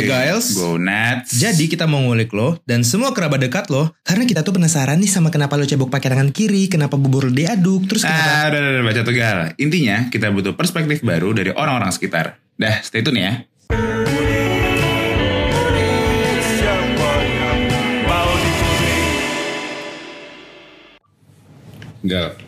Gue 0.00 0.08
Giles. 0.08 0.46
Gue 0.56 0.80
Nats. 0.80 1.30
Jadi 1.36 1.64
kita 1.68 1.84
mau 1.84 2.00
ngulik 2.00 2.32
lo 2.32 2.56
dan 2.64 2.80
semua 2.80 3.12
kerabat 3.12 3.40
dekat 3.40 3.68
lo 3.68 3.92
karena 4.00 4.24
kita 4.24 4.40
tuh 4.40 4.56
penasaran 4.56 4.96
nih 4.96 5.10
sama 5.12 5.28
kenapa 5.28 5.60
lo 5.60 5.68
cebok 5.68 5.92
pakai 5.92 6.16
tangan 6.16 6.32
kiri, 6.32 6.72
kenapa 6.72 6.96
bubur 6.96 7.28
lo 7.28 7.32
diaduk, 7.32 7.84
terus 7.84 8.02
kenapa 8.02 8.28
Ah, 8.30 8.44
udah, 8.48 8.58
udah, 8.60 8.70
udah, 8.80 8.84
baca 8.88 9.02
tegal. 9.04 9.38
Intinya 9.60 9.96
kita 10.08 10.32
butuh 10.32 10.56
perspektif 10.56 11.04
baru 11.04 11.36
dari 11.36 11.52
orang-orang 11.52 11.92
sekitar. 11.92 12.40
Dah, 12.56 12.80
stay 12.80 13.04
tune 13.04 13.20
ya. 13.20 13.32
Enggak. 22.00 22.40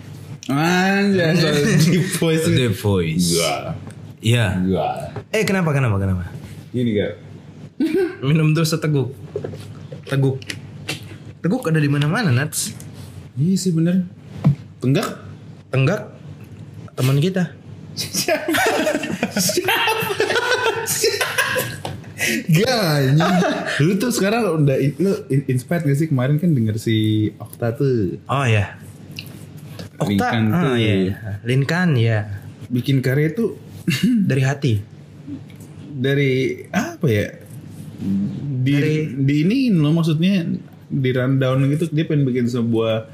Anjay, 0.48 1.38
di 1.86 1.98
voice. 2.18 2.48
The 2.48 2.68
Voice. 2.72 3.30
Enggak. 3.30 3.60
Iya. 4.24 4.46
Enggak. 4.58 4.94
Eh 5.30 5.44
kenapa 5.44 5.70
kenapa 5.76 5.96
kenapa? 6.00 6.24
Gini 6.72 6.96
gak? 6.96 7.31
Minum 8.26 8.52
terus 8.52 8.70
seteguk. 8.70 9.12
Teguk. 10.06 10.38
Teguk 11.38 11.62
ada 11.64 11.78
di 11.78 11.88
mana-mana, 11.88 12.30
Nats. 12.30 12.74
Iya 13.34 13.54
sih 13.56 13.72
bener. 13.72 14.06
Tenggak? 14.78 15.08
Tenggak 15.68 16.12
teman 16.92 17.16
kita. 17.16 17.50
Gak 22.52 22.70
anjing. 22.70 23.36
Lu 23.82 23.92
tuh 23.98 24.12
sekarang 24.14 24.62
udah 24.62 24.76
lu 24.96 25.12
in- 25.26 25.46
inspired 25.48 25.82
gak 25.82 25.98
sih 25.98 26.06
kemarin 26.06 26.38
kan 26.38 26.54
denger 26.54 26.78
si 26.78 26.96
Okta 27.34 27.74
tuh 27.74 28.22
Oh 28.30 28.46
ya. 28.46 28.78
Okta. 29.98 30.06
Linkan 30.30 30.42
tuh. 30.48 30.70
Ah, 30.70 30.76
iya. 30.78 30.94
iya. 31.02 31.16
Linkan 31.42 31.88
ya. 31.98 32.18
bikin 32.70 33.04
karya 33.04 33.34
tuh 33.34 33.58
Dari 34.24 34.42
hati. 34.42 34.72
dari 35.92 36.64
apa 36.72 37.04
ya? 37.04 37.26
Di 38.58 38.74
Dari- 38.74 39.08
di 39.16 39.34
ini 39.40 39.58
lo 39.70 39.90
maksudnya 39.90 40.42
di 40.86 41.10
rundown 41.10 41.64
gitu 41.68 41.88
dia 41.88 42.04
pengen 42.04 42.24
bikin 42.24 42.44
sebuah 42.44 43.06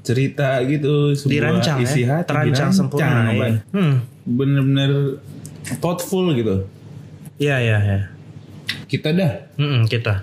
cerita 0.00 0.60
gitu, 0.62 1.12
sebuah 1.12 1.32
Dirancang 1.32 1.78
isi 1.80 2.02
ya. 2.02 2.20
hati, 2.20 2.28
Terancang 2.28 2.70
sempurna. 2.70 3.28
Iya. 3.28 3.60
Hmm. 3.70 3.94
Bener-bener 4.22 5.20
thoughtful 5.78 6.32
gitu. 6.32 6.68
Iya 7.36 7.56
iya 7.58 7.78
iya. 7.80 8.00
Kita 8.84 9.10
dah 9.10 9.32
Mm-mm, 9.56 9.84
kita. 9.84 10.22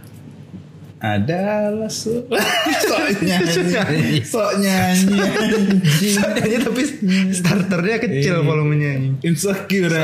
adalah 0.97 1.89
so 1.89 2.13
sok 2.85 3.09
nyanyi 3.19 4.21
sok 4.21 4.53
nyanyi 4.55 5.17
anjing. 5.17 6.13
Soalnya 6.13 6.57
tapi 6.69 6.81
starternya 7.33 7.97
kecil 7.99 8.35
volumenya. 8.41 9.17
insecure 9.19 9.97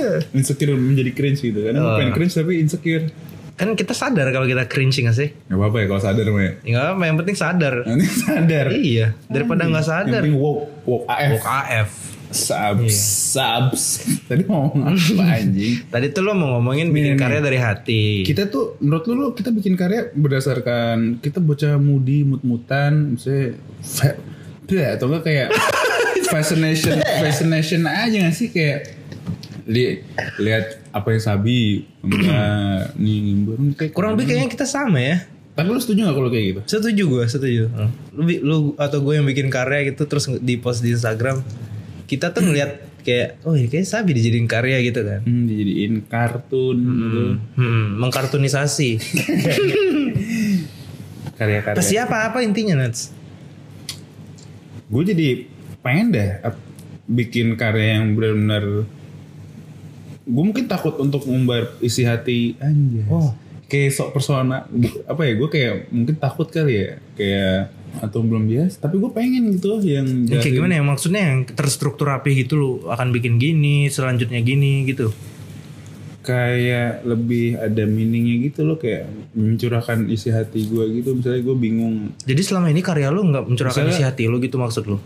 aja. 0.00 0.24
insecure 0.32 0.72
menjadi 0.72 1.10
cringe 1.12 1.40
gitu 1.42 1.60
kan 1.60 1.72
Oh. 1.74 1.94
pengen 1.94 2.12
cringe 2.12 2.32
tapi 2.32 2.58
insecure 2.58 3.06
Kan 3.52 3.76
kita 3.76 3.92
sadar 3.92 4.24
kalau 4.30 4.48
kita 4.48 4.64
cringe 4.64 4.96
gak 4.98 5.12
sih? 5.12 5.36
Gak 5.44 5.52
apa-apa 5.52 5.76
ya 5.78 5.86
kalau 5.86 6.00
sadar 6.00 6.24
mah 6.26 6.40
ya. 6.40 6.52
Nggak 6.64 6.84
apa, 6.86 7.02
yang 7.04 7.16
penting 7.20 7.36
sadar. 7.36 7.74
Nanti 7.84 8.06
sadar. 8.08 8.66
Iya, 8.72 9.06
daripada 9.26 9.62
nggak 9.62 9.84
Yang 9.84 9.92
sadar. 9.92 10.20
penting 10.24 10.40
woke, 10.40 10.64
woke 10.82 11.04
AF. 11.04 11.30
Woke 11.30 11.44
AF. 11.44 11.88
Subs, 12.30 12.80
Iya. 12.80 12.96
subs. 13.28 13.82
Tadi 14.32 14.42
mau 14.46 14.64
ngomong 14.64 14.96
apa 14.96 15.24
anjing? 15.36 15.76
Tadi 15.84 16.06
tuh 16.08 16.22
lo 16.22 16.32
mau 16.32 16.56
ngomongin 16.56 16.88
bikin 16.88 17.04
Nih, 17.04 17.12
nih. 17.12 17.20
karya 17.20 17.40
dari 17.42 17.58
hati. 17.58 18.04
Kita 18.22 18.48
tuh 18.48 18.80
menurut 18.80 19.04
lu, 19.04 19.14
lu 19.18 19.26
kita 19.34 19.50
bikin 19.50 19.76
karya 19.76 20.08
berdasarkan 20.10 21.20
kita 21.20 21.36
bocah 21.38 21.76
mudi 21.76 22.24
mut-mutan, 22.24 23.12
misalnya 23.12 23.60
ya, 24.66 24.96
atau 24.96 25.04
enggak 25.06 25.22
kayak 25.22 25.48
fascination 26.32 26.96
fascination 27.18 27.82
aja 27.84 28.16
gak 28.22 28.32
sih 28.32 28.48
kayak 28.48 28.99
li 29.64 30.00
lihat 30.36 30.64
apa 30.90 31.08
yang 31.10 31.20
sabi 31.20 31.58
enggak 32.00 32.94
nih 33.02 33.18
kayak 33.74 33.92
Kurang 33.92 34.14
lebih 34.14 34.28
kayaknya 34.28 34.48
kita 34.48 34.64
sama 34.64 34.96
ya. 34.96 35.24
tapi 35.50 35.68
lu 35.68 35.76
setuju 35.76 36.04
gak 36.04 36.14
kalau 36.14 36.28
kayak 36.28 36.44
gitu 36.46 36.60
Setuju 36.66 37.02
gue, 37.06 37.24
setuju. 37.26 37.62
Lu, 38.10 38.22
lu 38.24 38.56
atau 38.74 38.98
gue 38.98 39.12
yang 39.12 39.24
bikin 39.24 39.48
karya 39.48 39.88
gitu 39.88 40.04
terus 40.04 40.24
di 40.34 40.56
post 40.56 40.80
di 40.80 40.90
Instagram. 40.90 41.42
Kita 42.04 42.30
tuh 42.30 42.42
ngeliat 42.42 42.72
kayak, 43.00 43.42
oh 43.42 43.52
ini 43.52 43.66
kayak 43.66 43.84
Sabi 43.84 44.12
dijadiin 44.12 44.44
karya 44.44 44.80
gitu 44.80 45.00
kan. 45.00 45.20
hmm, 45.20 45.44
dijadiin 45.44 45.94
kartun 46.06 46.76
gitu 46.78 47.22
Hmm, 47.54 47.98
mengkartunisasi. 47.98 48.90
karya-karya 51.36 51.76
Apa 51.76 51.82
siapa 51.82 52.16
apa 52.24 52.40
intinya 52.40 52.78
Nats? 52.78 53.12
gue 54.86 55.02
jadi 55.06 55.28
pengen 55.78 56.10
deh 56.10 56.30
bikin 57.06 57.54
karya 57.54 57.96
yang 57.96 58.12
benar-benar 58.12 58.64
gue 60.22 60.44
mungkin 60.44 60.64
takut 60.64 60.96
untuk 60.96 61.24
mengumbar 61.24 61.76
isi 61.80 62.02
hati 62.02 62.54
anjay 62.58 63.04
Oh. 63.06 63.32
kayak 63.66 63.90
sok 63.90 64.10
persona 64.12 64.66
apa 65.04 65.22
ya 65.22 65.32
gue 65.34 65.48
kayak 65.48 65.74
mungkin 65.88 66.16
takut 66.16 66.46
kali 66.46 66.74
ya 66.76 66.88
kayak 67.14 67.58
atau 68.00 68.20
belum 68.20 68.44
biasa 68.44 68.78
tapi 68.80 68.96
gue 68.96 69.10
pengen 69.10 69.50
gitu 69.52 69.78
yang 69.80 70.06
Yang 70.24 70.40
kayak 70.40 70.54
gimana 70.54 70.72
ya 70.72 70.82
maksudnya 70.84 71.22
yang 71.24 71.38
terstruktur 71.44 72.06
rapi 72.08 72.34
gitu 72.36 72.54
lu 72.54 72.70
akan 72.84 73.10
bikin 73.10 73.36
gini, 73.36 73.86
selanjutnya 73.86 74.38
gini 74.40 74.84
gitu. 74.84 75.10
kayak 76.20 77.02
lebih 77.02 77.56
ada 77.56 77.82
meaningnya 77.82 78.44
gitu 78.44 78.62
loh 78.62 78.76
kayak 78.76 79.08
mencurahkan 79.32 80.04
isi 80.06 80.28
hati 80.28 80.68
gue 80.68 80.84
gitu 80.94 81.16
misalnya 81.16 81.40
gue 81.40 81.56
bingung 81.56 82.12
Jadi 82.20 82.42
selama 82.44 82.68
ini 82.68 82.78
karya 82.80 83.08
lu 83.08 83.24
nggak 83.24 83.46
mencurahkan 83.46 83.82
Misalnya- 83.82 83.96
isi 83.96 84.04
hati 84.04 84.24
lu 84.26 84.36
gitu 84.38 84.54
maksud 84.54 84.84
lu? 84.84 84.98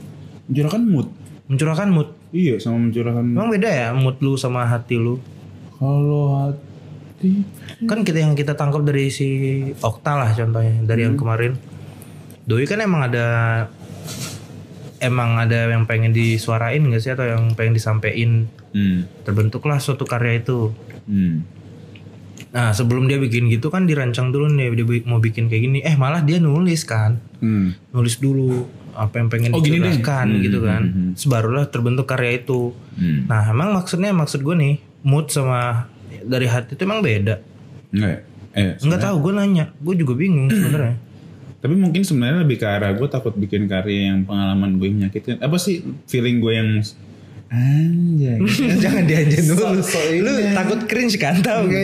mencurahkan 0.45 0.83
mood 0.83 1.09
Mencurahkan 1.45 1.89
mood. 1.89 2.09
Iya 2.35 2.59
sama 2.59 2.83
mencurahkan 2.83 3.23
Emang 3.31 3.49
beda 3.49 3.71
ya 3.71 3.89
mood 3.95 4.19
lu 4.19 4.35
sama 4.35 4.67
hati 4.67 4.99
lu? 4.99 5.23
kalau 5.75 6.51
hati 6.51 7.47
Kan 7.89 8.05
kita 8.05 8.21
yang 8.21 8.35
kita 8.37 8.53
tangkap 8.53 8.85
dari 8.85 9.09
si 9.09 9.29
Okta 9.81 10.13
lah 10.19 10.31
contohnya 10.37 10.85
dari 10.85 11.09
yang 11.09 11.17
kemarin. 11.17 11.57
Doi 12.45 12.69
kan 12.69 12.85
emang 12.85 13.09
ada 13.09 13.27
emang 15.01 15.41
ada 15.41 15.73
yang 15.73 15.89
pengen 15.89 16.13
disuarain 16.13 16.85
gak 16.85 17.01
sih 17.01 17.13
atau 17.13 17.25
yang 17.25 17.57
pengen 17.57 17.77
disampaikan 17.77 18.49
hmm. 18.77 19.25
terbentuklah 19.25 19.81
suatu 19.81 20.05
karya 20.05 20.45
itu. 20.45 20.73
Hmm. 21.09 21.49
Nah 22.53 22.77
sebelum 22.77 23.09
dia 23.09 23.17
bikin 23.17 23.49
gitu 23.49 23.73
kan 23.73 23.89
dirancang 23.89 24.29
dulu 24.29 24.53
nih 24.53 24.77
dia 24.77 24.85
mau 25.09 25.17
bikin 25.21 25.49
kayak 25.49 25.63
gini. 25.65 25.79
Eh 25.81 25.97
malah 25.97 26.21
dia 26.21 26.37
nulis 26.37 26.85
kan, 26.85 27.17
Hmm. 27.41 27.73
nulis 27.93 28.21
dulu 28.21 28.69
apa 28.97 29.15
yang 29.17 29.29
pengen 29.29 29.51
Oh, 29.51 29.61
dicurahkan 29.61 30.27
Hmm, 30.29 30.41
gitu 30.41 30.59
kan. 30.61 30.83
hmm, 30.83 30.95
hmm. 30.95 31.11
Sebarulah 31.15 31.67
terbentuk 31.67 32.07
karya 32.07 32.39
itu. 32.39 32.73
Hmm. 32.95 33.27
Nah 33.27 33.43
emang 33.47 33.71
maksudnya 33.73 34.11
maksud 34.11 34.41
gue 34.41 34.55
nih 34.55 34.75
mood 35.03 35.29
sama 35.29 35.91
dari 36.21 36.47
hati 36.47 36.73
itu 36.73 36.83
emang 36.83 37.01
beda. 37.01 37.43
Enggak. 37.91 38.25
Eh, 38.51 38.79
Enggak 38.81 39.01
tahu 39.03 39.17
gue 39.21 39.33
nanya, 39.35 39.65
gue 39.75 39.95
juga 39.97 40.15
bingung 40.15 40.47
sebenarnya. 40.55 40.97
Tapi 41.59 41.75
mungkin 41.75 42.03
sebenarnya 42.03 42.39
lebih 42.41 42.57
ke 42.57 42.67
arah 42.67 42.93
gue 42.93 43.09
takut 43.09 43.33
bikin 43.33 43.65
karya 43.65 44.11
yang 44.11 44.23
pengalaman 44.23 44.77
gue 44.77 44.89
menyakitkan. 44.91 45.41
Apa 45.41 45.57
sih 45.57 45.81
feeling 46.05 46.39
gue 46.39 46.53
yang 46.53 46.71
anjay. 47.55 48.39
Jangan 48.83 49.03
dianjin 49.05 49.43
dulu. 49.47 49.79
So- 49.79 49.87
so 49.87 49.99
lu 50.13 50.31
takut 50.53 50.81
cringe 50.85 51.15
kan 51.17 51.39
tahu 51.39 51.67
gak? 51.67 51.83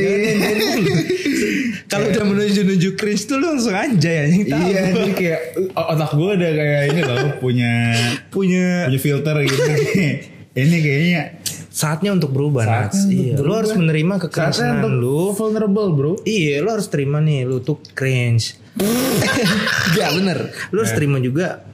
Kalau 1.86 2.06
udah 2.06 2.24
menuju-nuju 2.24 2.94
cringe 2.94 3.24
tuh 3.24 3.36
lu 3.36 3.46
langsung 3.48 3.72
anjay 3.72 4.16
anjing 4.24 4.44
tahu. 4.46 4.62
iya, 4.64 4.82
jadi 4.90 5.12
kayak 5.12 5.40
otak 5.72 6.10
gue 6.12 6.30
udah 6.32 6.50
kayak 6.52 6.82
ini 6.88 7.00
loh 7.02 7.16
punya 7.36 7.72
Punya 8.28 8.86
punya 8.86 9.00
filter 9.00 9.34
gitu. 9.42 9.70
ini 10.60 10.76
kayaknya 10.78 11.22
saatnya 11.68 12.10
untuk 12.12 12.30
berubah 12.30 12.62
Saatnya 12.62 13.00
untuk 13.00 13.10
Iya, 13.10 13.32
lu 13.32 13.38
berubah. 13.40 13.56
harus 13.56 13.72
menerima 13.74 14.14
kekerasan 14.20 14.72
lu. 14.92 15.32
vulnerable 15.32 15.88
bro. 15.90 16.12
Iya, 16.22 16.60
lu 16.60 16.68
harus 16.68 16.86
terima 16.86 17.18
nih 17.18 17.42
lu 17.42 17.58
tuh 17.58 17.82
cringe. 17.90 18.54
Gak 19.92 20.10
bener. 20.16 20.38
Lu 20.70 20.78
harus 20.78 20.94
terima 20.94 21.18
juga 21.18 21.66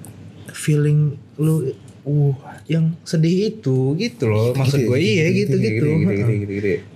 feeling 0.49 1.13
lu 1.37 1.77
uh 2.03 2.33
yang 2.67 2.99
sedih 3.03 3.55
itu 3.55 3.95
gitu 3.95 4.27
loh 4.27 4.51
maksud 4.53 4.83
gue 4.83 4.99
iya 4.99 5.31
gitu 5.31 5.55
gitu 5.55 5.87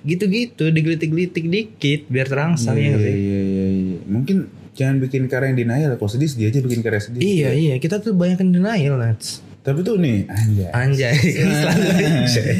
gitu 0.02 0.24
gitu 0.26 0.64
digelitik-gelitik 0.66 1.46
dikit 1.46 2.00
biar 2.10 2.26
terangsang 2.26 2.74
ya 2.74 2.82
Iya, 2.82 2.90
nggak 2.90 3.02
sih? 3.06 3.14
iya, 3.14 3.40
iya, 3.40 3.66
iya. 3.70 3.98
Mungkin 4.02 4.36
jangan 4.74 4.96
bikin 4.98 5.22
karya 5.30 5.54
yang 5.54 5.58
denial. 5.58 5.94
Kalau 5.94 6.10
sedih 6.10 6.26
sedih 6.26 6.50
aja 6.50 6.58
bikin 6.58 6.80
karya 6.80 6.98
sedih. 6.98 7.20
Iya 7.22 7.50
iya 7.54 7.74
kita 7.78 8.02
tuh 8.02 8.14
banyak 8.14 8.38
yang 8.40 8.50
denial 8.50 8.94
Nats. 8.98 9.46
Tapi 9.60 9.84
tuh 9.84 10.00
nih 10.00 10.24
anjay. 10.26 10.70
Anjay 10.72 11.14
anjay. 12.18 12.54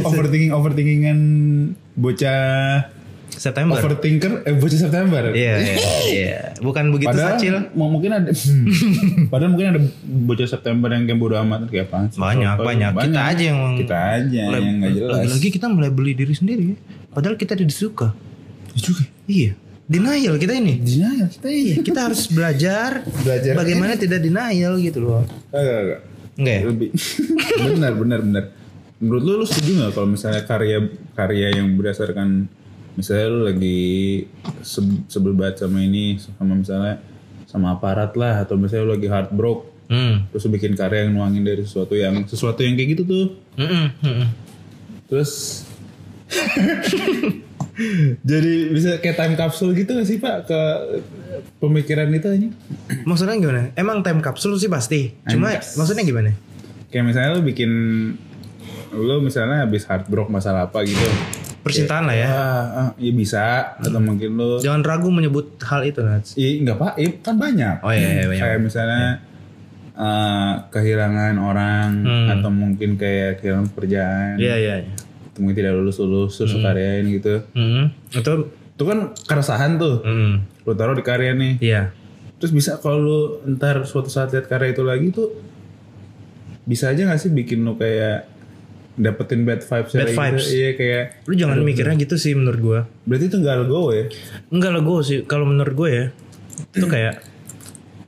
overthinking 0.06 0.52
overthinkingan 0.54 1.18
bocah 1.92 2.88
September. 3.40 3.80
overthinker 3.80 4.44
eh 4.44 4.52
bocah 4.52 4.80
September. 4.84 5.22
Iya 5.32 5.54
iya 5.64 5.74
iya. 6.12 6.40
Bukan 6.60 6.92
begitu 6.92 7.08
Padahal 7.08 7.72
mau 7.72 7.88
mungkin 7.88 8.12
ada 8.12 8.28
padahal 9.32 9.50
mungkin 9.56 9.68
ada 9.72 9.80
bocah 10.04 10.44
September 10.44 10.92
yang 10.92 11.08
kayak 11.08 11.16
bodo 11.16 11.40
amat 11.40 11.72
kayak 11.72 11.88
apa 11.88 12.12
Banyak 12.12 12.60
banyak. 12.60 12.90
Kita 13.08 13.22
aja 13.32 13.42
yang 13.48 13.60
kita 13.80 13.96
aja 13.96 14.40
yang 14.60 14.76
nggak 14.84 14.92
jelas. 14.92 15.12
Lagi-lagi 15.24 15.48
kita 15.56 15.66
mulai 15.72 15.88
beli 15.88 16.12
diri 16.12 16.36
sendiri 16.36 16.76
ya. 16.76 16.78
Padahal 17.16 17.40
kita 17.40 17.56
tidak 17.56 17.72
disuka. 17.72 18.12
juga. 18.76 19.08
Iya. 19.24 19.56
Denial 19.88 20.36
kita 20.36 20.52
ini. 20.60 20.74
Denial 20.84 21.26
kita 21.32 21.48
iya. 21.48 21.74
Kita 21.80 22.00
harus 22.12 22.28
belajar 22.28 23.02
Belajar. 23.24 23.56
bagaimana 23.56 23.96
tidak 23.96 24.20
denial 24.20 24.76
gitu 24.76 25.00
loh. 25.00 25.24
Agak, 25.48 25.76
agak. 25.80 26.00
Enggak 26.36 26.54
ya? 26.54 26.62
Lebih 26.68 26.88
benar 27.72 27.92
benar 27.96 28.20
benar. 28.20 28.44
Menurut 29.00 29.22
lu 29.24 29.32
lu 29.40 29.46
setuju 29.48 29.80
nggak 29.80 29.92
kalau 29.96 30.08
misalnya 30.12 30.44
karya 30.44 30.78
karya 31.16 31.56
yang 31.56 31.72
berdasarkan 31.72 32.59
misalnya 33.00 33.26
lu 33.26 33.40
lagi 33.46 33.80
se- 34.60 35.02
sebel 35.06 35.32
banget 35.32 35.64
sama 35.64 35.80
ini 35.80 36.14
sama 36.16 36.52
misalnya 36.52 37.00
sama 37.44 37.72
aparat 37.72 38.12
lah 38.14 38.38
atau 38.38 38.54
misalnya 38.54 38.84
lu 38.84 38.94
lagi 38.94 39.08
heartbroken 39.08 39.68
Hmm. 39.90 40.22
terus 40.30 40.46
lu 40.46 40.54
bikin 40.54 40.72
karya 40.72 41.02
yang 41.02 41.18
nuangin 41.18 41.42
dari 41.42 41.66
sesuatu 41.66 41.92
yang 41.92 42.22
sesuatu 42.22 42.62
yang 42.62 42.78
kayak 42.78 42.94
gitu 42.94 43.02
tuh 43.02 43.26
Mm-mm, 43.58 43.90
mm-mm. 43.98 44.28
terus 45.04 45.66
jadi 48.22 48.52
bisa 48.68 48.90
kayak 48.98 49.16
time 49.16 49.34
capsule 49.34 49.72
gitu 49.72 49.90
gak 49.90 50.04
sih 50.04 50.18
pak 50.18 50.46
ke 50.46 50.60
pemikiran 51.58 52.06
itu 52.08 52.28
aja 52.28 52.48
Maksudnya 53.02 53.34
gimana? 53.34 53.74
Emang 53.74 53.98
time 54.00 54.20
capsule 54.20 54.54
sih 54.54 54.68
pasti. 54.68 55.10
Cuma 55.24 55.50
Anjas. 55.50 55.74
maksudnya 55.74 56.04
gimana? 56.04 56.30
kayak 56.86 57.06
misalnya 57.06 57.34
lu 57.34 57.42
bikin 57.42 57.70
lu 58.90 59.14
misalnya 59.20 59.62
habis 59.62 59.82
heartbroken 59.84 60.30
masalah 60.32 60.66
apa 60.66 60.82
gitu 60.82 61.06
Percintaan 61.60 62.08
lah 62.08 62.16
ya. 62.16 62.26
ah, 62.26 62.64
ah, 62.72 62.90
ya 62.96 63.12
bisa 63.12 63.76
atau 63.76 64.00
mungkin 64.00 64.32
lu 64.32 64.56
Jangan 64.58 64.80
ragu 64.80 65.08
menyebut 65.08 65.60
hal 65.60 65.84
itu 65.84 66.00
Nats. 66.00 66.32
Iya 66.34 66.64
nggak 66.64 66.76
pak, 66.76 66.92
iya, 66.96 67.10
kan 67.20 67.36
banyak. 67.36 67.76
Oh 67.84 67.92
iya, 67.92 68.08
iya, 68.16 68.24
banyak. 68.26 68.40
Kayak 68.40 68.60
misalnya 68.62 69.04
eh, 69.92 70.52
kehilangan 70.68 71.36
orang 71.36 71.88
Hmm. 72.00 72.28
atau 72.32 72.48
mungkin 72.48 72.96
kayak 72.96 73.38
kehilangan 73.38 73.68
pekerjaan, 73.70 74.40
Iya 74.40 74.54
iya. 74.56 74.74
iya. 74.80 74.94
mungkin 75.36 75.56
tidak 75.56 75.72
lulus 75.72 75.96
lulus 75.96 76.36
terus 76.36 76.52
lu 76.52 76.60
karyain 76.60 77.04
gitu. 77.06 77.44
Hmm. 77.52 77.92
Itu 78.08 78.32
Itu 78.72 78.88
kan 78.88 79.12
keresahan 79.20 79.76
tuh, 79.76 80.00
hmm. 80.00 80.64
lu 80.64 80.72
taruh 80.72 80.96
di 80.96 81.04
karya 81.04 81.36
nih. 81.36 81.60
Iya. 81.60 81.92
Terus 82.40 82.48
bisa 82.50 82.80
kalau 82.80 82.96
lu 82.96 83.18
ntar 83.50 83.84
suatu 83.84 84.08
saat 84.08 84.32
lihat 84.32 84.48
karya 84.48 84.72
itu 84.72 84.80
lagi 84.80 85.12
tuh 85.12 85.28
bisa 86.62 86.88
aja 86.88 87.04
gak 87.04 87.18
sih 87.18 87.28
bikin 87.28 87.60
lu 87.60 87.74
kayak 87.74 88.29
dapetin 89.00 89.42
bad 89.42 89.60
vibes 89.60 89.90
Bad 89.90 89.98
lagi 89.98 90.12
gitu? 90.12 90.20
vibes. 90.20 90.46
Iya 90.50 90.70
kayak 90.74 91.04
Lu 91.24 91.34
jangan 91.34 91.58
mikirnya 91.60 91.96
gitu 91.96 92.14
sih 92.14 92.32
menurut 92.32 92.60
gua. 92.60 92.80
berarti 93.02 93.24
itu 93.26 93.36
nggak 93.36 93.56
go 93.64 93.90
ya? 93.90 94.04
Enggak 94.48 94.70
lah 94.70 94.80
gue 94.80 94.96
sih 95.00 95.18
kalau 95.24 95.44
menurut 95.44 95.72
gue 95.74 95.88
ya 95.90 96.04
itu 96.70 96.86
kayak 96.86 97.24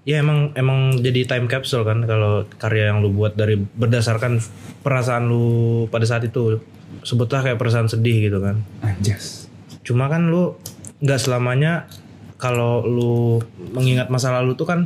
ya 0.03 0.19
emang 0.19 0.53
emang 0.53 0.99
jadi 0.99 1.25
time 1.25 1.47
capsule 1.47 1.83
kan 1.83 2.03
kalau 2.03 2.45
karya 2.53 2.91
yang 2.91 3.01
lu 3.01 3.11
buat 3.11 3.33
dari 3.33 3.55
berdasarkan 3.57 4.43
perasaan 4.81 5.25
lu 5.25 5.47
pada 5.89 6.03
saat 6.03 6.23
itu 6.23 6.59
sebutlah 7.01 7.41
kayak 7.41 7.57
perasaan 7.57 7.87
sedih 7.87 8.19
gitu 8.21 8.39
kan 8.39 8.61
Anjas. 8.81 9.47
cuma 9.81 10.07
kan 10.07 10.27
lu 10.27 10.59
nggak 10.99 11.17
selamanya 11.17 11.87
kalau 12.35 12.83
lu 12.83 13.39
mengingat 13.71 14.07
masa 14.07 14.35
lalu 14.35 14.53
tuh 14.53 14.67
kan 14.67 14.81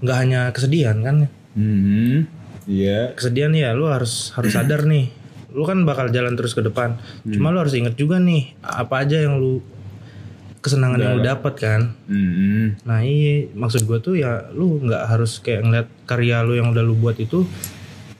nggak 0.00 0.16
hanya 0.16 0.40
kesedihan 0.50 0.96
kan 0.98 1.16
Hmm, 1.52 2.30
iya. 2.64 3.10
kesedihan 3.12 3.50
ya 3.50 3.74
lu 3.74 3.90
harus 3.90 4.30
harus 4.32 4.54
sadar 4.54 4.86
nih 4.86 5.10
lu 5.48 5.64
kan 5.64 5.80
bakal 5.88 6.12
jalan 6.12 6.36
terus 6.36 6.52
ke 6.52 6.60
depan 6.60 7.00
cuma 7.24 7.48
lu 7.48 7.58
harus 7.60 7.72
inget 7.72 7.96
juga 7.96 8.20
nih 8.20 8.52
apa 8.60 9.04
aja 9.04 9.16
yang 9.24 9.40
lu 9.40 9.64
kesenangan 10.60 10.98
yang 11.00 11.14
lu 11.16 11.22
dapat 11.24 11.54
kan 11.56 11.80
Hmm, 12.04 12.76
Nah 12.84 13.00
iya 13.00 13.48
maksud 13.54 13.88
gue 13.88 13.98
tuh 14.02 14.14
ya 14.18 14.50
lu 14.52 14.82
nggak 14.82 15.02
harus 15.08 15.40
kayak 15.40 15.64
ngeliat 15.64 15.88
karya 16.04 16.44
lu 16.44 16.58
yang 16.58 16.68
udah 16.74 16.84
lu 16.84 16.98
buat 16.98 17.16
itu 17.16 17.46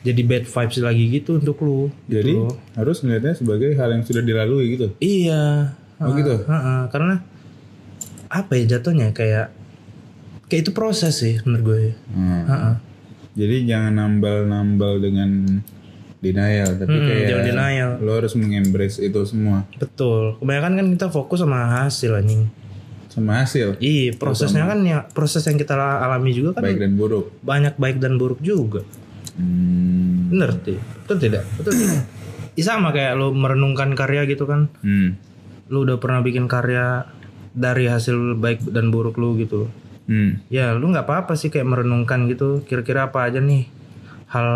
jadi 0.07 0.23
bad 0.25 0.45
vibes 0.47 0.79
lagi 0.79 1.05
gitu 1.11 1.43
untuk 1.43 1.59
lu. 1.61 1.91
Jadi 2.07 2.33
gitu 2.33 2.55
harus 2.79 3.03
melihatnya 3.03 3.35
sebagai 3.35 3.75
hal 3.75 3.93
yang 3.93 4.07
sudah 4.07 4.23
dilalui 4.23 4.79
gitu. 4.79 4.87
iya. 5.03 5.75
Oh 5.99 6.15
gitu? 6.15 6.47
Heeh, 6.47 6.81
karena 6.95 7.27
apa 8.31 8.53
ya 8.55 8.79
jatuhnya 8.79 9.11
kayak 9.11 9.51
kayak 10.47 10.63
itu 10.63 10.71
proses 10.71 11.19
sih 11.19 11.43
menurut 11.43 11.65
gue. 11.67 11.83
Hmm. 12.15 12.45
Heeh. 12.47 12.75
Jadi 13.39 13.57
jangan 13.67 13.93
nambal-nambal 13.99 15.03
dengan 15.03 15.61
denial, 16.19 16.71
tapi 16.75 16.91
Hmm, 16.91 17.05
kayak 17.05 17.25
jangan 17.29 17.45
denial. 17.47 17.91
lo 18.01 18.13
harus 18.13 18.35
mengembrace 18.35 18.99
itu 18.99 19.21
semua 19.23 19.65
Betul. 19.75 20.35
Kebanyakan 20.37 20.73
kan 20.75 20.87
kita 20.93 21.07
fokus 21.09 21.39
sama 21.39 21.59
hasil 21.81 22.13
anjing. 22.15 22.51
sama 23.09 23.41
hasil, 23.41 23.75
Iya 23.77 24.15
prosesnya 24.15 24.63
kan 24.65 24.79
ya 24.81 25.03
proses 25.05 25.43
yang 25.43 25.55
kita 25.55 25.75
alami 25.75 26.31
juga 26.31 26.55
kan 26.55 26.63
baik 26.65 26.79
dan 26.79 26.95
buruk. 26.95 27.35
banyak 27.41 27.75
baik 27.75 27.99
dan 27.99 28.15
buruk 28.15 28.39
juga. 28.39 28.87
Hmm. 29.35 30.29
Bener 30.29 30.55
sih. 30.61 30.79
Betul 31.01 31.17
tidak? 31.21 31.43
Betul 31.55 31.73
tidak? 31.77 32.03
Sama 32.57 32.91
kayak 32.91 33.15
lu 33.15 33.31
merenungkan 33.33 33.95
karya 33.95 34.23
gitu 34.25 34.45
kan. 34.45 34.67
Hmm. 34.81 35.19
lu 35.67 35.83
udah 35.83 35.97
pernah 35.97 36.19
bikin 36.19 36.47
karya 36.47 37.05
dari 37.51 37.85
hasil 37.85 38.35
baik 38.35 38.65
dan 38.67 38.89
buruk 38.89 39.15
lu 39.15 39.37
gitu 39.37 39.69
Hmm. 40.05 40.41
ya 40.49 40.73
lu 40.73 40.89
nggak 40.89 41.05
apa-apa 41.05 41.35
sih 41.35 41.47
kayak 41.47 41.67
merenungkan 41.67 42.25
gitu 42.25 42.63
kira-kira 42.63 43.07
apa 43.07 43.23
aja 43.23 43.37
nih 43.39 43.69
hal 44.29 44.49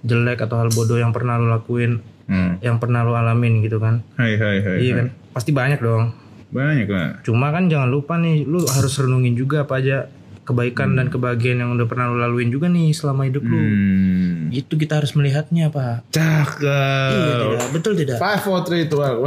jelek 0.00 0.38
atau 0.40 0.58
hal 0.58 0.68
bodoh 0.68 0.96
yang 0.96 1.10
pernah 1.10 1.36
lu 1.36 1.48
lakuin 1.48 2.02
Hmm. 2.22 2.56
yang 2.58 2.78
pernah 2.78 3.02
lu 3.02 3.12
alamin 3.12 3.60
gitu 3.60 3.76
kan 3.76 4.00
Hai 4.14 4.34
hai 4.34 4.58
hai. 4.58 4.76
iya 4.78 4.92
hai. 4.92 4.96
kan 4.96 5.06
pasti 5.32 5.50
banyak 5.50 5.78
dong 5.78 6.14
Banyak 6.48 6.86
lah. 6.86 7.18
cuma 7.20 7.50
kan 7.50 7.66
jangan 7.66 7.88
lupa 7.88 8.14
nih 8.14 8.42
lu 8.42 8.62
harus 8.62 8.94
renungin 8.94 9.34
juga 9.34 9.62
apa 9.62 9.76
aja 9.76 10.06
kebaikan 10.42 10.94
dan 10.94 11.06
kebahagiaan 11.06 11.58
yang 11.58 11.70
udah 11.72 11.84
pernah 11.84 12.06
lu 12.06 12.16
laluin 12.16 12.48
juga 12.48 12.66
nih 12.66 12.90
selama 12.90 13.24
hidup 13.24 13.42
lu 13.42 13.58
Hmm. 13.58 14.48
itu 14.50 14.70
kita 14.72 14.96
harus 14.96 15.12
melihatnya 15.12 15.68
pak 15.68 16.06
Cakep. 16.08 16.62
iya 17.10 17.32
tidak 17.42 17.66
betul 17.72 17.92
tidak 17.94 18.16
Five, 18.16 18.40
four, 18.40 18.62
three, 18.62 18.86
two, 18.86 18.98
one. 18.98 19.18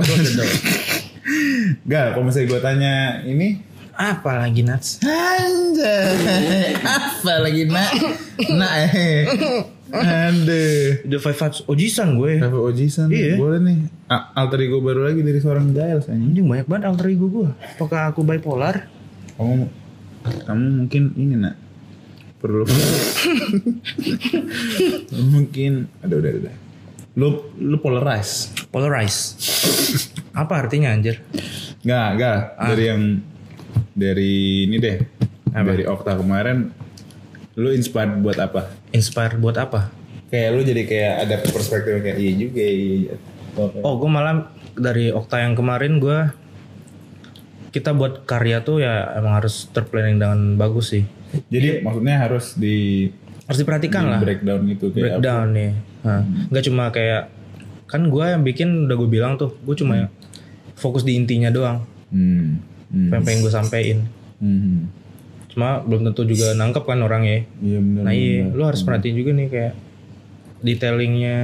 Gak, 1.84 2.06
kalau 2.12 2.24
misalnya 2.24 2.48
gue 2.48 2.60
tanya 2.60 2.94
ini 3.24 3.58
apa 3.92 4.40
lagi 4.40 4.62
Nats 4.62 5.00
Anjay, 5.02 6.74
apa 6.78 7.34
lagi 7.40 7.64
nak? 7.66 7.92
Nak 8.50 8.74
eh. 8.90 9.20
Aduh. 9.88 11.06
udah 11.06 11.20
five 11.20 11.38
vibes 11.38 11.60
ojisan 11.66 12.16
gue 12.16 12.32
Cafe 12.38 12.58
Ojisan 12.58 13.08
Iya. 13.08 13.38
boleh 13.38 13.60
nih. 13.60 13.78
A- 14.08 14.34
alter 14.36 14.62
ego 14.62 14.80
baru 14.80 15.06
lagi 15.06 15.22
dari 15.22 15.38
seorang 15.38 15.72
Giles 15.72 16.06
anjing. 16.06 16.32
Anjing 16.32 16.46
banyak 16.46 16.66
banget 16.66 16.84
alter 16.88 17.08
ego 17.08 17.26
gue. 17.28 17.50
Apakah 17.76 18.10
aku 18.10 18.22
bipolar? 18.22 18.90
Kamu 19.36 19.66
kamu 20.42 20.66
mungkin 20.82 21.04
ini 21.16 21.36
nak 21.38 21.54
perlu 22.36 22.66
mungkin 25.34 25.88
aduh 26.00 26.18
udah 26.18 26.32
udah 26.36 26.56
lu 27.16 27.28
lu 27.58 27.78
polarize 27.80 28.52
Polarize. 28.68 29.40
Apa 30.36 30.68
artinya 30.68 30.92
anjir? 30.92 31.24
nggak 31.80 32.08
nggak 32.12 32.38
dari 32.66 32.84
yang 32.84 33.02
dari 33.94 34.34
ini 34.66 34.78
deh 34.78 34.98
dari 35.48 35.86
Okta 35.86 36.18
kemarin 36.18 36.74
lu 37.56 37.70
inspired 37.70 38.20
buat 38.20 38.36
apa 38.36 38.68
Inspire 38.96 39.36
buat 39.36 39.60
apa? 39.60 39.92
kayak 40.26 40.50
lu 40.52 40.62
jadi 40.66 40.84
kayak 40.90 41.14
ada 41.22 41.36
perspektif 41.48 42.02
kayak 42.02 42.18
iya 42.18 42.34
juga 42.34 42.64
iya, 42.66 42.94
iya. 43.08 43.16
Oh, 43.86 43.96
gue 43.96 44.10
malah 44.12 44.52
dari 44.76 45.08
Okta 45.08 45.40
yang 45.40 45.56
kemarin 45.56 46.02
gue 46.04 46.28
kita 47.72 47.96
buat 47.96 48.28
karya 48.28 48.60
tuh 48.60 48.84
ya 48.84 49.16
emang 49.16 49.40
harus 49.40 49.68
terplanning 49.72 50.20
dengan 50.20 50.60
bagus 50.60 50.92
sih. 50.92 51.04
jadi 51.48 51.84
maksudnya 51.84 52.20
harus 52.20 52.56
di, 52.56 53.08
Harus 53.48 53.60
diperhatikan 53.64 54.04
di 54.04 54.12
lah. 54.12 54.20
breakdown 54.24 54.60
gitu 54.72 54.86
kayak 54.92 55.04
Breakdown 55.20 55.46
nih. 55.54 55.72
Nah, 56.04 56.22
nggak 56.52 56.64
cuma 56.68 56.84
kayak 56.92 57.24
kan 57.86 58.02
gue 58.10 58.26
yang 58.26 58.44
bikin 58.44 58.90
udah 58.90 58.96
gue 58.98 59.10
bilang 59.12 59.34
tuh, 59.38 59.54
gue 59.62 59.76
cuma 59.78 60.10
fokus 60.76 61.04
di 61.08 61.16
intinya 61.16 61.52
doang. 61.54 61.84
hmm. 62.12 62.76
Hmm. 62.92 63.12
Apa 63.12 63.24
pengen 63.28 63.40
gue 63.44 63.52
sampein. 63.52 63.98
Hmm. 64.40 64.88
Cuma 65.56 65.80
belum 65.88 66.12
tentu 66.12 66.28
juga 66.28 66.52
nangkep 66.52 66.84
kan 66.84 67.00
orangnya. 67.00 67.48
iya 67.64 67.80
benar 67.80 68.04
Nah 68.04 68.12
iya, 68.12 68.44
lu 68.52 68.68
harus 68.68 68.84
perhatiin 68.84 69.16
juga 69.16 69.32
nih 69.32 69.48
kayak 69.48 69.74
detailingnya. 70.60 71.40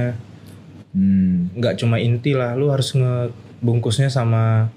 Hmm. 0.92 1.48
nggak 1.56 1.80
cuma 1.80 1.96
inti 1.96 2.36
lah 2.36 2.52
lu 2.52 2.68
harus 2.68 2.92
ngebungkusnya 2.92 4.12
sama 4.12 4.68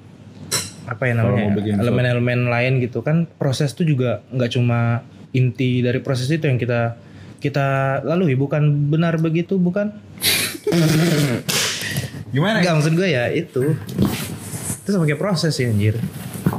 apa 0.88 1.12
ya 1.12 1.20
namanya 1.20 1.60
elemen-elemen 1.60 2.48
lain 2.48 2.80
gitu. 2.80 3.04
Kan 3.04 3.28
proses 3.36 3.76
tuh 3.76 3.84
juga 3.84 4.24
nggak 4.32 4.56
cuma 4.56 5.04
inti 5.36 5.84
dari 5.84 6.00
proses 6.00 6.32
itu 6.32 6.48
yang 6.48 6.56
kita 6.56 6.96
kita 7.44 8.00
lalui. 8.08 8.40
Bukan 8.40 8.88
benar 8.88 9.20
begitu 9.20 9.60
bukan? 9.60 9.92
Gimana? 12.32 12.64
Nggak 12.64 12.76
maksud 12.80 12.96
gue 12.96 13.10
ya 13.12 13.28
itu. 13.36 13.76
Itu 14.88 14.90
sebagai 14.96 15.20
proses 15.20 15.52
sih 15.52 15.68
anjir. 15.68 16.00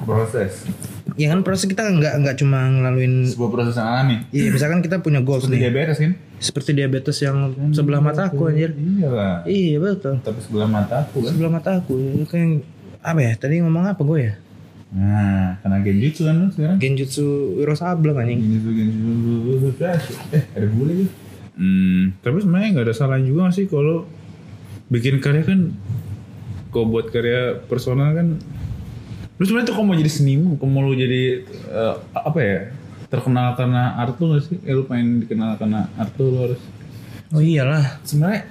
Proses 0.05 0.69
ya 1.17 1.33
kan 1.33 1.41
proses 1.41 1.65
kita 1.65 1.83
nggak 1.85 2.15
nggak 2.23 2.37
cuma 2.37 2.69
ngelaluin 2.69 3.25
sebuah 3.25 3.51
proses 3.53 3.75
yang 3.81 3.89
alami. 3.89 4.17
Iya 4.31 4.49
misalkan 4.53 4.81
kita 4.85 5.01
punya 5.01 5.21
goals 5.25 5.49
seperti 5.49 5.57
nih. 5.57 5.63
diabetes 5.69 5.99
kan 5.99 6.13
seperti 6.37 6.71
diabetes 6.77 7.17
yang 7.25 7.37
sebelah 7.73 8.01
mataku 8.05 8.53
anjir 8.53 8.77
iya 8.77 9.09
lah 9.09 9.35
iya. 9.49 9.77
Betul. 9.81 10.21
Tapi 10.21 10.39
sebelah 10.45 10.69
mata 10.69 11.09
aku 11.09 11.25
kan? 11.25 11.33
Sebelah 11.33 11.53
mataku 11.57 11.95
kayak 12.29 12.63
apa 13.01 13.21
ya 13.25 13.33
tadi 13.35 13.65
ngomong 13.65 13.89
apa 13.89 14.03
gue 14.05 14.19
ya? 14.21 14.35
Nah 14.93 15.57
karena 15.65 15.77
genjutsu 15.81 16.21
kan 16.29 16.35
lu 16.37 16.49
sekarang? 16.53 16.77
Genjutsu 16.77 17.25
Wiro 17.59 17.75
Sableng 17.75 18.21
anjing. 18.21 18.39
Genjutsu 18.45 18.71
genjutsu 18.77 19.69
eh 20.37 20.45
ada 20.53 20.69
bule 20.69 20.93
gitu 21.01 21.27
hmm 21.57 22.21
tapi 22.21 22.37
sebenarnya 22.45 22.69
nggak 22.77 22.87
ada 22.87 22.95
salah 22.95 23.19
juga 23.21 23.49
sih 23.49 23.65
kalau 23.65 24.05
bikin 24.93 25.25
karya 25.25 25.43
kan 25.43 25.73
kau 26.69 26.85
buat 26.85 27.09
karya 27.09 27.65
personal 27.65 28.13
kan 28.13 28.37
lu 29.37 29.43
sebenarnya 29.45 29.69
tuh 29.69 29.75
kalau 29.77 29.87
mau 29.87 29.97
jadi 29.97 30.09
seniman 30.09 30.57
kalau 30.57 30.71
mau 30.71 30.83
lu 30.83 30.95
jadi 30.95 31.45
eh, 31.69 31.95
apa 32.13 32.39
ya 32.41 32.59
terkenal 33.07 33.55
karena 33.55 33.95
art 33.95 34.17
lu 34.17 34.33
gak 34.33 34.43
sih 34.45 34.57
eh, 34.61 34.73
lu 34.73 34.83
pengen 34.85 35.23
dikenal 35.23 35.57
karena 35.57 35.87
art 35.95 36.13
lu, 36.17 36.31
lu 36.31 36.39
harus 36.43 36.61
Oh 37.27 37.43
iyalah 37.43 37.99
sebenarnya 38.01 38.47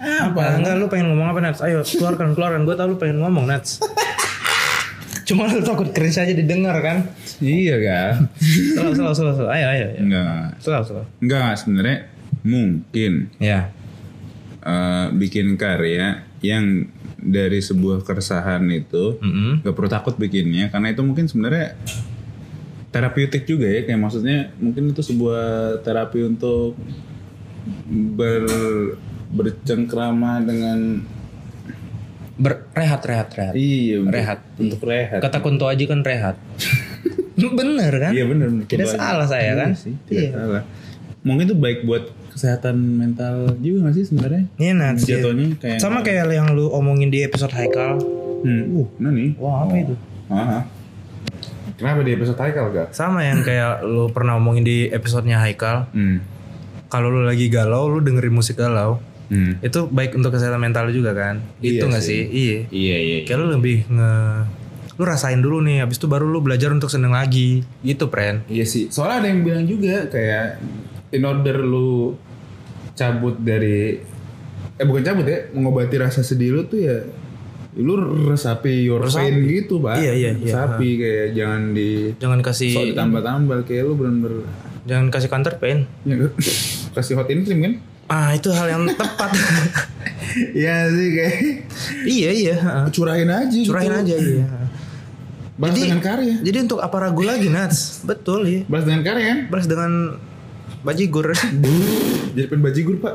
Apa? 0.00 0.56
Enggak 0.56 0.74
lu 0.78 0.86
pengen 0.86 1.12
ngomong 1.12 1.28
apa 1.28 1.40
Nats? 1.42 1.60
Ayo 1.60 1.82
keluarkan 1.82 2.32
keluarkan 2.32 2.62
Gue 2.62 2.72
tau 2.72 2.86
lu 2.86 2.96
pengen 2.96 3.18
ngomong 3.20 3.50
Nats 3.50 3.82
Cuma 5.28 5.50
lu 5.50 5.58
takut 5.60 5.90
cringe 5.90 6.14
aja 6.16 6.30
didengar 6.30 6.78
kan? 6.78 7.10
iya 7.38 7.76
kan? 7.78 8.14
Selalu, 8.74 8.92
selalu, 8.94 9.14
selalu, 9.14 9.32
selalu. 9.34 9.50
Ayo, 9.50 9.66
ayo. 9.66 9.86
ayo. 9.86 9.98
Enggak. 9.98 10.46
Selalu, 10.58 10.84
selalu. 10.86 11.06
Enggak 11.22 11.50
sebenarnya 11.54 11.96
mungkin 12.42 13.12
Ya. 13.38 13.60
eh, 14.60 15.06
bikin 15.14 15.54
karya 15.54 16.22
yang 16.42 16.86
dari 17.20 17.60
sebuah 17.60 18.00
keresahan 18.00 18.64
itu 18.66 19.16
Mm-mm. 19.16 19.60
gak 19.62 19.72
perlu 19.72 19.88
takut 19.88 20.14
bikinnya 20.14 20.68
karena 20.68 20.90
itu 20.90 21.00
mungkin 21.00 21.24
sebenarnya 21.24 21.76
terapeutik 22.88 23.44
juga 23.44 23.68
ya 23.68 23.84
kayak 23.84 24.00
maksudnya 24.00 24.50
mungkin 24.56 24.90
itu 24.90 25.00
sebuah 25.00 25.42
terapi 25.80 26.26
untuk 26.26 26.74
ber 27.86 28.44
bercengkrama 29.30 30.42
dengan 30.42 31.04
Ber- 32.34 32.64
rehat, 32.72 33.04
rehat, 33.04 33.28
rehat. 33.36 33.52
iya 33.52 34.00
Rehat. 34.00 34.40
untuk 34.56 34.80
rehat 34.82 35.20
Kata 35.20 35.38
Kunto 35.38 35.68
Aji 35.68 35.84
kan 35.84 36.00
rehat. 36.00 36.40
Bener 37.36 37.92
kan? 37.94 38.12
iya 38.12 38.24
benar 38.24 38.48
benar. 38.48 38.64
Tidak 38.64 38.88
salah 38.90 39.24
saya 39.24 39.52
Iya 39.52 39.60
kan? 39.60 39.70
sih, 39.72 39.92
tidak 40.04 40.24
Iya. 40.24 40.30
salah 40.34 40.62
mungkin 41.20 41.44
itu 41.46 41.56
baik 41.56 41.84
buat 41.84 42.08
kesehatan 42.40 42.76
mental 42.96 43.52
juga 43.60 43.92
gak 43.92 43.94
sih 43.94 44.04
sebenarnya 44.08 44.48
Iya 44.56 44.72
iya. 44.72 44.88
jatuhnya 44.96 45.46
kayak 45.60 45.78
Sama 45.78 46.00
kayak 46.00 46.24
yang 46.32 46.56
lu 46.56 46.72
omongin 46.72 47.12
di 47.12 47.20
episode 47.20 47.52
Haikal. 47.52 48.00
hmm, 48.40 48.64
uh 48.72 48.88
nah 48.96 49.12
nih 49.12 49.36
Wah 49.36 49.68
apa 49.68 49.74
itu? 49.76 49.94
Aha. 50.32 50.64
kenapa 51.76 52.00
di 52.00 52.16
episode 52.16 52.40
Haikal 52.40 52.72
gak 52.72 52.96
Sama 52.96 53.20
yang 53.20 53.44
kayak 53.44 53.84
lu 53.84 54.08
pernah 54.08 54.40
omongin 54.40 54.64
di 54.64 54.88
episodenya 54.88 55.36
Haikal. 55.36 55.92
hmm. 55.92 56.40
Kalau 56.90 57.06
lu 57.06 57.22
lagi 57.22 57.46
galau, 57.46 57.86
lu 57.86 58.02
dengerin 58.02 58.34
musik 58.34 58.58
galau. 58.58 58.98
Hmm. 59.30 59.62
Itu 59.62 59.86
baik 59.86 60.18
untuk 60.18 60.34
kesehatan 60.34 60.58
mental 60.58 60.90
juga 60.90 61.14
kan? 61.14 61.38
Iya 61.62 61.78
itu 61.78 61.84
nggak 61.86 62.02
sih. 62.02 62.18
sih? 62.18 62.22
Iya. 62.26 62.58
iya 62.74 62.96
iya 62.98 63.18
Kayak 63.22 63.38
lu 63.38 63.46
lebih 63.54 63.86
nge 63.86 64.12
lu 64.98 65.08
rasain 65.08 65.40
dulu 65.40 65.64
nih 65.64 65.80
habis 65.80 65.96
itu 65.96 66.10
baru 66.10 66.28
lu 66.28 66.44
belajar 66.44 66.74
untuk 66.74 66.92
seneng 66.92 67.14
lagi 67.14 67.64
gitu 67.80 68.10
pren 68.10 68.42
Iya 68.50 68.66
sih. 68.66 68.90
Soalnya 68.92 69.16
ada 69.24 69.28
yang 69.30 69.40
bilang 69.40 69.64
juga 69.64 70.04
kayak 70.10 70.60
in 71.14 71.22
order 71.24 71.62
lu 71.62 72.18
cabut 73.00 73.40
dari 73.40 73.96
eh 74.76 74.84
bukan 74.84 75.00
cabut 75.02 75.24
ya, 75.24 75.48
mengobati 75.50 75.96
rasa 75.96 76.20
sedih 76.20 76.52
lu 76.52 76.62
tuh 76.64 76.78
ya 76.78 77.00
lu 77.72 77.94
resapi 78.26 78.82
your 78.82 78.98
Resapi. 79.00 79.20
pain 79.22 79.34
gitu, 79.42 79.78
Pak. 79.78 79.94
Iya, 79.96 80.12
iya, 80.12 80.30
iya. 80.32 80.42
Resapi 80.44 80.88
kayak 80.96 81.26
jangan 81.32 81.62
di 81.70 81.90
jangan 82.14 82.40
kasih 82.40 82.70
sok 82.70 82.84
ditambah-tambah 82.90 83.58
kayak 83.62 83.82
lu 83.82 83.94
bener-bener 83.94 84.42
jangan 84.82 85.06
kasih 85.08 85.28
counter 85.28 85.54
pain 85.56 85.86
ya, 86.02 86.16
kasih 86.96 87.14
hot 87.14 87.28
in 87.28 87.40
cream 87.40 87.60
kan? 87.60 87.74
ah 88.08 88.34
itu 88.34 88.50
hal 88.50 88.66
yang 88.66 88.82
tepat 88.90 89.30
Iya 90.52 90.86
sih 90.88 91.08
kayak 91.10 91.36
iya 92.04 92.30
iya 92.32 92.56
curahin 92.88 93.28
aja 93.28 93.54
curahin 93.60 93.92
gitu. 93.92 94.00
aja 94.00 94.14
iya 94.16 94.46
Balas 95.54 95.74
Jadi- 95.74 95.82
dengan 95.84 96.00
karya. 96.00 96.34
jadi 96.40 96.58
untuk 96.64 96.80
apa 96.80 96.96
ragu 96.98 97.20
lagi 97.20 97.46
Nats 97.46 98.02
betul 98.02 98.40
ya 98.44 98.60
Balas 98.64 98.82
dengan 98.84 99.02
karya 99.04 99.24
kan? 99.24 99.38
balas 99.46 99.66
dengan 99.66 99.92
bajigur 100.82 101.26
Jadi 102.30 102.46
pengen 102.46 102.62
bajigur, 102.62 102.96
Pak. 102.96 103.14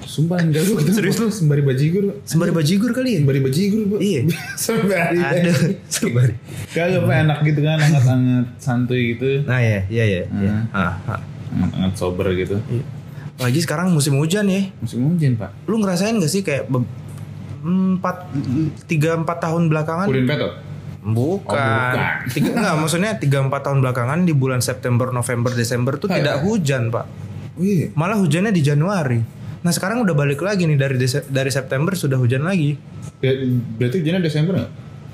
Sumpah 0.00 0.38
enggak 0.38 0.64
lu 0.64 0.74
kita 0.74 0.90
Serius 0.92 1.16
lu 1.16 1.28
sembari 1.28 1.62
bajigur. 1.62 2.18
sembari 2.24 2.50
bajigur 2.50 2.90
kali 2.90 3.10
ya 3.12 3.18
Sembari 3.20 3.40
bajigur, 3.40 3.80
Pak. 3.86 3.98
Iya. 4.00 4.20
sembari. 4.66 5.18
aduh 5.18 5.58
sembari 5.86 6.34
Kagak 6.68 7.00
pak 7.00 7.16
enak 7.20 7.38
gitu 7.42 7.60
kan, 7.60 7.78
anget-anget 7.78 8.46
santuy 8.56 9.00
gitu. 9.12 9.42
nah 9.44 9.58
ya 9.58 9.86
iya 9.86 10.04
iya 10.04 10.22
iya 10.32 10.52
Hmm. 10.66 10.66
ah, 10.72 10.94
ah. 11.06 11.20
Anget-anget 11.52 11.92
sober 11.94 12.26
gitu. 12.32 12.56
Iya. 12.66 12.82
lagi 13.38 13.58
sekarang 13.58 13.90
musim 13.90 14.14
hujan 14.14 14.44
ya 14.44 14.66
Musim 14.78 15.00
hujan 15.06 15.32
pak. 15.34 15.50
lu 15.64 15.78
ngerasain 15.78 16.12
gak 16.14 16.28
sih 16.28 16.42
kayak 16.42 16.66
empat 17.60 18.16
tiga 18.84 19.14
empat 19.14 19.38
tahun 19.38 19.68
belakangan 19.68 20.06
Pudin 20.06 20.26
petot. 20.26 20.52
Bukan, 21.00 21.16
Oh, 21.16 21.36
bukan. 21.40 21.96
Tiga, 22.28 22.48
enggak 22.52 22.74
maksudnya 22.76 23.10
tiga 23.14 23.38
empat 23.40 23.60
tahun 23.62 23.80
belakangan 23.80 24.18
di 24.20 24.32
bulan 24.32 24.60
September 24.60 25.08
November 25.08 25.48
Desember 25.50 25.96
tuh 25.96 26.08
tidak 26.08 26.40
hujan 26.40 26.88
pak 26.88 27.08
iya. 27.56 27.88
malah 27.92 28.16
hujannya 28.16 28.50
di 28.50 28.60
Januari 28.60 29.20
nah 29.60 29.68
sekarang 29.68 30.00
udah 30.00 30.12
balik 30.12 30.38
lagi 30.38 30.64
nih 30.64 30.74
dari 30.74 30.96
Dese- 30.96 31.24
dari 31.26 31.48
September 31.48 31.92
sudah 31.92 32.16
hujan 32.16 32.42
lagi 32.42 32.76
Ya, 33.18 33.36
berarti 33.74 33.96
hujannya 33.98 34.20
Desember 34.20 34.54
nggak? 34.56 34.72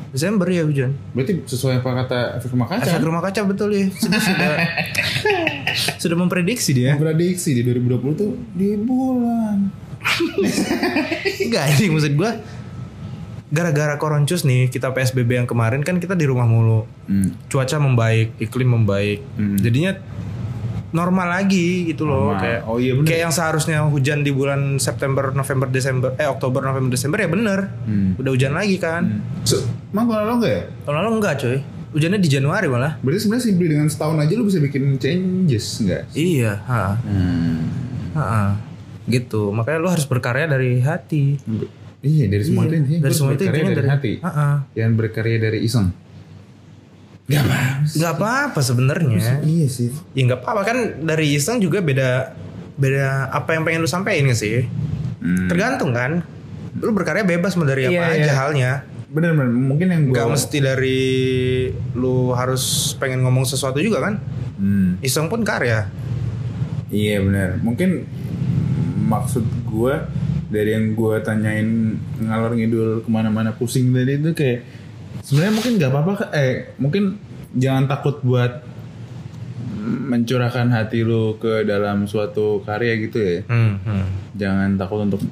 Desember 0.09 0.47
ya 0.47 0.63
hujan 0.63 0.95
Berarti 1.11 1.43
sesuai 1.45 1.83
apa 1.83 1.91
kata 2.01 2.19
efek 2.37 2.51
rumah 2.51 2.69
kaca. 2.69 2.83
efek 2.85 3.03
rumah 3.03 3.19
kaca 3.21 3.41
betul 3.43 3.69
ya 3.69 3.87
sudah 3.93 4.21
sudah, 4.21 4.49
sudah 6.03 6.17
memprediksi 6.17 6.71
dia 6.73 6.95
Prediksi 6.95 7.51
di 7.53 7.63
2020 7.63 8.15
tuh 8.17 8.31
di 8.53 8.75
bulan. 8.77 9.67
enggak 11.43 11.65
ini 11.75 11.87
maksud 11.91 12.13
gua 12.15 12.31
gara-gara 13.49 13.95
koroncus 13.95 14.43
nih 14.43 14.67
kita 14.67 14.91
PSBB 14.91 15.31
yang 15.37 15.47
kemarin 15.47 15.81
kan 15.81 15.97
kita 15.97 16.13
di 16.13 16.25
rumah 16.25 16.45
mulu 16.45 16.83
Hmm. 17.05 17.31
cuaca 17.47 17.77
membaik 17.77 18.35
iklim 18.39 18.67
membaik 18.73 19.23
Hmm. 19.33 19.55
jadinya 19.57 19.95
normal 20.89 21.29
lagi 21.31 21.87
gitu 21.87 22.03
loh 22.03 22.33
Normal. 22.33 22.41
kayak 22.41 22.61
Oh 22.65 22.77
iya 22.77 22.93
bener. 22.93 23.07
kayak 23.07 23.21
yang 23.21 23.33
seharusnya 23.33 23.79
hujan 23.85 24.21
di 24.21 24.31
bulan 24.31 24.79
September 24.79 25.31
November 25.31 25.69
Desember 25.69 26.15
eh 26.15 26.25
Oktober 26.25 26.59
November 26.61 26.91
Desember 26.91 27.19
ya 27.19 27.29
bener 27.29 27.71
Hmm. 27.83 28.17
udah 28.17 28.31
hujan 28.33 28.53
lagi 28.53 28.77
kan 28.77 29.23
So, 29.43 29.63
emang 29.89 30.09
enggak 30.37 30.53
ya? 30.53 30.63
tahun 30.83 30.95
lalu 30.97 31.11
enggak 31.17 31.35
coy 31.37 31.57
hujannya 31.89 32.19
di 32.19 32.29
Januari 32.29 32.67
malah 32.67 32.93
Berarti 32.99 33.21
sebenarnya 33.21 33.45
simply 33.47 33.67
dengan 33.69 33.87
setahun 33.87 34.17
aja 34.19 34.33
lu 34.33 34.45
bisa 34.45 34.59
bikin 34.59 34.97
changes 34.97 35.67
enggak? 35.81 36.03
iya 36.13 36.53
ha, 36.63 36.99
Hmm. 36.99 37.57
ha, 38.13 38.25
ha. 38.25 38.45
gitu 39.07 39.49
makanya 39.51 39.79
lu 39.79 39.89
harus 39.89 40.03
berkarya 40.03 40.47
dari 40.47 40.81
hati 40.81 41.39
Iya 41.99 42.25
dari 42.27 42.43
semua 42.43 42.63
Iya, 42.63 42.69
itu 42.69 42.77
intinya 42.77 43.01
dari 43.01 43.15
semua 43.15 43.33
itu 43.33 43.43
intinya 43.43 43.65
dari, 43.65 43.77
dari- 43.77 43.91
hati. 43.91 44.13
Ha, 44.21 44.31
ha. 44.31 44.49
Yang 44.73 44.91
berkarya 44.95 45.39
dari 45.41 45.59
iseng. 45.61 45.89
Gak 47.27 47.43
apa 47.43 47.59
nggak 47.83 48.13
apa-apa 48.13 48.61
sebenarnya 48.61 49.43
Iya 49.43 49.67
sih. 49.67 49.91
ya 50.13 50.23
nggak 50.25 50.41
apa-apa 50.41 50.63
kan 50.63 50.79
dari 51.03 51.35
iseng 51.35 51.59
juga 51.59 51.81
beda 51.81 52.39
beda 52.73 53.29
apa 53.29 53.51
yang 53.51 53.63
pengen 53.63 53.83
lu 53.83 53.89
sampein 53.89 54.23
nggak 54.23 54.37
sih 54.37 54.63
Hmm. 55.17 55.49
tergantung 55.49 55.91
kan 55.91 56.23
lu 56.77 56.93
berkarya 56.93 57.25
bebas 57.25 57.57
mau 57.57 57.65
dari 57.65 57.83
apa 57.85 57.99
Iya, 57.99 58.05
aja 58.13 58.23
iya. 58.23 58.35
halnya 58.37 58.71
Bener 59.09 59.33
bener 59.33 59.51
mungkin 59.51 59.87
yang 59.89 60.03
nggak 60.07 60.23
gua 60.23 60.35
mesti 60.35 60.59
dari 60.61 61.03
lu 61.93 62.31
harus 62.31 62.63
pengen 62.95 63.23
ngomong 63.23 63.43
sesuatu 63.43 63.81
juga 63.81 63.99
kan 64.01 64.23
Hmm. 64.55 64.95
iseng 65.01 65.27
pun 65.27 65.43
karya 65.43 65.91
Iya 66.87 67.19
bener 67.21 67.59
Mungkin 67.59 68.07
maksud 69.03 69.43
gua 69.65 70.07
dari 70.47 70.75
yang 70.75 70.95
gua 70.95 71.19
tanyain 71.23 71.99
ngalor 72.23 72.55
ngidul 72.55 72.91
ke 73.03 73.09
mana-mana 73.11 73.51
pusing 73.55 73.91
tadi 73.91 74.19
itu 74.19 74.31
kayak 74.33 74.61
sebenarnya 75.27 75.55
mungkin 75.55 75.73
nggak 75.79 75.91
apa-apa 75.91 76.13
eh 76.37 76.75
mungkin 76.79 77.19
jangan 77.57 77.91
takut 77.91 78.23
buat 78.23 78.63
mencurahkan 79.87 80.67
hati 80.75 81.07
lu 81.07 81.39
ke 81.39 81.63
dalam 81.63 82.11
suatu 82.11 82.63
karya 82.67 82.93
gitu 83.07 83.19
ya. 83.23 83.39
Hmm, 83.47 83.79
hmm. 83.83 84.07
jangan 84.35 84.71
takut 84.75 85.07
untuk 85.07 85.23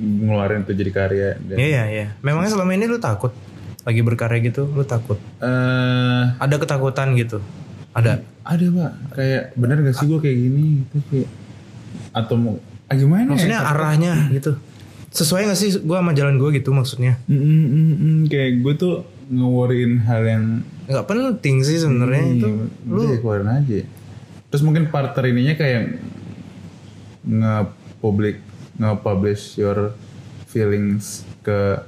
ngeluarin 0.00 0.64
itu 0.64 0.72
jadi 0.72 0.90
karya 0.92 1.28
dan 1.38 1.56
iya 1.60 1.82
iya. 1.88 2.06
Memangnya 2.24 2.56
selama 2.56 2.72
ini 2.74 2.88
lu 2.88 2.98
takut? 2.98 3.36
Lagi 3.84 4.00
berkarya 4.00 4.40
gitu 4.40 4.64
lu 4.72 4.84
takut? 4.88 5.20
Eh. 5.44 6.22
Ada 6.40 6.56
ketakutan 6.56 7.12
gitu? 7.14 7.44
Ada? 7.92 8.24
Ada 8.42 8.64
pak. 8.72 8.92
Kayak 9.14 9.42
bener 9.54 9.76
gak 9.84 9.96
sih 10.00 10.06
gue 10.08 10.18
kayak 10.18 10.38
gini? 10.40 10.64
Gitu 10.82 10.98
kayak 11.12 11.30
atau 12.14 12.34
mau 12.38 12.56
ah, 12.88 12.94
gimana 12.94 13.32
maksudnya 13.32 13.60
ya? 13.60 13.70
arahnya 13.70 14.12
gitu. 14.34 14.52
Sesuai 15.14 15.46
gak 15.46 15.58
sih 15.58 15.70
gua 15.86 16.02
sama 16.02 16.10
jalan 16.12 16.36
gua 16.42 16.50
gitu 16.50 16.74
maksudnya? 16.74 17.16
Mm, 17.30 17.38
mm, 17.38 17.64
mm, 17.64 17.94
mm. 17.94 18.18
kayak 18.26 18.50
gue 18.66 18.74
tuh 18.74 18.94
ngeworryin 19.30 20.02
hal 20.04 20.22
yang 20.26 20.44
nggak 20.84 21.06
penting 21.08 21.64
sih 21.64 21.80
sebenarnya 21.80 22.22
itu. 22.36 22.48
lu 22.84 23.00
ya 23.08 23.18
keluarin 23.22 23.48
aja. 23.48 23.88
Terus 24.52 24.62
mungkin 24.62 24.92
partner 24.92 25.24
ininya 25.30 25.54
kayak 25.56 25.96
nge-public 27.24 28.36
nge-publish 28.76 29.56
your 29.56 29.94
feelings 30.50 31.22
ke 31.40 31.78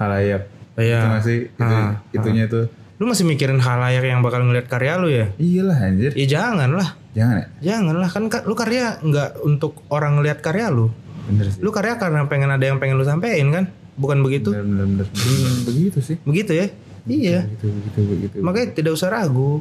halayak. 0.00 0.48
Iya. 0.78 0.98
Itu 1.02 1.06
nggak 1.10 1.24
sih? 1.24 1.38
Itu, 1.50 1.62
Ah, 1.76 2.00
itunya 2.12 2.44
tuh 2.48 2.66
lu 2.96 3.04
masih 3.04 3.28
mikirin 3.28 3.60
halayak 3.60 4.00
yang 4.02 4.24
bakal 4.24 4.40
ngeliat 4.40 4.66
karya 4.66 4.96
lu 4.96 5.08
ya? 5.08 5.26
Iyalah 5.36 5.78
anjir. 5.84 6.12
Ya 6.16 6.26
jangan 6.26 6.70
lah 6.72 6.96
jangan 7.12 7.36
ya? 7.36 7.46
Jangan 7.60 7.94
lah 7.96 8.08
kan 8.08 8.24
ka- 8.26 8.44
lu 8.44 8.56
karya 8.56 8.96
nggak 8.98 9.40
untuk 9.42 9.84
orang 9.88 10.16
ngeliat 10.16 10.40
karya 10.40 10.72
lu. 10.72 10.88
Bener 11.28 11.52
sih. 11.52 11.60
Lu 11.60 11.68
karya 11.68 12.00
karena 12.00 12.24
pengen 12.24 12.48
ada 12.48 12.64
yang 12.64 12.80
pengen 12.80 12.96
lu 12.96 13.04
sampein 13.04 13.52
kan? 13.52 13.68
Bukan 13.96 14.20
begitu? 14.20 14.52
Bener 14.52 14.64
bener, 14.64 14.86
bener. 14.88 15.06
Hmm, 15.12 15.56
begitu 15.64 15.98
sih. 16.00 16.16
Begitu 16.22 16.52
ya? 16.54 16.66
Iya. 17.04 17.40
Begitu 17.44 17.66
begitu 17.70 17.98
begitu. 18.06 18.34
Makanya 18.40 18.66
tidak 18.72 18.92
usah 18.94 19.12
ragu. 19.12 19.60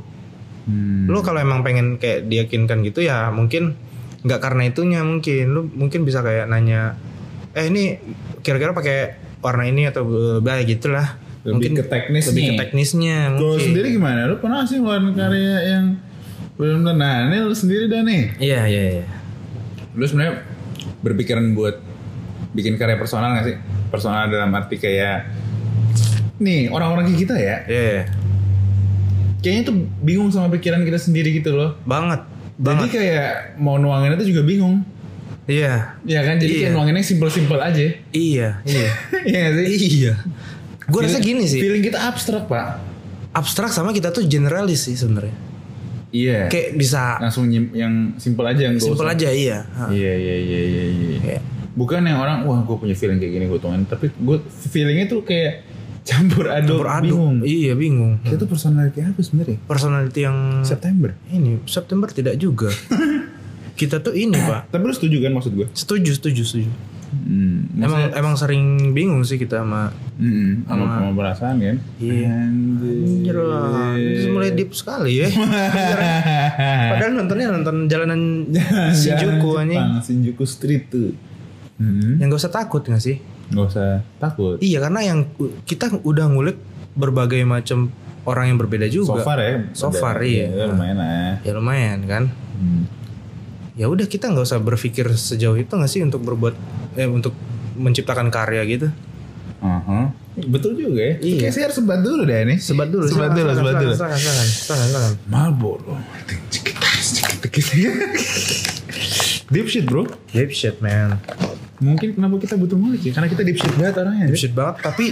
Hmm. 0.65 1.05
lu 1.05 1.21
kalau 1.21 1.37
emang 1.37 1.61
pengen 1.61 2.01
kayak 2.01 2.25
diyakinkan 2.25 2.81
gitu 2.81 3.05
ya 3.05 3.29
mungkin 3.29 3.77
nggak 4.25 4.39
karena 4.41 4.65
itunya 4.65 5.03
mungkin. 5.03 5.51
Lu 5.51 5.67
mungkin 5.69 6.07
bisa 6.07 6.23
kayak 6.23 6.47
nanya 6.47 6.97
eh 7.51 7.67
ini 7.67 7.99
kira-kira 8.41 8.71
pakai 8.71 9.13
warna 9.43 9.67
ini 9.67 9.85
atau 9.85 10.07
bla 10.39 10.57
gitulah 10.63 11.21
lebih 11.45 11.77
ke 11.77 11.83
teknis 11.85 12.25
lebih 12.27 12.41
ke 12.41 12.49
nih 12.49 12.59
teknisnya 12.59 13.17
Kalau 13.31 13.53
mungkin 13.53 13.65
sendiri 13.69 13.87
gimana? 13.91 14.19
Lu 14.25 14.35
pernah 14.37 14.65
sih 14.65 14.77
ngeluarin 14.77 15.13
karya 15.13 15.55
yang 15.63 15.85
benar-benar 16.55 16.95
nah 16.95 17.15
ini 17.27 17.37
lu 17.39 17.53
sendiri 17.53 17.85
dah 17.85 18.01
nih. 18.01 18.23
iya 18.39 18.65
iya 18.65 18.83
iya 18.95 19.05
Lu 19.91 20.03
sebenarnya 20.03 20.41
berpikiran 20.99 21.53
buat 21.53 21.77
bikin 22.51 22.75
karya 22.75 22.95
personal 22.95 23.31
gak 23.33 23.45
sih? 23.45 23.55
Personal 23.87 24.25
dalam 24.25 24.49
arti 24.51 24.75
kayak 24.75 25.29
nih 26.35 26.67
orang-orang 26.67 27.07
kayak 27.07 27.19
kita 27.21 27.35
ya, 27.35 27.57
Iya. 27.63 28.11
kayaknya 29.39 29.63
tuh 29.65 29.75
bingung 30.01 30.27
sama 30.29 30.49
pikiran 30.49 30.81
kita 30.81 30.97
sendiri 30.97 31.31
gitu 31.31 31.53
loh. 31.53 31.79
Banget. 31.83 32.27
Jadi 32.55 32.59
Banget. 32.59 32.89
kayak 32.91 33.27
mau 33.55 33.75
nuangin 33.75 34.15
itu 34.15 34.33
juga 34.33 34.41
bingung. 34.41 34.83
Iya. 35.45 35.95
Ya 36.01 36.19
kan, 36.23 36.35
jadi 36.35 36.49
Iya. 36.49 36.59
kayak 36.59 36.73
nuanginnya 36.73 37.03
simpel-simpel 37.03 37.55
aja. 37.55 37.85
Iya. 38.09 38.49
Iya. 38.63 38.89
Iya 39.31 39.45
sih? 39.53 39.65
iya. 40.01 40.13
Gue 40.89 41.01
rasa 41.05 41.19
gini 41.21 41.45
sih. 41.49 41.61
Feeling 41.61 41.83
kita 41.85 41.99
abstrak 42.05 42.45
pak. 42.45 42.81
Abstrak 43.35 43.73
sama 43.73 43.91
kita 43.91 44.13
tuh 44.13 44.23
generalis 44.29 44.85
sih 44.85 44.95
sebenarnya. 44.95 45.35
Iya. 46.15 46.39
Kayak 46.47 46.69
bisa 46.79 47.19
langsung 47.19 47.51
yang 47.51 48.15
simpel 48.15 48.47
aja 48.47 48.71
yang 48.71 48.79
simpel 48.79 49.03
aja 49.03 49.27
iya. 49.27 49.67
Iya 49.91 50.13
iya 50.15 50.35
iya 50.39 50.61
iya. 50.63 50.83
iya. 50.87 51.19
Kayak, 51.19 51.43
Bukan 51.75 52.07
yang 52.07 52.23
orang 52.23 52.47
wah 52.47 52.63
gue 52.63 52.75
punya 52.79 52.95
feeling 52.95 53.19
kayak 53.19 53.33
gini 53.35 53.45
gue 53.51 53.59
tuangin, 53.59 53.83
tapi 53.83 54.07
gue 54.07 54.37
feelingnya 54.71 55.11
tuh 55.11 55.27
kayak 55.27 55.67
campur 56.07 56.47
aduk, 56.47 56.79
campur 56.79 56.87
aduk. 56.87 57.11
bingung. 57.11 57.35
Iya 57.43 57.73
bingung. 57.75 58.13
Kita 58.23 58.39
tuh 58.39 58.47
personality 58.47 59.03
apa 59.03 59.19
sebenarnya? 59.19 59.57
Personality 59.67 60.19
yang 60.23 60.37
September. 60.63 61.11
ini 61.35 61.59
September 61.67 62.07
tidak 62.07 62.39
juga. 62.39 62.71
kita 63.79 63.99
tuh 63.99 64.15
ini 64.15 64.39
pak. 64.39 64.71
Tapi 64.71 64.83
lu 64.87 64.95
setuju 64.95 65.17
kan 65.19 65.31
maksud 65.35 65.51
gue? 65.51 65.67
Setuju 65.75 66.11
setuju 66.15 66.41
setuju. 66.47 66.71
Hmm, 67.05 67.69
Emang 67.77 68.11
emang 68.11 68.33
sering 68.35 68.63
bingung 68.91 69.21
sih 69.21 69.35
kita 69.35 69.61
sama 69.61 69.93
hmm, 70.17 70.65
sama, 70.65 70.83
sama 70.89 71.09
perasaan 71.13 71.55
kan? 71.57 71.77
Iya. 71.97 72.27
Anjir 72.49 73.35
lah, 73.37 73.93
mulai 74.29 74.51
deep 74.51 74.71
sekali 74.71 75.21
ya. 75.21 75.29
Padahal 76.91 77.13
nontonnya 77.13 77.47
nonton 77.51 77.85
jalanan 77.85 78.49
Shinjuku 78.91 79.49
anjing. 79.55 79.83
Shinjuku 80.01 80.43
Street 80.43 80.89
tuh. 80.89 81.11
Hmm, 81.75 82.17
Yang 82.17 82.27
gak 82.31 82.41
usah 82.41 82.53
takut 82.53 82.81
gak 82.81 83.03
sih? 83.03 83.19
gak 83.45 83.65
usah 83.69 84.01
takut. 84.17 84.57
Iya 84.57 84.81
karena 84.81 85.05
yang 85.05 85.19
kita 85.63 85.91
udah 86.01 86.25
ngulik 86.25 86.57
berbagai 86.97 87.45
macam 87.45 87.93
orang 88.25 88.49
yang 88.49 88.57
berbeda 88.57 88.89
So 88.89 89.05
juga. 89.05 89.21
far 89.21 89.37
ya. 89.37 89.53
So 89.71 89.87
far, 89.91 90.17
iya. 90.25 90.49
ya, 90.49 90.65
lumayan 90.65 90.97
lah. 90.97 91.33
Ya 91.45 91.51
lumayan 91.53 91.99
kan. 92.09 92.23
Hmm. 92.57 92.89
Ya 93.75 93.85
udah 93.85 94.07
kita 94.07 94.31
nggak 94.31 94.47
usah 94.47 94.57
berpikir 94.57 95.05
sejauh 95.11 95.53
itu 95.55 95.69
nggak 95.69 95.91
sih 95.91 96.01
untuk 96.01 96.23
berbuat 96.23 96.55
eh 96.95 97.07
untuk 97.07 97.35
menciptakan 97.75 98.31
karya 98.31 98.63
gitu. 98.67 98.87
Aha. 99.59 100.11
Betul 100.35 100.75
juga 100.75 100.99
ya. 100.99 101.15
Iya. 101.23 101.39
Kayak 101.47 101.53
saya 101.55 101.63
harus 101.71 101.77
sebat 101.79 101.99
dulu 102.03 102.21
deh 102.27 102.39
nih. 102.43 102.57
Sebat 102.59 102.87
dulu. 102.91 103.07
Sebat 103.07 103.31
dulu, 103.31 103.49
sebat 103.55 103.75
dulu. 103.79 103.93
Silakan, 103.95 104.19
silakan, 104.19 104.47
silakan. 104.91 105.13
Marlboro. 105.31 105.95
Deep 109.51 109.67
shit 109.71 109.85
bro. 109.87 110.03
Deep 110.35 110.51
shit 110.51 110.83
man. 110.83 111.21
Mungkin 111.79 112.15
kenapa 112.15 112.39
kita 112.39 112.55
butuh 112.55 112.79
ngulik 112.79 113.03
ya? 113.03 113.11
Karena 113.15 113.27
kita 113.31 113.43
deep 113.43 113.59
shit 113.59 113.73
banget 113.75 113.95
orangnya. 113.99 114.25
Deep 114.27 114.39
shit 114.39 114.53
banget. 114.55 114.75
Tapi 114.83 115.05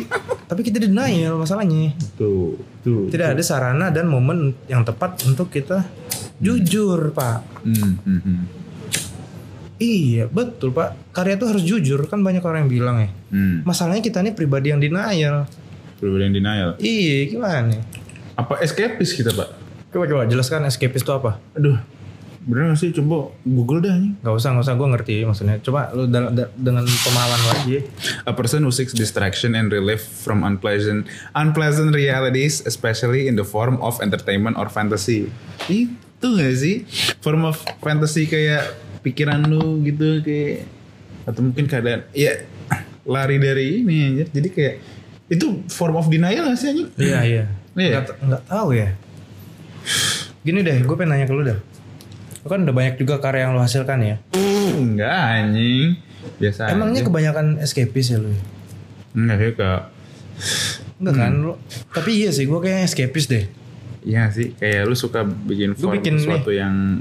tapi 0.47 0.61
kita 0.63 0.77
denial 0.79 1.39
masalahnya. 1.39 1.95
Tuh, 2.19 2.59
tuh. 2.83 3.07
Tidak 3.07 3.35
ada 3.35 3.43
sarana 3.43 3.91
dan 3.91 4.07
momen 4.11 4.55
yang 4.67 4.83
tepat 4.83 5.23
untuk 5.27 5.51
kita 5.51 5.87
jujur 6.39 7.15
pak. 7.15 7.43
Hmm, 7.63 7.95
hmm, 8.03 8.19
hmm. 8.19 8.62
Iya 9.83 10.23
betul 10.31 10.71
pak. 10.71 10.95
Karya 11.11 11.35
tuh 11.35 11.51
harus 11.51 11.63
jujur 11.67 11.99
kan 12.07 12.23
banyak 12.23 12.39
orang 12.39 12.65
yang 12.65 12.71
bilang 12.71 12.95
ya. 13.03 13.09
Hmm. 13.35 13.67
Masalahnya 13.67 13.99
kita 13.99 14.23
ini 14.23 14.31
pribadi 14.31 14.71
yang 14.71 14.79
denial. 14.79 15.43
Pribadi 15.99 16.23
yang 16.23 16.35
denial. 16.35 16.69
Iya 16.79 17.17
gimana? 17.27 17.75
Apa 18.39 18.63
escapist 18.63 19.19
kita 19.19 19.35
pak? 19.35 19.49
Coba 19.91 20.07
coba 20.07 20.23
jelaskan 20.23 20.63
escapist 20.63 21.03
itu 21.03 21.11
apa? 21.11 21.37
Aduh. 21.53 21.75
Bener 22.43 22.75
gak 22.75 22.79
sih? 22.79 22.91
Coba 22.91 23.31
Google 23.41 23.79
dah 23.79 23.95
nih. 23.95 24.19
Gak 24.19 24.35
usah 24.35 24.51
gak 24.51 24.67
usah 24.67 24.75
gue 24.75 24.87
ngerti 24.91 25.15
maksudnya. 25.23 25.55
Coba 25.63 25.95
lu 25.95 26.11
da- 26.11 26.27
da- 26.27 26.51
dengan 26.53 26.83
pemahaman 26.83 27.39
aja. 27.55 27.79
A 28.27 28.35
person 28.35 28.67
who 28.67 28.71
seeks 28.71 28.91
distraction 28.91 29.55
and 29.55 29.71
relief 29.71 30.03
from 30.03 30.43
unpleasant 30.43 31.07
unpleasant 31.33 31.95
realities, 31.95 32.59
especially 32.63 33.31
in 33.31 33.39
the 33.39 33.47
form 33.47 33.79
of 33.79 33.95
entertainment 33.99 34.59
or 34.59 34.67
fantasy. 34.67 35.31
Itu 35.72 36.35
gak 36.35 36.55
sih? 36.55 36.83
Form 37.24 37.48
of 37.48 37.55
fantasy 37.79 38.27
kayak 38.27 38.75
pikiran 39.03 39.44
lu 39.46 39.83
gitu 39.83 40.24
kayak 40.24 40.66
atau 41.24 41.39
mungkin 41.44 41.68
keadaan 41.68 42.07
ya 42.16 42.44
lari 43.03 43.37
dari 43.37 43.83
ini 43.83 43.96
aja. 44.18 44.25
Jadi 44.31 44.48
kayak 44.50 44.75
itu 45.27 45.63
form 45.68 46.00
of 46.00 46.07
denial 46.07 46.48
gak 46.51 46.59
sih 46.59 46.68
anjing? 46.72 46.89
Iya 46.96 47.20
iya. 47.24 47.44
Iya. 47.74 47.92
Nggak, 48.00 48.16
nggak 48.24 48.44
tahu 48.48 48.70
ya. 48.75 48.89
Gini 50.44 50.59
deh, 50.61 50.77
gue 50.83 50.96
pengen 50.96 51.16
nanya 51.16 51.25
ke 51.27 51.33
lu 51.35 51.44
dah. 51.44 51.59
Lu 52.44 52.48
kan 52.51 52.59
udah 52.68 52.75
banyak 52.75 52.96
juga 53.00 53.20
karya 53.24 53.48
yang 53.48 53.55
lu 53.55 53.61
hasilkan 53.63 54.00
ya. 54.03 54.16
Enggak 54.75 55.16
anjing. 55.16 55.96
Biasa 56.39 56.72
Emangnya 56.72 57.03
aja. 57.03 57.07
kebanyakan 57.07 57.46
escapist 57.59 58.16
ya 58.16 58.18
lu? 58.20 58.31
Enggak 59.16 59.35
sih 59.39 59.51
kak. 59.55 59.81
Enggak 61.00 61.16
kan 61.20 61.31
lu? 61.39 61.53
Tapi 61.92 62.11
iya 62.24 62.29
sih, 62.35 62.44
gue 62.48 62.59
kayaknya 62.59 62.83
escapist 62.87 63.27
deh. 63.31 63.48
Iya 64.03 64.27
sih, 64.29 64.51
kayak 64.53 64.83
lu 64.83 64.94
suka 64.94 65.24
bikin 65.24 65.74
form 65.74 65.96
bikin 65.96 66.20
sesuatu 66.20 66.51
yang 66.51 67.00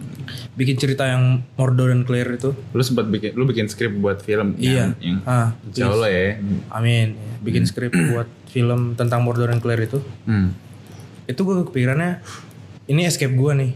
Bikin 0.53 0.77
cerita 0.77 1.03
yang 1.05 1.43
Mordo 1.53 1.85
dan 1.85 2.03
Clear 2.03 2.31
itu. 2.31 2.55
lu 2.55 2.79
sempat 2.81 3.07
bikin 3.07 3.35
lu 3.35 3.43
bikin 3.43 3.67
skrip 3.67 3.91
buat 3.95 4.19
film 4.19 4.55
Iya. 4.55 4.95
yang, 4.95 5.19
yang 5.19 5.19
Ah, 5.25 5.51
insya 5.65 5.89
Allah 5.89 6.07
ya. 6.07 6.39
Amin. 6.71 7.19
Bikin 7.41 7.65
skrip 7.65 7.91
buat 7.91 8.31
film 8.47 8.95
tentang 8.95 9.21
Mordo 9.21 9.43
dan 9.43 9.59
Clear 9.59 9.83
itu. 9.83 9.99
Hmm. 10.25 10.55
Itu 11.25 11.43
gue 11.43 11.65
kepikirannya 11.65 12.23
ini 12.87 13.03
escape 13.03 13.33
gue 13.33 13.53
nih. 13.53 13.73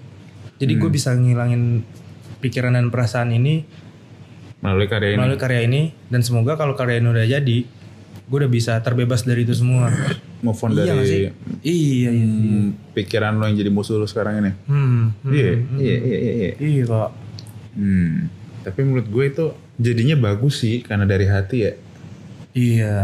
Jadi 0.56 0.72
gue 0.76 0.88
bisa 0.88 1.10
ngilangin 1.10 1.82
pikiran 2.38 2.72
dan 2.72 2.88
perasaan 2.88 3.30
ini 3.30 3.66
Melalui 4.56 4.86
karya 4.86 5.08
ini. 5.10 5.18
melalui 5.18 5.36
karya 5.36 5.60
ini 5.62 5.82
dan 6.06 6.22
semoga 6.22 6.54
kalau 6.54 6.72
karya 6.72 6.96
ini 6.96 7.08
udah 7.08 7.26
jadi 7.28 7.58
gue 8.22 8.36
udah 8.36 8.48
bisa 8.48 8.78
terbebas 8.80 9.22
dari 9.22 9.42
itu 9.42 9.52
semua. 9.52 9.90
Move 10.36 10.60
on 10.60 10.70
iya 10.72 10.84
dari 10.84 11.04
sih? 11.04 11.20
Iya 11.62 12.10
iya. 12.10 12.10
hmm, 12.12 12.92
pikiran 12.92 13.36
lo 13.36 13.48
yang 13.48 13.56
jadi 13.56 13.70
musuh 13.70 13.96
lu 13.96 14.04
sekarang 14.04 14.40
ini. 14.40 14.52
Hmm. 14.68 15.16
hmm, 15.16 15.32
Iya, 15.32 15.52
hmm. 15.52 15.78
iya, 15.78 15.96
iya, 15.96 16.18
iya, 16.18 16.32
iya. 16.32 16.50
Iya 16.56 16.82
kok. 16.84 17.10
Hmm. 17.72 18.12
Tapi 18.62 18.78
menurut 18.82 19.06
gue 19.06 19.24
itu 19.26 19.44
jadinya 19.76 20.16
bagus 20.18 20.60
sih 20.60 20.80
karena 20.80 21.04
dari 21.04 21.24
hati 21.24 21.58
ya. 21.62 21.72
Iya. 22.52 22.94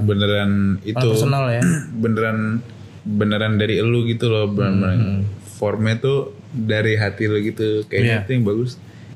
Beneran 0.00 0.80
itu 0.80 0.96
personal 0.96 1.48
ya. 1.48 1.62
beneran 2.02 2.60
beneran 3.02 3.56
dari 3.56 3.76
elu 3.78 4.08
gitu 4.08 4.28
loh 4.28 4.48
beneran 4.48 5.28
formnya 5.54 6.00
tuh 6.00 6.32
dari 6.50 6.96
hati 6.96 7.28
lo 7.28 7.36
gitu 7.36 7.84
kayaknya 7.84 8.08
Iya. 8.10 8.24
itu 8.24 8.30
yang 8.32 8.44
bagus 8.44 8.70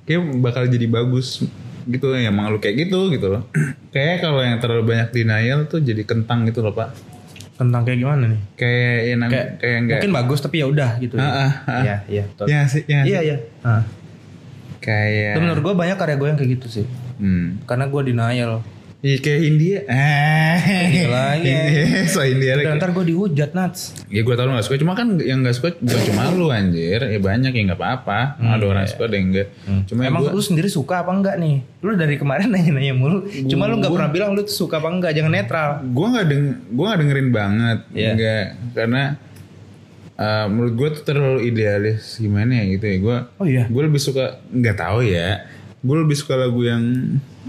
kayak 0.05 0.21
bakal 0.41 0.63
jadi 0.69 0.87
bagus 0.87 1.41
gitu 1.85 2.13
ya 2.13 2.29
emang 2.29 2.53
lu 2.53 2.61
kayak 2.61 2.85
gitu 2.85 3.09
gitu 3.09 3.33
loh 3.33 3.49
kayak 3.97 4.21
kalau 4.21 4.45
yang 4.45 4.61
terlalu 4.61 4.93
banyak 4.93 5.09
denial 5.09 5.65
tuh 5.65 5.81
jadi 5.81 6.05
kentang 6.05 6.45
gitu 6.45 6.61
loh 6.61 6.77
pak 6.77 6.93
Tentang 7.59 7.83
kayak 7.83 7.99
gimana 7.99 8.25
nih? 8.31 8.41
kayak 8.55 8.97
ya 9.03 9.15
Kayak, 9.19 9.49
kayak 9.59 9.79
enggak 9.83 9.99
mungkin 9.99 10.13
bagus 10.15 10.39
tapi 10.39 10.57
ya 10.63 10.67
udah 10.71 10.91
gitu. 11.03 11.15
Ah, 11.19 11.23
ya. 11.23 11.31
ah, 11.35 11.53
ah. 11.67 11.83
Iya 11.83 11.97
iya. 12.07 12.23
betul. 12.31 12.47
ya 12.47 12.61
sih 12.71 12.83
ya 12.87 13.01
Iya 13.03 13.21
iya. 13.27 13.37
Ah. 13.67 13.83
kayak 14.79 15.35
Tapi 15.35 15.43
menurut 15.43 15.63
gue 15.67 15.75
banyak 15.75 15.97
karya 15.99 16.17
gue 16.17 16.29
yang 16.31 16.39
kayak 16.39 16.51
gitu 16.63 16.67
sih. 16.71 16.87
hmm. 17.19 17.67
Karena 17.67 17.91
gue 17.91 18.03
denial. 18.07 18.63
Iya 18.99 19.15
kayak 19.17 19.41
India 19.41 19.79
eh 19.87 21.07
lagi. 21.15 21.47
India, 21.47 22.03
so 22.05 22.19
India 22.21 22.53
lagi 22.53 22.67
ntar 22.75 22.91
gue 22.91 23.07
dihujat 23.07 23.55
Nats. 23.55 23.95
Ya 24.07 24.21
gue 24.21 24.35
tau 24.35 24.43
lu 24.43 24.53
gak 24.53 24.67
suka 24.67 24.75
Cuma 24.77 24.93
kan 24.93 25.15
yang 25.17 25.41
gak 25.41 25.55
suka 25.55 25.71
Bukan 25.73 26.03
cuma 26.05 26.35
lu 26.35 26.51
anjir 26.51 26.99
Ya 27.01 27.15
banyak 27.17 27.53
yang 27.53 27.71
gak 27.71 27.79
apa-apa 27.79 28.35
Ada 28.37 28.65
orang 28.65 28.85
suka 28.85 29.07
ada 29.07 29.15
yang 29.15 29.31
enggak 29.31 29.49
Cuma 29.87 30.01
Hmm, 30.01 30.09
Emang 30.09 30.21
gue 30.21 30.33
lu 30.33 30.43
sendiri 30.43 30.67
suka 30.69 31.07
apa 31.07 31.13
enggak 31.13 31.39
nih? 31.39 31.63
Lu 31.79 31.95
dari 31.95 32.17
kemarin 32.17 32.51
nanya-nanya 32.53 32.91
mulu. 32.93 33.23
Cuma 33.47 33.65
lu 33.65 33.79
nggak 33.79 33.93
pernah 33.93 34.11
bilang 34.11 34.31
lu 34.33 34.43
suka 34.45 34.77
apa 34.77 34.91
enggak. 34.91 35.13
Jangan 35.13 35.31
netral. 35.33 35.69
gue 35.85 36.07
nggak 36.09 36.27
deng 36.27 36.45
gue 36.67 36.85
nggak 36.85 36.99
dengerin 36.99 37.29
banget 37.31 37.79
Iya. 37.95 38.11
enggak 38.11 38.45
karena 38.75 39.03
eh, 40.17 40.47
menurut 40.49 40.75
gue 40.75 40.89
tuh 40.93 41.03
terlalu 41.05 41.41
idealis 41.47 42.19
gimana 42.19 42.51
ya 42.57 42.65
gitu 42.69 42.85
ya 42.85 42.97
gue 42.99 43.17
Oh 43.39 43.47
iya. 43.47 43.65
gue 43.65 43.83
lebih 43.85 44.03
suka 44.03 44.43
nggak 44.45 44.75
tahu 44.77 45.07
ya 45.07 45.47
gue 45.79 45.97
lebih 45.97 46.17
suka 46.19 46.35
lagu 46.35 46.59
yang 46.61 46.83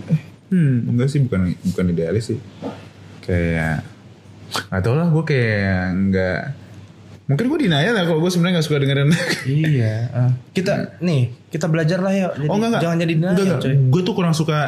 eh, 0.05 0.28
hmm 0.49 0.75
enggak 0.87 1.07
sih 1.07 1.19
bukan 1.21 1.41
bukan 1.63 1.85
idealis 1.87 2.25
sih 2.27 2.39
kayak 3.21 3.85
nggak 4.67 4.81
tau 4.81 4.93
lah 4.93 5.07
gue 5.07 5.23
kayak 5.23 5.77
nggak 6.03 6.39
mungkin 7.25 7.45
gue 7.45 7.59
denial 7.61 7.93
ya 7.93 8.03
kalau 8.03 8.17
gue 8.17 8.27
sebenarnya 8.27 8.57
nggak 8.57 8.65
suka 8.65 8.77
dengerin 8.79 9.09
iya. 9.69 9.95
ah. 10.09 10.31
Kita 10.49 10.97
nih 10.97 11.21
kita 11.47 11.65
belajar 11.65 12.01
lah 12.01 12.09
ya. 12.09 12.27
Jadi 12.33 12.49
oh 12.49 12.57
enggak 12.57 12.69
enggak 12.69 12.81
Jangan 12.81 12.97
jadi 12.97 13.13
denial 13.13 13.31
enggak, 13.31 13.45
enggak. 13.45 13.61
coy. 13.61 13.73
gue 13.87 14.01
tuh 14.01 14.13
kurang 14.13 14.33
suka 14.33 14.59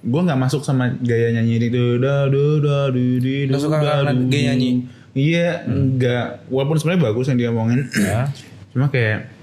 gue 0.00 0.20
nggak 0.22 0.36
masuk 0.38 0.62
sama 0.62 0.94
gaya 0.96 1.32
nyanyi 1.32 1.58
itu 1.64 1.98
da 1.98 2.28
da 2.28 2.42
da 2.60 2.76
du 2.88 3.18
di 3.18 3.48
Nggak 3.48 3.58
suka 3.58 3.78
gaya 4.30 4.52
nyanyi? 4.52 4.70
iya 5.10 5.64
enggak 5.64 6.46
walaupun 6.46 6.76
sebenarnya 6.76 7.02
bagus 7.04 7.26
yang 7.26 7.38
dia 7.40 7.48
omongin 7.48 7.82
Ya. 7.96 8.30
cuma 8.70 8.86
kayak 8.86 9.33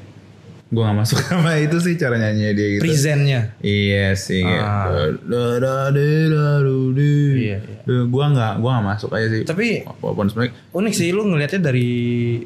gue 0.71 0.79
nggak 0.79 0.97
masuk 0.97 1.19
sama 1.27 1.59
itu 1.59 1.77
sih 1.77 1.93
cara 1.93 2.15
nyanyi 2.15 2.51
dia 2.51 2.67
gitu 2.73 2.81
Presentnya. 2.81 3.51
iya 3.59 4.15
sih 4.15 4.39
Ah. 4.41 5.11
da 5.19 5.59
da 5.59 5.91
da 5.91 5.99
da 6.25 6.45
du 6.59 6.95
di 6.95 7.11
Iya, 7.43 7.57
iya. 7.59 7.79
gue 8.01 8.25
nggak 8.25 8.53
gue 8.57 8.69
nggak 8.69 8.87
masuk 8.87 9.11
aja 9.11 9.27
sih 9.29 9.43
Tapi 9.43 9.83
walaupun 9.99 10.25
sebenarnya 10.25 10.53
unik 10.71 10.93
sih 10.93 11.09
lu 11.09 11.25
ngelihatnya 11.25 11.61
dari 11.61 11.89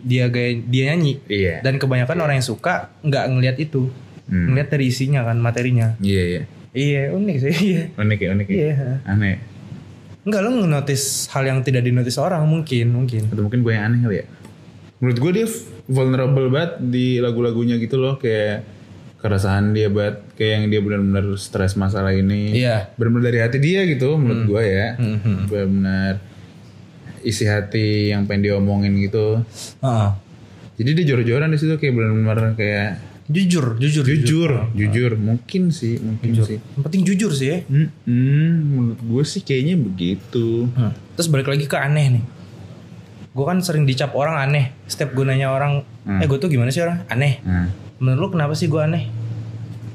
dia 0.02 0.26
gaya 0.28 0.58
dia 0.60 0.84
nyanyi. 0.90 1.22
iya 1.26 1.62
Dan 1.62 1.78
kebanyakan 1.78 2.18
orang 2.20 2.36
yang 2.36 2.48
suka 2.48 2.90
nggak 3.00 3.24
ngelihat 3.28 3.58
itu. 3.60 3.94
Hmm. 4.26 4.50
Ngelihat 4.50 4.70
dari 4.70 4.86
isinya 4.88 5.22
kan 5.22 5.38
materinya. 5.38 5.94
iya 6.00 6.24
iya 6.26 6.42
Iya 6.72 7.02
unik 7.12 7.36
sih. 7.40 7.54
Iya. 7.72 7.82
unik 7.96 8.20
ya 8.20 8.30
unik 8.32 8.48
ya 8.48 8.58
Iya. 8.58 8.74
aneh 9.06 9.38
Enggak 10.24 10.42
lo 10.42 10.50
ngenotis 10.52 11.02
hal 11.30 11.46
yang 11.46 11.62
tidak 11.62 11.86
dinotis 11.86 12.18
orang 12.18 12.42
mungkin 12.44 12.90
mungkin. 12.90 13.30
Atau 13.30 13.46
mungkin 13.46 13.62
gue 13.62 13.72
yang 13.72 13.86
aneh 13.86 14.02
kali 14.02 14.18
ya. 14.18 14.26
Menurut 15.04 15.18
gue 15.20 15.32
dia 15.42 15.48
vulnerable 15.86 16.48
banget 16.48 16.80
di 16.80 17.20
lagu-lagunya 17.20 17.76
gitu 17.78 18.00
loh 18.00 18.16
kayak 18.16 18.64
keresahan 19.20 19.74
dia 19.74 19.90
banget 19.90 20.22
kayak 20.38 20.52
yang 20.54 20.66
dia 20.70 20.82
benar-benar 20.86 21.26
stres 21.36 21.76
masalah 21.76 22.14
ini. 22.16 22.56
Iya. 22.56 22.94
Benar-benar 22.96 23.26
dari 23.34 23.40
hati 23.42 23.58
dia 23.60 23.82
gitu 23.90 24.16
menurut 24.16 24.44
gue 24.48 24.64
ya. 24.64 24.88
Hmm. 24.96 25.50
Benar-benar 25.50 26.14
isi 27.26 27.50
hati 27.50 28.14
yang 28.14 28.30
pengen 28.30 28.54
diomongin 28.54 28.94
gitu. 29.02 29.42
Heeh. 29.82 30.10
Jadi 30.76 30.90
dia 31.02 31.06
jor-joran 31.16 31.50
di 31.52 31.58
situ 31.58 31.76
kayak 31.80 31.94
benar-benar 31.96 32.54
kayak 32.54 33.16
Jujur, 33.26 33.82
jujur, 33.82 34.06
jujur, 34.06 34.52
jujur, 34.78 35.18
mungkin 35.18 35.74
sih, 35.74 35.98
mungkin 35.98 36.46
sih. 36.46 36.62
Yang 36.62 36.84
penting 36.86 37.02
jujur 37.10 37.34
sih 37.34 37.48
ya. 37.50 37.58
Hmm, 37.66 37.90
hmm, 38.06 38.54
menurut 38.70 39.02
gue 39.02 39.24
sih 39.26 39.42
kayaknya 39.42 39.82
begitu. 39.82 40.70
Hmm. 40.70 40.94
Terus 41.18 41.34
balik 41.34 41.50
lagi 41.50 41.66
ke 41.66 41.74
aneh 41.74 42.22
nih. 42.22 42.24
Gue 43.36 43.43
kan 43.43 43.60
sering 43.60 43.84
dicap 43.84 44.15
orang 44.15 44.39
aneh. 44.39 44.71
Setiap 44.88 45.12
gue 45.12 45.21
nanya 45.21 45.52
orang, 45.52 45.84
Hmm. 46.02 46.17
eh 46.17 46.26
gue 46.26 46.38
tuh 46.38 46.48
gimana 46.48 46.69
sih 46.69 46.80
orang? 46.80 47.04
Aneh. 47.06 47.43
Nah, 47.43 47.67
Menurut 47.95 48.19
lu 48.21 48.28
kenapa 48.34 48.54
sih 48.54 48.65
gue 48.65 48.80
aneh? 48.80 49.06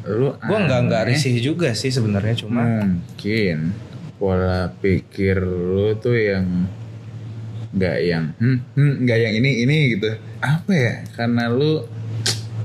lu 0.02 0.32
Gue 0.34 0.58
nggak 0.58 0.80
nggak 0.82 1.02
risih 1.06 1.36
juga 1.38 1.72
sih 1.72 1.88
sebenarnya 1.88 2.32
cuma. 2.38 2.64
mungkin 2.82 3.76
pola 4.16 4.72
pikir 4.74 5.40
lu 5.40 5.92
tuh 5.94 6.12
yang 6.12 6.68
nggak 7.70 7.96
yang 8.02 8.24
hmm, 8.34 8.58
hmm, 8.74 8.92
nggak 9.00 9.18
yang 9.18 9.34
ini 9.34 9.50
ini 9.62 9.76
gitu 9.94 10.10
apa 10.40 10.72
ya 10.72 10.94
karena 11.14 11.46
lu 11.46 11.84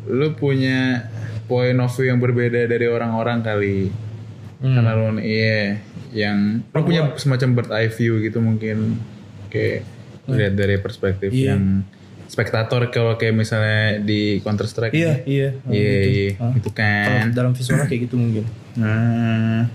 lu 0.05 0.27
punya 0.33 1.05
point 1.45 1.77
of 1.77 1.91
view 1.91 2.07
yang 2.07 2.17
berbeda 2.17 2.65
dari 2.65 2.87
orang-orang 2.87 3.39
kali 3.39 3.79
Hmm. 4.55 4.71
karena 4.73 4.91
lu 4.95 5.19
iya 5.19 5.83
yang 6.09 6.63
lu 6.65 6.79
punya 6.81 7.13
semacam 7.15 7.49
bird 7.53 7.69
eye 7.69 7.91
view 7.91 8.17
gitu 8.17 8.39
mungkin 8.39 8.97
kayak 9.47 9.83
lihat 10.27 10.53
dari 10.53 10.75
perspektif 10.77 11.29
Iya. 11.29 11.53
yang 11.53 11.85
spektator 12.25 12.89
kalau 12.89 13.13
kayak 13.15 13.33
misalnya 13.33 13.99
di 13.99 14.41
Counter 14.41 14.65
Strike 14.65 14.91
Iya, 14.91 15.21
iya. 15.23 15.49
iya 15.67 15.93
iya 16.01 16.29
Ah. 16.35 16.51
itu 16.51 16.69
Kalau 16.69 17.19
kan 17.21 17.29
dalam 17.31 17.51
visualnya 17.51 17.85
kayak 17.85 18.01
gitu 18.03 18.15
mungkin. 18.15 18.45
nah 18.75 19.69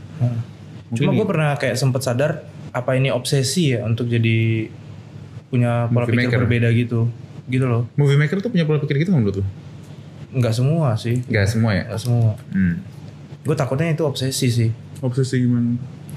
Cuma 0.90 1.14
gue 1.14 1.22
pernah 1.24 1.54
kayak 1.54 1.78
sempet 1.78 2.02
sadar 2.02 2.42
apa 2.70 2.94
ini 2.94 3.08
obsesi 3.08 3.70
ya 3.70 3.82
untuk 3.82 4.06
jadi 4.06 4.66
punya 5.46 5.86
pola 5.86 6.02
Movie 6.02 6.14
pikir 6.16 6.26
maker. 6.28 6.40
berbeda 6.40 6.68
gitu. 6.72 7.00
Gitu 7.46 7.66
loh. 7.66 7.86
movie 7.94 8.14
maker 8.14 8.38
tuh 8.38 8.50
punya 8.50 8.62
pola 8.62 8.78
pikir 8.78 8.98
gitu 8.98 9.10
nggak 9.10 9.20
menurut 9.20 9.36
lu? 9.38 9.44
Nggak 10.32 10.54
semua 10.56 10.94
sih. 10.94 11.22
Gak 11.24 11.46
semua 11.46 11.70
ya? 11.72 11.84
Nggak 11.86 12.00
semua. 12.00 12.32
Hmm. 12.50 12.74
Gue 13.40 13.54
takutnya 13.54 13.90
itu 13.90 14.02
obsesi 14.02 14.46
sih. 14.46 14.70
Obsesi 15.00 15.38
gimana? 15.40 15.74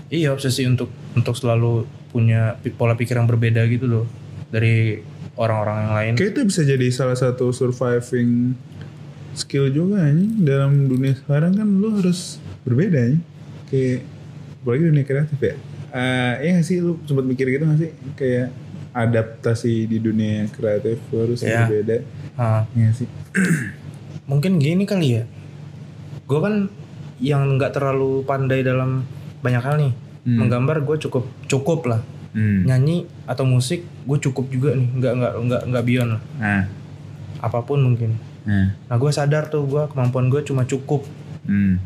Iya 0.10 0.30
obsesi 0.30 0.62
untuk 0.64 0.90
untuk 1.14 1.34
selalu 1.34 1.86
punya 2.10 2.58
pola 2.74 2.94
pikir 2.94 3.14
yang 3.16 3.26
berbeda 3.26 3.66
gitu 3.66 3.86
loh 3.86 4.06
dari 4.54 5.02
orang-orang 5.34 5.78
yang 5.82 5.94
lain. 5.94 6.12
Kayak 6.14 6.30
itu 6.30 6.42
bisa 6.46 6.62
jadi 6.62 6.88
salah 6.94 7.18
satu 7.18 7.50
surviving 7.50 8.54
skill 9.34 9.66
juga 9.68 10.06
nih 10.06 10.46
dalam 10.46 10.86
dunia 10.86 11.18
sekarang 11.18 11.58
kan 11.58 11.66
lu 11.66 11.98
harus 11.98 12.38
berbeda 12.62 13.18
nih. 13.18 13.22
Kayak 13.68 14.00
apalagi 14.62 14.84
dunia 14.86 15.04
kreatif 15.04 15.40
ya. 15.42 15.56
Eh 15.94 16.34
iya 16.46 16.52
gak 16.58 16.66
sih 16.66 16.78
lu 16.80 17.02
sempat 17.04 17.26
mikir 17.26 17.50
gitu 17.50 17.66
gak 17.66 17.82
sih? 17.82 17.92
Kayak 18.14 18.54
adaptasi 18.94 19.90
di 19.90 19.98
dunia 19.98 20.46
kreatif 20.54 21.02
lu 21.10 21.18
harus 21.26 21.42
Iya. 21.42 21.66
berbeda. 21.66 21.98
Ah, 22.38 22.70
Iya 22.78 22.94
sih? 22.94 23.10
mungkin 24.30 24.62
gini 24.62 24.86
kali 24.86 25.18
ya. 25.18 25.24
Gue 26.24 26.40
kan 26.40 26.70
yang 27.18 27.58
nggak 27.58 27.74
terlalu 27.74 28.22
pandai 28.24 28.62
dalam 28.62 29.02
banyak 29.42 29.64
hal 29.66 29.76
nih. 29.82 29.94
Hmm. 30.24 30.46
Menggambar 30.46 30.86
gue 30.86 30.98
cukup 31.02 31.26
cukup 31.50 31.90
lah. 31.90 32.02
Hmm. 32.34 32.66
Nyanyi 32.66 33.06
atau 33.24 33.46
musik 33.46 33.86
gue 34.04 34.18
cukup 34.20 34.50
juga 34.50 34.74
nih. 34.74 34.90
Nggak 34.90 35.14
nggak 35.14 35.34
nggak 35.46 35.62
nggak 35.70 35.84
beyond 35.86 36.10
lah. 36.18 36.22
Nah. 36.38 36.64
Apa 37.40 37.62
pun 37.62 37.80
mungkin. 37.80 38.18
Nah. 38.44 38.74
Nah 38.74 38.96
gue 38.98 39.12
sadar 39.14 39.48
tuh 39.48 39.64
gue 39.64 39.84
kemampuan 39.88 40.28
gue 40.28 40.42
cuma 40.42 40.66
cukup. 40.66 41.06
Hmm. 41.46 41.78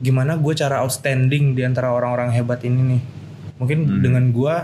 Gimana 0.00 0.40
gue 0.40 0.52
cara 0.56 0.80
outstanding 0.80 1.52
di 1.52 1.62
antara 1.62 1.92
orang-orang 1.92 2.32
hebat 2.32 2.64
ini 2.64 2.96
nih? 2.96 3.02
Mungkin 3.60 3.78
Hmm. 3.84 4.00
dengan 4.00 4.24
gue 4.32 4.54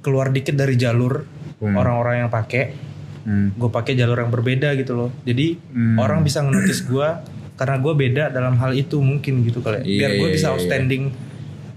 keluar 0.00 0.30
dikit 0.30 0.54
dari 0.54 0.74
jalur 0.74 1.26
Hmm. 1.58 1.78
orang-orang 1.78 2.26
yang 2.26 2.30
pakai, 2.30 2.74
Hmm. 3.22 3.54
gue 3.54 3.70
pakai 3.70 3.94
jalur 3.94 4.18
yang 4.18 4.30
berbeda 4.30 4.74
gitu 4.74 4.94
loh. 4.94 5.10
Jadi 5.22 5.58
Hmm. 5.70 5.98
orang 5.98 6.22
bisa 6.22 6.42
ngenotis 6.42 6.82
gue 6.82 7.08
karena 7.54 7.78
gue 7.78 7.94
beda 7.94 8.24
dalam 8.30 8.58
hal 8.58 8.74
itu 8.74 8.98
mungkin 8.98 9.42
gitu 9.42 9.62
kali. 9.62 9.78
ya. 9.78 9.84
Iya, 9.84 9.98
Biar 9.98 10.10
gue 10.16 10.28
iya, 10.30 10.34
bisa 10.34 10.46
iya, 10.46 10.54
outstanding 10.54 11.02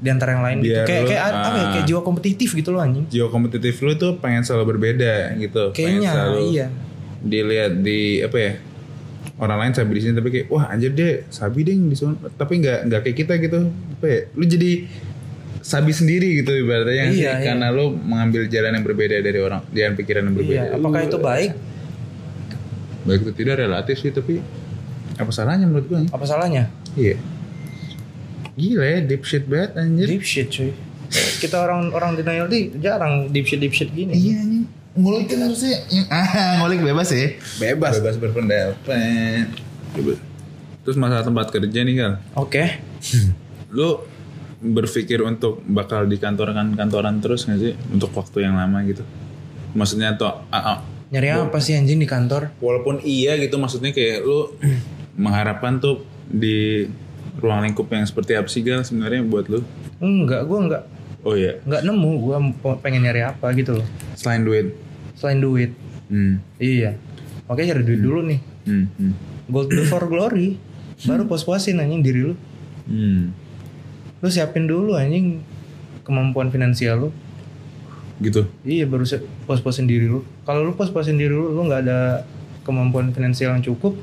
di 0.06 0.10
antara 0.14 0.38
yang 0.38 0.46
lain 0.46 0.58
gitu. 0.62 0.78
Biar 0.78 0.86
Kayak 0.86 1.02
lu, 1.02 1.10
kayak 1.10 1.24
apa 1.26 1.34
ya? 1.34 1.42
ah. 1.58 1.70
Kayak 1.74 1.86
jiwa 1.90 2.02
kompetitif 2.06 2.50
gitu 2.54 2.70
loh 2.70 2.82
anjing. 2.86 3.06
Jiwa 3.10 3.28
kompetitif 3.28 3.74
lu 3.82 3.98
tuh 3.98 4.22
pengen 4.22 4.46
selalu 4.46 4.78
berbeda 4.78 5.34
gitu. 5.36 5.74
Kayaknya 5.74 6.10
selalu 6.14 6.40
iya. 6.54 6.68
dilihat 7.20 7.74
di 7.82 8.22
apa 8.22 8.38
ya 8.38 8.52
orang 9.36 9.58
lain 9.60 9.72
sabi 9.74 9.92
di 9.92 10.02
sini 10.02 10.14
tapi 10.14 10.30
kayak 10.30 10.48
wah 10.48 10.70
anjir 10.70 10.94
deh 10.94 11.26
sabi 11.28 11.66
deh 11.66 11.74
di 11.74 11.92
sana 11.92 12.16
tapi 12.32 12.62
nggak 12.62 12.80
nggak 12.88 13.02
kayak 13.04 13.18
kita 13.18 13.34
gitu 13.36 13.68
apa 13.68 14.06
ya 14.06 14.20
lu 14.32 14.46
jadi 14.46 14.72
sabi 15.60 15.92
sendiri 15.92 16.40
gitu 16.40 16.54
ibaratnya 16.56 17.10
Iya, 17.10 17.12
sih 17.12 17.26
iya. 17.26 17.34
karena 17.42 17.68
lu 17.68 17.92
mengambil 17.92 18.46
jalan 18.48 18.78
yang 18.78 18.86
berbeda 18.86 19.20
dari 19.20 19.40
orang 19.42 19.66
jalan 19.74 19.94
pikiran 19.98 20.24
yang 20.24 20.36
berbeda 20.38 20.62
Iya. 20.62 20.78
Apakah 20.78 21.02
itu 21.04 21.18
baik? 21.18 21.52
baik 23.04 23.20
itu 23.22 23.32
tidak 23.36 23.56
relatif 23.60 23.96
sih 24.00 24.10
tapi 24.10 24.40
apa 25.16 25.32
salahnya 25.32 25.66
menurut 25.68 25.86
gue 25.86 26.00
Apa 26.10 26.24
salahnya? 26.24 26.70
iya 26.96 27.18
gila 28.56 28.86
ya 28.86 29.00
deep 29.04 29.24
shit 29.24 29.44
banget 29.46 29.76
anjir 29.76 30.08
Deep 30.08 30.24
shit 30.24 30.48
cuy. 30.48 30.72
Kita 31.40 31.64
orang-orang 31.64 32.16
denial 32.16 32.48
di 32.48 32.72
jarang 32.76 33.30
deep 33.30 33.46
shit 33.46 33.60
deep 33.60 33.72
shit 33.72 33.92
gini. 33.92 34.12
iya 34.12 34.42
anjing 34.42 34.66
ngulik 34.96 35.28
kan 35.28 35.44
harusnya 35.44 35.76
ah 36.08 36.28
ngulik 36.64 36.80
bebas 36.80 37.12
ya 37.12 37.36
bebas 37.60 38.00
bebas 38.00 38.16
berpendapat 38.16 38.80
Bebas. 39.92 40.18
terus 40.88 40.96
masalah 40.96 41.20
tempat 41.20 41.52
kerja 41.52 41.80
nih 41.84 41.96
kan 42.00 42.12
Oke. 42.40 42.80
lu 43.76 44.00
berpikir 44.64 45.20
untuk 45.20 45.60
bakal 45.68 46.08
di 46.08 46.16
kantoran 46.16 46.80
kantoran 46.80 47.20
terus 47.20 47.44
nggak 47.44 47.60
sih 47.60 47.74
untuk 47.92 48.16
waktu 48.16 48.48
yang 48.48 48.56
lama 48.56 48.88
gitu 48.88 49.04
maksudnya 49.76 50.16
tuh 50.16 50.32
ah, 50.48 50.56
ah, 50.56 50.80
Nyari 51.12 51.28
apa 51.38 51.60
sih 51.62 51.76
anjing 51.76 52.00
di 52.00 52.08
kantor? 52.08 52.56
walaupun 52.64 53.04
iya 53.04 53.36
gitu 53.36 53.60
maksudnya 53.60 53.92
kayak 53.92 54.24
lu 54.24 54.56
mengharapkan 55.24 55.84
tuh 55.84 56.08
di 56.32 56.88
ruang 57.40 57.62
lingkup 57.66 57.88
yang 57.92 58.06
seperti 58.08 58.38
apa 58.38 58.48
sih 58.48 58.64
gal 58.64 58.82
sebenarnya 58.82 59.22
buat 59.26 59.48
lu 59.52 59.62
Enggak, 60.00 60.48
gue 60.48 60.60
enggak 60.60 60.84
oh 61.26 61.34
iya 61.34 61.58
enggak 61.66 61.82
nemu. 61.84 62.12
Gue 62.22 62.36
pengen 62.86 63.02
nyari 63.04 63.26
apa 63.26 63.50
gitu 63.58 63.82
loh. 63.82 63.88
selain 64.14 64.46
duit 64.46 64.78
Selain 65.18 65.40
duit. 65.40 65.72
hmm. 66.12 66.44
Iya. 66.60 67.00
Oke 67.48 67.64
cari 67.64 67.82
duit 67.82 68.04
dulu 68.04 68.22
nih. 68.28 68.40
Hmm. 68.68 68.86
Hmm. 69.00 69.14
Gold 69.50 69.72
before 69.72 70.06
glory. 70.06 70.60
Baru 71.08 71.26
pos-posin 71.26 71.82
anjing 71.82 72.04
diri 72.04 72.22
lu. 72.32 72.36
Hmm. 72.86 73.32
Lu 74.22 74.28
siapin 74.30 74.68
dulu 74.70 74.94
anjing 74.96 75.42
kemampuan 76.06 76.54
finansial 76.54 77.10
lu. 77.10 77.10
gitu 78.24 78.48
Iya 78.64 78.88
baru 78.88 79.04
pos-posin 79.44 79.88
diri 79.88 80.08
lu. 80.08 80.24
Kalau 80.48 80.64
lu 80.64 80.72
pos-posin 80.76 81.20
diri 81.20 81.36
lu, 81.36 81.52
lu 81.52 81.68
nggak 81.68 81.82
ada 81.84 82.24
kemampuan 82.64 83.12
finansial 83.12 83.54
yang 83.56 83.64
cukup, 83.64 83.94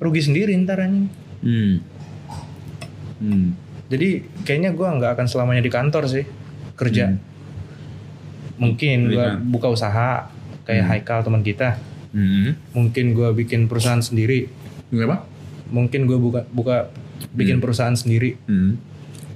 rugi 0.00 0.24
sendiri 0.24 0.56
ntar 0.64 0.80
anjing. 0.84 1.08
hmm. 1.44 1.74
Hmm. 3.18 3.56
Jadi 3.86 4.08
kayaknya 4.42 4.70
gua 4.72 4.92
nggak 4.92 5.14
akan 5.14 5.26
selamanya 5.26 5.62
di 5.62 5.70
kantor 5.70 6.04
sih 6.06 6.24
kerja. 6.74 7.10
Hmm. 7.10 7.20
Mungkin 8.56 9.12
gua 9.12 9.36
Iya. 9.36 9.42
buka 9.42 9.68
usaha 9.68 10.26
kayak 10.64 10.84
Haikal 10.86 11.20
teman 11.22 11.40
kita. 11.40 11.76
Hmm. 12.10 12.56
Mungkin 12.72 13.12
gua 13.12 13.30
bikin 13.30 13.68
perusahaan 13.68 14.00
sendiri. 14.00 14.48
Kenapa? 14.88 15.28
Mungkin 15.68 16.06
gua 16.06 16.18
buka 16.18 16.40
buka 16.48 16.76
bikin 17.32 17.60
perusahaan 17.60 17.94
sendiri. 17.94 18.36
Hmm. 18.46 18.80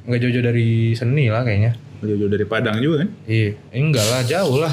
Nggak 0.05 0.19
jauh-jauh 0.21 0.47
dari 0.47 0.69
seni 0.93 1.29
lah 1.29 1.45
kayaknya. 1.45 1.77
Jauh-jauh 2.01 2.33
dari 2.33 2.45
Padang 2.45 2.81
juga 2.81 3.05
kan? 3.05 3.09
Iya, 3.29 3.53
Eh, 3.71 3.79
enggak 3.79 4.07
lah 4.09 4.25
jauh 4.25 4.57
lah. 4.57 4.73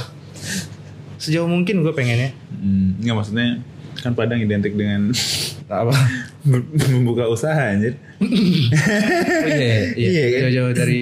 Sejauh 1.17 1.45
mungkin 1.45 1.83
gue 1.83 1.91
pengennya. 1.91 2.31
Hmm. 2.55 2.95
Nggak 3.03 3.15
maksudnya 3.15 3.47
kan 3.99 4.15
Padang 4.15 4.39
identik 4.39 4.73
dengan 4.73 5.11
apa? 5.67 5.93
membuka 6.95 7.27
usaha 7.27 7.59
anjir. 7.59 7.99
Oh, 8.23 9.49
iya, 9.51 9.93
iya. 9.93 10.07
Iya, 10.11 10.23
kan? 10.31 10.39
Jauh-jauh 10.47 10.73
dari 10.73 11.01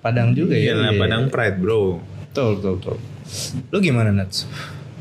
Padang 0.00 0.32
juga 0.32 0.54
ya. 0.54 0.70
Iya 0.70 0.74
lah, 0.78 0.90
Iya. 0.94 1.00
Padang 1.02 1.22
Pride 1.28 1.58
bro. 1.58 1.98
Betul, 2.30 2.48
betul, 2.60 2.72
betul. 2.78 2.96
Lu 3.74 3.78
gimana 3.82 4.14
Nats? 4.14 4.46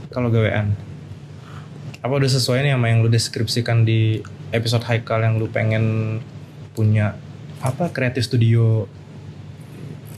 Kalau 0.10 0.34
gawean? 0.34 0.74
Apa 2.02 2.14
udah 2.18 2.30
sesuai 2.30 2.66
nih 2.66 2.74
sama 2.74 2.90
yang 2.90 3.00
lu 3.06 3.10
deskripsikan 3.10 3.86
di 3.86 4.22
episode 4.50 4.86
Haikal 4.86 5.22
yang 5.22 5.38
lu 5.38 5.50
pengen 5.50 6.18
punya 6.74 7.18
apa 7.62 7.90
kreatif 7.90 8.28
studio 8.28 8.86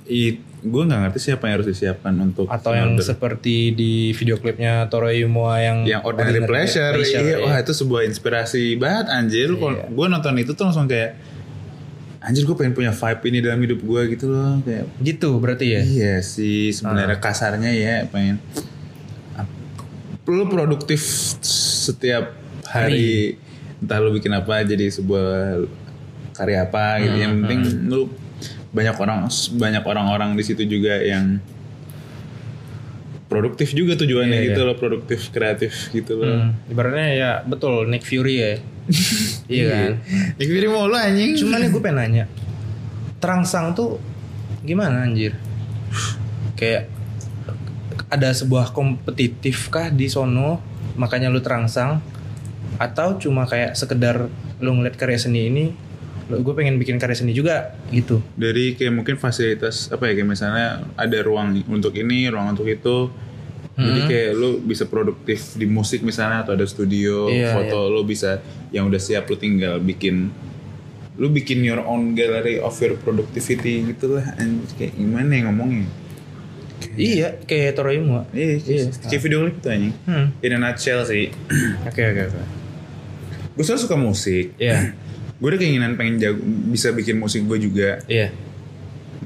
I, 0.08 0.40
gue 0.58 0.84
nggak 0.90 1.00
ngerti 1.06 1.20
sih 1.22 1.32
apa 1.38 1.44
yang 1.46 1.54
harus 1.62 1.70
disiapkan 1.70 2.14
untuk 2.18 2.50
atau 2.50 2.74
yang 2.74 2.98
order. 2.98 3.06
seperti 3.06 3.78
di 3.78 4.10
video 4.18 4.42
klipnya 4.42 4.90
Toro 4.90 5.14
Yumoa 5.14 5.62
yang 5.62 5.78
yang 5.86 6.02
ordinary, 6.02 6.42
pleasure, 6.50 6.98
iya, 6.98 7.22
iya. 7.22 7.38
wah 7.46 7.58
itu 7.62 7.78
sebuah 7.78 8.10
inspirasi 8.10 8.74
banget 8.82 9.06
anjir. 9.14 9.54
Iya. 9.54 9.86
gue 9.94 10.06
nonton 10.10 10.34
itu 10.42 10.58
tuh 10.58 10.66
langsung 10.66 10.90
kayak 10.90 11.14
anjir 12.26 12.44
gue 12.44 12.58
pengen 12.58 12.74
punya 12.74 12.92
vibe 12.92 13.22
ini 13.30 13.38
dalam 13.40 13.60
hidup 13.62 13.80
gue 13.86 14.02
gitu 14.18 14.26
loh 14.34 14.60
kayak 14.66 14.86
Gitu 15.00 15.30
berarti 15.38 15.66
ya. 15.78 15.82
iya 15.86 16.16
sih 16.26 16.74
sebenarnya 16.74 17.22
kasarnya 17.22 17.72
ya 17.72 17.96
pengen 18.10 18.42
lu 20.28 20.44
produktif 20.52 21.00
setiap 21.88 22.36
hari 22.68 23.40
entah 23.80 24.04
lu 24.04 24.12
bikin 24.12 24.36
apa 24.36 24.68
jadi 24.68 24.92
sebuah 24.92 25.64
karya 26.36 26.68
apa 26.68 27.00
gitu 27.00 27.16
yang 27.16 27.46
penting 27.46 27.88
lu 27.88 28.12
banyak 28.70 28.96
orang 28.98 29.28
banyak 29.56 29.84
orang-orang 29.84 30.36
di 30.36 30.44
situ 30.44 30.64
juga 30.64 31.00
yang 31.00 31.40
produktif 33.28 33.76
juga 33.76 34.00
tujuannya 34.00 34.40
Iya, 34.40 34.46
gitu 34.52 34.62
loh 34.64 34.76
produktif 34.76 35.20
kreatif 35.32 35.92
gitu 35.92 36.16
loh 36.20 36.28
Hmm, 36.28 36.52
ibaratnya 36.72 37.08
ya 37.12 37.32
betul 37.44 37.88
Nick 37.88 38.08
Fury 38.08 38.36
ya. 38.40 38.54
iya 39.52 39.66
kan. 39.68 39.92
Nick 40.40 40.48
Fury 40.48 40.68
mau 40.72 40.88
lu 40.88 40.96
anjing 40.96 41.36
Cuman 41.36 41.60
nih 41.60 41.70
gue 41.70 41.82
pengen 41.84 41.98
nanya. 42.00 42.26
Terangsang 43.20 43.76
tuh 43.76 44.00
gimana 44.64 45.04
anjir? 45.04 45.36
Kayak 46.56 46.88
ada 48.08 48.32
sebuah 48.32 48.72
kompetitif 48.72 49.68
kah 49.68 49.92
di 49.92 50.08
sono 50.08 50.64
makanya 50.96 51.28
lu 51.28 51.44
terangsang 51.44 52.00
atau 52.80 53.20
cuma 53.20 53.44
kayak 53.44 53.76
sekedar 53.76 54.32
lu 54.64 54.72
ngeliat 54.72 54.96
karya 54.96 55.20
seni 55.20 55.52
ini 55.52 55.66
gue 56.30 56.54
pengen 56.54 56.76
bikin 56.76 57.00
karya 57.00 57.16
seni 57.16 57.32
juga 57.32 57.72
gitu. 57.88 58.20
Dari 58.36 58.76
kayak 58.76 58.92
mungkin 58.92 59.16
fasilitas 59.16 59.88
apa 59.88 60.12
ya 60.12 60.16
kayak 60.16 60.28
misalnya 60.28 60.68
ada 60.94 61.18
ruang 61.20 61.56
untuk 61.66 61.92
ini 61.94 62.28
ruang 62.28 62.52
untuk 62.52 62.68
itu. 62.68 63.08
Jadi 63.78 64.00
Hmm. 64.02 64.10
kayak 64.10 64.32
lu 64.34 64.50
bisa 64.60 64.90
produktif 64.90 65.54
di 65.54 65.70
musik 65.70 66.02
misalnya 66.02 66.42
atau 66.42 66.58
ada 66.58 66.66
studio 66.66 67.30
Iya, 67.30 67.54
foto 67.54 67.88
lu 67.88 68.02
bisa 68.04 68.42
yang 68.74 68.90
udah 68.90 68.98
siap 68.98 69.30
lu 69.30 69.38
tinggal 69.38 69.78
bikin 69.78 70.34
lu 71.16 71.30
bikin 71.30 71.62
your 71.62 71.82
own 71.82 72.14
gallery 72.14 72.58
of 72.58 72.74
your 72.78 72.98
productivity 72.98 73.86
gitu 73.86 74.18
lah 74.18 74.34
kayak 74.74 74.94
gimana 74.94 75.30
ya 75.30 75.42
ngomongnya? 75.46 75.86
Iya 76.94 77.28
kayak 77.46 77.78
Toroimu 77.78 78.26
iya 78.34 78.58
Iya. 78.58 78.84
kayak 79.06 79.22
video 79.22 79.46
klip 79.46 79.58
tuh 79.62 79.70
anjing. 79.70 79.94
Hmm. 80.10 80.26
in 80.42 80.52
a 80.52 80.60
nutshell 80.60 81.06
sih. 81.06 81.30
Oke 81.86 82.02
oke 82.02 82.22
oke. 82.34 82.42
Gue 83.54 83.66
suka 83.78 83.94
musik. 83.94 84.58
Iya 84.58 84.94
gue 85.38 85.48
ada 85.54 85.60
keinginan 85.62 85.94
pengen 85.94 86.18
jago 86.18 86.42
bisa 86.74 86.90
bikin 86.92 87.22
musik 87.22 87.46
gue 87.46 87.58
juga. 87.62 88.02
Iya. 88.10 88.34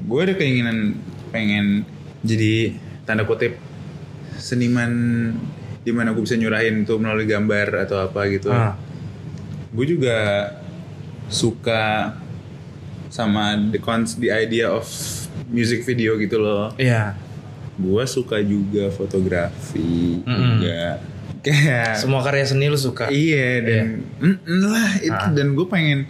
Gue 0.04 0.20
ada 0.28 0.34
keinginan 0.36 1.00
pengen 1.32 1.88
jadi 2.20 2.76
tanda 3.08 3.24
kutip 3.24 3.56
seniman 4.36 4.92
di 5.82 5.90
mana 5.90 6.14
gue 6.14 6.22
bisa 6.22 6.36
nyurahin 6.38 6.84
itu 6.84 6.94
melalui 7.00 7.24
gambar 7.26 7.88
atau 7.88 8.06
apa 8.06 8.28
gitu. 8.28 8.52
Ah. 8.52 8.76
gue 9.72 9.86
juga 9.88 10.52
suka 11.32 12.12
sama 13.08 13.56
the 13.72 13.80
cons 13.80 14.20
the 14.20 14.28
idea 14.28 14.68
of 14.68 14.84
music 15.48 15.80
video 15.84 16.20
gitu 16.20 16.36
loh. 16.36 16.76
Iya. 16.76 17.16
Gue 17.80 18.04
suka 18.04 18.36
juga 18.44 18.92
fotografi 18.92 20.20
Mm-mm. 20.20 20.28
juga. 20.60 20.60
kayak 20.60 20.96
semua 21.94 22.22
karya 22.22 22.46
seni 22.46 22.70
lu 22.70 22.78
suka? 22.78 23.10
Iya 23.10 23.46
dan 23.60 23.86
Mm-mm 24.18 24.60
lah 24.62 24.90
itu 24.98 25.10
Ah. 25.12 25.30
dan 25.30 25.52
gue 25.52 25.66
pengen 25.66 26.06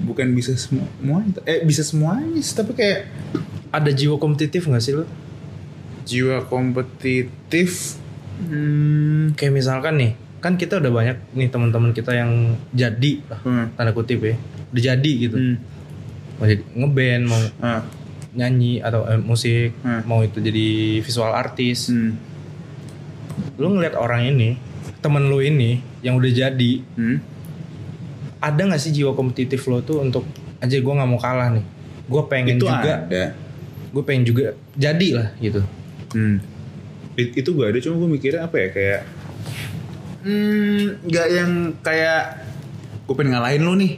bukan 0.00 0.32
bisa 0.32 0.54
semua 0.54 0.86
eh 1.44 1.60
bisa 1.60 1.82
semuanya 1.82 2.40
sih, 2.40 2.54
tapi 2.54 2.72
kayak 2.72 3.10
ada 3.68 3.90
jiwa 3.90 4.16
kompetitif 4.16 4.64
gak 4.64 4.80
sih 4.80 4.94
lu? 4.94 5.04
Jiwa 6.02 6.46
kompetitif 6.46 7.98
hmm, 8.40 9.34
kayak 9.34 9.52
misalkan 9.52 9.94
nih 9.98 10.12
kan 10.40 10.56
kita 10.56 10.80
udah 10.80 10.88
banyak 10.88 11.16
nih 11.36 11.52
teman-teman 11.52 11.92
kita 11.92 12.16
yang 12.16 12.56
jadi 12.72 13.20
lah, 13.28 13.40
hmm, 13.44 13.64
tanda 13.76 13.92
kutip 13.92 14.24
ya 14.24 14.34
udah 14.70 14.82
jadi 14.86 15.12
gitu. 15.20 15.36
Hmm, 15.36 15.56
mau 16.38 16.46
jadi 16.46 16.62
ngeband 16.64 17.22
mau 17.28 17.40
ah, 17.60 17.82
nyanyi 18.32 18.80
atau 18.80 19.04
eh, 19.04 19.18
musik 19.18 19.74
Hmm. 19.82 20.00
mau 20.06 20.22
itu 20.22 20.40
jadi 20.40 20.68
visual 21.02 21.34
artis. 21.34 21.90
Hmm, 21.92 22.16
lu 23.60 23.76
ngeliat 23.76 23.92
orang 23.94 24.24
ini 24.24 24.56
temen 25.04 25.28
lu 25.28 25.44
ini 25.44 25.84
yang 26.00 26.16
udah 26.16 26.32
jadi 26.32 26.72
hmm. 26.96 27.16
ada 28.40 28.60
nggak 28.64 28.80
sih 28.80 28.96
jiwa 28.96 29.12
kompetitif 29.12 29.68
lo 29.68 29.84
tuh 29.84 30.00
untuk 30.00 30.24
aja 30.64 30.76
gue 30.76 30.92
nggak 30.96 31.10
mau 31.10 31.20
kalah 31.20 31.52
nih. 31.52 31.64
Gue 32.08 32.22
pengen 32.26 32.56
itu 32.56 32.64
juga 32.64 33.04
ada. 33.04 33.24
gue 33.92 34.02
pengen 34.02 34.24
juga 34.24 34.56
jadi 34.76 35.08
lah 35.12 35.28
gitu. 35.44 35.60
Hmm. 36.16 36.40
It- 37.20 37.36
itu 37.36 37.50
gue 37.52 37.64
ada 37.68 37.78
cuma 37.84 38.00
gue 38.00 38.08
mikirnya 38.16 38.48
apa 38.48 38.56
ya 38.56 38.68
kayak 38.72 39.00
hmm, 40.24 41.04
nggak 41.04 41.26
yang 41.28 41.52
kayak 41.84 42.22
gue 43.04 43.14
pengen 43.14 43.36
ngalahin 43.36 43.62
lu 43.64 43.76
nih. 43.76 43.92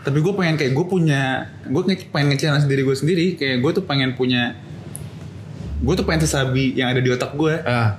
Tapi 0.00 0.18
gue 0.22 0.32
pengen 0.32 0.54
kayak 0.56 0.72
gue 0.78 0.86
punya 0.86 1.50
gue 1.66 1.82
pengen 2.14 2.34
nge-challenge 2.34 2.70
diri 2.70 2.86
gue 2.86 2.96
sendiri. 2.96 3.26
Kayak 3.34 3.66
gue 3.66 3.70
tuh 3.82 3.84
pengen 3.84 4.14
punya 4.14 4.54
gue 5.80 5.94
tuh 5.98 6.06
pengen 6.06 6.22
sesabi 6.22 6.78
yang 6.78 6.92
ada 6.94 7.00
di 7.02 7.10
otak 7.10 7.34
gue 7.34 7.56
ah 7.64 7.96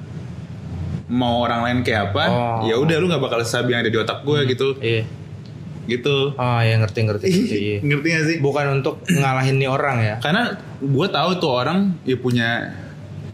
mau 1.11 1.43
orang 1.43 1.59
lain 1.67 1.77
kayak 1.83 2.15
apa 2.15 2.23
Oh. 2.25 2.59
ya 2.63 2.79
udah 2.79 2.95
lu 2.95 3.11
nggak 3.11 3.19
bakal 3.19 3.43
sesabi 3.43 3.75
yang 3.75 3.83
ada 3.83 3.91
di 3.91 3.99
otak 3.99 4.23
gue 4.23 4.39
gitu. 4.47 4.67
Iya. 4.79 5.03
Gitu. 5.81 6.17
Oh 6.33 6.59
ya 6.61 6.79
ngerti 6.79 6.99
ngerti, 7.03 7.25
ngerti 7.27 7.57
iya. 7.67 7.77
ngerti 7.83 8.07
gak 8.07 8.25
sih? 8.25 8.37
Bukan 8.39 8.79
untuk 8.79 9.03
ngalahin 9.05 9.59
nih 9.59 9.67
orang 9.67 9.97
ya? 9.99 10.15
Karena 10.23 10.55
gue 10.79 11.07
tahu 11.09 11.29
tuh 11.35 11.51
orang 11.51 11.99
ya 12.01 12.15
punya 12.15 12.49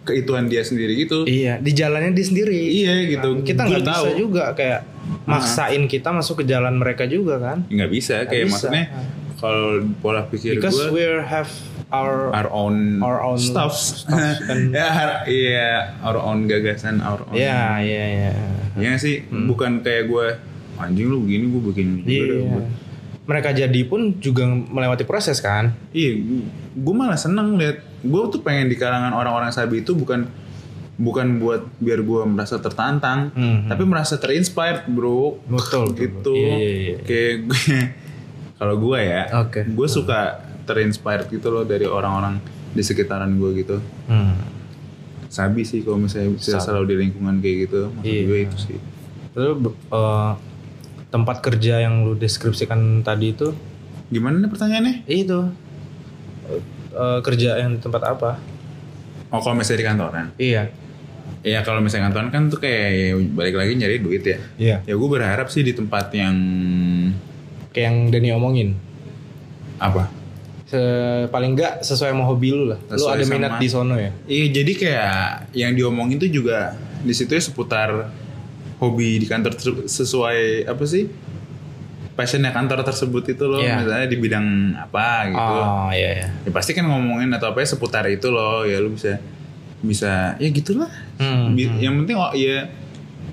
keituan 0.02 0.48
dia 0.48 0.64
sendiri 0.64 0.96
gitu. 0.98 1.28
Iya 1.28 1.60
di 1.60 1.72
jalannya 1.72 2.16
dia 2.16 2.26
sendiri. 2.26 2.56
Iya 2.56 2.94
gitu. 3.12 3.44
Kita 3.44 3.62
Gua 3.62 3.78
nggak 3.78 3.84
bisa 3.86 4.10
juga 4.16 4.44
kayak 4.52 4.82
maksain 5.24 5.84
kita 5.86 6.10
masuk 6.10 6.42
ke 6.42 6.44
jalan 6.48 6.74
mereka 6.74 7.06
juga 7.06 7.38
kan? 7.38 7.68
Nggak 7.68 7.90
bisa 7.92 8.16
kayak 8.26 8.48
bisa. 8.48 8.72
maksudnya 8.72 8.84
kalau 9.38 9.66
pola 9.98 10.26
pikir 10.26 10.58
because 10.58 10.74
gue 10.74 10.90
we 10.92 11.04
have 11.22 11.46
our 11.88 12.30
our 12.32 12.50
own 12.50 12.98
our 13.00 13.22
own 13.22 13.38
stuff, 13.38 13.72
stuff 13.72 14.10
and- 14.44 14.74
ya 14.76 14.88
har- 14.88 15.24
iya 15.26 15.70
our 16.02 16.18
own 16.18 16.46
gagasan 16.46 17.00
our 17.00 17.22
own 17.24 17.34
ya 17.34 17.78
ya 17.80 18.06
ya 18.26 18.32
ya 18.76 18.92
sih 18.96 19.22
bukan 19.30 19.80
kayak 19.80 20.06
gue 20.06 20.28
anjing 20.76 21.06
lu 21.06 21.22
begini 21.22 21.46
gue 21.48 21.62
begini 21.64 21.94
juga 22.02 22.26
dah." 22.28 22.66
mereka 23.24 23.50
jadi 23.52 23.82
pun 23.84 24.16
juga 24.18 24.48
melewati 24.48 25.04
proses 25.04 25.38
kan 25.38 25.76
Iya, 25.92 26.16
gue 26.74 26.96
malah 26.96 27.18
seneng 27.18 27.56
lihat. 27.56 27.84
Gue 28.00 28.24
tuh 28.30 28.40
pengen 28.40 28.68
di 28.68 28.76
kalangan 28.76 29.12
orang-orang 29.12 29.52
sabi 29.52 29.82
itu 29.82 29.92
bukan 29.92 30.32
bukan 30.96 31.36
buat 31.38 31.68
biar 31.78 32.02
gue 32.02 32.22
merasa 32.24 32.56
tertantang, 32.56 33.30
Hmm. 33.30 33.68
tapi 33.68 33.84
merasa 33.84 34.16
terinspired, 34.16 34.88
bro. 34.88 35.44
Betul, 35.44 35.92
betul, 35.92 35.98
Gitu. 35.98 36.14
betul. 36.16 36.36
Iya, 36.38 36.56
iya, 36.56 36.72
iya. 36.80 36.96
Kayak 37.04 37.36
gue, 37.44 37.78
kalau 38.58 38.76
gue 38.76 39.00
ya, 39.00 39.24
Oke. 39.40 39.64
gue 39.64 39.88
suka 39.88 40.38
terinspired 40.64 41.30
gitu 41.30 41.48
loh 41.48 41.64
dari 41.64 41.86
orang-orang 41.86 42.42
di 42.70 42.82
sekitaran 42.82 43.34
gue 43.34 43.52
gitu. 43.56 43.78
hmm. 44.06 44.36
Sabi 45.28 45.62
sih 45.62 45.82
kalau 45.82 46.00
misalnya 46.00 46.34
bisa 46.34 46.58
selalu 46.58 46.86
di 46.88 46.96
lingkungan 47.00 47.38
kayak 47.38 47.58
gitu, 47.66 47.82
maksud 47.92 48.08
Iya. 48.08 48.22
gue 48.24 48.40
itu 48.42 48.58
sih. 48.58 48.78
Lalu 49.34 49.52
eh, 49.70 50.32
tempat 51.08 51.38
kerja 51.40 51.74
yang 51.80 52.04
lu 52.04 52.14
deskripsikan 52.14 53.00
tadi 53.02 53.32
itu 53.32 53.54
Gimana 54.08 54.40
nih 54.40 54.48
pertanyaannya? 54.48 54.96
itu 55.06 55.40
Eh, 56.90 57.20
kerja 57.22 57.60
yang 57.60 57.76
di 57.76 57.80
tempat 57.80 58.02
apa? 58.08 58.40
Oh 59.28 59.38
kalau 59.38 59.54
misalnya 59.54 59.78
di 59.78 59.86
kantoran? 59.86 60.26
Iya. 60.38 60.64
Iya 61.44 61.60
kalau 61.62 61.78
misalnya 61.78 62.08
kantoran 62.08 62.32
kan 62.32 62.44
tuh 62.48 62.58
kayak 62.58 62.88
ya 62.90 63.08
balik 63.30 63.54
lagi 63.54 63.76
nyari 63.76 64.00
duit 64.00 64.24
ya. 64.24 64.40
Iya. 64.58 64.78
Ya 64.82 64.94
gue 64.96 65.10
berharap 65.12 65.48
sih 65.48 65.62
di 65.62 65.72
tempat 65.72 66.10
yang 66.10 66.34
Kayak 67.78 67.86
yang 67.86 67.98
Denny 68.10 68.30
omongin. 68.32 68.70
apa? 69.78 70.10
Se- 70.66 71.30
paling 71.30 71.54
enggak 71.54 71.80
sesuai 71.80 72.10
sama 72.10 72.26
hobi 72.26 72.50
lu 72.50 72.66
lah. 72.66 72.82
lu 72.82 72.98
Sesuai 72.98 73.14
ada 73.14 73.26
minat 73.30 73.52
sama- 73.52 73.62
di 73.62 73.68
sono 73.70 73.96
ya. 73.96 74.10
Iya 74.26 74.46
jadi 74.52 74.72
kayak 74.74 75.22
yang 75.54 75.72
diomongin 75.72 76.18
tuh 76.18 76.28
juga 76.28 76.74
di 77.00 77.14
situ 77.14 77.30
ya 77.30 77.40
seputar 77.40 78.10
hobi 78.78 79.18
di 79.18 79.26
kantor 79.26 79.54
sesuai 79.86 80.66
apa 80.66 80.84
sih 80.84 81.06
passionnya 82.14 82.50
kantor 82.50 82.82
tersebut 82.82 83.30
itu 83.30 83.46
loh 83.46 83.62
Iya. 83.62 83.78
misalnya 83.80 84.08
di 84.08 84.18
bidang 84.18 84.48
apa 84.76 85.30
gitu. 85.30 85.38
Oh 85.38 85.90
iya 85.94 86.10
iya. 86.18 86.28
Ya 86.42 86.50
pasti 86.50 86.74
kan 86.74 86.84
ngomongin 86.84 87.30
atau 87.30 87.48
apa 87.48 87.62
ya 87.62 87.70
seputar 87.70 88.04
itu 88.08 88.28
loh 88.28 88.66
ya 88.66 88.82
lu 88.82 88.90
bisa 88.92 89.22
bisa 89.78 90.34
ya 90.36 90.50
gitulah. 90.50 90.90
Hmm, 91.16 91.54
hmm. 91.54 91.78
Yang 91.78 91.94
penting 92.02 92.18
oh 92.18 92.34
ya 92.34 92.66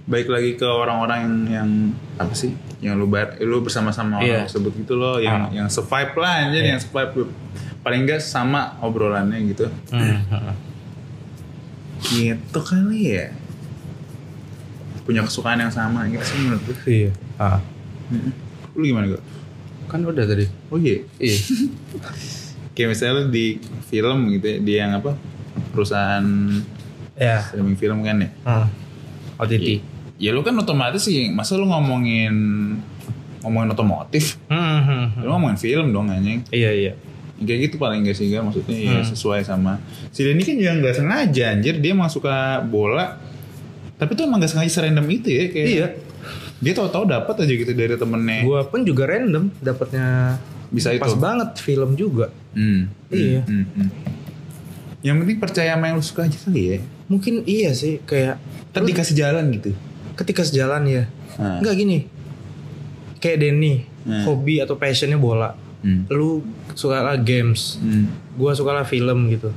baik 0.04 0.28
lagi 0.28 0.52
ke 0.52 0.64
orang-orang 0.64 1.18
yang 1.18 1.34
yang 1.50 1.68
apa 2.16 2.32
sih 2.32 2.52
yang 2.78 2.94
lu 2.94 3.06
bar, 3.06 3.40
lu 3.40 3.58
bersama-sama 3.58 4.20
orang 4.20 4.44
tersebut 4.44 4.72
gitu 4.76 4.94
loh 4.94 5.16
yang 5.16 5.48
Ah. 5.48 5.52
yang 5.54 5.66
survive 5.66 6.12
lah 6.14 6.44
aja 6.44 6.52
Iya. 6.52 6.64
yang 6.70 6.78
survive 6.78 7.24
paling 7.80 8.04
enggak 8.04 8.20
sama 8.20 8.76
obrolannya 8.78 9.40
gitu. 9.46 9.64
Hmm. 9.88 10.52
gitu 12.04 12.60
kali 12.60 13.16
ya 13.16 13.32
punya 15.02 15.20
kesukaan 15.20 15.56
yang 15.58 15.68
sama 15.70 16.04
gitu 16.06 16.20
sih 16.22 16.36
menurut 16.38 16.62
gue 16.62 16.76
Iya. 16.86 17.10
Ah. 17.36 17.60
Mm-mm. 18.08 18.32
lu 18.74 18.84
gimana 18.84 19.08
gue 19.08 19.22
Kan 19.84 20.00
udah 20.02 20.24
tadi. 20.24 20.44
oh 20.68 20.76
iya 20.76 21.00
Iya. 21.16 21.36
kayak 22.74 22.88
misalnya 22.90 23.12
lu 23.14 23.24
di 23.30 23.56
film 23.86 24.28
gitu 24.30 24.44
ya 24.44 24.58
di 24.60 24.72
yang 24.74 24.92
apa 24.94 25.16
perusahaan 25.70 26.24
ya. 27.14 27.40
streaming 27.42 27.78
film 27.78 27.98
kan 28.00 28.16
ya 28.18 28.30
Hmm. 28.44 28.68
OTT. 29.34 29.93
Ya 30.16 30.30
lu 30.30 30.40
kan 30.40 30.54
otomatis 30.54 31.02
sih 31.02 31.28
masa 31.28 31.54
lu 31.54 31.66
ngomongin 31.66 32.34
ngomongin 33.40 33.70
otomotif. 33.70 34.40
Hmm, 34.48 34.80
hmm, 34.80 35.04
hmm. 35.10 35.20
Lu 35.20 35.30
ngomongin 35.30 35.58
film 35.58 35.90
dong 35.90 36.08
anjing. 36.08 36.40
Iya 36.48 36.70
iya. 36.72 36.92
Kayak 37.34 37.60
gitu 37.68 37.74
paling 37.76 38.06
gak 38.06 38.16
sih 38.16 38.30
Gar 38.30 38.40
maksudnya 38.40 38.72
ya 38.72 38.94
Hmm. 38.98 39.04
sesuai 39.04 39.42
sama. 39.42 39.76
Si 40.08 40.22
Denny 40.22 40.40
kan 40.40 40.54
juga 40.54 40.72
gak 40.80 40.96
sengaja 40.96 41.44
anjir 41.52 41.76
dia 41.76 41.92
emang 41.92 42.08
suka 42.08 42.62
bola. 42.62 43.20
Tapi 43.94 44.14
tuh 44.14 44.24
emang 44.24 44.40
gak 44.40 44.48
sengaja 44.48 44.70
serandom 44.72 45.04
itu 45.06 45.28
ya 45.28 45.44
kayak. 45.50 45.68
Iya. 45.68 45.86
Dia 46.62 46.72
tahu-tahu 46.72 47.04
dapat 47.04 47.34
aja 47.44 47.52
gitu 47.52 47.72
dari 47.74 47.94
temennya. 47.94 48.40
Gua 48.42 48.64
pun 48.64 48.80
juga 48.80 49.04
random 49.04 49.52
dapatnya 49.60 50.38
Bisa 50.72 50.94
pas 50.96 51.12
itu. 51.12 51.20
banget 51.20 51.50
film 51.60 51.90
juga. 51.94 52.32
Hmm. 52.56 52.88
Iya. 53.12 53.44
Hmm, 53.44 53.66
hmm. 53.68 53.88
Yang 55.04 55.16
penting 55.20 55.38
percaya 55.38 55.70
sama 55.76 55.84
yang 55.84 55.96
lu 56.00 56.04
suka 56.06 56.24
aja 56.24 56.38
kali 56.40 56.62
ya. 56.64 56.78
Mungkin 57.04 57.44
iya 57.44 57.76
sih 57.76 58.00
kayak 58.00 58.40
Ntar 58.72 58.82
dikasih 58.82 59.14
jalan 59.14 59.52
gitu. 59.52 59.76
Ketika 60.14 60.42
sejalan 60.42 60.82
ya. 60.84 61.04
Nah. 61.36 61.58
Enggak 61.58 61.74
gini. 61.76 61.98
Kayak 63.18 63.38
Denny, 63.40 63.74
Hmm. 64.04 64.20
hobi 64.22 64.60
atau 64.60 64.76
passionnya 64.76 65.16
bola. 65.16 65.56
Hmm. 65.80 66.04
Lu 66.08 66.44
suka 66.72 67.00
lah 67.00 67.16
games, 67.16 67.76
Hmm. 67.78 68.08
gua 68.34 68.52
suka 68.52 68.72
lah 68.72 68.84
film 68.84 69.28
gitu. 69.28 69.48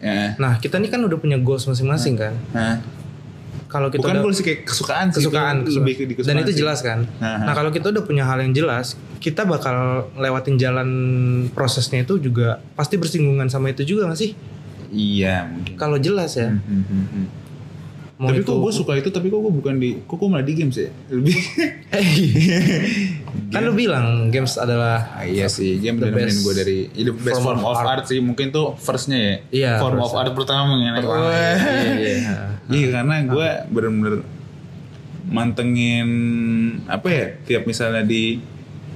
Ya. 0.00 0.32
Nah 0.34 0.56
kita 0.56 0.76
ini 0.76 0.88
kan 0.88 0.98
udah 0.98 1.16
punya 1.16 1.36
goals 1.36 1.64
masing-masing 1.64 2.16
kan. 2.16 2.32
Nah, 2.50 2.80
Kalau 3.68 3.86
kita 3.86 4.02
bukan 4.02 4.18
udah 4.18 4.22
gue 4.24 4.32
sih 4.34 4.42
kayak 4.42 4.60
kesukaan 4.66 5.06
sih. 5.08 5.22
kesukaan, 5.22 5.62
itu 5.62 5.78
lebih 5.78 5.94
ke 5.94 6.02
kesukaan. 6.10 6.26
dan 6.26 6.34
kesukaan 6.34 6.42
itu 6.42 6.50
sih. 6.50 6.58
jelas 6.58 6.78
kan. 6.80 6.98
Nah, 7.20 7.36
Nah 7.44 7.52
kalau 7.54 7.70
kita 7.70 7.86
udah 7.88 8.02
punya 8.02 8.26
hal 8.26 8.42
yang 8.42 8.50
jelas, 8.50 8.98
kita 9.20 9.46
bakal 9.46 9.76
lewatin 10.16 10.58
jalan 10.58 10.88
prosesnya 11.54 12.02
itu 12.02 12.18
juga 12.18 12.58
pasti 12.74 12.98
bersinggungan 12.98 13.46
sama 13.46 13.70
itu 13.70 13.86
juga 13.86 14.10
gak 14.10 14.18
sih? 14.18 14.34
Iya 14.90 15.46
mungkin. 15.46 15.78
Kalau 15.78 16.02
jelas 16.02 16.34
ya. 16.34 16.50
Hmm, 16.50 16.58
hmm, 16.58 16.82
hmm, 16.82 17.04
hmm. 17.06 17.26
Mau 18.20 18.28
tapi 18.28 18.44
itu 18.44 18.52
kok 18.52 18.60
gue 18.60 18.72
suka 18.76 18.92
itu 19.00 19.08
tapi 19.08 19.32
kok 19.32 19.40
gue 19.40 19.48
bukan 19.48 19.80
di 19.80 19.96
kok 20.04 20.20
gue 20.20 20.28
malah 20.28 20.44
di 20.44 20.52
games 20.52 20.76
ya 20.76 20.92
lebih 21.08 21.40
kan 23.52 23.64
lu 23.64 23.72
bilang 23.72 24.28
games 24.28 24.60
adalah 24.60 25.16
ah, 25.16 25.24
iya 25.24 25.48
sih 25.48 25.80
game 25.80 25.96
The 25.96 26.12
best 26.12 26.44
gue 26.44 26.52
dari 26.52 26.78
the 26.92 27.10
best 27.10 27.40
form 27.40 27.58
form, 27.58 27.64
of 27.64 27.80
of 27.80 27.88
art. 27.88 28.04
sih 28.04 28.20
mungkin 28.20 28.52
tuh 28.52 28.76
firstnya 28.76 29.16
ya 29.18 29.34
Iya, 29.50 29.72
form 29.80 29.98
first. 29.98 30.12
of 30.12 30.20
art 30.20 30.32
pertama 30.36 30.62
mungkin 30.68 31.00
Pertama, 31.00 31.32
iya, 31.32 31.52
iya, 31.96 32.12
iya. 32.20 32.36
iya 32.76 32.86
karena 32.92 33.14
gue 33.24 33.48
bener-bener 33.72 34.14
mantengin 35.30 36.08
apa 36.84 37.08
ya 37.08 37.26
tiap 37.46 37.62
misalnya 37.64 38.04
di 38.04 38.36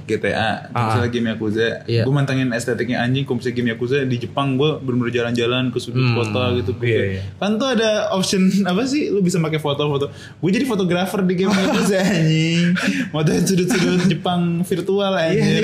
GTA, 0.05 0.69
Ah. 0.69 0.85
misalnya 0.87 1.09
game 1.09 1.27
Yakuza, 1.29 1.67
Iya. 1.83 2.01
gue 2.01 2.13
mantengin 2.13 2.49
estetiknya 2.49 3.01
anjing. 3.01 3.23
Kalau 3.23 3.37
misalnya 3.37 3.55
game 3.55 3.69
Yakuza 3.71 3.97
di 4.01 4.17
Jepang, 4.17 4.53
gue 4.53 4.77
bener-bener 4.77 5.11
jalan-jalan 5.11 5.69
ke 5.69 5.77
sudut 5.77 5.99
Hmm, 5.99 6.13
kota 6.15 6.53
gitu. 6.55 6.71
iya, 6.79 7.01
iya. 7.11 7.21
Kan 7.35 7.55
tuh 7.55 7.67
ada 7.67 7.89
option 8.11 8.41
apa 8.69 8.83
sih? 8.83 9.07
Lu 9.07 9.19
bisa 9.19 9.37
pakai 9.37 9.57
foto-foto. 9.57 10.07
Gue 10.11 10.49
jadi 10.51 10.63
fotografer 10.63 11.19
di 11.21 11.33
game 11.35 11.51
Yakuza 11.51 11.97
anjing. 12.13 12.77
Motoin 13.09 13.41
sudut-sudut 13.41 14.05
Jepang 14.05 14.41
virtual 14.61 15.11
Iya, 15.11 15.25
anjir. 15.27 15.63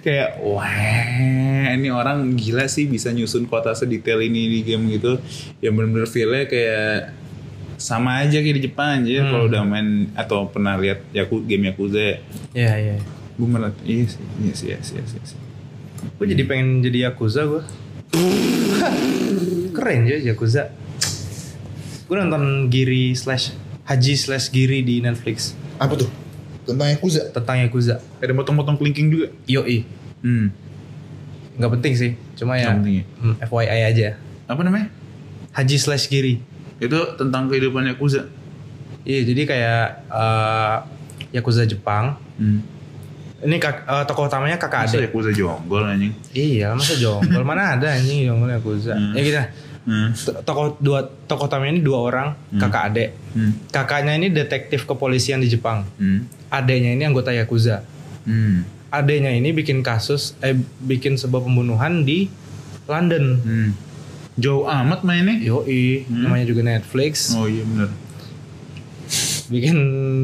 Kayak 0.00 0.28
wah, 0.38 0.68
ini 1.72 1.88
orang 1.88 2.34
gila 2.34 2.66
sih 2.66 2.84
bisa 2.84 3.08
nyusun 3.08 3.44
kota 3.44 3.72
sedetail 3.72 4.20
ini 4.20 4.48
di 4.50 4.60
game 4.62 4.84
gitu. 4.90 5.16
Yang 5.58 5.72
bener-bener 5.74 6.06
feel-nya 6.06 6.44
kayak 6.44 6.94
sama 7.76 8.20
aja 8.20 8.38
kayak 8.38 8.56
di 8.58 8.64
Jepang 8.64 9.02
aja 9.02 9.10
Hmm. 9.18 9.28
kalau 9.28 9.44
udah 9.46 9.62
main 9.62 9.88
atau 10.14 10.46
pernah 10.46 10.76
lihat 10.76 11.02
Yaku 11.10 11.42
game 11.42 11.66
Yakuza 11.66 12.22
Iya 12.52 12.72
iya. 12.76 12.96
Gue 13.42 13.50
malah 13.50 13.74
iya 13.82 14.06
sih 14.06 14.22
iya 14.38 14.54
sih 14.54 14.66
iya 14.70 14.78
sih 14.78 14.94
iya 15.02 15.04
sih, 15.04 15.18
iya 15.18 15.26
sih. 15.26 15.38
Gue 16.14 16.30
jadi 16.30 16.46
pengen 16.46 16.78
jadi 16.78 17.10
yakuza 17.10 17.42
gue. 17.42 17.62
Keren 19.74 20.00
ya 20.06 20.22
yakuza. 20.22 20.70
Gue 22.06 22.16
nonton 22.18 22.70
Giri 22.70 23.18
slash 23.18 23.50
Haji 23.82 24.14
slash 24.14 24.54
Giri 24.54 24.86
di 24.86 25.02
Netflix 25.02 25.58
Apa 25.82 25.98
tuh? 25.98 26.06
Tentang 26.62 26.86
Yakuza. 26.86 27.34
tentang 27.34 27.58
yakuza. 27.58 27.98
ada 28.22 28.30
motong-motong 28.30 28.78
kelingking 28.78 29.10
juga 29.10 29.26
Yoi. 29.50 29.82
hmm. 30.22 30.46
Nggak 31.58 31.70
penting 31.78 31.92
sih, 31.98 32.10
cuma 32.38 32.54
ya 32.56 32.70
ya? 32.78 33.02
hmm, 33.02 33.34
FYI 33.42 33.80
aja. 33.90 34.08
apa 34.46 34.62
namanya 34.62 34.86
Haji 35.50 35.76
slash 35.76 36.06
Giri. 36.06 36.38
itu 36.78 36.98
tentang 37.18 37.50
kehidupan 37.50 37.90
Yakuza 37.90 38.30
Iya 39.02 39.20
jadi 39.26 39.42
kayak 39.50 39.84
eh, 40.14 40.76
yakuza 41.34 41.66
Jepang. 41.66 42.14
hmm. 42.38 42.81
Ini 43.42 43.56
kak, 43.56 43.76
eh, 43.82 44.04
tokoh 44.04 44.24
utamanya 44.24 44.54
kakak 44.54 44.86
Masa 44.86 44.96
adik. 44.96 45.10
Yakuza 45.10 45.30
jonggol 45.30 45.82
anjing 45.82 46.14
Iya 46.30 46.72
masa 46.72 46.94
jonggol 46.94 47.42
mana 47.42 47.74
ada 47.74 47.90
anjing 47.90 48.22
jonggol 48.22 48.50
yakuza. 48.50 48.94
Hmm. 48.94 49.12
Ya 49.12 49.20
gitu. 49.20 49.34
dah. 49.34 49.46
hmm. 49.82 50.08
To- 50.14 50.40
Tokoh 50.40 50.66
dua 50.78 50.98
tokoh 51.24 51.46
utamanya 51.46 51.72
ini 51.72 51.82
dua 51.82 51.98
orang 52.00 52.28
kakak 52.52 52.82
adik. 52.88 53.08
Hmm. 53.32 53.52
Kakaknya 53.68 54.14
ini 54.14 54.28
detektif 54.28 54.84
kepolisian 54.84 55.38
di 55.38 55.48
Jepang. 55.48 55.82
Hmm. 55.96 56.30
Adeknya 56.48 56.92
ini 56.92 57.02
anggota 57.02 57.30
yakuza. 57.30 57.82
Hmm. 58.22 58.62
Adeknya 58.88 59.32
ini 59.32 59.50
bikin 59.50 59.80
kasus 59.80 60.38
eh 60.38 60.54
bikin 60.78 61.16
sebuah 61.16 61.42
pembunuhan 61.42 62.02
di 62.02 62.30
London. 62.84 63.24
Hmm. 63.38 63.70
jauh 64.32 64.64
amat 64.64 65.02
mainnya 65.02 65.36
Yoi, 65.36 66.06
Hmm. 66.06 66.24
namanya 66.24 66.46
juga 66.46 66.64
Netflix. 66.64 67.36
oh 67.36 67.44
iya 67.44 67.60
bener 67.62 67.92
Bikin 69.44 69.76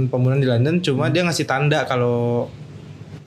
pembunuhan 0.09 0.41
di 0.41 0.49
London 0.49 0.81
cuma 0.81 1.13
dia 1.13 1.21
ngasih 1.21 1.45
tanda 1.45 1.85
kalau 1.85 2.49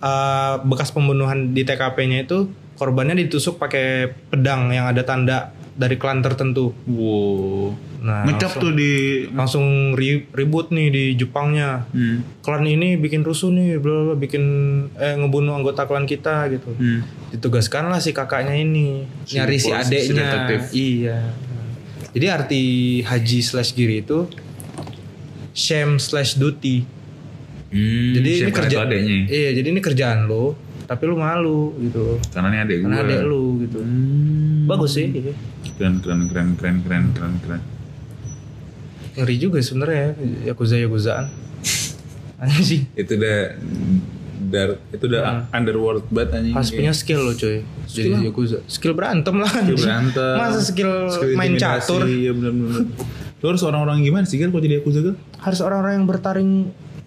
eh, 0.01 0.55
bekas 0.61 0.89
pembunuhan 0.89 1.51
di 1.51 1.61
TKP-nya 1.61 2.25
itu 2.25 2.49
korbannya 2.73 3.13
ditusuk 3.15 3.55
pakai 3.55 3.85
pedang 4.27 4.69
yang 4.69 4.85
ada 4.85 5.01
tanda 5.01 5.37
dari 5.71 5.95
klan 5.95 6.19
tertentu. 6.19 6.73
wow 6.85 7.71
Nah, 8.01 8.25
ngecap 8.25 8.57
tuh 8.57 8.73
di 8.73 8.91
langsung 9.29 9.93
ri- 9.93 10.25
ribut 10.27 10.73
nih 10.73 10.89
di 10.89 11.03
Jepangnya. 11.13 11.85
hmm. 11.87 12.41
Klan 12.41 12.65
ini 12.65 12.97
bikin 12.97 13.21
rusuh 13.21 13.53
nih, 13.53 13.77
bla 13.77 13.93
bla, 14.03 14.15
bikin 14.17 14.41
eh 14.97 15.13
ngebunuh 15.13 15.53
anggota 15.53 15.85
klan 15.85 16.03
kita 16.03 16.49
gitu. 16.49 16.73
Hmm. 16.73 17.05
Ditugaskanlah 17.29 18.01
si 18.01 18.09
kakaknya 18.09 18.57
ini 18.57 19.05
Si 19.21 19.37
nyari 19.37 19.53
si 19.55 19.69
si 19.69 19.71
adeknya. 19.71 20.17
detektif. 20.17 20.61
iya. 20.73 21.17
Jadi 22.09 22.25
arti 22.27 22.63
haji 23.01 23.39
slash 23.39 23.71
giri 23.71 24.01
itu 24.01 24.25
shame 25.53 25.97
slash 25.97 26.35
duty. 26.35 26.81
Hmm, 27.71 28.12
jadi 28.13 28.29
ini 28.38 28.51
kerja 28.51 28.77
adeknya 28.81 29.17
Iya, 29.25 29.49
jadi 29.55 29.67
ini 29.69 29.79
kerjaan 29.79 30.19
lo, 30.25 30.53
tapi 30.84 31.03
lu 31.03 31.15
malu 31.15 31.71
gitu. 31.79 32.19
karena 32.29 32.47
ini 32.49 32.57
adek 32.62 32.77
gue 32.77 32.86
Karena 32.86 32.99
adek 33.01 33.19
lu 33.23 33.43
gitu. 33.62 33.79
Hmm. 33.79 34.67
Bagus 34.67 34.91
sih. 34.93 35.07
iya. 35.10 35.34
keren 35.73 35.97
keren 35.97 36.21
keren 36.27 36.49
keren 36.53 36.77
keren 36.81 37.05
keren 37.12 37.34
keren 37.39 37.62
Ngeri 39.13 39.36
juga 39.38 39.60
sebenarnya 39.60 40.15
yakuza 40.45 40.75
yakuzaan. 40.77 41.25
Anjing. 42.41 42.88
itu 42.93 43.12
udah 43.13 43.53
dark 44.43 44.81
itu 44.89 45.03
udah 45.05 45.21
Hmm. 45.21 45.43
underworld 45.53 46.03
banget 46.07 46.29
anjing 46.34 46.53
Harus 46.53 46.71
punya 46.71 46.91
skill 46.91 47.21
lo 47.21 47.34
coy. 47.34 47.62
Jadi 47.86 47.88
Skill 47.88 48.13
apa? 48.13 48.25
yakuza. 48.25 48.57
Skill 48.65 48.93
berantem 48.93 49.36
lah. 49.38 49.51
Skill 49.53 49.77
berantem 49.77 50.34
Masa 50.36 50.60
skill, 50.62 50.91
skill 51.07 51.36
main 51.36 51.53
catur. 51.55 52.01
iya 52.03 52.31
bener 52.31 52.51
lu 53.34 53.45
harus 53.47 53.63
orang-orang 53.63 53.99
gimana 53.99 54.21
sih 54.23 54.38
kan 54.38 54.47
kalau 54.47 54.60
jadi 54.60 54.77
Yakuza 54.77 55.01
kan 55.01 55.15
Harus 55.39 55.60
orang-orang 55.60 55.93
yang 55.95 56.05
bertaring 56.05 56.51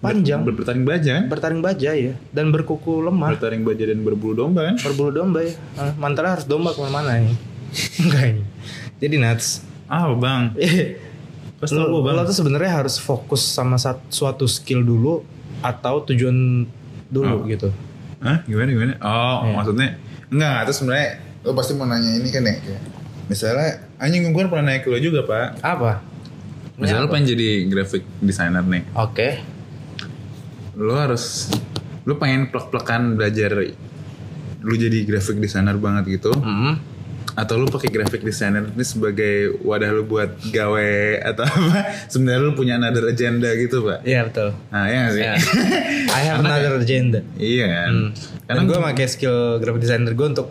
panjang. 0.04 0.40
Ber- 0.40 0.54
bertaring 0.54 0.84
baja 0.84 1.10
kan? 1.12 1.24
Bertaring 1.26 1.60
baja 1.60 1.90
ya 1.90 2.12
dan 2.30 2.46
berkuku 2.48 3.00
lemah. 3.00 3.32
Bertaring 3.32 3.62
baja 3.62 3.84
dan 3.84 3.98
berbulu 4.00 4.34
domba 4.38 4.68
kan? 4.68 4.76
Berbulu 4.78 5.10
domba 5.10 5.40
ya 5.40 5.52
Ah, 5.74 5.92
mantra 5.94 6.30
harus 6.30 6.44
domba 6.44 6.70
ke 6.70 6.78
mana-mana 6.78 7.18
ya 7.18 7.32
enggak 8.02 8.24
ini 8.30 8.42
jadi 8.96 9.16
Nats. 9.18 9.64
Ah 9.84 10.06
bang. 10.10 10.54
Pas 11.56 11.66
tau 11.66 11.80
lo, 11.82 12.00
bang. 12.00 12.14
lo 12.14 12.22
tuh 12.22 12.32
sebenarnya 12.34 12.78
harus 12.78 12.96
fokus 12.96 13.40
sama 13.40 13.76
suatu 14.08 14.44
skill 14.44 14.80
dulu 14.80 15.24
atau 15.60 16.04
tujuan 16.04 16.68
dulu 17.06 17.36
Oh. 17.36 17.46
gitu. 17.46 17.68
Hah? 18.18 18.40
gimana 18.44 18.68
gimana? 18.68 18.94
Oh 18.98 19.44
Iya. 19.44 19.52
maksudnya? 19.54 19.88
Enggak 20.28 20.56
terus 20.64 20.76
sebenarnya 20.78 21.08
Lo 21.40 21.52
pasti 21.52 21.72
mau 21.72 21.84
nanya 21.84 22.14
ini 22.14 22.28
kan 22.28 22.40
ya? 22.42 22.56
misalnya 23.24 23.80
anjing 23.96 24.24
gue 24.26 24.44
pernah 24.44 24.64
naik 24.66 24.84
ke 24.84 24.88
lo 24.88 24.96
juga 24.96 25.24
pak. 25.24 25.60
Apa? 25.60 26.00
Misalnya 26.74 27.04
lo 27.04 27.08
pengen 27.08 27.30
jadi 27.30 27.48
graphic 27.66 28.02
designer 28.18 28.60
nih 28.62 28.82
oke 28.94 29.28
lo 30.74 30.94
harus 30.98 31.50
lo 32.04 32.20
pengen 32.20 32.52
plek-plekan 32.52 33.16
belajar 33.16 33.56
lu 34.64 34.74
jadi 34.74 35.04
graphic 35.04 35.40
designer 35.40 35.76
banget 35.76 36.20
gitu. 36.20 36.32
Hmm. 36.34 36.80
atau 37.34 37.58
lu 37.58 37.66
pakai 37.66 37.90
graphic 37.90 38.22
designer 38.22 38.62
ini 38.62 38.86
sebagai 38.86 39.58
wadah 39.66 39.90
lu 39.90 40.06
buat 40.06 40.38
gawe 40.54 40.94
atau 41.34 41.42
apa? 41.42 42.06
Sebenarnya 42.06 42.46
lu 42.46 42.54
punya 42.54 42.78
another 42.78 43.10
agenda 43.10 43.50
gitu 43.58 43.82
pak. 43.82 44.06
Iya 44.06 44.30
betul. 44.30 44.54
Nah 44.70 44.86
ya 44.86 44.98
nggak 45.02 45.14
sih? 45.18 45.22
Ya. 45.26 45.34
I 46.14 46.20
have 46.30 46.38
another 46.46 46.78
agenda. 46.78 47.26
Iya. 47.34 47.66
Kan 47.66 47.90
hmm. 47.90 48.08
karena 48.46 48.62
gue 48.70 48.78
pakai 48.86 49.06
skill 49.10 49.58
graphic 49.58 49.82
designer 49.82 50.14
gue 50.14 50.26
untuk 50.30 50.46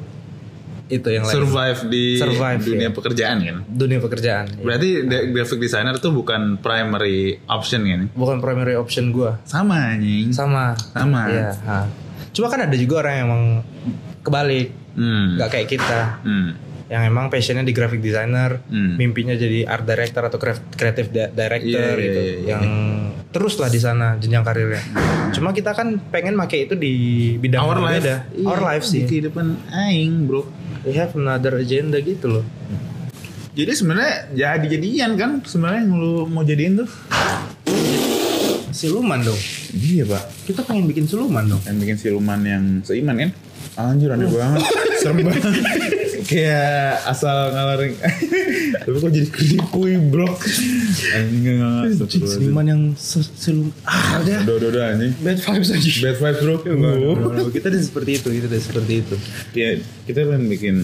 itu 0.93 1.09
yang 1.09 1.23
lain 1.23 1.35
survive 1.35 1.79
di 1.87 2.05
Survive, 2.15 2.61
dunia 2.61 2.87
ya. 2.87 2.91
pekerjaan 2.91 3.37
kan 3.39 3.57
dunia 3.65 3.99
pekerjaan 3.99 4.45
Iya. 4.49 4.61
berarti 4.61 4.89
de- 5.03 5.25
graphic 5.29 5.59
designer 5.59 5.95
tuh 5.97 6.11
bukan 6.11 6.41
primary 6.57 7.19
option 7.45 7.81
kan 7.83 8.01
bukan 8.11 8.37
primary 8.37 8.73
option 8.73 9.09
gue 9.09 9.31
sama 9.43 9.93
anjing 9.93 10.29
sama 10.29 10.73
Sama. 10.89 11.21
Iya. 11.27 11.49
ha. 11.63 11.79
Cuma 12.29 12.47
kan 12.47 12.61
ada 12.61 12.73
juga 12.73 12.99
orang 12.99 13.13
yang 13.13 13.25
emang 13.27 13.43
kebalik, 14.19 14.67
hmm. 14.93 15.37
nggak 15.37 15.49
kayak 15.49 15.67
kita, 15.69 16.01
hmm. 16.21 16.49
ya 16.87 16.93
yang 16.93 17.03
emang 17.05 17.25
passionnya 17.27 17.61
di 17.61 17.71
graphic 17.71 17.99
designer, 17.99 18.61
Hmm. 18.65 18.95
mimpinya 18.95 19.33
jadi 19.33 19.65
art 19.65 19.83
director 19.83 20.21
atau 20.23 20.37
creative 20.71 21.09
di- 21.09 21.31
director 21.31 21.69
Iya, 21.69 21.91
iya, 21.91 21.97
gitu, 21.99 22.19
iya, 22.19 22.33
iya. 22.33 22.47
yang 22.47 22.63
terus 23.29 23.57
lah 23.57 23.67
di 23.67 23.77
sana 23.77 24.13
jenjang 24.15 24.41
karirnya. 24.41 24.81
Cuma 25.29 25.49
kita 25.51 25.73
kan 25.73 25.97
pengen 26.07 26.33
make 26.33 26.53
itu 26.59 26.73
di 26.73 26.93
bidang 27.35 27.61
Our 27.61 27.69
yang 27.71 27.81
life, 27.83 27.93
berbeda. 27.99 28.15
Iya, 28.31 28.45
Our 28.47 28.61
life 28.63 28.83
di 28.83 28.89
sih. 28.91 29.01
kehidupan 29.03 29.45
aing, 29.69 30.13
bro. 30.23 30.41
We 30.83 30.99
have 30.99 31.15
another 31.15 31.63
agenda 31.63 32.03
gitu 32.03 32.27
loh. 32.27 32.45
Jadi 33.55 33.71
sebenarnya 33.71 34.15
jadi 34.35 34.67
jadian 34.67 35.11
kan 35.15 35.31
sebenarnya 35.45 35.87
lu 35.87 36.27
mau 36.27 36.43
jadiin 36.43 36.83
tuh. 36.83 36.89
Siluman 38.75 39.23
dong. 39.23 39.39
Iya 39.71 40.03
pak. 40.03 40.23
Kita 40.43 40.65
pengen 40.67 40.91
bikin 40.91 41.07
siluman 41.07 41.47
dong. 41.47 41.61
Yang 41.63 41.77
bikin 41.87 41.97
siluman 42.03 42.39
yang 42.43 42.63
seiman 42.83 43.15
kan? 43.15 43.31
Anjir 43.79 44.11
aneh 44.11 44.27
banget. 44.27 44.61
Serem 45.01 45.23
banget. 45.23 46.02
Kayak 46.23 47.03
asal 47.05 47.51
ngalarin. 47.51 47.93
Tapi 48.83 48.97
kok 48.97 49.11
jadi 49.11 49.27
creepy 49.27 49.91
bro. 50.07 50.27
Anjing. 51.13 51.59
Siluman 52.09 52.65
yang 52.65 52.81
se- 52.93 53.31
silum 53.33 53.69
ah 53.83 54.19
udah. 54.19 54.39
Udah 54.43 54.55
udah 54.57 54.69
udah 54.69 54.83
anjing. 54.91 55.13
Bad 55.19 55.39
vibes 55.39 55.69
aja. 55.69 55.89
Bad 56.01 56.17
vibes 56.17 56.39
bro. 56.41 56.55
Kita 57.49 57.67
udah 57.67 57.81
seperti 57.81 58.11
itu, 58.17 58.27
kita 58.31 58.45
udah 58.47 58.61
seperti 58.61 58.93
itu. 58.99 59.15
Ya 59.53 59.67
kita 60.03 60.19
pengen 60.23 60.47
bikin. 60.47 60.75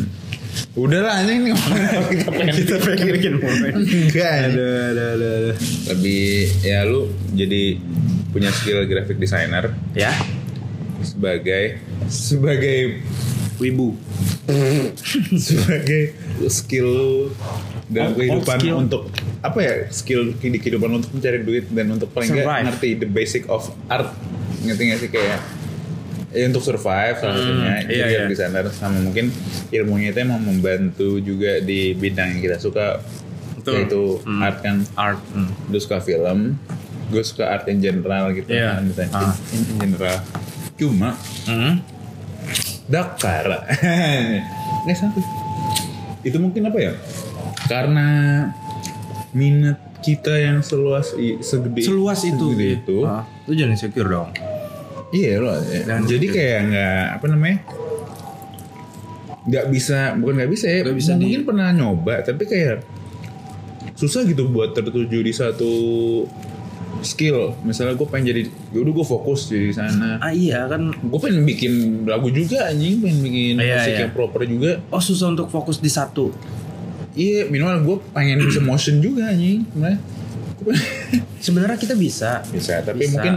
Udahlah 0.74 1.22
anjing 1.22 1.46
nih 1.46 1.54
kita 2.10 2.30
pengen. 2.30 2.54
Kita 2.56 2.76
pengen 2.80 3.08
bikin 3.14 3.34
momen. 3.38 3.72
Enggak 4.10 4.32
ada. 4.50 4.70
Lebih 5.90 6.28
ya 6.62 6.84
lu 6.86 7.10
jadi 7.32 7.78
punya 8.30 8.54
skill 8.54 8.86
graphic 8.86 9.18
designer 9.18 9.74
Ya, 9.98 10.14
sebagai 11.02 11.82
sebagai 12.06 13.02
wibu. 13.60 13.94
sebagai 15.38 16.16
skill 16.48 17.30
dalam 17.86 18.16
kehidupan 18.16 18.58
skill. 18.58 18.76
untuk 18.80 19.02
apa 19.40 19.60
ya 19.60 19.74
skill 19.90 20.34
di 20.34 20.58
kehidupan 20.58 20.90
untuk 20.92 21.12
mencari 21.12 21.42
duit 21.42 21.70
dan 21.70 21.92
untuk 21.92 22.10
paling 22.10 22.30
nggak 22.30 22.66
ngerti 22.66 22.90
the 22.96 23.06
basic 23.06 23.46
of 23.48 23.62
art 23.88 24.10
ngerti 24.62 24.82
nggak 24.84 25.00
sih 25.00 25.10
kayak 25.10 25.40
ya 26.30 26.46
untuk 26.46 26.62
survive 26.62 27.18
salah 27.18 27.36
satunya 27.36 27.74
iya, 27.84 28.06
jadi 28.06 28.06
iya. 28.06 28.30
desainer 28.30 28.66
sama 28.70 29.02
mungkin 29.02 29.34
ilmunya 29.70 30.14
itu 30.14 30.20
emang 30.20 30.42
membantu 30.42 31.18
juga 31.18 31.58
di 31.60 31.94
bidang 31.94 32.38
yang 32.38 32.42
kita 32.44 32.58
suka 32.58 33.02
Betul. 33.56 33.74
yaitu 33.76 34.02
Hmm. 34.24 34.40
art 34.40 34.58
kan 34.62 34.78
Art. 34.94 35.22
Hmm. 35.30 35.50
gue 35.68 35.78
suka 35.78 35.98
film 36.00 36.56
gue 37.10 37.24
suka 37.24 37.50
art 37.50 37.66
in 37.66 37.82
general 37.82 38.30
gitu 38.32 38.46
Iya. 38.48 38.78
kan 38.78 39.10
Ah. 39.12 39.34
in, 39.52 39.62
in 39.66 39.78
general 39.80 40.18
cuma 40.76 41.18
Hmm. 41.44 41.82
Dakar. 42.90 43.46
Nggak 44.84 44.98
sampai 44.98 45.22
itu 46.20 46.36
mungkin 46.36 46.66
apa 46.66 46.78
ya? 46.78 46.94
Karena 47.66 48.08
minat 49.32 49.78
kita 50.02 50.34
yang 50.34 50.60
seluas 50.60 51.14
i- 51.14 51.40
segede 51.40 51.86
Seluas 51.86 52.20
itu. 52.22 52.46
segede 52.50 52.68
itu. 52.76 52.98
Ah, 53.04 53.24
lu 53.46 53.54
jangan 53.54 53.74
insecure 53.74 54.10
dong. 54.10 54.30
iya 55.10 55.38
loh 55.38 55.58
Dan 55.84 56.06
jadi 56.06 56.26
kayak 56.28 56.60
nggak 56.68 57.04
apa 57.16 57.26
namanya? 57.28 57.58
Nggak 59.42 59.66
bisa 59.70 60.14
bukan 60.16 60.34
nggak 60.36 60.52
bisa 60.52 60.66
ya 60.68 60.80
Nggak 60.82 60.98
bisa 60.98 61.12
di- 61.14 61.22
mungkin 61.24 61.42
pernah 61.44 61.68
nyoba 61.72 62.22
tapi 62.22 62.44
kayak 62.44 62.86
susah 63.94 64.24
gitu 64.24 64.48
buat 64.48 64.72
tertuju 64.72 65.20
di 65.20 65.32
satu 65.32 65.72
skill 67.02 67.38
misalnya 67.62 67.94
gue 67.94 68.06
pengen 68.06 68.26
jadi 68.28 68.42
yaudah 68.72 68.94
gue 68.94 69.06
fokus 69.08 69.48
di 69.48 69.70
sana 69.70 70.18
Ah 70.18 70.30
iya 70.30 70.66
kan. 70.66 70.90
gue 70.90 71.20
pengen 71.20 71.44
bikin 71.44 71.74
lagu 72.04 72.28
juga 72.28 72.68
anjing 72.68 73.00
pengen 73.00 73.20
bikin 73.22 73.54
Iya, 73.56 73.76
musik 73.78 73.90
iya. 73.90 74.00
yang 74.02 74.14
proper 74.14 74.42
juga 74.44 74.72
Oh 74.88 75.00
susah 75.00 75.30
untuk 75.30 75.48
fokus 75.48 75.78
di 75.78 75.88
satu. 75.88 76.32
iya 77.14 77.44
minimal 77.44 77.76
gue 77.82 77.98
pengen 78.12 78.40
bisa 78.42 78.60
motion 78.60 79.00
juga 79.00 79.28
anjing 79.28 79.64
sebenarnya 79.66 80.00
pengen- 80.60 81.26
Sebenarnya 81.40 81.78
kita 81.78 81.96
bisa. 81.96 82.44
bisa 82.46 82.80
tapi 82.80 83.00
Bisa. 83.02 83.14
mungkin 83.14 83.34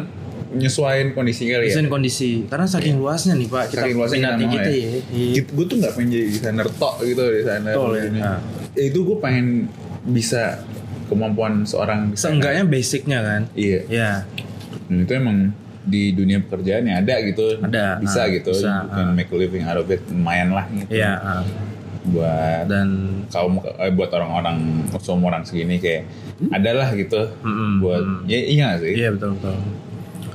nyesuaiin 0.53 1.17
kondisi 1.17 1.49
kali 1.49 1.65
ya 1.67 1.81
kondisi. 1.89 2.45
Karena 2.45 2.67
saking 2.67 2.99
luasnya 2.99 3.33
nih 3.33 3.49
pak. 3.49 3.73
Kita 3.73 3.81
saking 3.81 3.97
luasnya 3.97 4.19
kita 4.19 4.29
minatnya 4.29 4.45
mau 4.45 4.55
kita 4.55 4.69
ya. 4.69 4.77
ya. 4.77 5.01
Iya. 5.09 5.43
gue 5.47 5.65
tuh 5.65 5.77
nggak 5.79 5.93
pengen 5.95 6.09
jadi 6.11 6.25
desainer 6.29 6.67
tok 6.73 6.95
gitu 7.01 7.23
desainer 7.25 7.73
Betul, 7.73 7.93
ya. 7.95 8.05
Nah. 8.13 8.39
Itu 8.75 8.99
gue 9.03 9.17
pengen 9.19 9.47
bisa 10.05 10.43
kemampuan 11.13 11.63
seorang. 11.63 12.17
Seenggaknya 12.17 12.65
basicnya 12.65 13.19
kan. 13.21 13.43
iya 13.53 13.81
Ya. 13.87 14.11
dan 14.89 14.97
itu 14.99 15.13
emang 15.13 15.39
di 15.83 16.13
dunia 16.13 16.39
pekerjaan 16.39 16.85
ya 16.85 16.95
ada 16.99 17.15
gitu 17.21 17.59
Ada, 17.59 17.99
bisa 17.99 18.21
ah, 18.23 18.27
gitu 18.29 18.55
bisa, 18.55 18.73
you 18.83 18.91
can 18.93 19.07
ah. 19.09 19.13
make 19.13 19.29
a 19.29 19.37
living 19.37 19.63
out 19.63 19.77
of 19.77 19.89
it 19.89 19.99
lumayan 20.07 20.51
lah 20.51 20.65
gitu 20.71 20.89
Iya. 20.89 21.13
ah. 21.19 21.43
buat 22.03 22.65
Dan 22.67 22.89
kaum 23.27 23.59
eh, 23.59 23.91
buat 23.91 24.11
orang-orang 24.11 24.57
seumuran 24.97 25.43
segini 25.43 25.77
kayak 25.77 26.07
adalah 26.51 26.91
gitu 26.93 27.31
Mm-mm, 27.41 27.79
buat 27.79 28.03
ya 28.25 28.39
iya 28.39 28.63
nggak 28.69 28.81
sih 28.81 28.93
iya 28.97 29.09
betul 29.11 29.35
betul. 29.35 29.57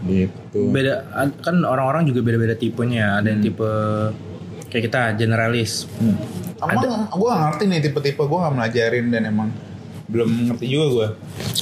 gitu 0.07 0.61
Beda 0.67 1.03
kan 1.39 1.55
orang-orang 1.61 2.07
juga 2.07 2.23
beda-beda 2.23 2.55
tipenya. 2.55 3.19
Ada 3.19 3.27
yang 3.29 3.41
tipe 3.43 3.71
kayak 4.67 4.83
kita 4.85 5.01
generalis. 5.15 5.83
Emang 6.57 7.07
gue 7.07 7.27
gak 7.29 7.41
ngerti 7.45 7.63
nih 7.67 7.79
tipe-tipe 7.83 8.19
gue 8.19 8.39
gak 8.39 8.53
melajarin 8.53 9.05
dan 9.07 9.23
emang 9.27 9.49
belum 10.07 10.27
ngerti 10.49 10.65
juga 10.65 10.85
gue. 10.87 11.07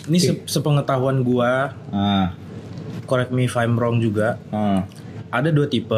Ini 0.06 0.18
se- 0.18 0.46
sepengetahuan 0.46 1.22
gua, 1.22 1.74
Ah, 1.90 2.38
correct 3.04 3.30
me 3.30 3.46
if 3.46 3.56
I'm 3.56 3.74
wrong 3.74 3.98
juga. 3.98 4.38
ah, 4.50 4.86
Ada 5.30 5.50
dua 5.50 5.66
tipe. 5.66 5.98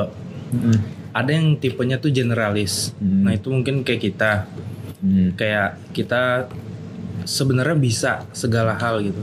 mm, 0.49 0.79
Ada 1.11 1.31
yang 1.33 1.57
tipenya 1.57 1.97
tuh 1.97 2.09
generalis. 2.09 2.93
Hmm. 2.97 3.25
Nah 3.25 3.33
itu 3.33 3.49
mungkin 3.49 3.81
kayak 3.81 4.01
kita, 4.01 4.31
mm. 5.01 5.33
kayak 5.33 5.81
kita 5.91 6.45
sebenarnya 7.23 7.73
bisa 7.73 8.11
segala 8.31 8.73
hal 8.73 9.01
gitu. 9.01 9.19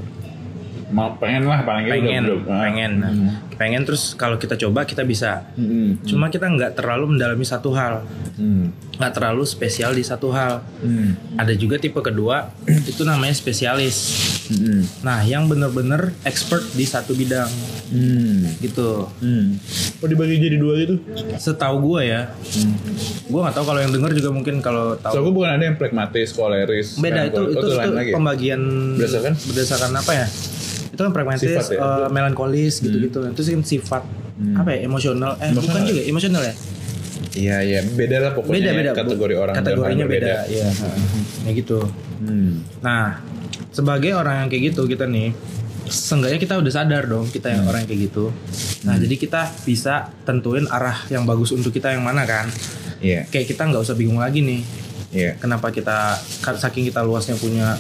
Mau 0.95 1.19
pengen 1.19 1.43
lah 1.45 1.61
paling 1.61 1.91
Pengen, 1.91 2.23
udah- 2.23 2.39
udah- 2.39 2.47
ah. 2.49 2.63
pengen, 2.63 2.91
nah, 2.97 3.11
Mm. 3.11 3.31
pengen 3.53 3.83
terus 3.83 4.15
kalau 4.15 4.37
kita 4.37 4.55
coba 4.57 4.83
kita 4.83 5.03
bisa. 5.03 5.43
Mm, 5.55 5.99
Cuma 6.05 6.31
kita 6.31 6.47
nggak 6.47 6.75
terlalu 6.75 7.11
mendalami 7.11 7.43
satu 7.43 7.75
hal, 7.75 8.07
mm, 8.33 8.95
nggak 8.95 9.13
terlalu 9.13 9.43
spesial 9.45 9.91
di 9.91 10.01
satu 10.01 10.31
hal. 10.31 10.63
mm, 10.79 11.35
Ada 11.35 11.51
juga 11.53 11.77
tipe 11.77 11.99
kedua 11.99 12.47
itu 12.87 13.03
namanya 13.03 13.35
spesialis. 13.35 13.97
mm, 14.49 15.03
Nah 15.03 15.19
yang 15.21 15.45
bener-bener 15.45 16.15
expert 16.23 16.63
di 16.71 16.85
satu 16.85 17.11
bidang 17.13 17.51
mm, 17.91 18.61
gitu. 18.61 19.11
mm. 19.19 19.47
Oh 19.99 20.07
dibagi 20.07 20.39
jadi 20.39 20.57
dua 20.57 20.79
gitu? 20.79 20.95
Setahu 21.35 21.83
gue 21.83 22.07
ya, 22.07 22.31
gue 23.25 23.41
nggak 23.41 23.51
tahu 23.53 23.65
kalau 23.65 23.81
yang 23.81 23.91
denger 23.91 24.15
juga 24.15 24.31
mungkin 24.31 24.61
kalau 24.61 24.95
So 24.95 25.11
tahu. 25.11 25.27
gue 25.27 25.35
bukan 25.35 25.51
ada 25.51 25.65
yang 25.65 25.75
pragmatis, 25.75 26.31
koleris. 26.31 26.95
Beda 26.97 27.25
kan? 27.25 27.27
itu 27.27 27.41
Oh, 27.41 27.51
itu, 27.51 27.67
itu 27.67 27.83
lagi 27.91 28.11
ya? 28.11 28.15
pembagian 28.15 28.61
Berdasarkan? 28.95 29.35
berdasarkan 29.43 29.93
apa 29.97 30.13
ya? 30.15 30.27
Itu 30.95 31.03
kan 31.03 31.11
pragmatis, 31.11 31.43
Sifat 31.43 31.67
ya? 31.69 31.79
eh, 31.79 32.09
melankolis 32.09 32.79
gitu-gitu. 32.79 33.19
Itu 33.27 33.41
sih 33.43 33.53
kan 33.53 33.63
sifat 33.63 34.03
apa 34.55 34.69
ya? 34.71 34.79
Emosional. 34.83 35.35
Eh 35.37 35.51
bukan 35.51 35.59
Emosional. 35.75 35.85
juga 35.85 36.01
emosional 36.05 36.43
ya? 36.43 36.55
Iya 37.35 37.57
iya 37.61 37.81
beda 37.85 38.17
lah 38.21 38.31
pokoknya 38.33 38.55
Beda 38.55 38.71
beda. 38.73 38.91
kategori 38.95 39.35
orang 39.35 39.55
Kategorinya 39.55 40.07
beda. 40.07 40.35
Iya. 40.47 40.69
Ya 41.43 41.51
gitu. 41.53 41.79
Hmm. 42.21 42.63
Nah, 42.79 43.19
sebagai 43.69 44.15
orang 44.15 44.35
yang 44.41 44.49
kayak 44.49 44.71
gitu 44.71 44.87
kita 44.87 45.05
nih, 45.05 45.35
seenggaknya 45.85 46.39
kita 46.39 46.55
udah 46.57 46.73
sadar 46.73 47.05
dong 47.05 47.27
kita 47.27 47.51
Hmm. 47.51 47.55
yang 47.59 47.65
orang 47.67 47.79
yang 47.83 47.91
kayak 47.91 48.03
gitu. 48.07 48.25
Nah, 48.83 48.95
jadi 48.97 49.15
kita 49.17 49.41
bisa 49.63 49.95
tentuin 50.23 50.65
arah 50.67 50.95
yang 51.09 51.23
bagus 51.25 51.51
untuk 51.51 51.71
kita 51.71 51.91
yang 51.91 52.01
mana 52.01 52.23
kan. 52.23 52.47
Iya 52.99 53.27
Kayak 53.29 53.47
kita 53.51 53.63
nggak 53.67 53.83
usah 53.83 53.93
bingung 53.93 54.17
lagi 54.17 54.41
nih, 54.41 54.63
iya. 55.11 55.31
kenapa 55.35 55.69
kita 55.69 56.17
saking 56.57 56.89
kita 56.89 57.03
luasnya 57.03 57.35
punya 57.35 57.77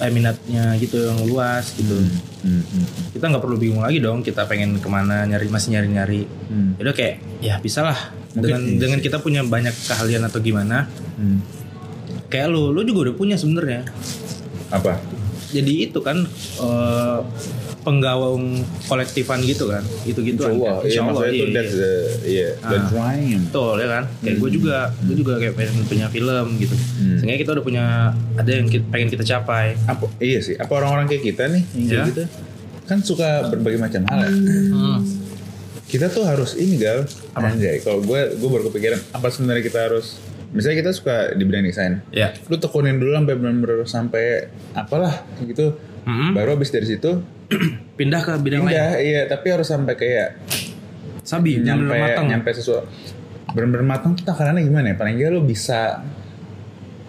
eh, 0.00 0.10
minatnya 0.10 0.74
gitu 0.76 0.96
yang 1.06 1.20
luas 1.22 1.76
gitu. 1.76 1.92
Hmm, 2.40 2.64
hmm, 2.64 2.84
Kita 3.12 3.28
nggak 3.28 3.42
perlu 3.44 3.56
bingung 3.56 3.84
lagi 3.84 4.00
dong 4.00 4.20
kita 4.20 4.48
pengen 4.48 4.80
ke 4.80 4.88
mana 4.88 5.22
nyari 5.24 5.46
masih 5.46 5.76
nyari-nyari. 5.76 6.24
hmm, 6.24 6.80
Udah 6.80 6.94
kayak 6.96 7.20
ya 7.38 7.60
bisa 7.60 7.84
lah 7.84 7.98
Mungkin 8.32 8.40
dengan 8.40 8.60
iya 8.64 8.78
dengan 8.80 8.98
sih. 8.98 9.04
kita 9.06 9.18
punya 9.20 9.40
banyak 9.44 9.74
keahlian 9.76 10.24
atau 10.24 10.40
gimana. 10.40 10.88
hmm. 11.16 11.38
Kayak 12.26 12.48
lu, 12.48 12.70
lu 12.70 12.80
juga 12.82 13.10
udah 13.10 13.14
punya 13.14 13.36
sebenarnya. 13.36 13.84
Apa? 14.70 14.96
jadi 15.50 15.90
itu 15.90 15.98
kan 15.98 16.22
eh, 16.62 17.18
penggawaung 17.80 18.60
kolektifan 18.84 19.40
gitu 19.40 19.66
kan 19.66 19.80
itu 20.04 20.20
gitu 20.20 20.44
Insya 20.44 20.52
Allah, 20.52 20.76
iya, 20.84 21.00
maksudnya 21.02 21.32
itu 21.32 21.44
that's 21.50 21.74
the, 21.74 21.92
iya, 22.22 22.48
that's 22.58 22.88
Ah. 22.88 22.98
why. 23.00 23.18
betul 23.40 23.74
ya 23.74 23.88
kan 23.90 24.04
kayak 24.20 24.36
gue 24.36 24.50
juga 24.52 24.76
gue 25.00 25.16
juga 25.16 25.32
kayak 25.36 25.54
pengen 25.54 25.76
punya 25.84 26.06
film 26.06 26.46
gitu 26.56 26.76
Hmm. 26.76 27.16
sehingga 27.16 27.36
kita 27.36 27.50
udah 27.52 27.64
punya 27.64 27.84
ada 28.34 28.50
yang 28.50 28.66
ki- 28.66 28.84
pengen 28.86 29.08
kita 29.08 29.24
capai 29.26 29.74
Apa, 29.82 30.04
iya 30.18 30.38
sih, 30.38 30.54
apa 30.54 30.68
orang-orang 30.70 31.06
kayak 31.06 31.24
kita 31.26 31.48
nih, 31.48 31.62
yang 31.74 31.86
kayak 31.86 31.96
Ya. 31.98 32.04
gitu, 32.06 32.22
kan 32.84 32.98
suka 33.00 33.28
berbagai 33.48 33.78
macam 33.78 34.02
hal 34.04 34.18
ya. 34.20 34.30
Hmm. 34.30 34.98
Kita 35.82 36.06
tuh 36.06 36.22
harus 36.22 36.54
ini 36.54 36.76
gal, 36.76 37.02
anjay. 37.34 37.80
Kalau 37.80 37.98
gue, 38.00 38.20
gue 38.32 38.48
baru 38.48 38.68
kepikiran, 38.68 39.00
apa 39.10 39.26
sebenarnya 39.26 39.64
kita 39.64 39.80
harus, 39.82 40.22
misalnya 40.48 40.78
kita 40.78 40.90
suka 40.92 41.32
di 41.32 41.42
bidang 41.42 41.64
desain, 41.64 41.98
ya 42.10 42.30
lu 42.44 42.56
tekunin 42.56 42.94
dulu 42.94 43.10
sampai 43.12 43.34
benar-benar 43.34 43.82
sampai 43.84 44.24
apalah 44.72 45.18
gitu, 45.40 45.74
Mm-mm. 46.00 46.32
baru 46.32 46.56
habis 46.56 46.70
dari 46.70 46.86
situ 46.86 47.20
pindah 47.98 48.20
ke 48.20 48.32
bidang 48.40 48.64
lain 48.64 48.72
pindah, 48.72 48.88
iya. 48.96 49.20
Tapi 49.26 49.46
harus 49.50 49.66
sampai 49.66 49.94
kayak 49.94 50.28
sabi 51.20 51.60
nyampe 51.60 51.92
matang 51.92 52.26
nyampe 52.26 52.50
sesuatu 52.50 52.88
benar-benar 53.50 53.82
matang 53.84 54.14
tuh 54.14 54.22
takarannya 54.22 54.62
gimana 54.62 54.90
ya? 54.90 54.96
Paling 54.96 55.14
nggak 55.16 55.30
lu 55.30 55.42
bisa 55.42 56.00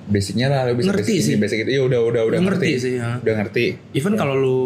basicnya 0.05 0.49
lah 0.49 0.67
lu 0.67 0.75
bisa 0.75 0.91
Ngerti 0.91 1.13
basic 1.13 1.23
sih. 1.23 1.35
basic 1.37 1.57
itu 1.63 1.71
ya 1.71 1.81
udah 1.81 1.99
udah 2.01 2.21
udah 2.23 2.23
Udah 2.27 2.41
ngerti, 2.43 2.67
ngerti 2.67 2.83
sih, 2.83 2.93
ya. 2.97 3.15
udah 3.17 3.33
ngerti 3.37 3.65
Even 3.93 4.13
kalau 4.15 4.35
lu 4.35 4.61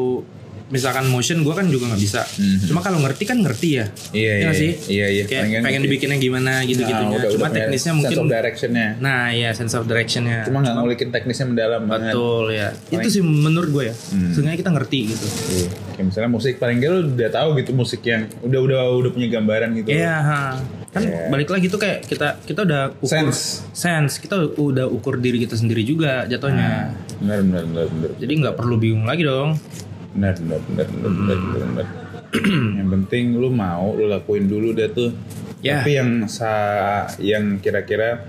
misalkan 0.66 1.05
motion 1.07 1.41
gue 1.41 1.53
kan 1.53 1.66
juga 1.66 1.89
nggak 1.89 2.01
bisa. 2.01 2.26
Mhm. 2.26 2.66
Cuma 2.66 2.82
kalau 2.82 2.97
ngerti 2.99 3.24
kan 3.24 3.38
ngerti 3.38 3.70
ya. 3.76 3.86
Iya, 4.11 4.32
nggak 4.41 4.51
iya, 4.51 4.51
sih? 4.57 4.72
iya, 4.89 5.07
iya. 5.07 5.24
Kayak 5.24 5.43
Pengen 5.45 5.61
pengen 5.61 5.82
dibikinnya 5.84 6.18
gimana 6.18 6.51
gitu-gitunya. 6.61 7.05
Nah, 7.07 7.22
udah- 7.22 7.32
Cuma 7.32 7.45
udah 7.45 7.55
teknisnya 7.55 7.78
sense 7.86 7.99
mungkin 8.01 8.18
of 8.18 8.26
directionnya 8.28 8.88
Nah, 8.97 9.24
iya 9.30 9.49
sense 9.51 9.74
of 9.74 9.84
directionnya. 9.86 10.39
cuma 10.43 10.57
nggak 10.59 10.76
ngulikin 10.76 11.09
teknisnya 11.09 11.45
mendalam 11.47 11.82
banget 11.86 12.11
Betul 12.11 12.45
ya. 12.51 12.70
Itu 12.89 13.07
sih 13.09 13.22
menurut 13.22 13.70
gue 13.70 13.84
ya. 13.86 13.95
Hmm. 14.09 14.32
Seenggaknya 14.32 14.59
kita 14.59 14.72
ngerti 14.72 14.99
gitu. 15.07 15.26
Iya. 15.51 15.70
kayak 15.95 16.11
misalnya 16.11 16.28
musik 16.30 16.59
paling 16.59 16.78
gak 16.78 16.91
lu 16.91 16.99
udah 17.09 17.30
tahu 17.32 17.49
gitu 17.55 17.72
musik 17.72 18.03
yang 18.03 18.28
udah 18.41 18.59
udah 18.59 18.80
udah 18.99 19.11
punya 19.11 19.32
gambaran 19.32 19.70
gitu 19.76 19.95
Iya, 19.95 20.20
kan 20.91 21.01
Iya. 21.01 21.28
balik 21.28 21.47
lagi 21.47 21.68
tuh 21.68 21.78
kayak 21.78 22.03
kita 22.03 22.43
kita 22.43 22.63
udah 22.63 22.91
ukur 22.97 23.32
Sense. 23.32 23.63
sense. 23.72 24.20
Kita 24.20 24.36
udah 24.51 24.88
ukur 24.88 25.16
diri 25.18 25.39
kita 25.39 25.55
sendiri 25.55 25.84
juga 25.84 26.24
jatuhnya. 26.26 26.91
benar 27.16 27.39
benar 27.41 27.63
benar 27.63 27.86
benar 27.88 28.09
Jadi 28.18 28.34
nggak 28.36 28.55
perlu 28.55 28.76
bingung 28.76 29.07
lagi 29.07 29.24
dong. 29.24 29.55
Benar 30.16 30.34
benar 30.38 30.59
benar 30.63 30.86
benar 30.88 31.11
benar, 31.11 31.38
benar, 31.38 31.68
benar. 31.68 31.88
yang 32.74 32.89
penting 32.89 33.26
lu 33.34 33.47
mau 33.49 33.91
lu 33.91 34.07
lakuin 34.07 34.45
dulu 34.45 34.72
deh 34.72 34.89
tuh 34.89 35.11
Ya. 35.59 35.82
tapi 35.82 35.93
yang 35.93 36.09
sa 36.26 36.51
yang 37.18 37.57
kira-kira 37.57 38.22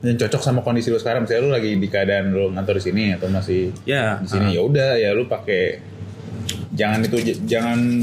yang 0.00 0.16
cocok 0.16 0.40
sama 0.40 0.60
kondisi 0.60 0.88
lu 0.88 0.96
sekarang 0.96 1.22
misalnya 1.22 1.42
lu 1.42 1.52
lagi 1.52 1.70
di 1.72 1.86
keadaan 1.86 2.30
lu 2.30 2.48
ngantor 2.50 2.74
di 2.74 2.84
sini 2.84 3.04
atau 3.12 3.28
masih 3.28 3.68
Ya. 3.84 4.16
di 4.16 4.26
sini 4.26 4.46
ya 4.50 4.60
udah 4.60 4.96
ya 4.96 5.12
lu 5.12 5.26
pakai 5.26 5.82
jangan 6.72 7.04
itu 7.04 7.16
jangan 7.44 8.00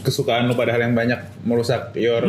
kesukaan 0.00 0.46
lu 0.46 0.54
pada 0.54 0.72
hal 0.72 0.80
yang 0.80 0.94
banyak 0.94 1.18
merusak 1.42 1.92
your 1.94 2.24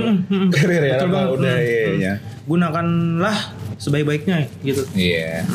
karir 0.52 0.84
ya 0.84 0.98
Betul 0.98 1.08
apa 1.08 1.16
banget. 1.16 1.30
udah 1.32 1.56
Hmm, 1.56 1.64
hmm. 1.64 1.96
iya 1.96 2.14
Gunakanlah 2.44 3.38
sebaik-baiknya 3.78 4.38
gitu. 4.60 4.84
iya 4.92 5.46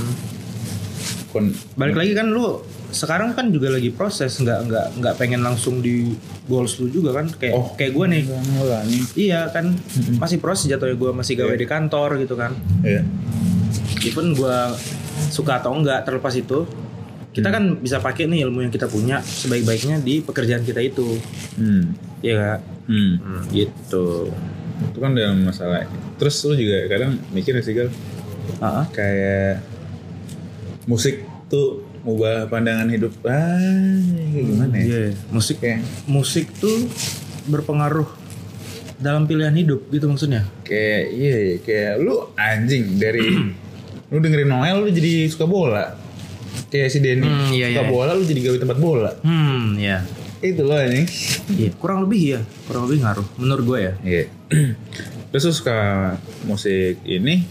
Kon- 1.29 1.53
Balik 1.75 1.99
lagi 1.99 2.13
kan 2.15 2.31
lu 2.31 2.63
sekarang 2.95 3.35
kan 3.35 3.51
juga 3.51 3.69
lagi 3.69 3.91
proses 3.91 4.39
nggak 4.39 4.59
nggak 4.65 4.87
nggak 5.03 5.15
pengen 5.19 5.43
langsung 5.43 5.83
di 5.83 6.15
goals 6.47 6.79
lu 6.79 6.89
juga 6.89 7.11
kan. 7.13 7.27
Kayak 7.29 7.53
Oh. 7.53 7.67
kayak 7.75 7.93
gue 7.93 8.07
nih. 8.09 8.23
Enggak 8.31 8.83
nih. 8.87 9.03
Iya 9.19 9.41
kan 9.51 9.75
masih 10.17 10.39
proses 10.39 10.65
jatuhnya 10.65 10.95
gue 10.95 11.11
masih 11.11 11.35
gawe 11.35 11.53
di 11.53 11.67
kantor 11.67 12.17
gitu 12.19 12.35
kan. 12.35 12.55
Iya. 12.81 13.03
Even 14.05 14.33
gue 14.33 14.57
suka 15.29 15.59
atau 15.59 15.75
enggak 15.75 16.07
terlepas 16.07 16.33
itu 16.33 16.65
kita 17.31 17.51
kan 17.51 17.83
bisa 17.83 17.99
pakai 17.99 18.31
nih 18.31 18.47
ilmu 18.47 18.63
yang 18.63 18.71
kita 18.71 18.87
punya 18.87 19.19
sebaik-baiknya 19.19 19.99
di 19.99 20.23
pekerjaan 20.23 20.63
kita 20.63 20.79
itu. 20.79 21.19
Hmm. 21.59 21.91
ya 22.23 22.35
kak 22.35 22.61
Hmm. 22.85 23.17
Hmm, 23.17 23.43
gitu. 23.51 24.29
Itu 24.85 24.99
kan 24.99 25.13
dalam 25.13 25.43
masalah. 25.43 25.85
Terus 26.17 26.37
lu 26.45 26.55
juga 26.55 26.85
kadang 26.87 27.17
mikir 27.31 27.57
sih 27.59 27.73
gal? 27.73 27.89
Ah, 28.61 28.85
kayak 28.89 29.65
musik 30.85 31.21
tuh 31.49 31.81
mengubah 32.05 32.47
pandangan 32.47 32.87
hidup. 32.87 33.13
Ah 33.25 33.57
kayak 34.31 34.45
gimana 34.45 34.75
ya? 34.77 34.85
Iya 34.85 35.03
musik 35.29 35.57
kayak 35.59 35.81
musik 36.05 36.53
tuh 36.55 36.85
berpengaruh 37.47 38.07
dalam 38.97 39.25
pilihan 39.25 39.53
hidup 39.53 39.89
gitu 39.89 40.05
maksudnya? 40.07 40.45
Kayak 40.63 41.03
iya 41.11 41.35
iya, 41.41 41.57
kayak 41.59 41.93
lu 41.99 42.29
anjing 42.35 42.85
dari 42.95 43.25
lu 44.13 44.19
dengerin 44.19 44.47
Noel 44.47 44.77
lu 44.79 44.89
jadi 44.89 45.27
suka 45.27 45.45
bola. 45.45 45.97
Kayak 46.69 46.89
si 46.89 46.99
Denny 46.99 47.25
Hmm, 47.25 47.51
iya, 47.51 47.71
suka 47.71 47.83
iya. 47.83 47.91
bola 47.91 48.13
lu 48.13 48.23
jadi 48.23 48.41
gawe 48.43 48.59
tempat 48.61 48.79
bola. 48.79 49.11
Hmm 49.25 49.75
ya 49.77 50.05
itu 50.39 50.61
loh 50.61 50.77
anjing 50.77 51.09
Iya, 51.51 51.73
kurang 51.75 52.05
lebih 52.05 52.37
ya, 52.37 52.41
kurang 52.69 52.85
lebih 52.85 53.01
ngaruh 53.01 53.25
menurut 53.39 53.65
gue 53.65 53.79
ya. 53.81 53.93
iya. 54.05 54.23
Terus 55.33 55.43
lu 55.43 55.55
suka 55.55 55.79
musik 56.45 57.01
ini 57.03 57.49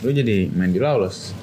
lu 0.00 0.14
jadi 0.14 0.46
main 0.48 0.70
di 0.70 0.78
Lawless 0.78 1.34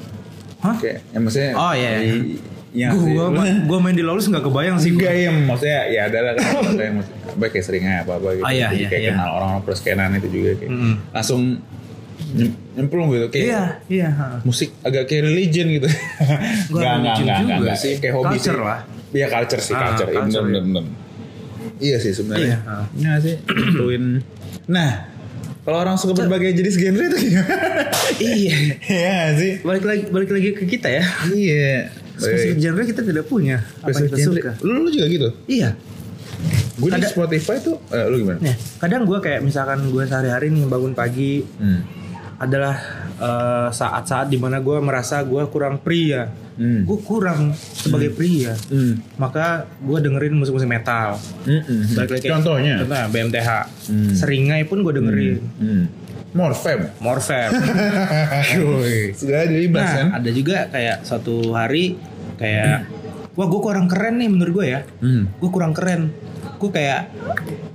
Hah? 0.64 0.76
kayak 0.76 0.98
ya 1.06 1.18
maksudnya 1.20 1.52
Oh, 1.54 1.74
iya, 1.74 1.90
iya. 1.94 2.14
di- 2.16 2.40
yang 2.74 2.90
gua, 2.96 3.30
gua, 3.30 3.46
gua 3.68 3.80
main 3.80 3.94
di 3.94 4.02
Lawless 4.02 4.26
nggak 4.26 4.42
kebayang 4.42 4.78
sih. 4.78 4.90
Enggak 4.90 5.14
ya 5.14 5.30
maksudnya 5.30 5.82
ya 5.88 6.02
adalah 6.08 6.34
kan 6.34 6.74
kayak 6.74 6.94
mus- 6.96 7.12
apa 7.30 7.46
kayak 7.48 7.64
sering 7.64 7.84
apa 7.86 8.12
apa 8.14 8.28
gitu. 8.32 8.42
Ah, 8.42 8.50
iya, 8.50 8.68
Jadi 8.68 8.80
iya, 8.80 8.88
kayak 8.90 9.02
iya. 9.04 9.12
kenal 9.14 9.30
orang-orang 9.32 9.64
perskenan 9.64 10.10
itu 10.16 10.28
juga 10.32 10.52
kayak 10.56 10.72
Mm-mm. 10.72 10.94
langsung 11.12 11.42
nyem- 12.34 12.58
nyemplung 12.74 13.08
gitu 13.12 13.28
kayak 13.30 13.46
Iya, 13.46 13.64
iya. 13.88 14.10
ha. 14.10 14.28
musik 14.42 14.74
agak 14.80 15.06
kayak 15.06 15.24
religion 15.28 15.68
gitu. 15.70 15.86
Gua 15.86 16.80
Enggak, 16.80 16.94
enggak, 16.96 17.14
religion 17.14 17.22
enggak, 17.22 17.38
juga 17.38 17.54
enggak, 17.60 17.78
sih. 17.78 17.94
Kayak 18.00 18.14
hobi 18.16 18.26
Culture 18.32 18.56
sih. 18.56 18.66
lah. 18.66 18.80
Iya 19.14 19.26
culture 19.30 19.62
sih, 19.62 19.74
Ah, 19.74 19.82
culture. 19.84 20.08
Iya, 20.08 20.16
culture, 20.16 20.42
bener, 20.42 20.50
iya. 20.50 20.62
bener, 20.64 20.82
bener. 20.82 21.02
Iya 21.76 21.98
sih 22.00 22.12
sebenarnya. 22.12 22.48
Iya, 22.48 22.58
ah. 22.66 22.86
Iya 22.92 23.14
sih, 23.20 23.36
tentuin. 23.70 24.04
Nah, 24.66 24.90
kalau 25.64 25.78
orang 25.80 25.96
suka 25.96 26.14
berbagai 26.14 26.52
jenis 26.54 26.76
genre 26.76 27.04
itu 27.04 27.18
gimana? 27.24 27.88
iya. 28.20 28.56
Iya 28.84 29.18
sih. 29.36 29.52
Balik 29.64 29.84
lagi 29.84 30.04
balik 30.08 30.30
lagi 30.30 30.50
ke 30.52 30.64
kita 30.66 30.92
ya. 30.92 31.04
Iya. 31.28 31.88
Spesifik 32.14 32.58
genre 32.60 32.84
kita 32.84 33.02
tidak 33.02 33.26
punya 33.26 33.64
apa 33.80 33.90
yang 33.90 34.06
kita 34.06 34.18
genre. 34.20 34.36
suka. 34.38 34.52
Lu, 34.62 34.84
lu 34.84 34.90
juga 34.92 35.06
gitu? 35.08 35.30
Iya. 35.48 35.70
Gue 36.74 36.90
di 36.90 37.06
Spotify 37.06 37.58
tuh, 37.58 37.78
eh, 37.90 38.06
lu 38.06 38.20
gimana? 38.20 38.42
Nah, 38.42 38.56
kadang 38.78 39.06
gue 39.06 39.18
kayak 39.18 39.40
misalkan 39.40 39.88
gue 39.88 40.04
sehari-hari 40.04 40.50
nih 40.50 40.66
bangun 40.66 40.92
pagi 40.92 41.46
Hmm. 41.56 41.80
adalah 42.36 42.76
eh, 43.16 43.68
saat-saat 43.72 44.28
di 44.28 44.36
mana 44.36 44.60
gue 44.60 44.78
merasa 44.78 45.24
gue 45.24 45.44
kurang 45.48 45.80
pria. 45.80 46.28
Hmm. 46.54 46.82
Gue 46.84 47.00
kurang 47.00 47.50
sebagai 47.54 48.12
pria. 48.12 48.54
Hmm. 48.68 49.02
Maka 49.16 49.66
gue 49.78 49.98
dengerin 50.00 50.34
musik-musik 50.34 50.66
metal. 50.66 51.18
Balik 51.44 52.10
lagi 52.12 52.22
kayak- 52.22 52.34
Contohnya? 52.36 52.76
Contohnya 52.80 53.06
BMTH. 53.08 53.50
Hmm. 53.90 54.14
Seringai 54.14 54.62
pun 54.64 54.82
gue 54.82 54.94
dengerin. 54.94 55.38
Hmm. 55.58 55.84
Morfem. 56.34 56.90
Morfem. 56.98 57.50
Sudah 59.14 59.46
dilibas 59.46 59.86
kan? 59.86 60.06
nah, 60.08 60.18
ada 60.18 60.30
juga 60.30 60.66
kayak 60.68 61.04
suatu 61.04 61.54
hari 61.54 61.98
kayak 62.36 62.90
wah 63.34 63.46
gue 63.46 63.62
kurang 63.62 63.86
keren 63.86 64.18
nih 64.18 64.30
menurut 64.30 64.54
gue 64.56 64.66
ya. 64.68 64.82
Hmm. 65.00 65.30
Gue 65.38 65.50
kurang 65.50 65.72
keren. 65.72 66.10
Gue 66.58 66.70
kayak 66.72 67.12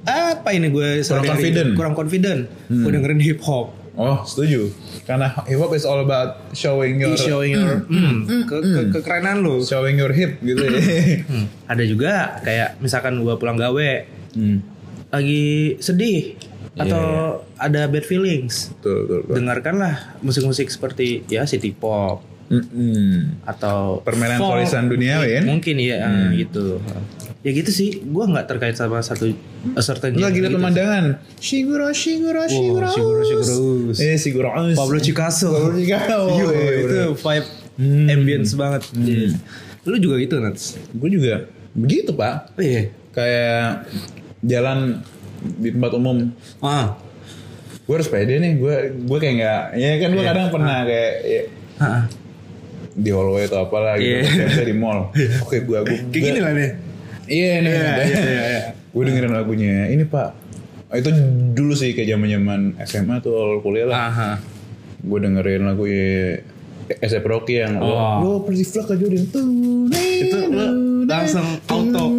apa 0.04 0.48
ini 0.50 0.68
gue 0.68 1.00
sehari-hari 1.00 1.28
confident. 1.30 1.70
Kurang 1.74 1.94
confident. 1.94 2.40
Hmm. 2.66 2.82
Gue 2.82 2.90
dengerin 2.90 3.20
hip 3.20 3.40
hop. 3.42 3.77
Oh, 3.98 4.22
setuju. 4.22 4.70
Karena 5.02 5.34
hip 5.50 5.58
hop 5.58 5.74
is 5.74 5.82
all 5.82 5.98
about 5.98 6.38
showing 6.54 7.02
your 7.02 7.18
Showing 7.18 7.58
your 7.58 7.82
hmm, 7.82 8.46
ke, 8.46 8.56
ke- 8.62 8.88
kekerenan 8.94 9.42
lu. 9.42 9.58
showing 9.66 9.98
your 9.98 10.14
hip 10.14 10.38
gitu 10.38 10.62
ya. 10.62 10.78
Hmm. 11.26 11.46
Ada 11.66 11.82
juga 11.82 12.12
kayak 12.46 12.78
misalkan 12.78 13.18
gue 13.26 13.34
pulang 13.34 13.58
gawe 13.58 13.88
hmm. 14.38 14.58
lagi 15.10 15.74
sedih 15.82 16.38
Iya, 16.78 16.94
atau 16.94 17.06
ada 17.58 17.90
bad 17.90 18.06
feelings. 18.06 18.70
Betul, 18.78 18.94
betul, 19.02 19.18
betul. 19.26 19.34
Dengarkanlah 19.34 19.94
musik-musik 20.22 20.70
seperti 20.70 21.26
ya 21.26 21.42
city 21.42 21.74
pop 21.74 22.22
Mm-mm. 22.48 23.44
atau 23.44 24.00
Permelankolisan 24.00 24.84
folk. 24.84 24.96
duniawi, 24.96 25.28
kan? 25.36 25.44
mungkin 25.46 25.76
ya 25.76 26.00
Hmm. 26.02 26.32
gitu 26.32 26.80
ya 27.38 27.50
gitu 27.52 27.70
sih 27.70 28.02
gue 28.02 28.24
nggak 28.26 28.46
terkait 28.46 28.72
sama 28.72 28.98
satu 28.98 29.30
a 29.70 29.80
certain 29.80 30.10
lagi 30.12 30.40
gitu. 30.40 30.50
pemandangan. 30.50 31.20
Shiguro, 31.38 31.92
Shiguro, 31.92 32.42
Shiguro. 32.44 32.88
Shiguro, 32.88 33.20
Shiguro. 33.22 33.92
Eh, 33.94 34.16
Shiguro. 34.16 34.48
Pablo 34.74 34.98
Picasso 34.98 35.48
Pablo 35.48 35.76
Picasso. 35.76 36.18
Yo, 36.30 36.48
Iya, 36.48 36.72
itu 36.78 36.98
vibe 37.14 37.48
Hmm. 37.76 38.06
ambience 38.10 38.52
banget 38.52 38.82
Iya. 38.92 39.38
lu 39.84 39.96
juga 39.98 40.18
gitu 40.18 40.34
Nats 40.38 40.74
Gue 40.90 41.08
juga 41.10 41.46
begitu, 41.70 42.10
Pak. 42.10 42.58
oh, 42.58 42.60
iya 42.60 42.90
Kayak 43.10 43.86
jalan 44.40 44.98
di 45.54 45.70
tempat 45.70 45.92
umum 45.92 46.34
ah 46.58 46.98
gue 47.80 47.94
harus 47.94 48.06
pede 48.06 48.36
nih 48.36 48.56
gue 48.56 48.74
gue 49.00 49.18
kayak 49.18 49.34
nggak 49.36 49.62
ya 49.74 49.90
kan 49.96 50.08
gue 50.08 50.18
Iya. 50.18 50.28
kadang 50.28 50.46
pernah 50.48 50.78
kayak 50.82 51.12
ya, 51.22 51.42
Ah, 51.78 52.02
di 52.98 53.08
hallway 53.08 53.46
atau 53.46 53.62
apalah 53.62 53.94
gitu 53.94 54.10
Iya. 54.10 54.20
kayak 54.24 54.46
misalnya 54.48 54.66
di 54.66 54.76
mall 54.76 54.98
oke 55.44 55.56
gue 55.56 55.78
gue 55.78 55.98
kayak 56.10 56.24
gini 56.24 56.38
lah 56.38 56.52
nih 56.52 56.70
iya 57.28 57.52
nih 57.56 57.70
Iya, 57.70 57.92
iya, 58.02 58.02
iya, 58.04 58.42
iya. 58.44 58.60
gue 58.88 59.02
dengerin 59.04 59.32
lagunya 59.32 59.86
ini 59.86 60.02
pak 60.02 60.34
itu 60.90 61.08
dulu 61.52 61.72
sih 61.72 61.92
kayak 61.92 62.08
zaman 62.10 62.28
zaman 62.28 62.60
SMA 62.82 63.16
tuh 63.18 63.32
awal 63.32 63.60
kuliah 63.60 63.86
lah 63.86 63.98
Aha. 64.04 64.30
gue 64.98 65.18
dengerin 65.20 65.62
lagu 65.62 65.84
ya 65.84 66.42
SF 66.88 67.20
Rocky 67.22 67.60
yang 67.60 67.76
Oh. 67.78 68.16
lo 68.18 68.30
pergi 68.42 68.64
flak 68.64 68.88
aja 68.90 69.04
udah 69.04 69.20
Itu 69.20 69.38
lu 70.48 70.66
langsung 71.04 71.44
auto. 71.66 72.04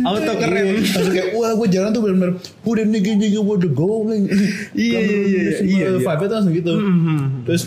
Auto 0.00 0.32
keren. 0.38 0.78
langsung 0.78 1.10
kayak 1.10 1.34
wah 1.34 1.52
gue 1.52 1.68
jalan 1.68 1.90
tuh 1.90 2.00
bener-bener 2.00 2.32
udah 2.62 2.84
nih 2.86 3.00
gini 3.02 3.26
gini 3.28 3.38
udah 3.40 3.68
going 3.68 4.24
Iya, 4.72 4.98
iya, 5.00 5.18
iya, 5.20 5.40
iya, 5.58 5.86
iya. 5.90 5.98
vibe 5.98 6.22
itu 6.22 6.32
langsung 6.32 6.54
gitu 6.54 6.72
Mhm. 6.72 7.18
terus 7.44 7.66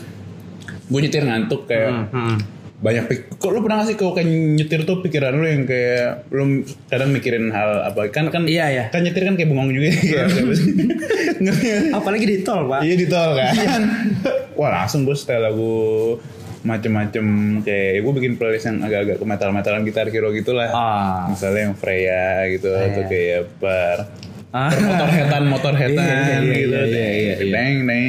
gue 0.91 0.99
nyetir 0.99 1.23
ngantuk 1.23 1.63
kayak 1.65 2.11
Mhm. 2.11 2.35
banyak 2.77 3.03
pik 3.05 3.19
kok 3.37 3.47
lu 3.47 3.61
pernah 3.61 3.79
gak 3.79 3.87
sih 3.87 3.95
kalau 3.95 4.11
kayak 4.11 4.27
nyetir 4.27 4.83
tuh 4.83 4.99
pikiran 4.99 5.31
lu 5.31 5.45
yang 5.45 5.63
kayak 5.63 6.25
belum 6.27 6.49
kadang 6.85 7.09
mikirin 7.09 7.47
hal 7.49 7.85
apa? 7.85 8.09
Kan 8.09 8.27
kan 8.27 8.43
Iya, 8.43 8.65
iya. 8.67 8.83
kan 8.89 9.01
nyetir 9.01 9.21
kan 9.21 9.33
kayak 9.33 9.47
bengong 9.47 9.69
juga 9.69 9.87
nggak 9.93 11.55
sih? 11.55 11.89
apalagi 11.91 12.25
di 12.25 12.37
tol 12.41 12.65
pak. 12.67 12.81
Iya 12.81 12.95
di 12.95 13.07
tol 13.07 13.31
kan. 13.33 13.81
Wah 14.59 14.69
langsung 14.75 15.03
gue 15.03 15.13
setel 15.13 15.41
lagu 15.41 16.17
macem-macem 16.61 17.25
kayak 17.61 18.01
gue 18.01 18.13
bikin 18.13 18.33
playlist 18.35 18.65
yang 18.65 18.81
agak-agak 18.81 19.17
ke 19.17 19.25
metal-metalan 19.25 19.81
gitar 19.81 20.05
hero 20.07 20.29
gitu 20.29 20.53
lah 20.53 20.69
ah. 20.69 21.19
Misalnya 21.25 21.61
yang 21.63 21.75
Freya 21.75 22.25
gitu 22.49 22.69
atau 22.69 23.03
kayak 23.03 23.49
Bar 23.57 23.97
Ah. 24.51 24.67
motor 24.67 25.07
hetan 25.07 25.43
motor 25.47 25.73
hetan 25.79 25.95
Iya, 25.95 26.43
iya, 26.43 26.55
gitu 26.59 26.75
iya, 26.75 26.83
iya, 26.83 27.07
iya, 27.07 27.33
iya. 27.39 27.53
Deng, 27.55 27.75
deng. 27.87 28.05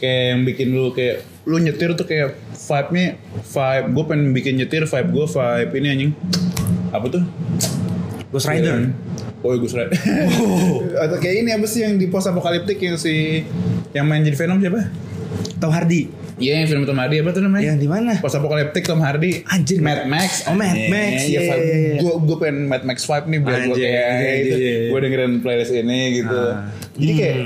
kayak 0.00 0.22
yang 0.32 0.40
bikin 0.48 0.68
lu 0.72 0.88
kayak 0.96 1.20
lu 1.44 1.60
nyetir 1.60 1.92
tuh 1.92 2.08
kayak 2.08 2.32
vibe 2.48 2.88
nya 2.96 3.06
vibe 3.44 3.86
gue 3.92 4.04
pengen 4.08 4.24
bikin 4.32 4.54
nyetir 4.56 4.88
vibe 4.88 5.10
gue 5.12 5.26
vibe 5.28 5.72
ini 5.76 5.88
anjing 5.92 6.12
apa 6.96 7.06
tuh 7.12 7.22
Ghost 8.32 8.48
Rider. 8.48 8.96
Oh, 9.44 9.52
Ghost 9.60 9.76
Rider. 9.76 9.92
Atau 11.04 11.20
kayak 11.20 11.44
ini 11.44 11.52
apa 11.52 11.68
sih 11.68 11.84
yang 11.84 12.00
di 12.00 12.08
post 12.08 12.32
apokaliptik 12.32 12.80
yang 12.80 12.96
si 12.96 13.44
yang 13.92 14.08
main 14.08 14.24
jadi 14.24 14.40
Venom 14.40 14.56
siapa? 14.56 14.88
Tom 15.60 15.68
Hardy. 15.68 16.08
Iya, 16.42 16.52
yang 16.58 16.66
film 16.66 16.82
Tom 16.82 16.98
Hardy 16.98 17.16
apa 17.16 17.30
tuh 17.30 17.40
namanya? 17.40 17.64
Yang 17.64 17.78
di 17.78 17.88
mana? 17.88 18.12
Post 18.18 18.34
apokaliptik 18.34 18.82
Tom 18.82 18.98
Hardy. 18.98 19.46
Anjir. 19.46 19.78
Mad 19.78 20.04
Max. 20.04 20.44
Oh, 20.44 20.52
Mad 20.52 20.74
Max, 20.88 21.14
iya, 21.24 21.40
iya, 21.40 21.54
iya. 21.56 21.94
Gue 21.96 22.12
gue 22.20 22.36
pengen 22.36 22.66
Mad 22.66 22.82
Max 22.82 23.04
vibe 23.04 23.26
nih 23.28 23.40
biar 23.40 23.58
gue 23.64 23.76
kayak 23.76 24.04
anjir, 24.04 24.34
gitu. 24.42 24.56
iya, 24.58 24.72
iya. 24.74 24.90
Gue 24.90 24.98
dengerin 25.00 25.32
playlist 25.38 25.72
ini 25.72 26.00
gitu. 26.18 26.40
Ah. 26.42 26.66
Jadi 26.92 27.12
kayak 27.14 27.36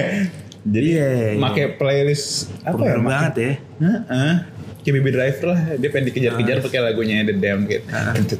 jadi 0.74 0.86
Iya, 0.88 1.06
iya. 1.10 1.30
make 1.36 1.64
playlist 1.74 2.26
apa 2.60 2.78
ya? 2.78 2.94
Pengaruh 2.94 3.02
make- 3.02 3.10
banget 3.10 3.34
ya. 3.36 3.52
Heeh. 3.80 4.34
Kayak 4.78 4.94
Baby 4.94 5.10
Driver 5.10 5.44
lah, 5.48 5.60
dia 5.74 5.88
pengen 5.90 6.04
dikejar-kejar 6.08 6.56
Ah. 6.56 6.62
pakai 6.62 6.80
lagunya 6.80 7.16
The 7.22 7.34
Damned 7.34 7.66
gitu. 7.66 7.84
Gitu. 7.84 8.36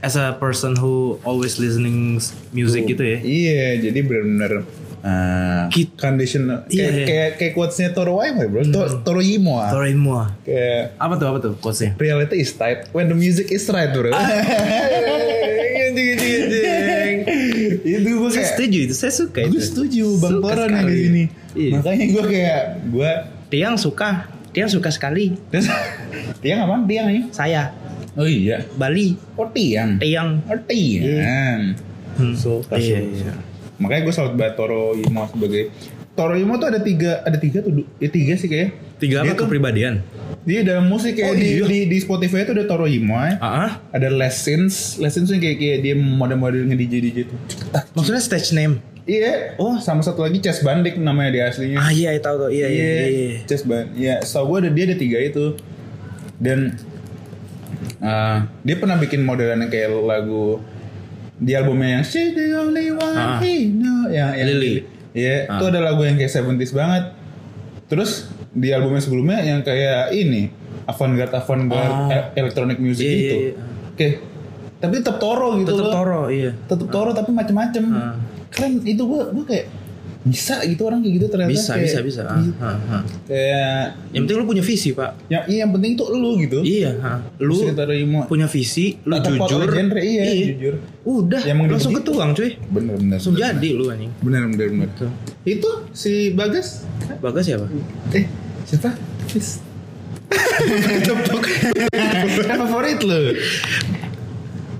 As 0.00 0.14
a 0.14 0.34
person 0.34 0.74
who 0.74 0.92
always 1.22 1.56
listening 1.56 2.20
music 2.50 2.84
gitu 2.86 3.00
ya. 3.00 3.18
Iya, 3.18 3.64
jadi 3.80 3.98
benar-benar 4.00 4.52
uh, 5.04 5.68
Kit- 5.68 5.92
condition 5.94 6.48
Iya, 6.64 6.64
kayak 6.64 6.90
iya. 6.90 7.04
kayak 7.04 7.30
kayak 7.36 7.52
quotesnya 7.52 7.92
Toro 7.92 8.18
Waima 8.18 8.44
bro, 8.46 8.64
To- 8.66 9.00
Toro 9.02 9.20
Imo 9.20 9.58
ah. 9.58 9.68
Sorry 9.68 9.92
mua. 9.92 10.32
Kayak 10.42 10.96
Apa 10.96 11.14
tuh 11.14 11.26
apa 11.28 11.38
tuh 11.38 11.52
quotesnya? 11.56 11.92
reality 11.96 12.36
is 12.38 12.50
tight 12.52 12.88
when 12.90 13.06
the 13.06 13.14
music 13.14 13.48
is 13.48 13.68
right 13.68 13.90
bro. 13.90 14.08
Itu 17.84 18.10
gue 18.10 18.28
Saya 18.28 18.34
kayak 18.34 18.50
setuju 18.50 18.78
itu, 18.82 18.94
saya 18.94 19.12
suka 19.14 19.38
itu. 19.40 19.50
gue 19.50 19.62
setuju 19.62 20.04
Bang 20.18 20.32
Suka 20.34 20.48
Toron 20.48 20.68
yang 20.68 20.68
di 20.68 20.74
sekali. 20.74 20.96
sini. 20.98 21.24
Iya. 21.54 21.70
Makanya 21.72 22.04
gue 22.08 22.24
kayak 22.26 22.62
gue 22.88 23.10
Tiang 23.46 23.74
suka, 23.76 24.10
Tiang 24.50 24.68
suka 24.68 24.88
sekali. 24.88 25.24
tiang 26.42 26.58
apa? 26.62 26.76
Tiang 26.84 27.06
ini? 27.08 27.22
Saya 27.30 27.70
Oh 28.14 28.22
iya. 28.24 28.62
Bali, 28.72 29.14
Oh 29.34 29.46
tiang. 29.48 29.98
Tiang. 29.98 30.42
Oh 30.44 30.58
tiang. 30.60 31.74
Hmm. 32.14 32.30
Suka, 32.32 32.78
Iya, 32.78 33.02
suka. 33.02 33.10
iya. 33.12 33.32
Makanya 33.76 34.02
gue 34.02 34.14
selalu 34.14 34.30
banget 34.34 34.54
Toro 34.54 34.94
Imo 34.94 35.22
sebagai 35.26 35.62
Toro 36.14 36.34
Imo 36.34 36.54
tuh 36.56 36.70
ada 36.70 36.78
tiga, 36.78 37.22
ada 37.22 37.34
tiga 37.34 37.58
tuh, 37.58 37.74
ya 37.98 38.06
tiga 38.06 38.38
sih 38.38 38.46
kayak. 38.46 38.70
Tiga 38.96 39.20
Dia 39.20 39.26
apa 39.26 39.32
tuh- 39.34 39.50
kepribadian? 39.50 39.98
Dia 40.44 40.60
dalam 40.62 40.86
musik 40.86 41.16
kayak 41.16 41.26
Oh, 41.26 41.34
di, 41.34 41.48
iya. 41.56 41.64
di, 41.64 41.78
di 41.88 41.98
Spotify 41.98 42.44
itu 42.44 42.52
ada 42.52 42.64
Toro 42.64 42.86
Imo 42.86 43.16
ya. 43.16 43.34
Ah, 43.38 43.48
ah. 43.66 43.70
Ada 43.90 44.08
Lessons, 44.08 45.00
Lessons 45.00 45.26
tuh 45.26 45.36
kayak 45.36 45.58
kayak 45.58 45.78
dia 45.82 45.94
model-model 45.96 46.70
nge 46.70 46.76
DJ 46.76 46.94
DJ 47.00 47.18
tuh. 47.26 47.38
maksudnya 47.92 48.22
stage 48.22 48.52
name. 48.52 48.78
Iya. 49.04 49.58
Oh, 49.58 49.76
sama 49.76 50.00
satu 50.00 50.22
lagi 50.22 50.38
Chess 50.38 50.62
Bandik 50.62 50.96
namanya 50.96 51.30
dia 51.30 51.44
aslinya. 51.48 51.76
Ah 51.76 51.90
iya, 51.90 52.14
tahu 52.16 52.46
tahu. 52.46 52.50
Iya, 52.52 52.66
iya, 52.68 52.84
iya. 52.86 53.04
iya. 53.04 53.36
Chess 53.44 53.66
Band. 53.66 53.92
Ya, 53.92 54.22
setahu 54.22 54.54
gue 54.54 54.58
ada 54.64 54.70
dia 54.70 54.84
ada 54.86 54.96
tiga 54.96 55.18
itu. 55.18 55.58
Dan 56.36 56.78
uh, 58.00 58.38
dia 58.60 58.76
pernah 58.76 58.96
bikin 58.96 59.20
modelan 59.20 59.58
yang 59.58 59.68
kayak 59.68 59.90
lagu 59.90 60.60
di 61.36 61.52
albumnya 61.52 61.98
yang 61.98 62.04
She's 62.04 62.32
the 62.32 62.54
only 62.54 62.90
one 62.90 63.12
Ah. 63.12 63.38
he 63.38 63.68
know 63.68 64.06
yang, 64.06 64.32
yang 64.32 64.46
Lily. 64.48 64.86
Iya, 65.10 65.46
Ah. 65.46 65.56
itu 65.56 65.64
ada 65.68 65.80
lagu 65.80 66.02
yang 66.02 66.14
kayak 66.14 66.30
70s 66.32 66.70
banget. 66.70 67.04
Terus 67.86 68.10
di 68.50 68.70
albumnya 68.70 68.98
sebelumnya 68.98 69.38
yang 69.40 69.60
kayak 69.60 70.10
ini 70.10 70.50
avant-garde 70.84 71.30
avant-garde 71.30 71.94
Ah. 72.10 72.10
e- 72.12 72.30
electronic 72.36 72.78
music 72.78 73.04
Iya, 73.04 73.14
gitu. 73.14 73.34
iya, 73.36 73.50
iya. 73.50 73.54
Oke. 73.90 74.08
Tapi 74.76 74.94
tetap 74.96 75.16
Toro 75.16 75.56
gitu 75.56 75.70
Tetap 75.70 75.80
loh. 75.80 75.92
Toro, 75.92 76.20
iya. 76.28 76.50
Tetap 76.60 76.88
Toro 76.88 77.10
tapi 77.10 77.30
macem-macem. 77.30 77.84
Ah. 77.88 78.14
Keren 78.48 78.82
itu 78.82 79.02
gua 79.02 79.26
gua 79.28 79.44
kayak 79.44 79.66
bisa 80.24 80.64
gitu 80.64 80.88
orang 80.88 81.04
kayak 81.04 81.14
gitu 81.20 81.26
ternyata. 81.28 81.52
Bisa, 81.52 81.72
Kayak- 81.76 81.84
bisa, 81.84 81.98
bisa. 82.00 82.20
Ah, 82.24 82.40
ah, 82.64 82.78
ah. 82.90 83.02
Kayak 83.28 84.00
Yang 84.08 84.22
penting 84.24 84.36
lu 84.40 84.46
punya 84.48 84.64
visi, 84.64 84.90
Pak. 84.96 85.10
yang 85.28 85.44
iya 85.44 85.58
yang 85.62 85.72
penting 85.76 85.92
tuh 85.94 86.06
lu 86.16 86.40
gitu. 86.40 86.58
Iya, 86.64 86.96
ha. 86.98 87.20
lu 87.44 87.60
punya 88.24 88.48
visi, 88.48 88.96
lu 89.04 89.20
jujur. 89.20 89.68
genre, 89.68 90.00
iya, 90.00 90.22
jujur. 90.56 90.74
Udah, 91.04 91.44
Yang 91.44 91.56
langsung 91.68 91.92
begitu. 91.92 92.08
ketuang, 92.16 92.30
cuy. 92.32 92.50
Bener 92.72 92.94
bener. 92.96 93.16
Langsung 93.20 93.36
bener. 93.36 93.52
jadi 93.52 93.68
lu 93.76 93.84
anjing. 93.92 94.12
Bener 94.24 94.40
bener 94.48 94.66
bener. 94.72 94.88
Itu 95.44 95.70
si 95.92 96.32
Bagas 96.32 96.88
Bagas 97.20 97.44
siapa? 97.44 97.68
eh 98.16 98.24
siapa? 98.64 98.96
Kan 102.48 102.56
favorit 102.64 103.00
lu. 103.02 103.20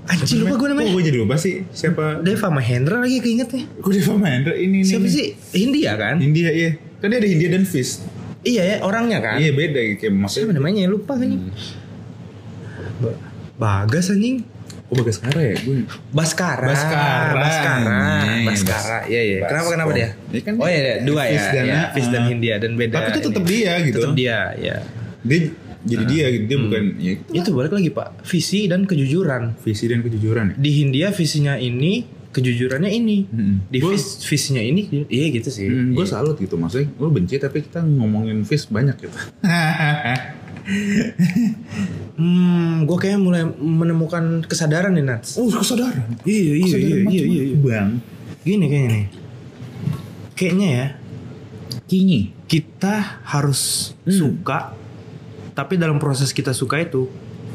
Anjing 0.05 0.39
lupa 0.39 0.55
gue 0.55 0.67
namanya. 0.69 0.85
Kok 0.85 0.93
gue 0.93 1.03
jadi 1.03 1.17
lupa 1.17 1.35
sih? 1.35 1.65
Siapa? 1.67 2.21
Deva 2.21 2.47
Mahendra 2.49 2.97
lagi 2.99 3.17
keingetnya. 3.19 3.65
Gue 3.75 3.93
Deva 3.95 4.13
Mahendra 4.15 4.53
ini 4.53 4.81
ini. 4.81 4.85
Siapa 4.85 5.01
ini. 5.01 5.11
sih? 5.11 5.25
Hindia 5.51 5.93
kan? 5.95 6.15
India 6.19 6.49
iya. 6.49 6.77
Kan 6.97 7.09
dia 7.09 7.17
ada 7.17 7.25
India 7.25 7.49
dan 7.49 7.63
Fis. 7.63 8.05
Iya 8.41 8.61
ya, 8.63 8.75
orangnya 8.79 9.17
kan. 9.19 9.37
Iya 9.37 9.51
beda 9.51 9.79
gitu 9.83 9.97
kayak 9.99 10.13
Siapa 10.13 10.21
maksudnya. 10.21 10.53
namanya? 10.53 10.81
Lupa 10.85 11.13
kan 11.13 11.25
anjing. 11.25 11.43
Ba- 12.95 13.19
Bagas 13.55 14.05
anjing. 14.09 14.37
Oh 14.85 14.95
Bagas 14.95 15.17
Kara 15.17 15.41
ya? 15.41 15.55
Gue 15.57 15.81
Baskara. 16.13 16.67
Baskara. 16.69 17.33
Baskara. 17.33 18.01
Baskara. 18.45 18.97
Iya 19.09 19.21
iya. 19.25 19.37
Kenapa 19.43 19.69
kenapa 19.73 19.91
dia? 19.91 20.09
Ya 20.29 20.41
kan 20.41 20.53
oh 20.55 20.67
iya, 20.69 20.79
iya, 20.79 20.93
dua 21.01 21.21
ya. 21.25 21.33
Fis 21.33 21.45
dan- 21.49 21.65
Iya, 21.65 21.81
Fis 21.91 22.07
dan 22.07 22.21
ah. 22.21 22.27
Hindia 22.29 22.55
dan 22.61 22.71
beda. 22.77 22.93
Tapi 22.95 23.09
itu 23.09 23.21
tetap 23.25 23.43
dia 23.43 23.71
gitu. 23.81 23.97
Tetap 23.97 24.13
dia, 24.13 24.37
ya. 24.55 24.77
Dia 25.25 25.39
jadi 25.85 26.03
dia 26.03 26.25
gitu. 26.29 26.43
Dia 26.45 26.57
bukan 26.59 26.83
ya 26.97 27.11
itu 27.13 27.29
Itu 27.31 27.49
balik 27.51 27.71
lagi 27.71 27.89
Pak, 27.89 28.07
visi 28.23 28.65
dan 28.65 28.83
kejujuran. 28.83 29.53
visi 29.57 29.85
dan 29.85 30.01
kejujuran 30.01 30.45
ya. 30.49 30.55
Di 30.55 30.71
Hindia 30.73 31.07
visinya 31.09 31.53
ini, 31.55 32.03
kejujurannya 32.27 32.89
ini. 32.89 33.17
Mm-mm. 33.23 33.55
Di 33.67 33.79
Gua- 33.79 33.93
vis- 33.93 34.19
visinya 34.21 34.59
ini, 34.59 35.05
iya 35.07 35.25
gitu 35.31 35.47
sih. 35.47 35.65
Hmm, 35.65 35.93
gue 35.93 36.01
Iya. 36.01 36.11
salut 36.11 36.35
gitu 36.35 36.55
maksudnya 36.55 36.89
lu 36.95 37.07
benci 37.09 37.37
tapi 37.37 37.61
kita 37.61 37.79
ngomongin 37.79 38.41
Fis 38.43 38.65
banyak 38.65 38.97
gitu. 38.99 39.17
Hmm, 42.15 42.83
gue 42.83 42.97
kayak 42.97 43.19
mulai 43.19 43.43
menemukan 43.45 44.41
kesadaran 44.41 44.91
nih 44.91 45.05
Nats. 45.05 45.35
oh 45.35 45.45
kesadaran. 45.47 46.17
Iya 46.23 46.41
iya 46.55 46.65
Kesadaran 46.65 47.05
iya 47.05 47.21
iya 47.21 47.41
iya. 47.43 47.43
apa, 47.51 47.61
Bang. 47.61 47.89
Gini 48.41 48.65
kayaknya 48.65 48.89
nih. 48.89 49.05
Kayaknya 50.33 50.67
ya 50.67 50.85
Kingi. 51.85 52.21
kita 52.45 52.95
harus 53.25 53.93
Hmm. 54.01 54.13
suka, 54.15 54.73
tapi 55.55 55.79
dalam 55.79 55.97
proses 55.97 56.35
kita 56.35 56.51
suka 56.51 56.83
itu 56.83 57.07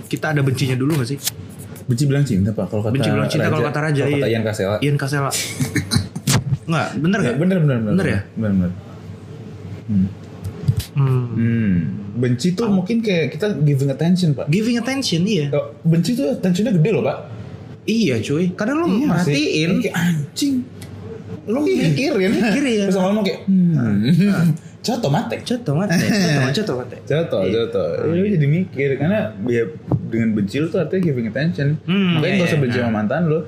kita 0.08 0.32
ada 0.32 0.40
bencinya 0.40 0.74
dulu 0.74 0.98
gak 0.98 1.08
sih? 1.14 1.18
Benci 1.86 2.04
bilang 2.08 2.24
cinta 2.24 2.50
pak 2.50 2.72
kalau 2.72 2.82
kata 2.86 2.94
Benci 2.96 3.10
bilang 3.12 3.28
cinta 3.28 3.46
kalau 3.52 3.66
kata 3.68 3.80
raja, 3.84 4.02
Kalau 4.08 4.16
kata 4.16 4.26
iya. 4.26 4.34
Ian 4.34 4.44
Kasela. 4.46 4.76
Ian 4.80 4.96
Kasela. 4.96 5.30
Enggak, 6.66 6.88
bener 6.98 7.18
gak? 7.20 7.36
bener 7.36 7.56
bener 7.60 7.76
bener. 7.78 7.92
Bener 7.94 8.06
ya? 8.06 8.20
Bener 8.34 8.50
bener. 8.56 8.72
Hmm. 9.90 10.08
Hmm. 10.90 11.24
Hmm. 11.36 11.74
Benci 12.18 12.48
tuh 12.58 12.66
mungkin 12.66 13.04
kayak 13.04 13.36
kita 13.36 13.46
giving 13.62 13.90
attention 13.92 14.34
pak. 14.34 14.46
Giving 14.50 14.80
attention 14.80 15.22
iya. 15.28 15.52
Oh, 15.54 15.76
benci 15.86 16.16
tuh 16.16 16.34
attentionnya 16.34 16.74
gede 16.74 16.90
loh 16.90 17.02
pak. 17.04 17.18
Iya 17.90 18.22
cuy, 18.22 18.54
karena 18.54 18.74
lu 18.78 18.86
Iya 18.86 19.06
merhatiin. 19.10 19.70
Kayak 19.82 19.96
anjing. 19.98 20.54
Lu 21.50 21.58
mikirin. 21.66 22.30
Mikir 22.38 22.64
ya. 22.78 22.84
Terus 22.86 22.98
ngomong 22.98 23.24
kayak. 23.26 23.40
Hmm. 23.50 24.54
Coto 24.80 25.12
mate. 25.12 25.36
Coto 25.44 25.76
mate, 25.76 25.92
coto, 25.92 26.48
coto 26.56 26.72
mate. 26.80 26.96
Jatuh, 27.04 27.40
Iya. 27.44 27.68
jatuh. 27.68 27.88
Lu 28.08 28.24
jadi 28.24 28.46
mikir 28.48 28.96
karena 28.96 29.36
ya 29.44 29.68
dengan 30.08 30.32
benci 30.32 30.56
lu 30.56 30.66
tuh 30.66 30.80
artinya 30.80 31.04
giving 31.04 31.28
attention. 31.28 31.76
Hmm, 31.84 32.16
Makanya 32.16 32.32
iya, 32.32 32.40
gak 32.40 32.48
usah 32.48 32.56
iya. 32.56 32.64
benci 32.64 32.78
sama 32.80 32.92
mantan 32.96 33.20
lu. 33.28 33.38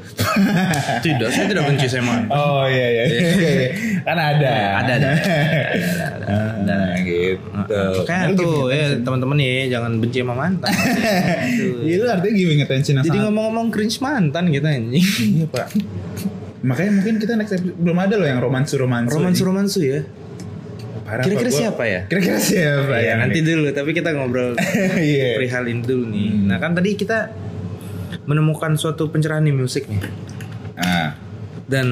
Tidak, 1.09 1.29
saya 1.33 1.47
tidak 1.49 1.65
benci 1.67 1.87
sama. 1.89 2.15
oh 2.29 2.69
iya 2.69 2.87
iya. 2.87 3.03
iya. 3.09 3.69
kan 4.05 4.15
ada. 4.15 4.53
Ada, 4.85 4.93
ada, 4.93 5.09
ada, 5.09 5.09
ada, 6.21 6.37
Nah, 6.63 6.95
gitu. 7.01 7.81
Kayak 8.05 8.27
Lu 8.29 8.35
tuh 8.37 8.57
ya 8.69 8.85
teman-teman 9.01 9.37
nih 9.41 9.73
jangan 9.73 9.93
benci 9.99 10.19
sama 10.21 10.35
mantan. 10.37 10.71
Iya 11.81 11.95
lu 11.97 12.07
artinya 12.13 12.35
giving 12.37 12.61
attention 12.61 12.95
Jadi 13.01 13.19
ngomong-ngomong 13.19 13.73
cringe 13.73 13.99
mantan 13.99 14.53
gitu 14.53 14.69
anjing. 14.69 15.01
Iya 15.41 15.47
pak. 15.49 15.67
Makanya 16.63 16.91
mungkin 16.95 17.15
kita 17.19 17.35
next 17.35 17.57
episode 17.57 17.75
belum 17.75 17.99
ada 17.99 18.15
loh 18.15 18.29
yang 18.29 18.39
romansu 18.39 18.79
romansu. 18.79 19.17
Romansu 19.17 19.43
romansu 19.43 19.81
ya. 19.83 20.01
Kira-kira 21.21 21.51
siapa 21.51 21.83
ya? 21.83 22.01
Kira-kira 22.07 22.39
siapa 22.39 22.95
Ya, 22.97 23.13
ya? 23.13 23.15
nanti 23.19 23.41
dulu, 23.41 23.69
tapi 23.69 23.91
kita 23.91 24.11
ngobrol 24.11 24.57
Iya. 24.97 25.37
perihal 25.37 25.65
ini 25.67 25.81
dulu 25.81 26.05
nih. 26.07 26.29
Hmm. 26.31 26.47
Nah 26.47 26.57
kan 26.57 26.73
tadi 26.73 26.95
kita 26.95 27.29
menemukan 28.23 28.73
suatu 28.75 29.07
pencerahan 29.07 29.43
di 29.43 29.51
musik 29.51 29.85
nih. 29.85 30.01
Ah, 30.75 31.13
Dan 31.65 31.89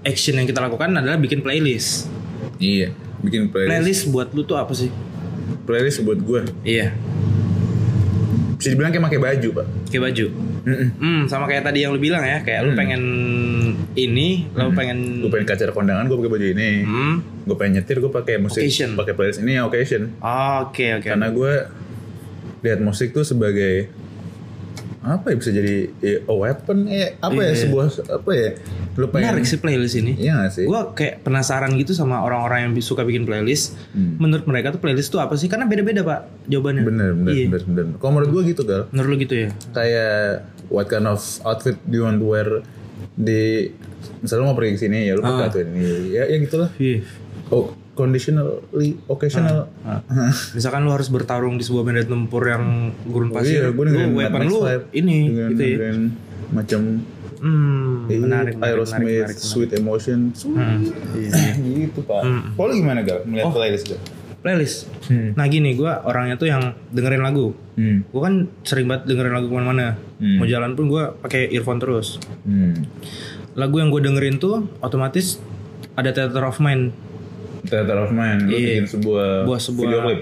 action 0.00 0.34
yang 0.34 0.44
kita 0.44 0.58
lakukan 0.58 0.90
adalah 0.92 1.14
bikin 1.14 1.40
playlist. 1.40 2.10
iya. 2.56 2.90
Bikin 3.18 3.48
playlist. 3.48 3.70
Playlist 3.70 4.02
buat 4.08 4.28
lu 4.30 4.42
tuh 4.42 4.56
apa 4.56 4.72
sih? 4.72 4.88
Playlist 5.62 6.00
buat 6.00 6.18
gue. 6.18 6.40
Iya, 6.62 6.96
Bisa 8.56 8.68
dibilang 8.68 8.90
kayak 8.90 9.04
pakai 9.06 9.20
baju 9.20 9.48
pak. 9.54 9.66
kayak 9.88 10.02
baju. 10.04 10.26
Mm-mm. 10.60 10.88
Hmm, 10.96 11.22
sama 11.24 11.44
kayak 11.44 11.64
tadi 11.64 11.82
yang 11.82 11.92
lu 11.92 11.98
bilang 11.98 12.20
ya, 12.20 12.40
kayak 12.40 12.60
lu 12.64 12.72
Hmm. 12.72 12.78
pengen 12.78 13.02
ini, 13.94 14.48
lu 14.52 14.70
pengen 14.72 14.98
Gue 15.20 15.30
pengen 15.30 15.46
ke 15.46 15.54
acara 15.54 15.72
kondangan 15.72 16.04
gue 16.04 16.16
pakai 16.16 16.32
baju 16.32 16.46
ini. 16.52 16.70
Hmm. 16.84 17.14
Gue 17.44 17.56
pengen 17.56 17.72
nyetir 17.80 17.96
gue 17.98 18.12
pakai 18.12 18.36
musik. 18.36 18.64
Pakai 18.94 19.12
playlist 19.12 19.40
ini 19.40 19.56
ya 19.56 19.64
occasion. 19.64 20.14
Oke, 20.60 20.96
oke. 20.96 21.06
Karena 21.06 21.28
gue 21.28 21.52
lihat 22.60 22.78
musik 22.78 23.12
tuh 23.12 23.24
sebagai 23.24 23.88
apa 25.00 25.26
ya 25.26 25.36
bisa 25.36 25.48
jadi 25.48 25.74
ya, 25.96 26.16
a 26.22 26.34
weapon 26.34 26.84
eh 26.84 27.16
apa 27.16 27.32
ya 27.34 27.50
Iya. 27.50 27.60
sebuah 27.62 27.84
apa 28.12 28.30
ya 28.30 28.48
lu 28.94 29.08
pengen 29.08 29.32
Menarik 29.32 29.44
sih 29.44 29.56
playlist 29.56 29.96
ini. 29.96 30.12
iya 30.14 30.36
gak 30.38 30.52
sih 30.52 30.64
Gue 30.64 30.76
kayak 30.92 31.22
penasaran 31.22 31.72
gitu 31.74 31.90
sama 31.90 32.20
orang-orang 32.20 32.68
yang 32.68 32.72
suka 32.78 33.00
bikin 33.00 33.24
playlist. 33.24 33.80
Hmm. 33.90 34.20
Menurut 34.20 34.44
mereka 34.44 34.70
tuh 34.70 34.78
playlist 34.78 35.08
tuh 35.08 35.18
apa 35.18 35.34
sih? 35.34 35.48
Karena 35.48 35.64
beda-beda 35.64 36.02
pak 36.02 36.20
jawabannya. 36.46 36.82
bener 36.82 37.10
bener 37.14 37.32
Iya. 37.32 37.46
bener 37.48 37.62
bener 37.64 37.84
kalau 37.96 38.12
menurut 38.14 38.30
gue 38.30 38.42
gitu 38.50 38.62
gal 38.62 38.82
Menurut 38.90 39.08
lu 39.08 39.16
gitu 39.18 39.34
ya? 39.34 39.48
kayak 39.72 40.44
what 40.68 40.84
kind 40.86 41.04
of 41.04 41.16
outfit 41.42 41.80
do 41.82 41.94
you 41.94 42.04
want 42.04 42.16
to 42.16 42.26
wear 42.26 42.60
di 43.12 43.72
misalnya 44.20 44.42
lu 44.42 44.48
mau 44.48 44.54
pergi 44.54 44.72
ke 44.74 44.80
sini 44.82 44.98
ya 45.02 45.16
lu 45.16 45.22
pakai 45.22 45.48
Ah. 45.48 45.64
ini 45.64 46.12
ya 46.12 46.22
ya 46.26 46.36
gitulah 46.38 46.68
Iya. 46.76 47.00
oh 47.48 47.72
conditionally 48.00 48.96
occasional 49.04 49.68
Misalkan 50.56 50.88
lu 50.88 50.90
harus 50.90 51.12
bertarung 51.12 51.60
di 51.60 51.64
sebuah 51.64 51.84
medan 51.84 52.08
tempur 52.08 52.48
yang 52.48 52.96
gurun 53.04 53.28
Oh 53.28 53.36
pasir, 53.36 53.60
iya, 53.60 53.70
gue 53.70 53.84
lu 53.84 54.16
weapon 54.16 54.40
lu 54.48 54.64
ini 54.90 55.28
gitu 55.52 55.62
ya. 55.76 55.92
macam 56.50 57.04
Hmm, 57.40 58.04
eh, 58.12 58.20
menarik, 58.20 58.60
menarik, 58.60 58.68
Aerosmith, 58.68 59.00
menarik, 59.00 59.32
menarik. 59.32 59.38
Sweet 59.40 59.70
Emotion, 59.80 60.18
sweet. 60.36 60.92
Iya. 61.16 61.56
gitu 61.88 62.04
pak. 62.04 62.20
Hmm. 62.20 62.52
Kalau 62.52 62.72
gimana 62.76 63.00
gal 63.00 63.24
melihat 63.24 63.48
Oh. 63.48 63.56
playlist 63.56 63.88
gal? 63.88 64.00
Playlist. 64.44 64.78
Hmm. 65.08 65.32
Nah 65.32 65.48
gini, 65.48 65.72
gue 65.72 65.88
orangnya 65.88 66.36
tuh 66.36 66.52
yang 66.52 66.76
dengerin 66.92 67.24
lagu. 67.24 67.56
Hmm. 67.80 68.04
Gue 68.12 68.20
kan 68.20 68.44
sering 68.60 68.92
banget 68.92 69.08
dengerin 69.08 69.32
lagu 69.32 69.48
ke 69.48 69.54
mana-mana. 69.56 69.96
Hmm. 70.20 70.36
Mau 70.36 70.44
jalan 70.44 70.76
pun 70.76 70.92
gue 70.92 71.00
pakai 71.24 71.48
earphone 71.48 71.80
terus. 71.80 72.20
Hmm. 72.44 72.76
Lagu 73.56 73.76
yang 73.80 73.88
gue 73.88 74.04
dengerin 74.04 74.36
tuh 74.36 74.68
otomatis 74.84 75.40
ada 75.96 76.12
Theater 76.12 76.44
of 76.44 76.60
Mind. 76.60 76.92
Theater 77.62 77.96
of 77.98 78.10
Mind, 78.10 78.40
lu 78.42 78.50
Iya. 78.50 78.66
bikin 78.78 78.86
sebuah, 78.88 79.28
Buat 79.44 79.60
sebuah- 79.60 79.84
video 79.84 80.00
klip. 80.02 80.20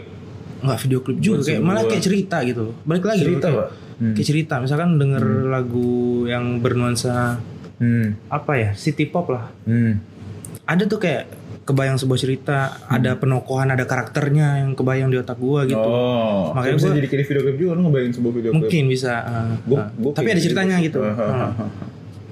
Nggak 0.59 0.79
video 0.81 0.99
klip 1.01 1.19
juga, 1.19 1.41
kayak 1.45 1.61
malah 1.61 1.83
kayak 1.85 2.03
cerita 2.03 2.37
gitu. 2.43 2.65
Balik 2.83 3.05
lagi 3.05 3.23
Cerita, 3.23 3.47
kayak, 3.47 3.59
Pak? 3.61 3.69
Hmm. 3.97 4.13
kayak 4.13 4.27
cerita. 4.27 4.55
Misalkan 4.59 4.91
denger 4.97 5.25
lagu 5.47 5.91
yang 6.25 6.45
bernuansa 6.59 7.39
Hmm. 7.77 8.19
apa 8.27 8.53
ya, 8.55 8.71
city 8.73 9.07
pop 9.07 9.29
lah. 9.29 9.51
Hmm. 9.63 10.03
Ada 10.65 10.85
tuh 10.85 10.99
kayak 10.99 11.25
kebayang 11.63 11.95
sebuah 11.95 12.17
cerita, 12.17 12.59
ada 12.83 13.15
penokohan, 13.15 13.69
ada 13.69 13.85
karakternya 13.85 14.65
yang 14.65 14.73
kebayang 14.73 15.09
di 15.09 15.17
otak 15.17 15.37
gue 15.37 15.69
gitu. 15.69 15.79
Oh, 15.79 16.51
Makanya 16.51 16.75
bisa 16.75 16.89
gua- 16.89 16.97
jadi 16.97 17.07
kayak 17.07 17.25
video 17.25 17.43
klip 17.45 17.57
juga 17.57 17.71
lu 17.71 17.81
ngebayangin 17.85 18.15
sebuah 18.15 18.33
video 18.33 18.51
klip. 18.51 18.59
Mungkin 18.59 18.83
bisa. 18.89 19.13
uh, 19.21 19.53
Gua- 19.63 19.89
gua 19.95 20.11
Tapi 20.13 20.29
ada 20.29 20.41
ceritanya 20.41 20.77
gitu. 20.81 20.99
Ah, 20.99 21.13
ah, 21.13 21.53
Uh. 21.55 21.71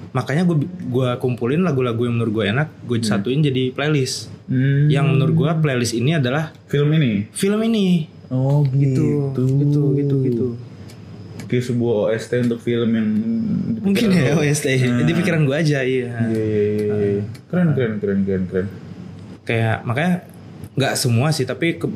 Makanya 0.09 0.43
gue 0.43 0.57
gua 0.87 1.19
kumpulin 1.19 1.61
lagu-lagu 1.61 2.07
yang 2.07 2.15
menurut 2.15 2.33
gue 2.33 2.45
enak, 2.49 2.67
gue 2.87 2.97
satuin 3.03 3.43
jadi 3.43 3.75
playlist. 3.75 4.31
Hmm. 4.47 4.87
Yang 4.87 5.05
menurut 5.13 5.33
gue 5.35 5.51
playlist 5.59 5.93
ini 5.93 6.15
adalah 6.15 6.55
film 6.71 6.89
ini. 6.95 7.27
film 7.35 7.59
ini. 7.67 8.07
Oh 8.31 8.63
Gitu, 8.67 9.31
gitu, 9.35 9.81
gitu, 9.95 10.15
gitu. 10.23 10.47
Kayak 11.47 11.63
sebuah 11.63 12.11
OST 12.11 12.31
untuk 12.43 12.59
film 12.59 12.89
yang 12.91 13.07
di 13.71 13.79
Mungkin 13.79 14.07
ya. 14.11 14.35
OST. 14.35 14.67
Di 14.83 15.13
pikiran 15.15 15.47
gue 15.47 15.55
aja, 15.55 15.79
iya. 15.79 16.11
Iya 16.27 16.43
iya 16.43 16.61
iya. 16.75 16.95
iya. 16.95 17.23
Keren 17.47 17.71
keren 17.71 17.93
keren 18.03 18.19
keren 18.27 18.43
keren. 18.51 18.67
Kayak 19.47 19.87
makanya 19.87 20.27
nggak 20.75 20.93
semua 20.99 21.31
sih, 21.31 21.47
tapi 21.47 21.79
ke, 21.79 21.87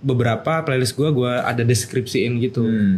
beberapa 0.00 0.64
playlist 0.64 0.96
gue 0.96 1.08
gue 1.12 1.32
ada 1.32 1.60
deskripsiin 1.64 2.40
gitu. 2.40 2.64
Hmm. 2.64 2.96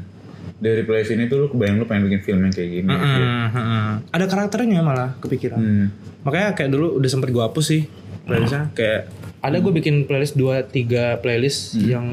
Dari 0.57 0.83
playlist 0.89 1.13
ini 1.13 1.29
tuh 1.29 1.45
lu 1.45 1.47
kebayang 1.53 1.77
lu 1.77 1.85
pengen 1.85 2.09
bikin 2.09 2.21
film 2.25 2.41
yang 2.49 2.55
kayak 2.55 2.71
gini. 2.81 2.89
Mm, 2.89 3.49
mm. 3.53 3.89
Ada 4.09 4.25
karakternya 4.25 4.81
malah 4.81 5.13
kepikiran. 5.21 5.61
Hmm. 5.61 5.87
Makanya 6.25 6.57
kayak 6.57 6.71
dulu 6.73 6.97
udah 6.97 7.11
sempet 7.13 7.29
gue 7.29 7.45
hapus 7.45 7.67
sih 7.69 7.83
playlistnya. 8.25 8.73
Kayak 8.73 9.13
ada 9.45 9.57
gue 9.61 9.73
bikin 9.77 10.09
playlist 10.09 10.35
2-3 10.35 11.21
playlist 11.21 11.77
yang 11.77 12.09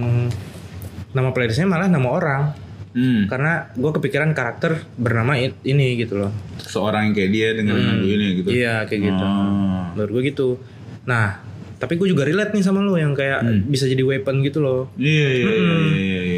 nama 1.15 1.29
playlistnya 1.31 1.71
malah 1.71 1.87
nama 1.87 2.09
orang. 2.11 2.43
Hmm. 2.93 3.25
Karena 3.25 3.73
gue 3.73 3.91
kepikiran 3.95 4.35
karakter 4.37 4.85
bernama 4.99 5.39
ini 5.39 5.97
gitu 5.97 6.19
loh. 6.19 6.31
Seorang 6.61 7.09
yang 7.09 7.13
kayak 7.15 7.31
dia 7.31 7.47
dengerin 7.57 7.85
lagu 7.95 8.07
ini 8.11 8.27
gitu. 8.43 8.49
Iya 8.53 8.83
kayak 8.85 9.01
gitu. 9.07 9.23
Oh. 9.25 9.87
Menurut 9.97 10.11
gue 10.19 10.23
gitu. 10.29 10.47
Nah 11.07 11.41
tapi 11.83 11.99
gue 11.99 12.15
juga 12.15 12.23
relate 12.23 12.55
nih 12.55 12.63
sama 12.63 12.79
lo 12.79 12.95
yang 12.95 13.11
kayak 13.11 13.43
bisa 13.67 13.89
jadi 13.89 13.99
weapon 14.07 14.39
gitu 14.39 14.63
loh. 14.63 14.87
Iya 14.95 15.27
iya 15.31 15.51
iya 15.51 15.75
iya 15.89 16.21
iya. 16.21 16.32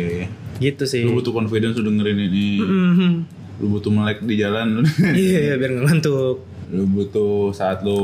Iya. 0.57 0.63
Gitu 0.65 0.83
sih. 0.85 1.01
Lu 1.01 1.15
butuh 1.15 1.31
confidence 1.31 1.75
lu 1.75 1.85
dengerin 1.85 2.19
ini. 2.21 2.47
Mhm. 2.57 3.09
Lu 3.57 3.71
butuh 3.71 3.87
melek 3.89 4.19
di 4.21 4.35
jalan. 4.35 4.83
Iya 5.15 5.39
iya, 5.41 5.53
biar 5.55 5.71
nggak 5.71 5.85
ngantuk. 5.85 6.37
lu 6.65 6.81
butuh 6.87 7.51
saat 7.51 7.81
lu 7.81 7.99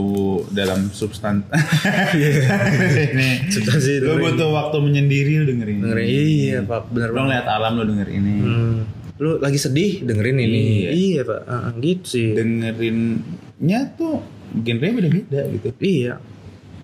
dalam 0.50 0.86
substan. 0.88 1.42
Ini. 2.14 3.50
Substansi 3.50 3.98
Lu 3.98 4.14
dengerin. 4.14 4.26
butuh 4.28 4.50
waktu 4.52 4.78
menyendiri 4.80 5.34
lu 5.42 5.46
dengerin. 5.48 5.76
ini. 5.76 5.84
Dengerin 5.84 6.08
iya 6.08 6.58
pak 6.62 6.82
bener 6.88 7.10
Lu 7.10 7.20
ngeliat 7.22 7.48
alam 7.48 7.72
lu 7.74 7.84
denger 7.86 8.08
ini. 8.08 8.34
Hmm. 8.38 8.78
Lu 9.18 9.30
lagi 9.38 9.58
sedih 9.58 10.02
dengerin 10.02 10.38
ini. 10.40 10.62
Iya, 10.90 11.22
pak. 11.24 11.42
Ah, 11.46 11.74
gitu 11.76 12.06
sih. 12.08 12.30
Dengerinnya 12.34 13.80
tuh 13.94 14.22
genre 14.56 14.88
beda-beda 14.94 15.42
gitu. 15.50 15.68
iya. 15.80 16.22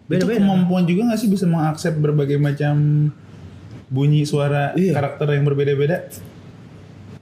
Itu 0.01 0.09
Beda-beda. 0.23 0.39
kemampuan 0.39 0.83
juga 0.83 1.11
gak 1.11 1.19
sih 1.19 1.27
bisa 1.27 1.45
mengakses 1.45 1.93
berbagai 1.93 2.37
macam 2.37 2.75
bunyi 3.87 4.23
suara 4.23 4.71
Iya. 4.73 4.93
karakter 4.93 5.27
yang 5.31 5.43
berbeda-beda? 5.43 6.07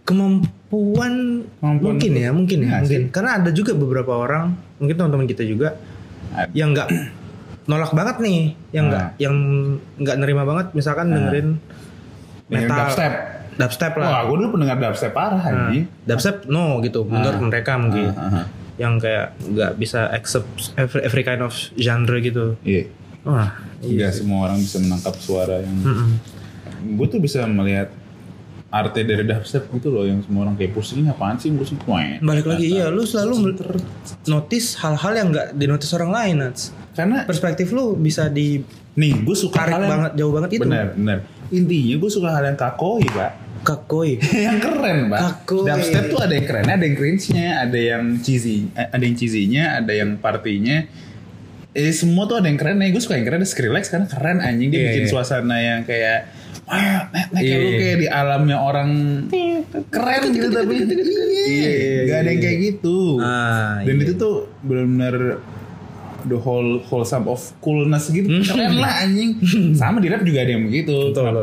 Kemampuan, 0.03 1.13
Kemampuan 1.55 1.81
mungkin 1.81 2.11
ya, 2.13 2.29
mungkin 2.29 2.59
ya, 2.59 2.67
Iya 2.67 2.77
mungkin. 2.79 3.01
Karena 3.09 3.31
ada 3.37 3.49
juga 3.49 3.73
beberapa 3.73 4.13
orang, 4.13 4.53
mungkin 4.77 4.95
teman-teman 4.95 5.25
kita 5.25 5.41
juga 5.41 5.77
Ada. 6.29 6.53
yang 6.53 6.71
nggak 6.71 6.89
nolak 7.65 7.91
banget 7.91 8.17
nih, 8.19 8.39
yang 8.71 8.85
nggak 8.87 9.01
Ah. 9.03 9.17
yang 9.17 9.35
nggak 9.97 10.17
nerima 10.19 10.43
banget 10.43 10.67
misalkan 10.71 11.09
dengerin 11.09 11.57
Dengerin 12.45 12.69
metal 12.69 12.77
dubstep. 12.83 13.13
dubstep 13.55 13.91
Wah, 13.95 14.05
lah. 14.05 14.21
gue 14.23 14.35
dulu 14.37 14.49
pendengar 14.53 14.77
dubstep 14.79 15.11
parah 15.11 15.41
Nah, 15.41 15.73
anjing. 15.73 15.89
dubstep 16.03 16.45
no 16.45 16.77
gitu 16.79 17.01
menurut 17.03 17.41
mereka 17.41 17.73
mungkin. 17.75 18.09
Ah, 18.11 18.21
ah, 18.21 18.37
ah. 18.39 18.47
yang 18.75 18.99
kayak 18.99 19.33
nggak 19.41 19.71
bisa 19.75 20.11
accept 20.11 20.45
every, 20.75 21.01
every 21.01 21.23
kind 21.23 21.39
of 21.39 21.49
genre 21.73 22.19
gitu. 22.19 22.59
Iya. 22.61 22.91
Wah, 23.23 23.57
Nggak 23.81 24.11
semua 24.13 24.45
orang 24.45 24.59
bisa 24.59 24.77
menangkap 24.77 25.15
suara 25.15 25.57
yang. 25.57 25.73
mm-mm. 25.79 26.09
Gue 26.93 27.07
tuh 27.09 27.17
bisa 27.17 27.41
melihat 27.49 27.89
arte 28.69 29.01
dari 29.01 29.23
dubstep 29.23 29.71
gitu 29.71 29.87
loh 29.87 30.03
yang 30.03 30.19
semua 30.21 30.43
orang 30.43 30.59
kayak 30.59 30.75
pusing 30.75 31.07
apaan 31.07 31.39
sih 31.39 31.47
musik 31.47 31.79
Wah, 31.87 32.19
balik 32.19 32.43
lagi 32.43 32.75
iya, 32.75 32.91
lu 32.91 33.07
selalu 33.07 33.55
notice 34.27 34.75
hal-hal 34.77 35.13
yang 35.15 35.27
nggak 35.31 35.47
dinotis 35.55 35.89
orang 35.95 36.11
lain, 36.11 36.35
Nats. 36.43 36.75
Karena 36.91 37.23
Perspektif 37.23 37.71
lu 37.71 37.95
bisa 37.95 38.27
di 38.27 38.59
nih 38.95 39.11
gue 39.23 39.35
suka 39.35 39.59
hal 39.67 39.83
yang 39.83 39.91
banget 39.91 40.11
jauh 40.15 40.31
banget 40.31 40.49
itu. 40.55 40.63
benar 40.63 40.95
benar 40.95 41.19
intinya 41.51 41.95
gue 41.99 42.11
suka 42.11 42.29
hal 42.31 42.43
yang 42.47 42.55
kakoi 42.55 43.03
pak 43.11 43.31
Kakoi. 43.65 44.11
yang 44.47 44.57
keren 44.63 45.11
pak 45.11 45.19
Kakoi. 45.43 45.67
dubstep 45.67 46.03
tuh 46.07 46.19
ada 46.23 46.31
yang 46.31 46.47
keren 46.47 46.63
ada 46.63 46.83
yang 46.87 46.95
cringe-nya 46.95 47.47
ada 47.59 47.75
yang 47.75 48.03
cheesy 48.23 48.71
eh, 48.71 48.87
ada 48.87 49.03
yang 49.03 49.15
cheesy-nya 49.19 49.83
ada 49.83 49.91
yang 49.91 50.15
partinya 50.15 50.87
eh 51.75 51.91
semua 51.91 52.23
tuh 52.23 52.39
ada 52.39 52.47
yang 52.47 52.55
keren 52.55 52.79
nih 52.79 52.95
gue 52.95 53.03
suka 53.03 53.19
yang 53.19 53.27
keren 53.27 53.43
ada 53.43 53.49
Skrillex 53.51 53.91
karena 53.91 54.07
keren 54.07 54.39
anjing 54.39 54.71
dia 54.71 54.79
Iya, 54.79 54.87
bikin 54.95 55.03
iya. 55.03 55.11
suasana 55.11 55.57
yang 55.59 55.79
kayak 55.83 56.19
kayak 56.65 57.13
Iya, 57.37 57.55
lu 57.61 57.69
iya. 57.69 57.77
kayak 57.77 57.97
di 58.01 58.07
alamnya 58.09 58.57
orang 58.57 58.89
keren 59.93 60.23
gitu 60.33 60.47
tapi 60.49 60.73
iya, 61.45 61.71
gak 62.09 62.17
ada 62.25 62.29
yang 62.33 62.41
kayak 62.41 62.57
gitu. 62.73 63.21
Ah, 63.21 63.85
dan 63.85 63.95
itu 64.01 64.13
tuh 64.17 64.49
benar-benar 64.65 65.45
the 66.25 66.37
whole 66.41 66.81
wholesome 66.89 67.29
of 67.29 67.39
coolness 67.61 68.09
gitu. 68.09 68.27
Keren 68.41 68.81
lah 68.81 69.05
anjing. 69.05 69.37
Sama 69.79 70.01
di 70.01 70.09
rap 70.09 70.25
juga 70.25 70.41
ada 70.41 70.51
yang 70.57 70.65
begitu. 70.65 71.13
Betul. 71.13 71.21
kenapa, 71.21 71.41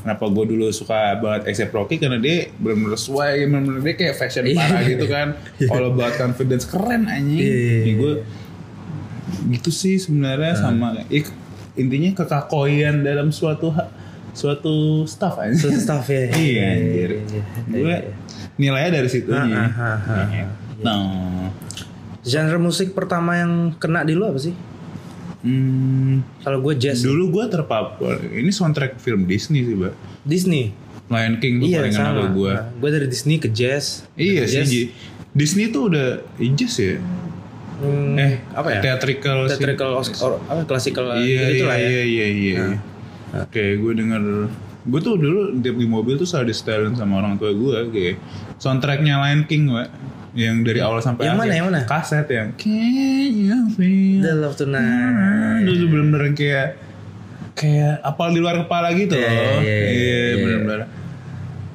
kenapa 0.00 0.24
gue 0.32 0.44
dulu 0.56 0.66
suka 0.72 1.20
banget 1.20 1.52
Accept 1.52 1.72
Rocky? 1.76 2.00
Karena 2.00 2.18
dia 2.18 2.48
benar-benar 2.56 2.96
sesuai 2.96 3.32
benar-benar 3.46 3.80
dia 3.84 3.94
kayak 4.00 4.14
fashion 4.16 4.44
parah 4.56 4.82
gitu 4.88 5.04
kan. 5.06 5.36
All 5.72 5.92
about 5.92 6.16
confidence 6.16 6.64
keren 6.64 7.04
anjing. 7.06 7.44
Iya. 7.44 7.78
Ya, 7.84 7.92
gue 8.00 8.14
gitu 9.44 9.68
sih 9.68 10.00
sebenarnya 10.00 10.56
sama 10.56 11.04
ik, 11.12 11.28
intinya 11.76 12.16
kekakoian 12.16 13.04
dalam 13.04 13.28
suatu 13.28 13.76
suatu 14.34 14.74
stuff 15.04 15.38
aja 15.38 15.54
Suatu 15.54 15.78
stuff 15.78 16.06
ya. 16.06 16.28
iya 16.34 16.64
anjir 16.74 17.10
Iya, 17.16 17.22
iya, 17.24 17.42
gue 17.70 17.80
iya. 17.80 17.98
nilainya 18.56 18.90
dari 18.92 19.08
situ 19.08 19.30
Ah, 19.30 19.42
nih 19.42 19.54
ah, 19.54 19.70
ah, 19.72 19.98
ah. 20.04 20.48
nah 20.80 21.00
Genre 22.20 22.56
musik 22.58 22.92
pertama 22.92 23.36
yang 23.36 23.52
kena 23.74 24.00
di 24.00 24.12
lu 24.12 24.24
apa 24.24 24.40
sih? 24.40 24.56
hmm, 25.42 26.40
Kalau 26.40 26.58
gue 26.58 26.72
jazz, 26.74 27.04
Dulu 27.04 27.28
gue 27.30 27.44
terpapar. 27.46 28.16
Ini 28.24 28.48
soundtrack 28.48 28.96
film 28.96 29.24
Disney 29.24 29.60
sih, 29.60 29.76
Mbak. 29.76 29.92
Disney. 30.24 30.72
Lion 31.04 31.36
King 31.36 31.60
tuh 31.60 31.68
Iya 31.68 31.84
paling 31.84 31.92
sama. 31.92 32.08
sama 32.16 32.24
gue. 32.32 32.48
Nah, 32.50 32.64
gue 32.72 32.90
dari 32.90 33.06
Disney 33.06 33.36
ke 33.36 33.52
jazz. 33.52 34.08
Iya 34.16 34.48
sih. 34.48 34.56
jazz. 34.56 34.70
Disney 35.30 35.68
tuh 35.68 35.92
udah 35.92 36.24
jazz 36.56 36.74
ya. 36.74 36.96
Hmm, 37.76 38.16
Eh, 38.16 38.40
apa 38.56 38.68
ya? 38.70 38.80
Theatrical. 38.80 39.36
sih. 39.44 39.50
Theatrical, 39.52 39.90
Oscar, 39.92 40.40
apa 40.40 40.60
classical 40.64 41.04
Iya, 41.12 41.42
gitu 41.52 41.60
iya, 41.60 41.68
lah 41.68 41.76
ya. 41.76 41.84
iya, 41.84 42.02
iya, 42.02 42.26
iya. 42.32 42.56
Oke, 43.36 43.64
gue 43.74 43.92
denger. 43.92 44.22
Gue 44.84 45.00
tuh 45.00 45.16
dulu 45.16 45.40
tiap 45.58 45.74
di 45.74 45.84
mobil 45.84 46.14
tuh 46.14 46.24
selalu 46.24 46.50
disetelin 46.50 46.92
sama 46.92 47.18
orang 47.18 47.34
tua 47.34 47.50
gue 47.50 47.88
kayak 47.88 48.16
soundtracknya 48.56 49.18
Lion 49.18 49.42
King, 49.44 49.66
Mbak. 49.66 49.88
Yang 50.34 50.56
dari 50.66 50.80
awal 50.80 50.98
sampai 50.98 51.24
Yang 51.24 51.32
akhir. 51.32 51.40
mana, 51.40 51.52
yang 51.54 51.66
mana? 51.68 51.80
Kaset 51.84 52.26
yang 52.26 52.48
Can 52.54 52.74
you 53.32 53.58
feel 53.70 54.18
The 54.20 54.32
Love 54.34 54.56
Tonight. 54.56 55.62
Itu 55.62 55.72
tuh 55.76 55.88
bener-bener 55.88 56.22
kayak 56.32 56.68
kayak 57.54 58.02
apal 58.02 58.28
di 58.28 58.38
luar 58.38 58.58
kepala 58.60 58.90
gitu 58.92 59.14
Iya, 59.14 59.24
loh. 59.24 59.30
iya, 59.30 59.46
iya, 59.54 59.78
Iya, 59.86 60.18
iya. 60.26 60.34
bener-bener. 60.36 60.80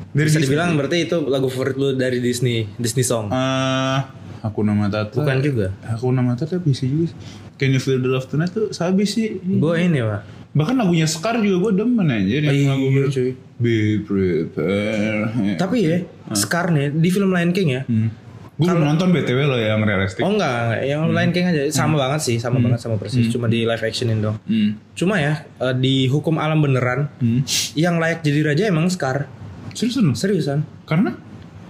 Dari 0.09 0.25
Bisa 0.25 0.37
Disney. 0.37 0.43
dibilang 0.43 0.69
berarti 0.75 0.97
itu 1.01 1.17
lagu 1.23 1.47
favorit 1.47 1.75
lu 1.75 1.87
dari 1.93 2.19
Disney, 2.19 2.67
Disney 2.75 3.01
song. 3.01 3.31
Eh, 3.31 3.99
aku 4.41 4.59
nama 4.61 4.85
Tata. 4.87 5.15
Bukan 5.15 5.37
juga. 5.39 5.71
Aku 5.87 6.11
nama 6.11 6.35
Tata 6.35 6.57
bisa 6.57 6.83
juga. 6.83 7.15
Can 7.55 7.71
you 7.71 7.79
feel 7.79 7.95
the 7.95 8.07
love 8.07 8.25
tonight 8.25 8.49
tuh 8.49 8.69
sabi 8.69 9.03
sih. 9.03 9.39
Gue 9.39 9.79
ini 9.81 9.99
pak. 9.99 10.38
Bahkan 10.49 10.75
lagunya 10.75 11.05
Scar 11.05 11.37
juga 11.37 11.69
gue 11.69 11.85
demen 11.85 12.07
aja 12.07 12.25
yang 12.41 12.45
Iya, 12.47 12.67
lagu 12.71 12.85
cuy. 13.07 13.29
Be 13.55 13.75
prepare. 14.01 15.21
Tapi 15.55 15.77
ya, 15.79 15.97
Scar 16.31 16.69
nih 16.69 16.89
di 16.89 17.09
film 17.09 17.29
Lion 17.29 17.51
King 17.51 17.69
ya. 17.71 17.83
Hmm. 17.85 18.09
Gue 18.55 18.67
belum 18.67 18.83
nonton 18.83 19.15
BTW 19.15 19.39
loh 19.45 19.55
yang 19.55 19.79
realistik. 19.79 20.19
Oh 20.19 20.35
enggak, 20.35 20.51
enggak. 20.51 20.81
yang 20.83 21.01
Lion 21.07 21.31
King 21.31 21.45
aja 21.47 21.61
sama 21.69 21.95
banget 21.95 22.19
sih, 22.21 22.35
sama 22.35 22.59
banget 22.59 22.75
sama 22.77 22.99
persis. 22.99 23.29
Cuma 23.29 23.47
di 23.47 23.63
live 23.63 23.79
actionin 23.79 24.19
dong. 24.19 24.35
Hmm. 24.43 24.75
Cuma 24.93 25.15
ya 25.15 25.45
eh, 25.55 25.75
di 25.75 26.07
hukum 26.07 26.35
alam 26.35 26.59
beneran, 26.59 27.07
Hmm. 27.17 27.45
yang 27.73 27.95
layak 27.97 28.19
jadi 28.19 28.43
raja 28.45 28.63
emang 28.67 28.89
Scar. 28.89 29.31
Seriusan? 29.71 30.11
Seriusan? 30.11 30.59
Karena? 30.83 31.15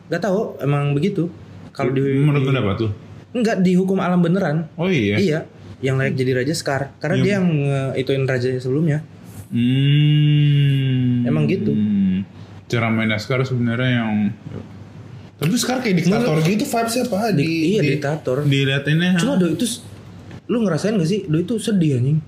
Gak 0.08 0.24
tahu, 0.24 0.58
emang 0.58 0.96
begitu. 0.96 1.30
Kalau 1.70 1.94
di 1.94 2.02
Menurut 2.02 2.42
pendapat 2.44 2.76
lu? 2.80 2.90
enggak 3.30 3.62
di 3.62 3.78
hukum 3.78 4.02
alam 4.02 4.18
beneran. 4.20 4.66
Oh 4.74 4.90
iya. 4.90 5.20
Iya, 5.20 5.40
yang 5.80 5.96
layak 5.96 6.14
jadi 6.14 6.32
raja 6.38 6.52
Scar 6.52 6.92
karena 6.98 7.16
dia 7.20 7.34
yang 7.38 7.48
ituin 7.94 8.24
raja 8.24 8.52
sebelumnya. 8.58 9.00
Hmm. 10.00 11.26
Emang 11.26 11.46
gitu. 11.46 11.72
Hmm. 11.72 12.24
Cara 12.66 12.88
main 12.88 13.10
Scar 13.18 13.42
sebenarnya 13.42 13.90
yang 13.98 14.14
tapi 15.40 15.56
Scar 15.56 15.80
kayak 15.80 16.04
diktator 16.04 16.36
gitu 16.44 16.68
vibes 16.68 16.96
apa 17.00 17.32
Di, 17.32 17.40
di, 17.40 17.48
iya 17.74 17.82
di- 17.82 17.90
diktator. 17.96 18.44
diliatinnya. 18.44 19.16
Cuma 19.16 19.40
do 19.40 19.48
itu 19.48 19.64
lu 20.46 20.68
ngerasain 20.68 20.94
gak 20.94 21.08
sih? 21.08 21.24
Do 21.26 21.40
itu 21.40 21.56
sedih 21.56 21.96
anjing. 21.96 22.20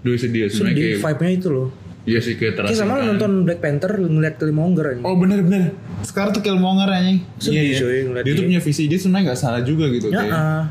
Dua 0.00 0.16
sedih 0.16 0.48
sebenarnya 0.48 0.76
Sedih 0.76 0.88
kayak. 0.90 1.00
vibe-nya 1.02 1.32
itu 1.34 1.48
loh. 1.48 1.68
Iya 2.04 2.20
sih 2.20 2.34
kayak 2.36 2.52
terasa. 2.56 2.68
Kayak 2.68 2.80
sama 2.80 2.92
lu 2.96 3.04
nonton 3.06 3.32
Black 3.44 3.60
Panther 3.60 3.90
lu 3.96 4.08
ngeliat 4.10 4.36
Killmonger 4.36 4.86
anjing. 4.92 5.04
Oh 5.04 5.16
bener 5.16 5.40
bener. 5.40 5.72
Sekarang 6.00 6.32
tuh 6.32 6.40
Killmonger 6.40 6.88
anjing. 6.90 7.18
Coy, 7.40 7.96
ngeliat 8.04 8.24
Dia 8.24 8.32
tuh 8.34 8.44
punya 8.44 8.60
visi 8.60 8.82
dia 8.84 8.98
sebenarnya 9.00 9.24
nggak 9.32 9.40
salah 9.40 9.60
juga 9.60 9.88
gitu. 9.88 10.08
Ya, 10.08 10.20
kayak. 10.20 10.32
ah. 10.32 10.64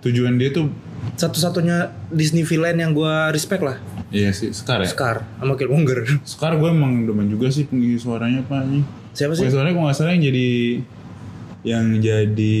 Tujuan 0.00 0.36
dia 0.36 0.52
tuh 0.52 0.68
satu-satunya 1.14 1.78
Disney 2.08 2.42
villain 2.42 2.76
yang 2.76 2.92
gua 2.92 3.30
respect 3.30 3.62
lah. 3.62 3.78
Iya 4.08 4.32
sih 4.32 4.50
Scar 4.50 4.80
ya. 4.80 4.88
Scar 4.88 5.16
sama 5.36 5.54
Killmonger. 5.54 6.04
Scar 6.22 6.56
gue 6.60 6.68
emang 6.68 7.04
demen 7.04 7.28
juga 7.28 7.48
sih 7.48 7.64
pengisi 7.64 8.00
suaranya 8.00 8.40
pak 8.42 8.64
nih. 8.64 8.82
Siapa 9.12 9.32
sih? 9.32 9.44
Pengisi 9.44 9.54
suaranya 9.54 9.74
kalau 9.74 9.86
nggak 9.86 9.96
salah 9.96 10.12
yang 10.12 10.24
jadi 10.24 10.48
yang 11.62 11.86
jadi 11.98 12.58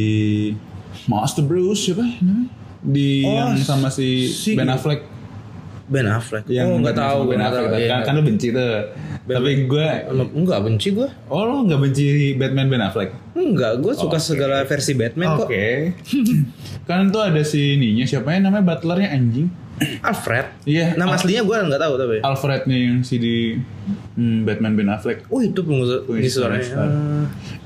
Master 1.06 1.42
Bruce 1.42 1.82
siapa 1.82 2.04
namanya? 2.04 2.52
Di 2.78 3.24
Oh, 3.24 3.34
yang 3.34 3.58
sama 3.58 3.88
si, 3.88 4.28
si- 4.28 4.54
Ben 4.54 4.68
Affleck. 4.68 5.02
Ben 5.88 6.06
Affleck. 6.06 6.44
Yang 6.48 6.68
oh 6.68 6.76
nggak 6.84 6.96
sama 6.96 7.04
tahu, 7.08 7.18
Ben 7.32 7.40
Affleck. 7.40 7.66
tahu. 7.68 7.80
Iya. 7.80 7.88
Kan, 7.88 8.00
kan 8.04 8.12
lu 8.14 8.22
benci 8.24 8.46
tuh. 8.52 8.72
Tapi 9.28 9.50
gue 9.68 9.86
Enggak 10.36 10.60
benci 10.64 10.88
gue. 10.92 11.08
Oh 11.28 11.42
lo 11.44 11.64
nggak 11.64 11.80
benci 11.80 12.06
Batman 12.36 12.68
Ben 12.68 12.82
Affleck? 12.84 13.10
Enggak, 13.32 13.80
gue 13.80 13.92
suka 13.96 14.20
segala 14.20 14.64
versi 14.68 14.92
Batman 14.92 15.36
kok. 15.40 15.48
Oke. 15.48 15.96
kan 16.88 17.08
tuh 17.12 17.20
ada 17.24 17.40
si 17.44 17.76
ininya 17.76 18.04
siapa 18.08 18.32
ya 18.32 18.40
namanya 18.40 18.64
butlernya 18.64 19.12
anjing. 19.12 19.48
Alfred. 20.02 20.46
Iya. 20.66 20.98
Nama 20.98 21.14
Al- 21.14 21.18
aslinya 21.18 21.42
gue 21.46 21.56
nggak 21.70 21.82
tahu 21.82 21.94
tapi. 21.94 22.16
Alfrednya 22.22 22.78
yang 22.78 22.96
si 23.06 23.14
di 23.22 23.36
hmm, 24.18 24.42
Batman 24.42 24.74
Ben 24.74 24.90
Affleck. 24.90 25.24
Oh 25.30 25.38
itu 25.38 25.60
pengusaha 25.62 26.04
suaranya. 26.26 26.64
Star. 26.66 26.90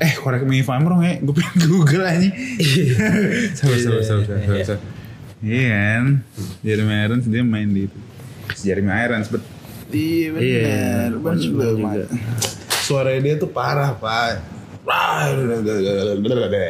Eh, 0.03 0.13
correct 0.21 0.45
me 0.45 0.61
if 0.61 0.69
I'm 0.69 0.85
wrong 0.85 1.03
ya. 1.03 1.19
Gue 1.25 1.35
pengen 1.37 1.57
Google 1.67 2.05
aja. 2.05 2.29
Sabar, 3.59 3.79
sabar, 3.81 4.03
sabar, 4.05 4.25
sabar. 4.67 4.81
Iya 5.43 5.63
kan. 5.75 6.05
Jeremy 6.63 6.95
Irons 7.09 7.27
dia 7.27 7.43
main 7.43 7.67
di 7.67 7.91
itu. 7.91 7.99
Si 8.55 8.69
Jeremy 8.69 8.93
Irons, 9.03 9.29
bet. 9.29 9.43
Iya 9.93 10.29
Iya, 10.33 10.61
benar. 11.13 11.37
juga. 11.37 11.67
Suara 12.83 13.13
dia 13.15 13.37
tuh 13.37 13.49
parah, 13.49 13.93
Pak. 13.95 14.41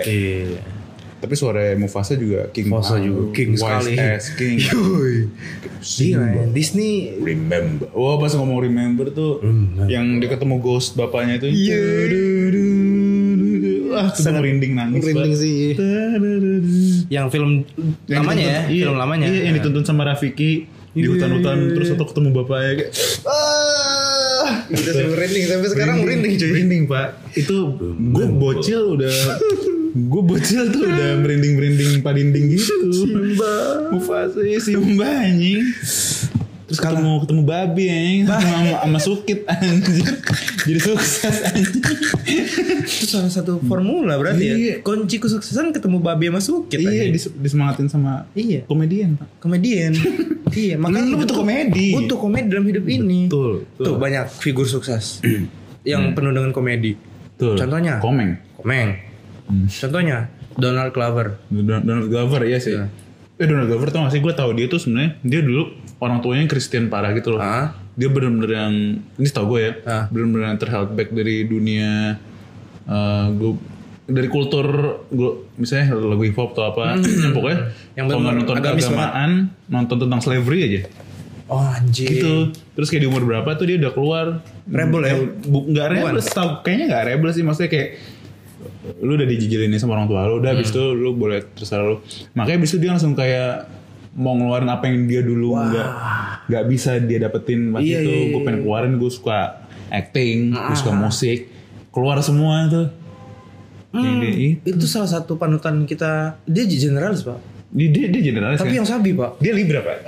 Iya. 0.05 0.61
Tapi 1.23 1.39
suara 1.39 1.79
Mufasa 1.79 2.19
juga 2.19 2.51
king 2.51 2.67
Mufasa 2.67 2.99
juga 2.99 3.31
king 3.31 3.55
Wise 3.55 3.63
sekali. 3.63 3.95
as 3.95 4.27
king. 4.35 4.59
Gila 5.95 6.27
ya, 6.27 6.45
Disney 6.51 7.15
Remember. 7.17 7.87
Wah 7.95 8.19
pas 8.19 8.35
ngomong 8.35 8.59
remember 8.59 9.07
tuh 9.09 9.39
yang 9.87 10.19
dia 10.19 10.35
ketemu 10.35 10.59
ghost 10.59 10.99
bapaknya 10.99 11.39
itu. 11.39 11.47
Iya. 11.47 11.79
Wah, 13.93 14.09
itu 14.09 14.25
merinding 14.25 14.73
nangis. 14.75 15.05
merinding 15.05 15.35
sih. 15.37 15.77
yang 17.07 17.29
film 17.29 17.63
Yang 18.09 18.19
lamanya 18.19 18.43
ya, 18.43 18.61
iya, 18.67 18.85
film 18.89 18.97
lamanya. 18.99 19.27
Iya, 19.29 19.41
yang 19.47 19.55
dituntun 19.61 19.85
sama 19.85 20.03
Rafiki 20.03 20.65
di 20.93 21.01
Iya, 21.01 21.09
hutan-hutan 21.09 21.57
iya, 21.57 21.65
iya. 21.65 21.75
terus 21.75 21.89
atau 21.91 22.05
ketemu 22.05 22.29
bapaknya 22.37 22.73
kayak 22.77 22.91
ah 23.25 24.49
Gitu 24.69 24.89
sih 24.89 25.07
merinding 25.07 25.45
sampai 25.47 25.69
sekarang 25.69 25.97
merinding 26.01 26.33
cuy. 26.37 26.49
merinding 26.51 26.83
pak. 26.85 27.09
Itu 27.33 27.57
gue 27.89 28.27
bocil 28.29 28.83
udah 28.97 29.17
gue 30.13 30.23
bocil 30.25 30.63
tuh 30.69 30.83
udah 30.85 31.11
merinding 31.21 31.53
merinding 31.57 31.91
padinding 32.01 32.47
gitu. 32.53 32.89
Simba. 32.93 33.55
Mufasa 33.93 34.41
Simba 34.59 35.09
anjing 35.09 35.65
terus 36.73 36.81
ketemu 36.81 37.21
ketemu 37.21 37.43
babi 37.45 37.85
anjing 37.85 38.21
sama, 38.25 38.41
sama, 38.41 38.73
sama 38.81 38.99
sukit 38.99 39.39
anjing 39.45 40.09
jadi 40.63 40.81
sukses 40.81 41.37
anjing 41.45 41.85
Itu 42.83 43.05
salah 43.07 43.29
satu 43.29 43.61
formula 43.61 44.17
berarti 44.17 44.41
Iya. 44.43 44.57
ya. 44.57 44.75
Kunci 44.81 45.17
kesuksesan 45.19 45.71
ketemu 45.71 46.01
babi 46.01 46.27
sama 46.27 46.41
sukit 46.41 46.79
iya 46.79 46.89
anjing. 47.05 47.13
dis- 47.13 47.35
disemangatin 47.37 47.87
sama 47.87 48.25
Iya. 48.33 48.65
komedian 48.65 49.15
pak 49.15 49.29
Komedian. 49.39 49.93
iya, 50.55 50.75
makanya 50.77 51.09
Lu 51.09 51.19
butuh 51.19 51.37
komedi. 51.37 51.87
Butuh 51.93 52.17
komedi 52.17 52.47
dalam 52.49 52.65
hidup 52.65 52.85
ini. 52.87 53.27
Betul, 53.27 53.69
betul. 53.69 53.85
Tuh 53.85 53.95
banyak 53.99 54.25
figur 54.33 54.65
sukses 54.65 55.21
yang 55.83 56.13
penuh 56.13 56.31
dengan 56.31 56.51
komedi. 56.51 56.97
Tuh, 57.35 57.53
Contohnya? 57.55 57.99
komeng 57.99 58.41
Komeng. 58.55 58.97
Contohnya 59.69 60.31
Donald 60.55 60.91
Glover. 60.91 61.37
Don- 61.49 61.83
Donald 61.83 62.09
Glover 62.09 62.41
iya 62.43 62.57
sih. 62.57 62.73
Iya. 62.73 62.87
Eh 63.35 63.45
Donald 63.45 63.67
Glover 63.67 63.89
tau 63.89 64.07
gak 64.07 64.13
sih 64.13 64.21
gue 64.21 64.33
tau 64.33 64.51
dia 64.53 64.67
tuh 64.67 64.79
sebenarnya 64.79 65.19
dia 65.21 65.41
dulu 65.41 65.75
orang 66.03 66.19
tuanya 66.19 66.45
Kristen 66.45 66.87
parah 66.89 67.15
gitu 67.15 67.31
loh. 67.31 67.41
Ah. 67.41 67.79
Dia 67.93 68.09
bener-bener 68.09 68.51
yang 68.51 68.75
ini 69.15 69.29
tau 69.29 69.47
gue 69.47 69.61
ya, 69.61 69.73
Ah. 69.85 70.05
bener-bener 70.09 70.49
yang 70.49 70.59
terheld 70.59 70.91
back 70.91 71.09
dari 71.09 71.45
dunia 71.45 72.19
eh 72.83 73.27
gue 73.31 73.53
dari 74.05 74.27
kultur 74.27 74.67
gue 75.07 75.31
misalnya 75.55 75.95
lagu 75.95 76.19
hip 76.21 76.35
hop 76.35 76.53
atau 76.53 76.65
apa 76.69 76.99
yang 77.23 77.31
pokoknya 77.31 77.59
Hmm. 77.63 77.95
Yang 77.95 78.07
kalau 78.09 78.21
nonton 78.25 78.57
keagamaan 78.59 79.31
nonton 79.67 79.97
tentang 80.01 80.19
slavery 80.19 80.61
aja 80.65 80.81
Oh 81.47 81.63
anjir. 81.63 82.09
gitu 82.09 82.35
terus 82.73 82.89
kayak 82.89 83.05
di 83.05 83.09
umur 83.09 83.23
berapa 83.23 83.55
tuh 83.55 83.65
dia 83.65 83.79
udah 83.79 83.93
keluar 83.93 84.27
Rebel 84.65 85.01
ya? 85.01 85.15
Bu- 85.45 85.69
nggak 85.69 85.87
rebel 85.89 86.17
tau 86.25 86.49
kayaknya 86.61 86.87
nggak 86.89 87.05
rebel 87.07 87.31
sih 87.31 87.43
maksudnya 87.43 87.71
kayak 87.71 87.89
lu 88.99 89.15
udah 89.15 89.29
dijijilin 89.29 89.71
sama 89.77 89.95
orang 89.95 90.09
tua 90.09 90.27
lu 90.27 90.39
udah 90.39 90.53
Hmm. 90.53 90.65
itu 90.65 90.83
lu 90.93 91.11
boleh 91.13 91.39
terserah 91.53 91.85
lu 91.85 91.97
makanya 92.33 92.57
habis 92.59 92.71
itu 92.73 92.79
dia 92.79 92.91
langsung 92.91 93.13
kayak 93.13 93.71
mau 94.13 94.37
ngeluarin 94.37 94.69
apa 94.69 94.85
yang 94.93 95.09
dia 95.09 95.23
dulu 95.25 95.57
nggak 95.57 95.91
nggak 96.49 96.65
bisa 96.69 97.01
dia 97.01 97.19
dapetin 97.23 97.73
pas 97.73 97.81
Iya, 97.81 98.05
itu 98.05 98.11
iya, 98.11 98.25
gue 98.29 98.41
iya. 98.41 98.45
pengen 98.45 98.61
keluarin 98.65 98.95
gue 99.01 99.11
suka 99.13 99.39
acting 99.89 100.53
gue 100.53 100.77
suka 100.77 100.93
musik 100.93 101.49
keluar 101.93 102.21
semua 102.21 102.69
tuh 102.69 102.89
Hmm, 103.93 104.25
Jadi, 104.25 104.65
itu 104.65 104.87
salah 104.89 105.05
satu 105.05 105.37
panutan 105.37 105.85
kita. 105.85 106.41
Dia 106.49 106.65
generalis 106.65 107.29
pak. 107.29 107.37
Dia, 107.73 107.89
dia, 107.89 108.07
dia 108.13 108.21
generalis 108.21 108.61
Tapi 108.61 108.69
kan? 108.69 108.79
yang 108.85 108.89
sabi 108.89 109.17
pak. 109.17 109.41
dia 109.41 109.53
libra 109.57 109.81
pak 109.81 110.05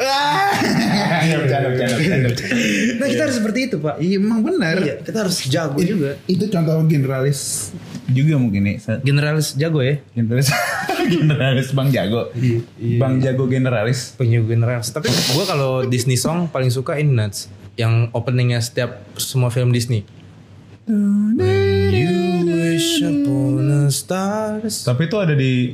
Nggak 1.24 1.38
bercanda, 1.48 1.66
bercanda, 1.72 1.94
bercanda, 1.96 2.26
bercanda. 2.28 2.54
Nah 3.00 3.06
kita 3.08 3.22
harus 3.24 3.36
seperti 3.40 3.58
itu 3.64 3.76
pak. 3.80 3.94
Iya 3.96 4.16
emang 4.20 4.40
benar. 4.44 4.74
Iya, 4.76 4.94
kita 5.00 5.18
harus 5.24 5.36
jago 5.48 5.80
juga. 5.80 6.10
Itu 6.28 6.44
contoh 6.52 6.76
generalis 6.84 7.72
juga 8.04 8.36
mungkin 8.36 8.68
nih. 8.68 8.76
Generalis 9.00 9.56
jago 9.56 9.80
ya. 9.80 9.96
Generalis 10.12 10.52
generalis 11.14 11.68
Bang 11.72 11.88
Jago. 11.88 12.28
Bang 13.00 13.24
Jago 13.24 13.44
generalis. 13.48 14.12
Punya 14.12 14.44
generalis. 14.44 14.92
Tapi 14.92 15.08
gue 15.08 15.44
kalau 15.48 15.88
Disney 15.88 16.20
song 16.20 16.52
paling 16.52 16.68
suka 16.68 17.00
ini 17.00 17.16
Nuts. 17.16 17.48
Yang 17.74 18.12
openingnya 18.12 18.60
setiap 18.60 19.00
semua 19.16 19.48
film 19.48 19.72
Disney. 19.72 20.04
You 20.84 22.12
wish 22.44 23.00
upon 23.00 23.88
a 23.88 23.88
stars. 23.88 24.84
Tapi 24.84 25.08
itu 25.08 25.16
ada 25.16 25.32
di 25.32 25.72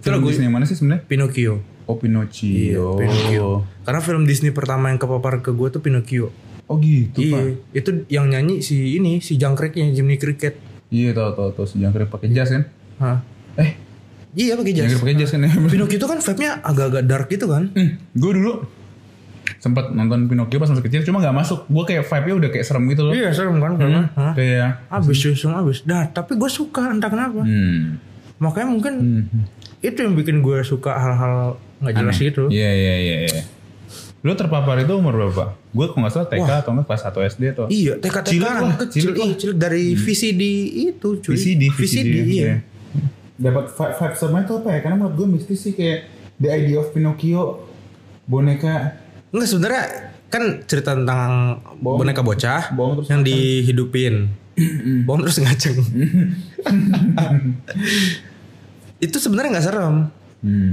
film 0.00 0.20
Disney 0.24 0.44
yang 0.48 0.54
mana 0.54 0.64
sih 0.64 0.76
sebenarnya? 0.76 1.04
Pinocchio. 1.04 1.54
Oh 1.84 1.96
Pinocchio. 1.96 2.96
Pinocchio. 2.96 3.48
Karena 3.82 4.00
film 4.00 4.22
Disney 4.24 4.50
pertama 4.50 4.88
yang 4.88 4.98
kepapar 4.98 5.40
ke 5.40 5.50
gue 5.50 5.68
tuh 5.68 5.80
Pinocchio. 5.80 6.28
Oh 6.70 6.78
gitu 6.78 7.18
iya, 7.18 7.34
pak. 7.34 7.42
itu 7.74 7.90
yang 8.06 8.30
nyanyi 8.30 8.62
si 8.62 8.94
ini 8.94 9.18
si 9.18 9.34
jangkriknya 9.34 9.90
Jimmy 9.90 10.14
Cricket. 10.16 10.54
Iya 10.86 11.10
tau 11.10 11.34
tau 11.34 11.50
tau 11.50 11.66
si 11.66 11.82
jangkrik 11.82 12.06
pakai 12.06 12.30
jas 12.30 12.46
kan? 12.46 12.62
Hah? 13.02 13.18
Eh 13.58 13.74
Iya 14.30 14.54
pakai 14.54 14.70
jas. 14.70 14.86
jangkrik 14.86 15.02
pakai 15.02 15.16
jas 15.18 15.30
kan 15.34 15.40
ya? 15.42 15.50
Pinocchio 15.74 15.98
itu 15.98 16.06
kan 16.06 16.18
vibe-nya 16.22 16.50
agak-agak 16.62 17.02
dark 17.10 17.26
gitu 17.26 17.50
kan. 17.50 17.74
Hmm, 17.74 17.98
gue 18.14 18.32
dulu 18.38 18.52
sempat 19.58 19.90
nonton 19.90 20.30
Pinocchio 20.30 20.62
pas 20.62 20.70
masih 20.70 20.86
kecil 20.86 21.02
cuma 21.02 21.18
nggak 21.18 21.34
masuk. 21.34 21.66
Gue 21.66 21.82
kayak 21.90 22.06
vibe-nya 22.06 22.34
udah 22.38 22.50
kayak 22.54 22.66
serem 22.70 22.86
gitu 22.86 23.02
loh. 23.02 23.12
Iya 23.18 23.34
serem 23.34 23.58
kan 23.58 23.74
karena 23.74 24.00
hah? 24.14 24.32
Kayak 24.38 24.86
abis 24.94 25.18
langsung 25.26 25.58
abis. 25.58 25.82
Nah 25.90 26.06
tapi 26.06 26.38
gue 26.38 26.46
suka 26.46 26.86
entah 26.94 27.10
kenapa. 27.10 27.42
hmm. 27.42 27.98
Makanya 28.38 28.68
mungkin 28.70 28.94
itu 29.80 29.96
yang 29.96 30.12
bikin 30.12 30.40
gue 30.40 30.60
suka 30.60 30.92
hal-hal 30.92 31.56
nggak 31.80 31.94
jelas 31.96 32.14
Aneh. 32.14 32.24
gitu. 32.28 32.42
Iya 32.48 32.70
iya 32.70 32.94
iya. 32.96 33.16
iya. 33.24 33.42
Lu 34.20 34.36
terpapar 34.36 34.76
itu 34.76 34.92
umur 34.92 35.16
berapa? 35.16 35.56
Gue 35.72 35.86
kalau 35.88 36.04
nggak 36.04 36.12
salah 36.12 36.28
TK 36.28 36.50
atau 36.60 36.70
enggak 36.76 36.86
kelas 36.86 37.02
1 37.08 37.30
SD 37.32 37.42
atau 37.50 37.64
Iya, 37.66 37.92
TK 37.96 38.12
TK 38.12 38.28
Cilik 38.28 38.44
lah, 38.44 38.76
kecil, 38.76 39.00
cilik 39.00 39.16
lah. 39.16 39.24
iya, 39.24 39.34
cilik 39.40 39.56
dari 39.56 39.84
VCD 39.96 40.42
itu 40.92 41.08
cuy. 41.18 41.32
VCD, 41.32 41.62
VCD, 41.72 42.14
iya. 42.28 42.54
Dapat 43.40 43.64
vibe, 43.72 43.94
vibe 43.96 44.14
sama 44.14 44.36
itu 44.44 44.52
apa 44.54 44.68
ya? 44.68 44.78
Karena 44.84 44.96
menurut 45.00 45.14
gue 45.16 45.28
mistis 45.30 45.58
sih 45.58 45.72
kayak 45.72 45.98
the 46.36 46.48
idea 46.48 46.76
of 46.76 46.92
Pinocchio 46.92 47.66
boneka 48.24 49.00
Enggak 49.32 49.48
sebenarnya 49.48 49.84
kan 50.28 50.42
cerita 50.62 50.90
tentang 50.92 51.56
Bohong. 51.80 52.04
boneka 52.04 52.20
bocah 52.20 52.62
Bohong 52.76 53.00
terus 53.00 53.08
yang 53.08 53.24
dihidupin. 53.24 54.28
Bohong 55.08 55.24
terus 55.24 55.40
ngaceng. 55.40 55.80
itu 59.00 59.16
sebenarnya 59.16 59.58
nggak 59.58 59.66
serem. 59.66 59.96
hmm. 60.44 60.70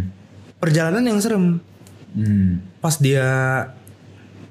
Perjalanan 0.57 1.03
yang 1.03 1.19
serem. 1.19 1.59
Hmm. 2.13 2.59
Pas 2.79 2.97
dia 2.97 3.27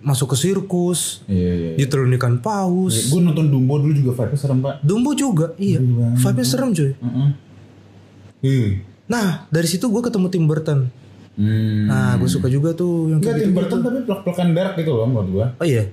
masuk 0.00 0.32
ke 0.32 0.36
sirkus, 0.38 1.26
Iya 1.26 1.52
iya. 1.52 1.70
diterunikan 1.74 2.38
paus. 2.38 3.10
Gue 3.10 3.18
nonton 3.18 3.50
Dumbo 3.50 3.74
dulu 3.82 3.90
juga 3.90 4.22
vibe 4.22 4.36
serem 4.38 4.62
pak. 4.62 4.78
Dumbo 4.80 5.10
juga, 5.18 5.50
iya. 5.58 5.82
Vibe-nya 5.82 6.46
serem 6.46 6.70
cuy. 6.70 6.94
Heeh. 6.94 7.28
Iya. 8.46 8.66
Nah, 9.10 9.50
dari 9.50 9.66
situ 9.66 9.90
gue 9.90 10.02
ketemu 10.02 10.26
Tim 10.30 10.44
Burton. 10.46 10.80
Hmm. 11.36 11.84
Nah, 11.90 12.14
gue 12.16 12.30
suka 12.30 12.46
juga 12.46 12.70
tuh 12.72 13.10
yang 13.10 13.18
Enggak 13.18 13.34
kayak 13.34 13.44
Tim. 13.44 13.54
Burton 13.54 13.78
tapi 13.82 13.98
plak-plakan 14.06 14.48
dark 14.54 14.72
gitu 14.78 14.90
loh 14.94 15.06
menurut 15.10 15.28
gue. 15.34 15.46
Oh 15.58 15.66
iya. 15.66 15.84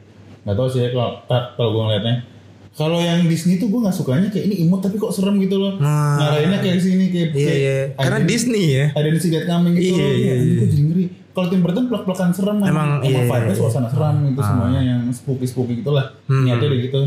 Gak 0.45 0.55
tau 0.55 0.67
sih 0.69 0.85
kalau 0.93 1.17
kalau 1.27 1.69
gue 1.73 1.83
ngeliatnya. 1.89 2.15
Kalau 2.73 2.97
yang 2.97 3.21
Disney 3.23 3.55
tuh 3.55 3.69
gue 3.69 3.79
gak 3.79 3.93
sukanya 3.93 4.27
kayak 4.27 4.49
ini 4.49 4.65
imut 4.65 4.81
tapi 4.81 4.97
kok 4.97 5.09
serem 5.09 5.37
gitu 5.37 5.55
loh. 5.55 5.77
Nah. 5.77 6.17
Ngarahinnya 6.17 6.57
kayak 6.57 6.77
sini 6.79 7.05
kayak 7.07 7.27
Iya, 7.29 7.37
kayak 7.37 7.57
iya. 7.59 7.77
Karena 7.95 8.17
ada- 8.17 8.25
Disney 8.25 8.63
ya. 8.67 8.85
Ada 8.91 9.07
di 9.07 9.19
Sidat 9.19 9.43
Coming 9.45 9.73
gitu 9.73 9.85
Iya, 9.85 9.93
loh. 9.93 10.09
iya, 10.11 10.33
Iya, 10.33 10.53
Gue 10.55 10.67
jadi 10.67 10.83
ngeri. 10.83 11.05
Kalau 11.33 11.47
Tim 11.49 11.61
Burton 11.61 11.85
plak-plakan 11.87 12.29
serem 12.29 12.57
Emang, 12.59 12.65
iya, 12.65 12.77
emang 13.03 13.03
iya, 13.05 13.21
vibe-nya 13.27 13.45
iya. 13.47 13.57
suasana 13.57 13.87
serem 13.87 14.15
itu 14.27 14.37
Ah. 14.37 14.47
semuanya 14.47 14.81
yang 14.83 15.01
spooky-spooky 15.07 15.73
gitu 15.75 15.91
lah. 15.91 16.05
Hmm. 16.25 16.43
Niatnya 16.43 16.67
udah 16.67 16.79
gitu. 16.79 17.01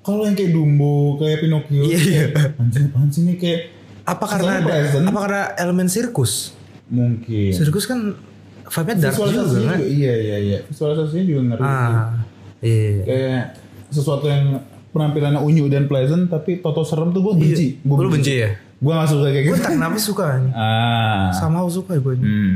Kalau 0.00 0.22
yang 0.24 0.34
kayak 0.34 0.50
Dumbo, 0.50 0.94
kayak 1.16 1.38
Pinocchio, 1.40 1.82
Iya, 1.84 1.98
iya. 2.00 2.22
anjir 2.56 2.82
apaan 2.84 3.08
sih 3.08 3.22
ini 3.22 3.34
kayak 3.34 3.60
Apa 4.04 4.24
karena 4.26 4.52
ada, 4.58 4.74
apa 5.04 5.18
karena 5.20 5.42
elemen 5.54 5.86
sirkus? 5.86 6.54
mungkin. 6.88 7.52
Sirkus 7.52 7.84
kan 7.84 8.16
vibe-nya 8.64 8.96
dark 9.04 9.14
juga 9.14 9.30
kan? 9.36 9.46
juga, 9.46 9.74
iya 9.78 10.14
iya 10.16 10.36
iya. 10.40 10.58
Visualisasinya 10.64 11.24
juga 11.24 11.40
ngeri. 11.46 11.60
Ah, 11.60 12.18
iya. 12.58 13.02
kayak 13.04 13.42
sesuatu 13.88 14.24
yang 14.24 14.56
penampilannya 14.98 15.38
unyu 15.38 15.64
dan 15.66 15.86
pleasant 15.86 16.26
tapi 16.26 16.58
toto 16.58 16.82
serem 16.82 17.08
tuh 17.08 17.22
gue 17.22 17.34
benci 17.36 17.78
gue 17.78 17.94
Lu 17.96 18.10
benci 18.10 18.34
ya? 18.36 18.50
gue 18.52 18.92
gak 18.92 19.06
suka 19.06 19.26
kayak 19.28 19.44
Gue 19.44 19.52
gitu 19.52 19.58
tak 19.60 19.72
kenapa 19.72 19.96
suka. 19.96 20.26
ah 20.50 21.30
Sama 21.32 21.62
suka 21.64 21.94
gue. 21.94 22.14
hmm. 22.14 22.54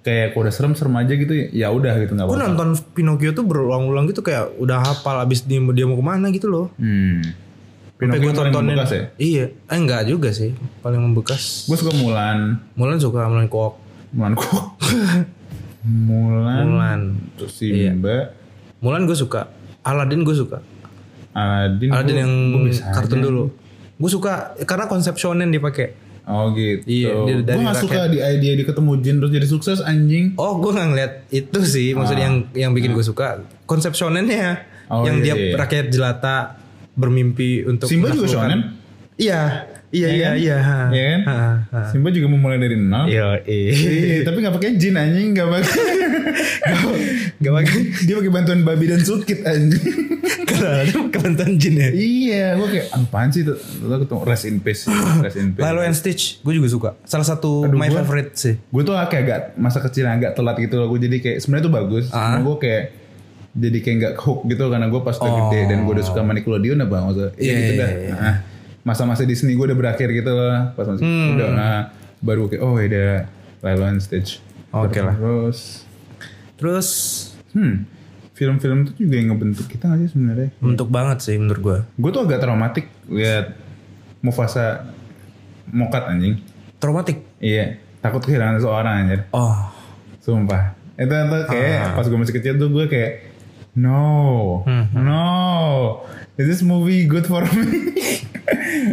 kayak 0.00 0.32
udah 0.32 0.50
serem 0.50 0.72
serem 0.72 0.94
aja 0.94 1.12
gitu 1.12 1.34
ya 1.50 1.66
udah 1.68 1.92
gitu 1.96 2.14
nggak 2.14 2.26
Gue 2.26 2.38
nonton 2.40 2.68
Pinocchio 2.92 3.30
tuh 3.32 3.42
berulang-ulang 3.42 4.06
gitu 4.06 4.22
kayak 4.22 4.54
udah 4.56 4.78
hafal 4.80 5.18
abis 5.18 5.42
dia, 5.42 5.58
dia 5.68 5.82
mau 5.84 5.94
ke 5.94 6.04
mana 6.04 6.30
gitu 6.30 6.46
loh. 6.46 6.70
hmm. 6.76 7.42
Pinocchio 7.96 8.28
paling 8.28 8.34
tontonin. 8.52 8.70
membekas 8.72 8.90
ya 8.90 9.02
Iya, 9.16 9.44
eh 9.50 9.76
enggak 9.76 10.04
juga 10.04 10.28
sih. 10.30 10.54
Paling 10.78 11.00
membekas. 11.00 11.64
gue 11.64 11.74
suka 11.74 11.90
Mulan 11.92 12.54
Mulan 12.72 12.98
suka 12.98 13.24
Mulan 13.24 13.46
kok. 13.46 13.82
Mulan 14.12 14.32
kok 14.32 14.54
Mulan 16.06 16.64
Mulan. 16.66 17.00
terus 17.34 17.54
Simba 17.54 18.34
Mulan 18.78 19.04
gue 19.04 19.14
suka. 19.14 19.48
Aladdin 19.80 20.20
gue 20.20 20.34
suka. 20.34 20.58
Aladdin 21.36 21.90
gua- 21.90 22.16
yang 22.16 22.32
kartun 22.90 23.20
dulu. 23.20 23.44
Gue 23.94 24.10
suka 24.10 24.32
karena 24.62 24.86
konsep 24.86 25.14
shonen 25.14 25.48
dipakai. 25.48 25.92
oh 26.26 26.50
gitu 26.50 26.82
Iya, 26.82 27.10
dia 27.22 27.34
gue 27.34 27.44
dari 27.44 27.56
gak 27.60 27.70
rakyat. 27.70 27.84
suka 27.86 28.00
di 28.08 28.18
idea 28.18 28.52
dia 28.54 28.66
ketemu 28.66 28.92
Jin 28.98 29.16
terus 29.16 29.30
jadi 29.30 29.46
sukses 29.46 29.78
anjing 29.80 30.34
Oh, 30.34 30.58
gue 30.58 30.70
nggak 30.70 30.88
ngeliat 30.88 31.12
itu 31.30 31.58
sih. 31.62 31.88
Maksudnya 31.92 32.24
yang 32.24 32.36
yang 32.52 32.72
bikin 32.72 32.90
gue 32.90 33.04
suka 33.04 33.26
konsep 33.62 33.92
shonennya, 33.92 34.66
Ah. 34.84 34.92
Oh, 34.92 35.02
yang 35.02 35.18
iya, 35.18 35.24
dia 35.24 35.34
iya. 35.36 35.54
rakyat 35.54 35.86
jelata 35.88 36.58
bermimpi 36.92 37.62
untuk 37.62 37.86
Simba 37.86 38.10
juga 38.10 38.26
shonen? 38.28 38.74
Iya, 39.14 39.70
iya, 39.88 40.08
Iya 40.08 40.10
iya, 40.10 40.26
kan? 40.26 40.36
iya. 40.36 40.56
Iya 40.88 41.04
kan? 41.06 41.20
Ha, 41.22 41.36
ha. 41.68 41.80
Simba 41.88 42.08
juga 42.08 42.26
memulai 42.26 42.56
dari 42.56 42.74
nol 42.74 43.06
Iya, 43.06 43.42
tapi 44.22 44.36
gak 44.40 44.54
pakai 44.54 44.70
jin 44.74 44.94
anjing, 44.94 45.30
gak 45.32 45.48
pakai. 45.48 45.72
Gak 47.36 47.52
pakai 47.52 47.74
Dia 48.02 48.14
pakai 48.16 48.32
bantuan 48.32 48.60
babi 48.62 48.86
dan 48.86 49.00
sukit 49.00 49.42
anjing. 49.42 49.84
karena 50.46 50.68
ada 50.80 50.92
kebantuan 51.06 51.52
jin 51.54 51.74
ya. 51.76 51.88
iya, 51.92 52.46
gue 52.54 52.64
kayak 52.66 52.86
apaan 52.90 53.28
sih 53.28 53.42
tuh? 53.42 53.54
Lo 53.82 53.98
ketemu 53.98 54.20
rest 54.24 54.44
in 54.44 54.56
peace, 54.58 54.88
rest 55.20 55.36
in 55.36 55.52
peace. 55.52 55.60
Lilo 55.60 55.80
and 55.80 55.92
Stitch, 55.92 56.40
gue 56.40 56.52
juga 56.52 56.68
suka. 56.68 56.90
Salah 57.04 57.24
satu 57.24 57.62
Aduh, 57.62 57.76
my 57.76 57.86
gua- 57.86 58.00
favorite 58.00 58.32
sih. 58.34 58.54
Gue 58.64 58.82
tuh 58.82 58.96
kayak 58.96 59.22
agak 59.22 59.40
masa 59.56 59.78
kecil 59.80 60.06
agak 60.06 60.32
telat 60.32 60.56
gitu 60.56 60.76
loh. 60.76 60.88
Gue 60.88 60.98
jadi 60.98 61.16
kayak 61.18 61.38
sebenarnya 61.38 61.64
tuh 61.64 61.74
bagus. 61.74 62.04
Ah. 62.08 62.34
Cuma 62.34 62.46
gue 62.46 62.56
kayak 62.58 62.82
jadi 63.52 63.78
kayak 63.80 63.96
gak 63.98 64.14
hook 64.18 64.40
gitu 64.44 64.64
karena 64.66 64.86
gue 64.86 65.00
pas 65.00 65.16
udah 65.16 65.32
gede 65.42 65.60
dan 65.66 65.78
gue 65.82 65.92
udah 65.92 66.04
suka 66.04 66.20
sama 66.20 66.32
Nickelodeon 66.32 66.78
apa 66.78 66.96
maksudnya. 67.02 67.28
Oh. 67.28 67.36
Iya, 67.36 67.52
gitu 67.54 67.72
iya, 67.72 67.76
dah. 67.76 67.90
iya. 67.92 68.12
Nah, 68.12 68.34
masa-masa 68.86 69.22
Disney 69.22 69.52
gue 69.52 69.66
udah 69.66 69.74
berakhir 69.76 70.08
gitu 70.08 70.30
loh. 70.30 70.70
Pas 70.72 70.86
masih 70.86 71.02
Hmm. 71.02 71.34
udah 71.34 71.48
nah, 71.50 71.80
baru 72.18 72.46
kayak 72.46 72.62
oh 72.62 72.78
ada 72.78 73.26
Lilo 73.60 73.84
and 73.84 73.98
Stitch. 73.98 74.38
Oke 74.70 75.00
lah. 75.00 75.12
Terus 75.12 75.82
Terus 76.56 76.88
Hmm, 77.50 77.84
film-film 78.32 78.84
itu 78.84 78.92
juga 78.98 79.14
yang 79.14 79.28
ngebentuk 79.30 79.64
kita 79.66 79.88
gak 79.88 79.98
sih 79.98 80.10
sebenarnya? 80.10 80.52
bentuk 80.56 80.88
banget 80.88 81.18
sih 81.20 81.36
menurut 81.36 81.60
gue. 81.60 81.78
Gue 81.96 82.10
tuh 82.10 82.22
agak 82.22 82.38
traumatik 82.38 82.86
lihat 83.06 83.56
Mufasa 84.18 84.88
mokat 85.66 86.04
anjing. 86.06 86.40
Traumatik. 86.76 87.24
Iya, 87.38 87.76
takut 87.98 88.20
kehilangan 88.20 88.56
seseorang 88.56 88.94
anjir. 89.02 89.20
Oh, 89.30 89.56
Sumpah. 90.18 90.74
Itu 90.96 91.12
tuh 91.12 91.42
kayak 91.46 91.80
Ah. 91.82 91.94
pas 91.94 92.04
gue 92.04 92.18
masih 92.18 92.34
kecil 92.34 92.54
tuh 92.56 92.68
gue 92.68 92.84
kayak 92.86 93.12
no, 93.74 94.64
Hmm. 94.64 94.84
no, 94.96 96.02
is 96.36 96.46
this 96.46 96.62
movie 96.62 97.08
good 97.08 97.24
for 97.24 97.42
me? 97.56 97.96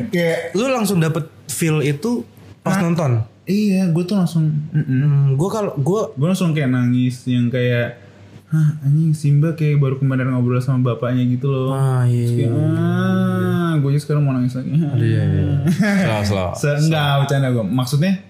kayak 0.10 0.40
lu 0.58 0.66
langsung 0.72 0.98
dapet 1.00 1.28
feel 1.52 1.84
itu 1.84 2.24
pas 2.64 2.80
nonton. 2.80 3.20
iya, 3.44 3.92
gue 3.92 4.04
tuh 4.08 4.16
langsung, 4.16 4.48
mm-mm. 4.72 4.88
Hmm, 4.88 5.26
gue 5.36 5.50
kalau 5.52 5.76
gue 5.76 6.02
gue 6.16 6.28
langsung 6.32 6.56
kayak 6.56 6.72
nangis 6.72 7.28
yang 7.28 7.52
kayak, 7.52 8.00
hah 8.48 8.80
anjing 8.88 9.12
Simba 9.12 9.52
kayak 9.52 9.84
baru 9.84 10.00
kemarin 10.00 10.32
ngobrol 10.32 10.64
sama 10.64 10.96
bapaknya 10.96 11.28
gitu 11.28 11.52
loh. 11.52 11.76
ah 11.76 12.08
iya. 12.08 12.48
Kayak, 12.48 12.56
ah, 12.56 13.72
gue 13.84 14.00
sekarang 14.00 14.24
mau 14.24 14.32
nangis 14.32 14.56
lagi. 14.56 14.72
Iya, 14.80 15.22
iya. 15.28 16.24
Slow. 16.32 16.56
Se 16.56 16.72
enggak 16.72 17.28
bercanda 17.28 17.52
gue. 17.52 17.66
Maksudnya 17.68 18.24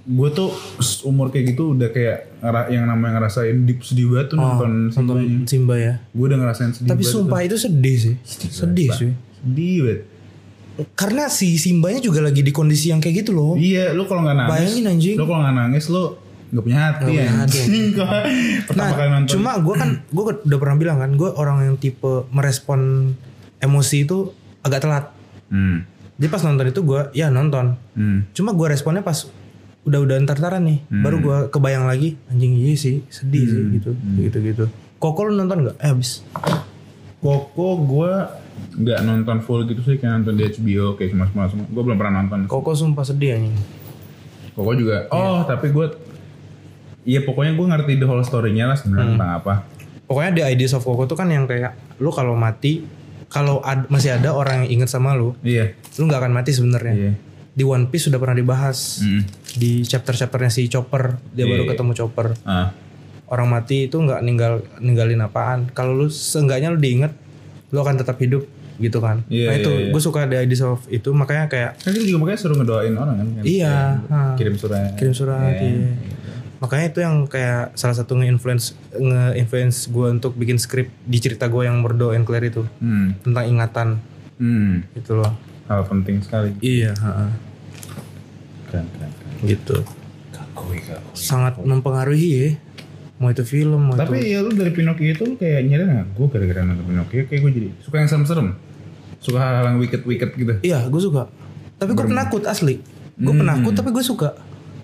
gue 0.00 0.28
tuh 0.30 0.50
umur 1.02 1.28
kayak 1.28 1.52
gitu 1.52 1.72
udah 1.72 1.88
kayak 1.88 2.34
yang 2.68 2.84
namanya 2.84 3.18
ngerasain 3.18 3.62
deep 3.62 3.80
sedih 3.80 4.10
banget 4.10 4.30
tuh 4.30 4.36
nonton 4.36 4.72
Simba. 4.88 5.12
nonton 5.14 5.44
Simba 5.44 5.74
ya. 5.74 5.94
Gue 6.10 6.26
udah 6.26 6.38
ngerasain 6.38 6.70
sedih 6.70 6.88
Tapi 6.88 7.00
banget 7.00 7.14
sumpah 7.14 7.40
itu 7.40 7.56
sedih 7.56 7.96
sih. 7.96 8.14
Sedih 8.48 8.88
sih. 8.90 9.10
Sedih 9.40 9.76
banget. 9.80 10.00
Karena 10.92 11.28
si 11.28 11.54
Simbanya 11.54 11.98
juga 11.98 12.18
lagi 12.18 12.40
di 12.40 12.50
kondisi 12.50 12.90
yang 12.90 12.98
kayak 12.98 13.22
gitu 13.22 13.30
loh. 13.30 13.54
Iya, 13.54 13.90
lu 13.90 14.04
kalau 14.04 14.22
nggak 14.22 14.34
nangis, 14.36 14.50
Bayangin, 14.52 14.84
anjing. 14.88 15.14
lu 15.14 15.24
kalau 15.24 15.40
nggak 15.40 15.56
nangis 15.56 15.84
lu 15.86 16.04
nggak 16.50 16.62
punya 16.62 16.78
hati. 16.80 17.02
Nggak 17.04 17.14
punya 17.14 17.34
hati. 17.36 17.58
Pertama 18.66 18.82
Nah, 18.82 18.90
kali 18.92 19.08
nonton. 19.08 19.30
cuma 19.30 19.50
gue 19.56 19.74
kan 19.74 19.90
gue 20.04 20.24
udah 20.40 20.58
pernah 20.58 20.76
bilang 20.76 20.98
kan, 20.98 21.10
gue 21.12 21.30
orang 21.30 21.56
yang 21.62 21.76
tipe 21.76 22.26
merespon 22.28 23.10
emosi 23.58 23.96
itu 24.02 24.34
agak 24.60 24.82
telat. 24.82 25.04
Hmm. 25.46 25.86
Jadi 26.14 26.26
pas 26.26 26.42
nonton 26.42 26.66
itu 26.66 26.80
gue 26.80 27.00
ya 27.12 27.26
nonton. 27.28 27.74
Hmm. 27.94 28.26
Cuma 28.30 28.50
gue 28.50 28.66
responnya 28.68 29.02
pas 29.02 29.30
udah 29.84 29.98
udah 30.00 30.16
entar-entaran 30.16 30.62
nih, 30.62 30.78
Hmm. 30.86 31.02
baru 31.02 31.16
gue 31.18 31.38
kebayang 31.50 31.84
lagi 31.84 32.16
anjing 32.26 32.52
iya 32.54 32.72
sih 32.74 33.04
sedih 33.06 33.44
sih 33.44 33.62
gitu, 33.74 33.90
gitu 34.18 34.38
gitu. 34.40 34.64
Koko 34.96 35.24
lu 35.24 35.34
nonton 35.34 35.60
nggak? 35.62 35.76
Eh 35.78 35.88
habis. 35.88 36.24
Koko 37.18 37.68
gue 37.80 38.12
nggak 38.74 39.00
nonton 39.02 39.38
full 39.40 39.64
gitu 39.64 39.80
sih 39.82 39.96
kayak 39.96 40.18
nonton 40.18 40.34
di 40.34 40.44
HBO 40.46 40.94
kayak 40.94 41.10
cuma 41.10 41.24
semua 41.26 41.44
semua. 41.46 41.66
Gue 41.66 41.82
belum 41.82 41.96
pernah 41.96 42.20
nonton. 42.20 42.44
Koko 42.46 42.72
sumpah 42.72 43.02
sedih 43.02 43.34
anjing. 43.34 43.56
Koko 44.52 44.70
juga. 44.72 45.08
Oh, 45.08 45.42
tapi 45.42 45.68
gue 45.68 45.86
Iya 47.04 47.20
pokoknya 47.20 47.52
gue 47.52 47.66
ngerti 47.66 47.92
the 47.94 48.06
whole 48.06 48.22
story-nya 48.22 48.64
lah 48.64 48.72
sebenarnya 48.74 49.04
Hmm. 49.04 49.12
tentang 49.14 49.32
apa. 49.34 49.54
Pokoknya 50.02 50.30
the 50.34 50.44
ideas 50.46 50.72
of 50.72 50.80
Koko 50.80 51.04
tuh 51.04 51.12
kan 51.14 51.28
yang 51.28 51.44
kayak 51.44 51.76
lu 51.98 52.08
kalau 52.08 52.32
mati 52.32 52.80
kalau 53.26 53.60
ad- 53.60 53.84
masih 53.86 54.14
ada 54.14 54.32
orang 54.32 54.64
yang 54.64 54.68
inget 54.74 54.88
sama 54.88 55.12
lu, 55.12 55.36
Iya. 55.38 55.76
lu 55.92 56.02
nggak 56.02 56.16
akan 56.18 56.32
mati 56.32 56.50
sebenarnya. 56.50 56.94
Iya. 56.94 57.12
Di 57.54 57.62
One 57.62 57.86
Piece 57.86 58.06
sudah 58.06 58.18
pernah 58.18 58.34
dibahas 58.34 58.98
Mm. 58.98 59.22
di 59.54 59.72
chapter-chapternya 59.80 60.50
si 60.50 60.66
Chopper, 60.66 61.22
dia 61.30 61.42
Iya, 61.42 61.50
baru 61.50 61.62
iya. 61.64 61.70
ketemu 61.70 61.90
Chopper. 61.94 62.26
Ah. 62.42 62.74
Orang 63.24 63.48
mati 63.48 63.86
itu 63.86 63.96
nggak 63.96 64.20
ninggal 64.20 64.52
ninggalin 64.78 65.22
apaan. 65.22 65.70
Kalau 65.70 65.94
lu 65.94 66.06
seenggaknya 66.06 66.68
lu 66.68 66.76
diinget, 66.76 67.14
lu 67.70 67.78
akan 67.78 67.94
tetap 67.96 68.18
hidup 68.18 68.42
gitu 68.76 68.98
kan. 68.98 69.22
Iya, 69.28 69.46
nah 69.46 69.54
itu 69.56 69.70
iya, 69.70 69.80
iya. 69.80 69.90
gue 69.90 70.02
suka 70.02 70.26
the 70.26 70.34
ideas 70.36 70.60
of 70.60 70.82
itu 70.88 71.08
makanya 71.10 71.46
kayak 71.46 71.78
Kan 71.78 71.94
juga 71.94 72.18
makanya 72.18 72.40
suruh 72.40 72.56
ngedoain 72.56 72.92
orang 72.92 73.16
kan. 73.16 73.26
Kayak- 73.32 73.46
Iya. 73.46 73.76
Kirim 74.34 74.54
surat. 74.54 74.90
kirim 74.94 75.14
surat. 75.14 75.54
Iya. 75.54 75.62
iya. 75.62 75.90
Makanya 76.56 76.84
itu 76.88 76.98
yang 76.98 77.14
kayak 77.24 77.74
salah 77.74 77.92
satu 77.92 78.16
nge-influence 78.16 78.74
nge-influence 78.90 79.86
gue 79.86 80.06
untuk 80.10 80.34
bikin 80.34 80.56
skrip 80.56 80.90
di 81.00 81.18
cerita 81.18 81.46
gue 81.46 81.62
yang 81.62 81.78
Murdo 81.78 82.10
and 82.10 82.24
Claire 82.24 82.48
itu 82.48 82.66
Hmm. 82.76 83.14
tentang 83.20 83.44
ingatan 83.46 83.88
Hmm. 84.34 84.82
gitu 84.92 85.16
loh. 85.16 85.32
Hal 85.64 85.80
penting 85.84 86.20
sekali. 86.20 86.52
Iya, 86.58 86.92
ha-ha. 86.94 87.28
Keren, 88.66 88.86
keren, 88.90 89.10
keren. 89.10 89.34
gitu. 89.44 89.76
Kakui, 90.30 90.78
kakui. 90.78 91.14
Sangat 91.14 91.56
mempengaruhi 91.58 92.30
ya. 92.34 92.48
mau 93.14 93.30
itu 93.30 93.40
film 93.42 93.78
mau 93.80 93.94
Tapi 93.94 94.20
itu 94.20 94.26
ya 94.28 94.42
lu 94.42 94.50
dari 94.50 94.68
Pinocchio 94.68 95.06
itu 95.08 95.22
lu 95.24 95.34
kayak 95.34 95.64
nyadar 95.64 95.86
nggak? 95.86 96.06
Gue 96.12 96.26
gara-gara 96.28 96.60
nonton 96.62 96.84
Pinocchio 96.84 97.22
kayak 97.24 97.40
gue 97.40 97.52
jadi 97.54 97.68
suka 97.78 97.96
yang 97.96 98.08
serem-serem. 98.08 98.48
Suka 99.16 99.38
hal-hal 99.38 99.64
yang 99.66 99.78
wicked-wicked 99.78 100.30
gitu. 100.34 100.52
iya 100.60 100.84
gue 100.84 101.00
suka 101.00 101.30
tapi 101.74 101.90
gue 101.90 102.04
penakut 102.04 102.44
asli 102.44 102.82
gue 103.14 103.30
Hmm. 103.30 103.40
penakut 103.40 103.72
tapi 103.72 103.88
gue 103.90 104.02
suka 104.02 104.34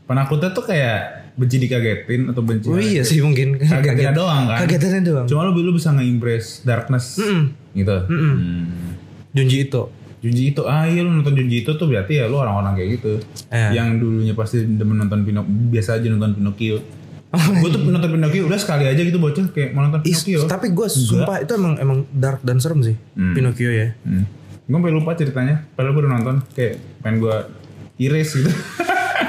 Penakutnya 0.06 0.50
tuh 0.50 0.64
kayak 0.64 1.00
benci 1.34 1.58
dikagetin 1.58 2.26
atau 2.26 2.40
benci 2.40 2.66
oh 2.66 2.78
iya 2.78 3.02
sih 3.02 3.20
mungkin 3.20 3.58
kagetnya 3.58 4.10
doang 4.10 4.46
kan. 4.46 4.64
kagetannya 4.64 5.02
doang 5.02 5.26
Cuma 5.26 5.44
lu, 5.44 5.60
lu 5.60 5.72
bisa 5.72 5.90
nge-embrace 5.90 6.62
darkness 6.62 7.18
gitu. 7.72 7.96
Hmm. 8.06 8.96
Junji 9.30 9.66
itu 9.66 9.82
Junji 10.20 10.52
itu, 10.52 10.62
ah 10.68 10.84
iya 10.84 11.00
lu 11.00 11.16
nonton 11.16 11.32
Junji 11.32 11.64
itu 11.64 11.72
tuh 11.74 11.88
berarti 11.88 12.20
ya 12.20 12.28
lu 12.28 12.36
orang-orang 12.36 12.76
kayak 12.76 13.00
gitu. 13.00 13.12
Eh. 13.48 13.72
Yang 13.72 13.88
dulunya 14.04 14.34
pasti 14.36 14.60
demen 14.64 15.00
nonton 15.00 15.24
Pinocchio, 15.24 15.48
biasa 15.72 15.96
aja 15.96 16.06
nonton 16.08 16.36
Pinocchio. 16.36 16.78
gue 17.30 17.68
tuh 17.70 17.80
nonton 17.86 18.10
Pinocchio 18.10 18.42
udah 18.44 18.58
sekali 18.58 18.90
aja 18.90 18.98
gitu 18.98 19.22
bocah 19.22 19.54
kayak 19.54 19.70
mau 19.70 19.86
nonton 19.86 20.02
Is, 20.02 20.26
Pinocchio. 20.26 20.50
tapi 20.50 20.74
gue 20.74 20.86
sumpah 20.90 21.38
itu 21.38 21.54
emang 21.54 21.78
emang 21.78 21.98
dark 22.10 22.42
dan 22.42 22.58
serem 22.58 22.82
sih 22.82 22.98
Pinocchio 23.14 23.70
ya 23.70 23.94
Hmm. 24.02 24.26
Gue 24.66 24.78
sampai 24.78 24.90
lupa 24.90 25.14
ceritanya, 25.14 25.62
padahal 25.74 25.94
gue 25.94 26.02
udah 26.02 26.12
nonton 26.14 26.36
kayak 26.54 26.82
pengen 27.02 27.22
gue 27.22 27.36
iris 27.98 28.34
gitu. 28.34 28.50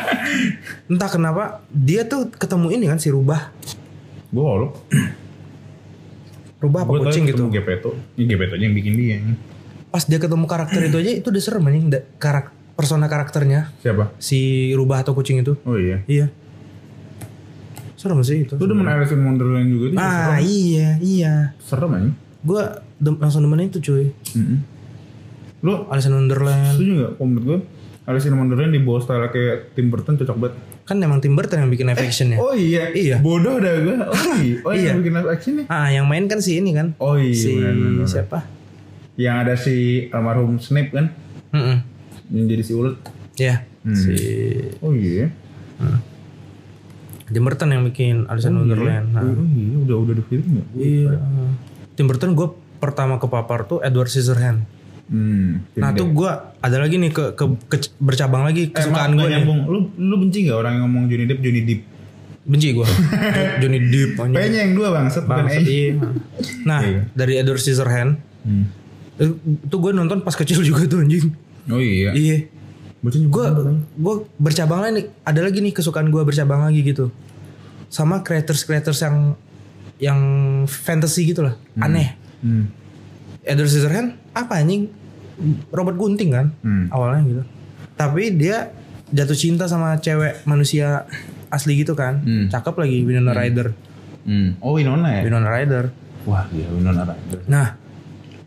entah 0.91 1.09
kenapa 1.09 1.61
dia 1.69 2.05
tuh 2.05 2.29
ketemu 2.29 2.67
ini 2.73 2.85
kan 2.89 2.97
si 2.97 3.13
rubah 3.13 3.53
gue 4.31 4.41
lu, 4.41 4.73
rubah 6.57 6.81
apa 6.85 6.89
gue 6.89 6.99
kucing 7.05 7.25
gitu 7.27 7.45
ketemu 7.45 7.49
Gepetto, 7.53 7.91
ini 8.15 8.25
Gepetto 8.31 8.55
yang 8.55 8.73
bikin 8.73 8.93
dia. 8.95 9.17
Pas 9.91 10.01
dia 10.01 10.17
ketemu 10.17 10.45
karakter 10.45 10.81
itu 10.81 10.97
aja 10.97 11.11
itu 11.13 11.27
udah 11.27 11.41
serem 11.41 11.63
anjing 11.63 11.87
Da- 11.87 12.07
karak 12.15 12.49
persona 12.73 13.05
karakternya 13.05 13.69
Siapa? 13.77 14.15
si 14.17 14.39
rubah 14.71 14.99
atau 14.99 15.11
kucing 15.11 15.37
itu 15.37 15.59
Oh 15.61 15.75
iya. 15.75 16.01
iya 16.05 16.31
serem 17.93 18.17
sih 18.21 18.41
itu 18.41 18.55
Lu 18.55 18.65
demen 18.65 18.87
Alice 18.87 19.11
in 19.11 19.21
Wonderland 19.21 19.67
juga 19.67 19.85
tuh 19.89 19.99
ah 19.99 20.39
iya 20.39 20.97
iya 20.97 21.53
serem 21.59 21.91
aja. 21.91 22.09
gue 22.41 22.63
langsung 23.15 23.41
demen 23.41 23.61
itu 23.63 23.77
cuy 23.79 24.09
Mm 24.31 24.57
Lu 25.61 25.85
Alice 25.87 26.07
in 26.07 26.15
Wonderland 26.15 26.73
setuju 26.73 26.91
gak? 26.97 27.11
Kalau 27.13 27.27
menurut 27.27 27.45
gue 27.45 27.57
Alice 28.03 28.25
in 28.25 28.33
Wonderland 28.33 28.71
di 28.71 28.79
bawah 28.79 28.97
style 28.99 29.29
kayak 29.29 29.75
Tim 29.75 29.87
Burton 29.87 30.15
cocok 30.15 30.37
banget. 30.39 30.55
kan 30.81 30.97
emang 30.97 31.19
Tim 31.19 31.31
Burton 31.31 31.57
yang 31.59 31.69
bikin 31.69 31.85
live 31.85 32.01
actionnya 32.01 32.37
Oh 32.37 32.51
iya. 32.51 32.89
Iya. 32.89 33.17
Bodoh 33.19 33.55
dah 33.55 33.75
gue. 33.77 33.95
Oh 34.01 34.17
iya. 34.41 34.55
Oh 34.61 34.73
Iya. 34.73 34.87
yang 34.89 34.97
bikin 34.99 35.13
live 35.13 35.29
action 35.29 35.53
ah 35.67 35.87
yang 35.87 36.05
main 36.05 36.25
kan 36.25 36.39
si 36.39 36.57
ini 36.57 36.71
kan 36.71 36.97
Oh 36.97 37.13
iya. 37.13 37.35
si 37.35 37.53
benar, 37.53 37.75
benar. 37.75 38.07
siapa 38.07 38.39
Yang 39.21 39.35
ada 39.37 39.53
si 39.55 39.75
almarhum 40.09 40.57
Snape 40.57 40.89
kan. 40.89 41.05
Mm-mm. 41.51 41.77
Yang 42.29 42.45
jadi 42.49 42.63
si 42.63 42.73
ulet. 42.73 42.97
ya 43.35 43.55
Hmm. 43.81 43.93
si 43.93 44.13
Oh 44.77 44.93
iya. 44.93 45.29
Tim 47.25 47.41
Burton 47.41 47.69
yang 47.69 47.83
bikin 47.83 48.27
Alice 48.27 48.45
in 48.45 48.53
Wonderland 48.55 49.09
nah, 49.09 49.23
Oh 49.23 49.41
iya. 49.47 49.75
Udah 49.79 49.97
udah 49.99 50.13
di 50.13 50.23
film 50.23 50.47
ya. 50.51 50.63
iya 50.75 51.11
Tim 51.91 52.05
Burton 52.05 52.31
gue 52.31 52.47
pertama 52.77 53.17
kepapar 53.17 53.65
tuh 53.65 53.79
Edward 53.79 54.07
Scissorhands 54.07 54.67
Hmm. 55.07 55.67
Nah 55.73 55.91
tuh 55.91 56.07
gue 56.07 56.31
ada 56.55 56.77
lagi 56.77 56.95
nih 56.95 57.09
ke, 57.09 57.33
ke, 57.33 57.43
ke- 57.67 57.91
bercabang 57.97 58.47
lagi 58.47 58.71
kesukaan 58.71 59.11
gue 59.13 59.25
nih. 59.25 59.43
nyambung. 59.43 59.59
Lu 59.65 59.79
lu 59.93 60.15
benci 60.17 60.45
gak 60.45 60.55
orang 60.55 60.73
yang 60.73 60.83
ngomong 60.85 61.03
Johnny 61.05 61.25
Depp 61.25 61.39
Johnny 61.41 61.61
Depp? 61.61 61.81
Benci 62.41 62.67
gue. 62.71 62.87
Johnny 63.59 63.79
Depp. 63.83 64.15
P-nya 64.15 64.59
yang 64.61 64.71
dua 64.71 64.87
bukan 64.87 65.11
Bangsat, 65.27 65.27
E. 65.59 65.67
iya. 65.67 65.91
Nah 66.63 66.79
Iya. 66.79 67.01
dari 67.11 67.33
Edward 67.35 67.59
Scissorhands 67.59 68.23
Hmm. 68.41 68.71
Eh, 69.17 69.31
itu 69.35 69.75
gue 69.75 69.91
nonton 69.91 70.21
pas 70.21 70.31
kecil 70.31 70.61
juga 70.67 70.85
tuh 70.85 71.01
anjing. 71.01 71.31
Oh 71.67 71.81
iya. 71.81 72.13
Iya. 72.13 72.37
Gue 73.01 73.45
gue 73.97 74.15
bercabang 74.37 74.79
lagi 74.79 75.01
nih. 75.01 75.05
Ada 75.25 75.39
lagi 75.41 75.59
nih 75.59 75.73
kesukaan 75.73 76.07
gue 76.07 76.21
bercabang 76.21 76.61
lagi 76.61 76.81
gitu. 76.81 77.09
Sama 77.87 78.21
creators 78.21 78.61
creators 78.61 79.01
yang 79.01 79.33
yang 79.97 80.19
fantasy 80.65 81.27
gitu 81.27 81.41
lah. 81.41 81.57
Aneh. 81.75 82.13
Hmm. 82.41 82.69
Edward 83.41 83.69
Scissorhands 83.69 84.15
apa 84.31 84.61
anjing? 84.61 84.89
Robert 85.73 85.97
Gunting 85.97 86.29
kan 86.29 86.53
Hmm. 86.61 86.85
awalnya 86.93 87.21
gitu. 87.25 87.43
Tapi 87.97 88.37
dia 88.37 88.69
jatuh 89.09 89.33
cinta 89.33 89.65
sama 89.65 89.97
cewek 89.97 90.45
manusia 90.45 91.09
asli 91.49 91.81
gitu 91.81 91.97
kan. 91.97 92.21
Hmm. 92.21 92.45
Cakep 92.47 92.75
lagi 92.77 93.01
Winona 93.01 93.33
Ryder. 93.33 93.73
Hmm. 94.29 94.61
Oh 94.61 94.77
Winona 94.77 95.09
ya? 95.17 95.21
Winona 95.25 95.49
Ryder. 95.49 95.89
Wah 96.29 96.45
iya 96.53 96.69
Winona 96.69 97.01
Ryder. 97.03 97.39
Nah, 97.49 97.80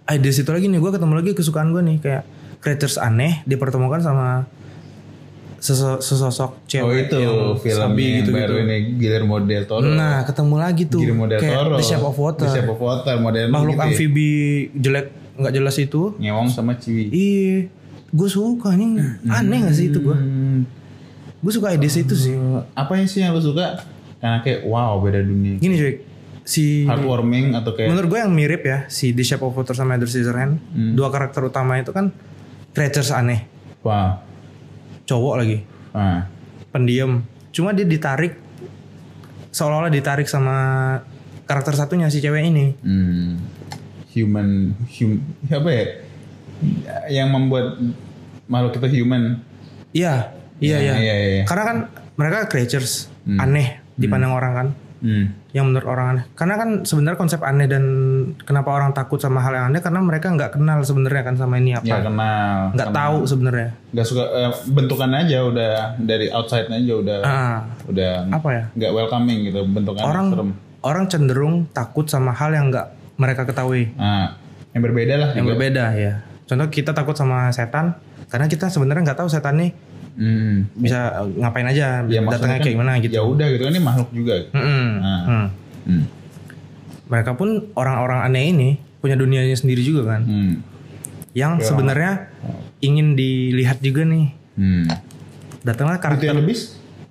eh 0.05 0.19
di 0.19 0.31
situ 0.31 0.49
lagi 0.49 0.67
nih 0.67 0.77
gue 0.77 0.91
ketemu 0.91 1.13
lagi 1.15 1.31
kesukaan 1.33 1.73
gue 1.73 1.81
nih 1.81 1.97
kayak 1.99 2.23
creatures 2.61 2.97
aneh 2.97 3.41
dipertemukan 3.45 3.99
sama 3.99 4.45
seso- 5.57 5.97
sesosok 5.99 6.61
cewek 6.67 6.85
Oh 6.85 6.93
itu 6.95 7.17
yang 7.17 7.37
film 7.57 7.91
yang 7.95 8.17
gitu 8.21 8.31
baru 8.31 8.55
ini 8.61 8.77
Guillermo 8.95 9.37
del 9.41 9.65
Toro. 9.65 9.81
Nah, 9.83 10.21
ketemu 10.23 10.55
lagi 10.61 10.85
tuh 10.85 11.01
Guillermo 11.01 11.25
del 11.25 11.41
kayak 11.41 11.57
Toro. 11.57 11.77
The 11.77 11.85
Shape 11.85 12.05
of 12.05 12.17
Water. 12.17 12.45
The 12.45 12.53
Shape 12.53 12.69
of 12.69 12.77
Water 12.79 13.15
model 13.17 13.49
Makhluk 13.49 13.73
gitu 13.73 13.81
ya. 13.81 13.89
amfibi 13.89 14.29
jelek 14.77 15.07
nggak 15.41 15.53
jelas 15.53 15.77
itu. 15.79 16.03
Ngewong 16.15 16.49
sama 16.53 16.77
Ciwi. 16.77 17.09
Iya, 17.09 17.57
gue 18.13 18.29
suka 18.29 18.77
nih 18.77 18.91
aneh 19.27 19.59
gak 19.65 19.75
sih 19.75 19.89
itu 19.89 19.99
gue? 19.99 20.13
Hmm. 20.13 20.69
Gue 21.41 21.53
suka 21.53 21.73
ide 21.73 21.85
itu 21.85 22.13
sih. 22.15 22.37
Apa 22.73 22.97
yang 22.97 23.09
sih 23.09 23.25
yang 23.25 23.33
lu 23.33 23.41
suka? 23.41 23.81
Karena 24.21 24.41
kayak 24.41 24.65
wow 24.65 25.01
beda 25.01 25.21
dunia. 25.21 25.57
Gini 25.57 25.75
cuy, 25.75 25.95
si 26.45 26.85
Heartwarming 26.85 27.57
atau 27.57 27.73
kayak 27.73 27.89
menurut 27.89 28.07
gue 28.07 28.21
yang 28.21 28.31
mirip 28.31 28.63
ya 28.63 28.85
si 28.87 29.11
The 29.11 29.25
Shape 29.25 29.41
of 29.41 29.53
Water 29.53 29.73
sama 29.73 29.97
Edward 29.97 30.13
Scissorhands, 30.13 30.61
Hmm. 30.71 30.93
dua 30.93 31.09
karakter 31.09 31.41
utama 31.43 31.77
itu 31.77 31.91
kan 31.91 32.13
creatures 32.71 33.09
aneh, 33.09 33.49
wow. 33.81 34.21
cowok 35.05 35.35
lagi, 35.41 35.59
Ah. 35.91 36.29
pendiam. 36.69 37.25
Cuma 37.49 37.71
dia 37.71 37.85
ditarik 37.85 38.37
seolah-olah 39.49 39.89
ditarik 39.89 40.27
sama 40.27 40.57
karakter 41.45 41.73
satunya 41.73 42.09
si 42.09 42.19
cewek 42.19 42.45
ini. 42.45 42.75
Hmm. 42.81 43.41
Human, 44.13 44.75
hum, 44.77 45.13
apa 45.49 45.71
ya? 45.71 45.85
Yang 47.11 47.29
membuat 47.31 47.67
makhluk 48.45 48.79
itu 48.79 49.01
human. 49.01 49.43
Iya, 49.91 50.35
iya, 50.59 50.77
Ya, 50.77 50.95
iya. 50.95 50.95
iya, 50.99 51.15
iya. 51.33 51.45
Karena 51.45 51.65
kan 51.65 51.77
mereka 52.15 52.47
creatures 52.47 53.09
aneh 53.27 53.81
dipandang 53.95 54.31
orang 54.31 54.53
kan. 54.55 54.69
Hmm. 55.05 55.37
Yang 55.53 55.65
menurut 55.69 55.85
orang 55.87 56.07
aneh. 56.11 56.25
Karena 56.33 56.55
kan 56.57 56.69
sebenarnya 56.81 57.15
konsep 57.15 57.39
aneh 57.39 57.69
dan 57.69 57.85
kenapa 58.41 58.73
orang 58.73 58.91
takut 58.91 59.21
sama 59.21 59.39
hal 59.39 59.53
yang 59.53 59.67
aneh 59.69 59.79
karena 59.79 60.01
mereka 60.01 60.33
nggak 60.33 60.57
kenal 60.57 60.81
sebenarnya 60.81 61.23
kan 61.23 61.37
sama 61.37 61.61
ini 61.61 61.77
apa. 61.77 61.85
Ya 61.85 62.01
kenal. 62.01 62.73
Nggak 62.73 62.89
tahu 62.91 63.17
sebenarnya. 63.23 63.69
Gak 63.93 64.07
suka 64.07 64.25
eh, 64.25 64.53
bentukan 64.67 65.11
aja 65.13 65.39
udah 65.45 65.73
dari 66.01 66.27
outside 66.29 66.67
aja 66.67 66.93
udah 66.95 67.17
Ah, 67.21 67.57
udah 67.85 68.33
apa 68.33 68.49
ya? 68.49 68.65
nggak 68.73 68.93
welcoming 68.93 69.39
gitu 69.45 69.61
bentukannya 69.63 70.09
Orang 70.09 70.27
serem. 70.31 70.51
orang 70.81 71.05
cenderung 71.07 71.55
takut 71.71 72.09
sama 72.09 72.33
hal 72.33 72.51
yang 72.51 72.73
nggak 72.73 72.89
mereka 73.15 73.45
ketahui. 73.45 73.93
Nah, 73.95 74.41
yang 74.73 74.83
berbeda 74.83 75.15
lah 75.15 75.29
Yang 75.33 75.45
juga. 75.45 75.53
berbeda 75.55 75.85
ya. 75.95 76.15
Contoh 76.45 76.67
kita 76.67 76.91
takut 76.91 77.13
sama 77.13 77.47
setan 77.51 77.93
karena 78.27 78.49
kita 78.49 78.67
sebenarnya 78.67 79.05
nggak 79.05 79.21
tahu 79.21 79.29
setan 79.29 79.57
nih 79.59 79.71
Hmm. 80.15 80.71
bisa 80.73 81.11
eh, 81.21 81.43
ngapain 81.43 81.67
aja, 81.67 82.07
Ya, 82.07 82.23
datangnya 82.23 82.59
kan 82.59 82.65
kayak 82.65 82.75
gimana 82.79 82.93
gitu. 83.03 83.13
Ya 83.13 83.23
udah 83.23 83.47
gitu 83.51 83.63
kan 83.63 83.73
ini 83.73 83.83
makhluk 83.83 84.11
juga. 84.11 84.35
Mm-mm. 84.51 84.87
Nah. 84.99 85.23
Hmm. 85.27 85.47
Hmm. 85.85 86.05
Mereka 87.05 87.31
pun 87.35 87.49
orang-orang 87.75 88.21
aneh 88.23 88.45
ini 88.49 88.71
punya 88.99 89.15
dunianya 89.15 89.55
sendiri 89.55 89.83
juga 89.83 90.17
kan. 90.17 90.23
Hmm. 90.25 90.53
Yang 91.35 91.67
sebenarnya 91.67 92.31
ingin 92.79 93.13
dilihat 93.13 93.83
juga 93.83 94.07
nih. 94.07 94.27
Hmm. 94.55 94.87
Datanglah 95.61 95.99
karakter 95.99 96.31
yang 96.31 96.41
lebih? 96.41 96.57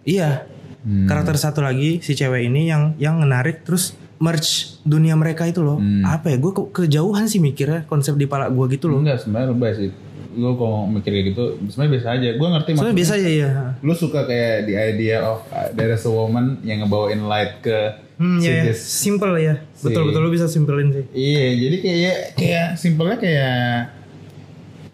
Iya. 0.03 0.48
Hmm. 0.82 1.07
Karakter 1.07 1.36
satu 1.36 1.60
lagi 1.60 1.99
si 1.99 2.11
cewek 2.11 2.48
ini 2.48 2.68
yang 2.68 2.95
yang 2.98 3.19
menarik 3.19 3.64
terus 3.64 3.95
merge 4.18 4.80
dunia 4.82 5.14
mereka 5.14 5.44
itu 5.44 5.60
loh. 5.60 5.78
Hmm. 5.78 6.03
Apa 6.03 6.32
ya? 6.32 6.38
Gue 6.40 6.52
ke- 6.52 6.88
kejauhan 6.88 7.28
sih 7.28 7.38
mikirnya 7.38 7.84
konsep 7.84 8.15
di 8.15 8.23
pala 8.23 8.48
gue 8.48 8.65
gitu 8.69 8.88
loh. 8.88 9.03
Enggak 9.03 9.19
sebenarnya 9.19 9.52
lebay 9.52 9.72
sih. 9.76 9.90
Lu 10.34 10.53
kalau 10.53 10.85
mikir 10.85 11.10
kayak 11.10 11.26
gitu 11.31 11.43
sebenarnya 11.68 11.91
biasa 11.93 12.07
aja. 12.11 12.30
Gue 12.34 12.47
ngerti 12.49 12.69
maksudnya. 12.73 12.95
biasa 12.95 13.14
aja 13.15 13.30
ya. 13.31 13.49
Lu 13.80 13.93
suka 13.93 14.19
kayak 14.23 14.55
the 14.65 14.76
idea 14.76 15.18
of 15.19 15.39
uh, 15.49 15.69
there 15.72 15.89
is 15.89 16.01
a 16.01 16.11
woman 16.11 16.57
yang 16.61 16.81
ngebawain 16.81 17.23
light 17.23 17.60
ke 17.60 18.01
Hmm, 18.14 18.38
si 18.38 18.45
ya, 18.45 18.61
ya. 18.64 18.73
simple 18.77 19.34
ya. 19.35 19.57
Betul-betul 19.76 20.22
lu 20.22 20.30
bisa 20.30 20.45
simpelin 20.45 20.93
sih. 20.93 21.01
Iya, 21.11 21.45
jadi 21.60 21.77
kayak 21.81 22.18
kayak 22.38 22.68
simpelnya 22.77 23.18
kayak 23.18 23.57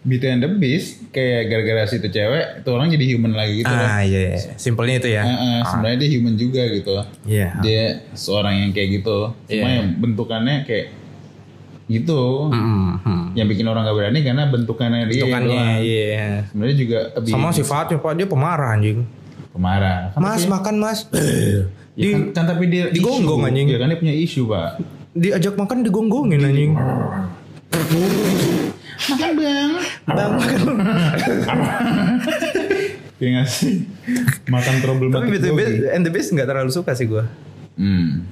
Beauty 0.00 0.26
and 0.26 0.40
the 0.40 0.48
Beast 0.48 1.12
kayak 1.12 1.52
gara-gara 1.52 1.84
situ 1.84 2.08
cewek 2.08 2.64
itu 2.64 2.68
orang 2.72 2.88
jadi 2.88 3.04
human 3.04 3.36
lagi 3.36 3.60
gitu 3.60 3.68
loh. 3.68 3.84
Ah 3.84 4.00
iya, 4.00 4.32
iya. 4.32 4.56
simpelnya 4.56 4.96
itu 4.96 5.12
ya. 5.12 5.22
Eh, 5.22 5.28
eh, 5.28 5.58
sebenarnya 5.62 5.98
dia 6.00 6.10
human 6.10 6.34
juga 6.34 6.62
gitu. 6.64 6.92
Iya. 7.28 7.48
Dia 7.60 7.84
seorang 8.16 8.54
yang 8.56 8.70
kayak 8.72 8.88
gitu. 8.96 9.18
Cuma 9.44 9.68
Iya. 9.68 9.76
yang 9.76 9.88
bentukannya 10.00 10.56
kayak 10.64 10.86
gitu. 11.90 12.46
Hmm, 12.48 13.02
hmm. 13.02 13.24
Yang 13.34 13.46
bikin 13.50 13.66
orang 13.66 13.82
gak 13.82 13.96
berani 13.96 14.18
karena 14.22 14.46
bentukannya 14.46 15.00
dia 15.04 15.20
Bentukannya, 15.20 15.50
doang. 15.50 15.82
iya. 15.82 16.26
Sebenarnya 16.46 16.76
juga 16.78 16.98
abuse. 17.12 17.32
Sama 17.32 17.48
sifatnya 17.50 17.98
pak 17.98 18.12
dia 18.14 18.24
pemarah 18.24 18.70
anjing. 18.72 19.02
pemarah. 19.50 20.14
Kan 20.14 20.22
Mas 20.22 20.40
tapi- 20.40 20.52
makan 20.52 20.74
mas. 20.78 20.98
ya 21.98 22.06
kan, 22.08 22.22
kan 22.30 22.44
tapi 22.46 22.64
dia 22.66 22.86
digonggong, 22.88 23.42
anjing. 23.44 23.66
Ya 23.66 23.76
kan 23.76 23.90
dia 23.90 23.98
punya 23.98 24.14
isu, 24.14 24.46
Pak. 24.46 24.78
Diajak 25.12 25.54
makan 25.54 25.82
digonggongin 25.82 26.38
anjing. 26.40 26.72
Makan 29.02 29.30
bang. 29.34 29.70
Bang 30.06 30.30
makan. 30.32 30.60
Dia 33.20 33.36
ngasih 33.36 33.84
makan 34.48 34.74
problematik 34.80 35.20
Tapi 35.20 35.36
BTW 35.36 35.58
dogi. 35.60 35.92
and 35.92 36.02
the 36.02 36.10
Beast 36.10 36.32
nggak 36.32 36.46
terlalu 36.46 36.72
suka 36.72 36.96
sih 36.96 37.04
gue. 37.04 37.20
Hmm. 37.76 38.24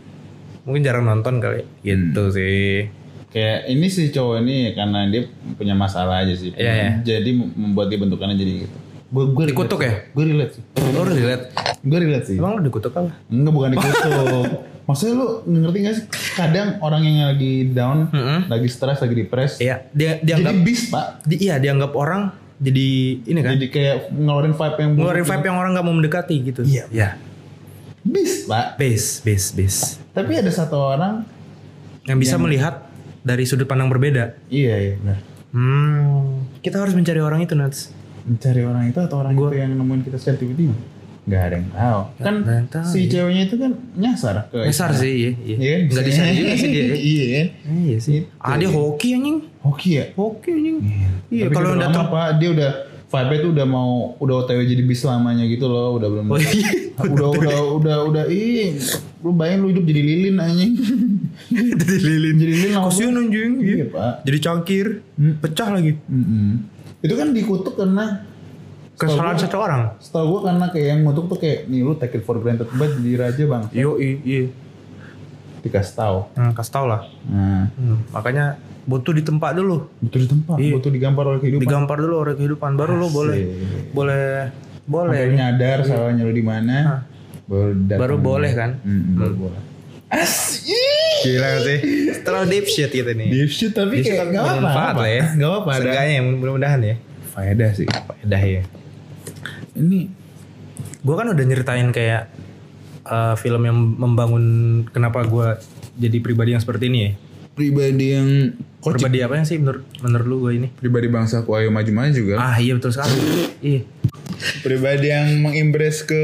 mungkin 0.62 0.80
jarang 0.82 1.02
nonton 1.02 1.40
kali 1.40 1.64
gitu 1.80 2.28
sih 2.28 2.88
Kayak 3.28 3.68
ini 3.68 3.86
sih 3.86 4.08
cowok 4.08 4.40
ini 4.40 4.56
karena 4.72 5.04
dia 5.06 5.28
punya 5.52 5.74
masalah 5.74 6.22
aja 6.22 6.32
sih. 6.32 6.50
Iya, 6.50 6.72
iya. 6.72 6.90
Jadi 7.02 7.30
membuat 7.34 7.88
dia 7.88 7.98
bentukannya 7.98 8.34
jadi 8.34 8.64
gitu. 8.64 8.76
Gue 9.08 9.24
gue 9.30 9.44
Dikutuk 9.48 9.80
ya? 9.80 10.04
Gue 10.10 10.24
relate 10.26 10.52
sih. 10.54 10.62
lo 10.90 11.00
udah 11.02 11.14
dilihat 11.14 11.42
Gue 11.80 11.98
relate 11.98 12.26
sih. 12.26 12.36
emang 12.36 12.56
lo 12.56 12.62
dikutuk 12.62 12.92
apa 12.92 13.12
Enggak 13.26 13.52
bukan 13.52 13.68
dikutuk. 13.72 14.48
Maksudnya 14.88 15.14
lu 15.14 15.26
ngerti 15.46 15.78
gak 15.78 15.94
sih? 15.94 16.04
Kadang 16.32 16.68
orang 16.78 17.02
yang 17.02 17.28
lagi 17.28 17.52
down, 17.68 18.08
lagi 18.46 18.64
stres, 18.66 18.96
lagi 18.98 19.14
depres, 19.14 19.52
iya 19.58 19.84
dia 19.90 20.16
jadi 20.16 20.40
dianggap 20.40 20.54
bis 20.62 20.80
pak. 20.88 21.06
di, 21.22 21.36
iya 21.38 21.56
dianggap 21.56 21.92
orang 21.92 22.32
jadi 22.56 22.88
ini 23.22 23.38
kan 23.38 23.52
Jadi 23.54 23.66
kayak 23.68 23.96
ngeluarin 24.10 24.50
vibe 24.50 24.76
yang 24.78 24.90
buruk 24.90 25.00
ngeluarin 25.04 25.20
gitu. 25.20 25.30
vibe 25.30 25.44
yang 25.44 25.58
orang 25.58 25.70
nggak 25.70 25.84
mau 25.84 25.94
mendekati 25.94 26.34
gitu 26.42 26.60
Iya. 26.64 26.84
ya 26.88 27.08
bis 28.00 28.44
pak. 28.44 28.66
base 28.74 29.20
base 29.20 29.48
base 29.52 29.80
Tapi 30.10 30.32
ada 30.34 30.48
satu 30.48 30.76
orang, 30.78 31.28
yang 32.02 32.16
bisa 32.16 32.34
melihat 32.34 32.87
dari 33.28 33.44
sudut 33.44 33.68
pandang 33.68 33.86
berbeda 33.86 34.40
iya 34.48 34.74
iya 34.80 34.94
benar. 34.96 35.18
hmm 35.52 36.20
kita 36.58 36.80
harus 36.80 36.92
mencari 36.92 37.20
orang 37.20 37.40
itu 37.40 37.52
Nats 37.52 37.92
Mencari 38.24 38.60
orang 38.60 38.84
itu 38.86 38.98
atau 38.98 39.20
orang 39.20 39.32
itu 39.32 39.46
yang 39.52 39.72
nemuin 39.72 40.00
kita 40.04 40.16
secara 40.16 40.36
tiba-tiba? 40.36 40.76
Gak 41.24 41.42
ada 41.44 41.54
yang 41.54 41.68
tahu. 41.70 42.00
Kan 42.18 42.34
yang 42.40 42.68
tahu, 42.68 42.88
si 42.88 43.00
ceweknya 43.04 43.42
itu 43.44 43.56
kan 43.56 43.72
nyasar 43.94 44.34
ke 44.48 44.58
besar 44.64 44.90
sih 44.92 45.12
iya 45.12 45.30
iya 45.38 45.56
Iya 45.56 45.70
kan? 45.70 45.80
nggak 45.88 46.04
disari 46.04 46.32
juga 46.34 46.52
sih 46.54 46.68
dia 46.68 46.84
iya 47.12 47.24
kan? 47.24 47.46
Eh, 47.68 47.80
iya 47.84 47.96
sih 47.98 48.18
ah 48.36 48.56
dia 48.56 48.68
hoki 48.68 49.08
anjing 49.12 49.38
Hoki 49.60 49.88
ya? 49.92 50.04
hoki 50.12 50.48
anjing 50.50 50.76
iya 51.28 51.44
Tapi 51.48 51.54
kalau 51.54 51.70
udah 51.72 51.88
Pak, 51.88 52.28
dia 52.36 52.48
udah 52.50 52.70
vibe 53.08 53.34
tuh 53.40 53.50
udah 53.56 53.66
mau 53.66 53.90
udah 54.16 54.34
OTW 54.44 54.60
jadi 54.66 54.82
bis 54.84 55.00
lamanya 55.00 55.44
gitu 55.44 55.64
loh, 55.64 55.96
udah 55.96 56.08
belum. 56.12 56.24
oh 56.28 56.36
iya 56.36 56.68
udah 57.00 57.28
udah 57.40 57.56
udah 57.80 57.96
udah 58.04 58.24
ih 58.28 58.76
lu 59.24 59.32
bayangin 59.32 59.64
lu 59.64 59.68
hidup 59.72 59.84
jadi 59.84 60.00
lilin 60.04 60.36
anjing. 60.36 60.72
jadi 61.80 61.96
lilin. 61.98 62.34
Jadi 62.36 62.52
lilin 62.54 62.74
kasian 62.76 63.14
anjing. 63.14 63.52
Iya, 63.58 63.74
iya. 63.74 63.86
Pak. 63.88 64.12
jadi 64.24 64.38
cangkir 64.40 64.86
pecah 65.38 65.68
lagi. 65.70 65.92
Mm-mm. 66.04 66.48
Itu 66.98 67.14
kan 67.14 67.28
dikutuk 67.30 67.74
karena 67.74 68.26
kesalahan 68.98 69.38
satu 69.38 69.56
orang 69.56 69.82
setahu 70.02 70.26
gua 70.26 70.50
karena 70.50 70.66
kayak 70.68 70.86
yang 70.90 71.00
ngutuk 71.06 71.30
tuh 71.30 71.38
kayak 71.38 71.70
nih 71.70 71.86
lu 71.86 71.94
take 71.94 72.18
it 72.18 72.26
for 72.26 72.34
granted 72.36 72.66
banget 72.68 72.98
jadi 72.98 73.14
raja 73.16 73.42
bang. 73.46 73.62
yo 73.70 73.94
iya. 73.96 74.50
Dikasih 75.58 75.94
tahu. 75.94 76.18
hmm, 76.34 76.52
kasih 76.52 76.72
tau 76.72 76.86
lah. 76.86 77.02
Nah, 77.24 77.66
Hmm, 77.74 77.98
makanya 78.10 78.58
butuh 78.84 79.10
ditempa 79.10 79.50
dulu. 79.52 79.86
Butuh 79.98 80.18
di 80.18 80.26
tempat, 80.26 80.56
Iya. 80.56 80.72
butuh 80.74 80.90
digampar 80.90 81.24
oleh 81.26 81.38
kehidupan. 81.38 81.62
digampar 81.62 81.96
dulu 81.98 82.14
oleh 82.16 82.34
kehidupan 82.34 82.70
baru 82.74 82.94
lo 82.94 83.06
boleh 83.08 83.38
boleh 83.90 84.50
boleh. 84.82 85.14
Sampai 85.14 85.28
lu 85.28 85.34
nyadar 85.36 85.78
salahnya 85.84 86.22
lu 86.24 86.32
di 86.32 86.42
mana. 86.42 87.06
Baru 87.44 87.74
baru 87.78 88.16
boleh 88.18 88.50
kan? 88.52 88.70
Mm, 88.82 89.14
baru 89.14 89.34
boleh. 89.36 89.60
Asik. 90.08 90.72
gila 91.20 91.50
sih 91.60 91.78
terlalu 92.18 92.46
deep 92.50 92.66
shit 92.66 92.88
gitu 92.88 93.10
nih 93.10 93.28
Deep 93.28 93.50
shit 93.50 93.72
tapi 93.72 94.00
Deep 94.00 94.04
shit 94.04 94.14
kayak 94.14 94.24
tapi 94.26 94.34
gak 94.34 94.64
apa-apa. 94.64 94.92
lah 94.98 95.10
ya. 95.10 95.24
Gak 95.34 95.48
apa-apa. 95.48 95.68
ada 95.70 95.80
Seenggaknya 95.82 96.14
ya 96.14 96.22
mudah-mudahan 96.24 96.80
ya 96.82 96.96
Faedah 97.28 97.70
sih. 97.72 97.86
faedah 97.86 98.42
ya 98.42 98.62
Ini 99.74 100.00
gue 100.98 101.14
kan 101.14 101.26
udah 101.26 101.44
nyeritain 101.44 101.88
kayak 101.88 102.22
eh, 103.04 103.34
film 103.36 103.62
yang 103.62 103.76
membangun 103.94 104.44
kenapa 104.86 105.22
gue 105.22 105.46
jadi 105.94 106.18
pribadi 106.18 106.52
yang 106.52 106.60
seperti 106.60 106.86
ini 106.86 106.98
ya 107.00 107.12
pribadi 107.50 108.06
yang 108.12 108.28
kocik. 108.78 109.02
pribadi 109.02 109.18
apa 109.20 109.42
sih 109.42 109.58
menurut 109.58 109.82
menurut 109.98 110.26
lu 110.26 110.36
gue 110.40 110.52
ini 110.56 110.68
Pribadi 110.72 111.06
bangsa 111.06 111.42
ku 111.42 111.52
ayo 111.52 111.68
maju-maju 111.68 112.22
kan. 112.28 112.38
ah 112.38 112.56
iya 112.56 112.72
betul 112.72 112.90
sekali 112.90 113.18
iya 113.60 113.80
Pribadi 114.60 115.08
yang 115.08 115.40
mengimbres 115.40 116.02
ke 116.02 116.22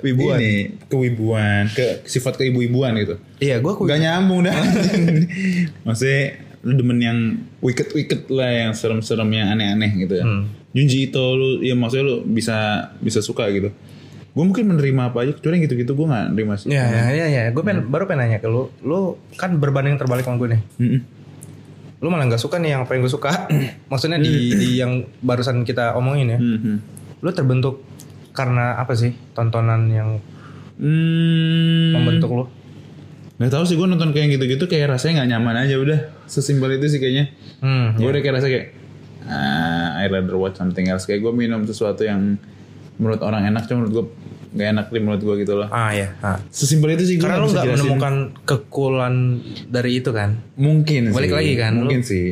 Wibuan. 0.00 0.36
ini, 0.36 0.54
kewibuan, 0.84 1.68
ke 1.68 2.04
sifat 2.04 2.36
keibu-ibuan 2.36 2.92
gitu. 2.96 3.16
iya 3.38 3.56
gue 3.56 3.72
Gak 3.72 3.98
nyambung 3.98 4.44
dah. 4.44 4.52
Maksudnya 5.86 6.22
lu 6.60 6.72
demen 6.74 6.98
yang 6.98 7.18
wicked-wicked 7.60 8.28
lah 8.28 8.48
yang 8.48 8.72
serem-serem 8.72 9.28
yang 9.28 9.48
aneh-aneh 9.50 9.90
gitu 9.98 10.14
ya. 10.14 10.24
Hmm. 10.24 10.48
Junji 10.70 11.06
itu 11.06 11.20
lu 11.20 11.60
ya 11.60 11.72
maksudnya 11.72 12.04
lu 12.04 12.16
bisa 12.22 12.56
bisa 12.98 13.20
suka 13.20 13.46
gitu. 13.48 13.68
Gue 14.30 14.42
mungkin 14.42 14.66
menerima 14.66 15.08
apa 15.08 15.22
aja 15.22 15.32
kecuali 15.32 15.62
gitu-gitu 15.62 15.94
gue 15.94 16.06
gak 16.06 16.24
nerima 16.32 16.56
sih. 16.56 16.68
ya 16.68 16.82
ya 16.84 17.04
ya, 17.14 17.26
ya. 17.28 17.42
gue 17.48 17.62
pengen 17.62 17.86
baru 17.86 18.04
pengen 18.04 18.26
nanya 18.26 18.38
ke 18.38 18.48
lu 18.48 18.72
lu 18.80 19.14
kan 19.34 19.54
berbanding 19.54 19.94
terbalik 19.94 20.24
sama 20.24 20.36
gue 20.36 20.48
nih 20.50 20.62
Mm-mm. 20.76 21.00
lu 21.96 22.10
malah 22.10 22.26
nggak 22.26 22.36
suka 22.38 22.58
nih 22.58 22.74
yang 22.74 22.82
apa 22.82 22.92
yang 22.92 23.00
gue 23.00 23.12
suka 23.12 23.46
maksudnya 23.88 24.18
di 24.18 24.34
di 24.52 24.68
yang 24.76 24.92
barusan 25.20 25.62
kita 25.62 25.94
omongin 25.94 26.28
ya 26.28 26.38
Mhm. 26.38 26.76
Lu 27.24 27.30
terbentuk 27.30 27.80
karena 28.30 28.76
apa 28.76 28.92
sih 28.92 29.16
tontonan 29.32 29.88
yang 29.88 30.10
Hmm. 30.74 31.94
membentuk 31.94 32.30
lu 32.30 32.44
Gak 33.34 33.50
tau 33.50 33.64
sih 33.64 33.74
gue 33.74 33.82
nonton 33.84 34.10
kayak 34.10 34.30
gitu-gitu 34.32 34.64
kayak 34.64 34.92
rasanya 34.92 35.22
gak 35.22 35.30
nyaman 35.32 35.56
aja 35.58 35.74
udah 35.74 35.98
sesimpel 36.24 36.70
itu 36.72 36.86
sih 36.88 36.98
kayaknya. 36.98 37.34
hmm 37.58 37.96
Gue 37.96 38.08
udah 38.08 38.20
kayak 38.20 38.34
rasa 38.36 38.46
kayak 38.46 38.66
ah, 39.24 39.98
I 39.98 40.06
rather 40.06 40.34
watch 40.34 40.54
something 40.54 40.86
else 40.86 41.02
kayak 41.02 41.18
gue 41.18 41.32
minum 41.32 41.62
sesuatu 41.62 42.02
yang 42.02 42.38
menurut 42.94 43.18
orang 43.20 43.42
enak 43.44 43.64
cuma 43.64 43.82
menurut 43.82 43.92
gue 43.92 44.04
gak 44.54 44.68
enak 44.70 44.86
di 44.86 44.98
menurut 44.98 45.18
gue 45.20 45.34
gitu 45.40 45.54
loh. 45.56 45.66
ah 45.68 45.90
ya 45.90 46.14
ah. 46.20 46.38
Sesimpel 46.46 46.94
itu 46.94 47.04
sih 47.04 47.16
gue 47.16 47.26
karena 47.26 47.42
lu 47.42 47.48
nggak 47.48 47.64
jelasin. 47.64 47.78
menemukan 47.80 48.14
kekulan 48.44 49.14
dari 49.66 49.90
itu 49.96 50.10
kan 50.10 50.38
mungkin 50.54 51.10
Balik 51.10 51.26
sih. 51.26 51.34
lagi 51.34 51.52
kan, 51.56 51.72
mungkin 51.76 52.00
lu- 52.00 52.06
sih. 52.06 52.26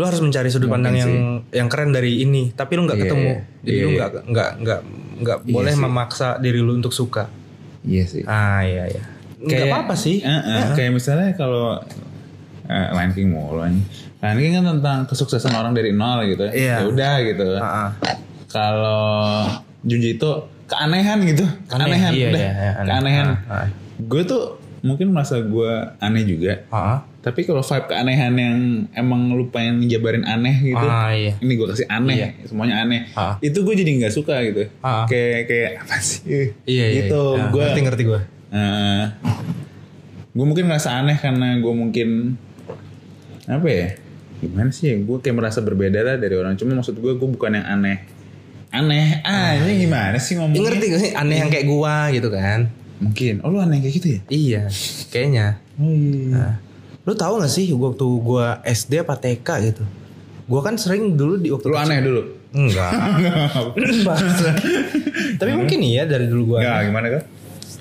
Lu 0.00 0.08
harus 0.08 0.16
mencari 0.18 0.48
sudut 0.48 0.66
pandang 0.66 0.96
yang 0.96 1.12
yang 1.52 1.68
keren 1.68 1.92
dari 1.92 2.24
ini 2.24 2.48
tapi 2.50 2.72
lu 2.74 2.88
nggak 2.88 2.96
Iya, 2.96 3.04
ketemu 3.04 3.32
jadi 3.60 3.68
iya, 3.70 3.84
lu 3.84 3.88
iya. 3.90 3.98
nggak 4.00 4.10
nggak 4.24 4.50
nggak 4.56 4.80
nggak 5.20 5.38
boleh 5.46 5.72
sih. 5.72 5.82
memaksa 5.82 6.28
diri 6.38 6.58
lu 6.58 6.72
untuk 6.72 6.90
suka 6.90 7.28
Iya 7.82 8.04
sih. 8.04 8.22
ah 8.24 8.60
iya 8.60 8.88
iya 8.88 9.02
nggak 9.36 9.68
apa 9.68 9.76
apa 9.84 9.94
sih 9.94 10.20
Eh, 10.20 10.32
eh, 10.32 10.64
Kayak 10.72 10.92
misalnya 10.94 11.28
kalau 11.34 11.76
eh, 12.64 12.86
Lion 12.90 13.10
King 13.10 13.28
mulu 13.28 13.60
anjing. 13.60 13.84
Lion 14.18 14.36
King 14.36 14.52
kan 14.54 14.64
tentang 14.70 14.98
kesuksesan 15.04 15.50
orang 15.50 15.72
dari 15.72 15.90
nol 15.90 16.22
gitu. 16.24 16.44
Iya. 16.46 16.80
Ya 16.80 16.86
udah 16.86 17.14
gitu. 17.20 17.48
Ah, 17.56 17.66
ah. 17.66 17.90
Kalau 18.46 19.48
Junji 19.80 20.14
itu 20.14 20.30
keanehan 20.64 21.18
gitu. 21.24 21.42
Keanehan 21.66 22.12
iya, 22.12 22.28
udah. 22.28 22.36
iya, 22.38 22.52
iya, 22.52 22.70
aneh. 22.76 22.86
keanehan. 22.86 23.26
Ah, 23.42 23.54
ah. 23.56 23.68
Gue 23.98 24.22
tuh 24.22 24.42
mungkin 24.80 25.10
merasa 25.10 25.40
gue 25.40 25.72
aneh 25.98 26.22
juga. 26.22 26.62
Ah, 26.68 26.76
ah. 26.76 26.98
Tapi 27.20 27.44
kalau 27.44 27.60
vibe 27.60 27.86
keanehan 27.86 28.32
yang 28.32 28.56
emang 28.90 29.28
lu 29.30 29.48
pengen 29.48 29.76
ngejabarin 29.78 30.24
aneh 30.24 30.56
gitu. 30.62 30.80
Ah, 30.80 31.12
iya. 31.12 31.36
Ini 31.36 31.52
gue 31.52 31.68
kasih 31.68 31.84
aneh, 31.86 32.40
semuanya 32.42 32.80
aneh. 32.80 33.12
Ah. 33.12 33.36
Itu 33.38 33.60
gue 33.60 33.74
jadi 33.74 33.92
nggak 33.94 34.08
suka 34.10 34.40
gitu. 34.42 34.72
Ah. 34.80 35.04
Kayak 35.04 35.44
kayak 35.44 35.70
apa 35.80 35.96
sih? 35.98 36.24
iya 36.64 36.86
iya 36.88 37.04
Gitu. 37.04 37.20
iya. 37.30 37.38
Ah, 37.38 37.48
Gue 37.48 37.60
ngerti 37.62 37.80
ngerti 37.82 38.02
gue 38.06 38.20
gue 40.30 40.46
mungkin 40.46 40.64
ngerasa 40.64 40.94
aneh 40.96 41.16
karena 41.16 41.58
gue 41.58 41.72
mungkin 41.72 42.08
apa 43.44 43.66
ya? 43.66 43.88
Gimana 44.40 44.70
sih? 44.70 44.94
Gue 44.98 45.18
kayak 45.18 45.36
merasa 45.36 45.60
berbeda 45.60 46.00
lah 46.00 46.16
dari 46.16 46.32
orang. 46.32 46.54
Cuma 46.54 46.72
maksud 46.72 46.96
gue 46.96 47.12
gue 47.12 47.28
bukan 47.28 47.52
yang 47.52 47.66
aneh. 47.68 47.98
Aneh, 48.70 49.18
ah, 49.20 49.58
ini 49.58 49.82
gimana 49.82 50.14
sih 50.16 50.32
Ya, 50.32 50.40
ngomongnya? 50.40 50.62
ngerti 50.64 50.84
gue 50.88 51.00
aneh 51.12 51.36
yang 51.36 51.50
kayak 51.50 51.66
gua 51.66 52.06
gitu 52.08 52.30
kan 52.30 52.70
Mungkin. 52.96 53.42
Oh 53.42 53.50
lu 53.50 53.58
aneh 53.58 53.82
kayak 53.82 53.92
gitu 53.92 54.08
ya? 54.08 54.20
iya 54.30 54.62
kayaknya 55.10 55.58
Oh 55.74 55.90
iya. 55.90 56.30
Nah, 56.30 56.52
lu 57.10 57.18
tahu 57.18 57.34
gak 57.36 57.50
sih 57.50 57.66
waktu 57.70 58.06
gua 58.20 58.62
SD 58.62 59.02
apa 59.02 59.18
TK 59.18 59.42
gitu? 59.64 59.82
Gua 60.46 60.62
kan 60.62 60.74
sering 60.74 61.12
dulu 61.12 61.34
di 61.36 61.50
waktu 61.50 61.66
Lu 61.66 61.74
kecil- 61.74 61.84
aneh 61.84 61.98
dulu? 62.00 62.22
enggak. 62.50 62.90
Tapi 65.38 65.50
mungkin 65.52 65.78
iya 65.80 66.02
dari 66.04 66.26
dulu 66.26 66.54
gua 66.54 66.58
Enggak, 66.60 66.78
gimana 66.86 67.06
kan? 67.10 67.22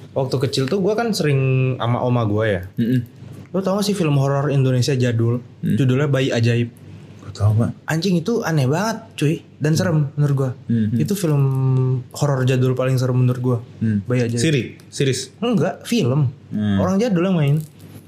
waktu 0.10 0.36
kecil 0.42 0.64
tuh 0.66 0.78
gua 0.80 0.94
kan 0.94 1.10
sering 1.12 1.40
sama 1.76 2.02
oma 2.02 2.26
gua 2.26 2.46
ya. 2.46 2.62
Lu 3.50 3.60
tau 3.60 3.78
gak 3.78 3.86
sih 3.86 3.94
film 3.94 4.18
horor 4.18 4.50
Indonesia 4.50 4.94
jadul? 4.94 5.42
Judulnya 5.62 6.06
Bayi 6.06 6.30
Ajaib. 6.30 6.70
Gak 7.22 7.34
tau 7.36 7.54
pak. 7.54 7.70
anjing 7.86 8.18
itu 8.18 8.42
aneh 8.42 8.66
banget 8.66 8.98
cuy. 9.16 9.46
Dan 9.56 9.74
serem 9.74 10.10
menurut 10.16 10.36
gua. 10.36 10.52
Hmm. 10.66 10.94
itu 10.96 11.14
film 11.14 11.44
horor 12.12 12.42
jadul 12.44 12.74
paling 12.74 12.96
serem 12.96 13.18
menurut 13.18 13.38
gua. 13.40 13.58
Hmm. 13.78 14.02
Bayi 14.04 14.26
Ajaib. 14.26 14.38
Siri, 14.40 14.62
series. 14.88 15.30
enggak 15.40 15.82
film. 15.84 16.34
Hmm. 16.50 16.78
orang 16.78 16.98
jadul 16.98 17.22
yang 17.24 17.38
main 17.38 17.58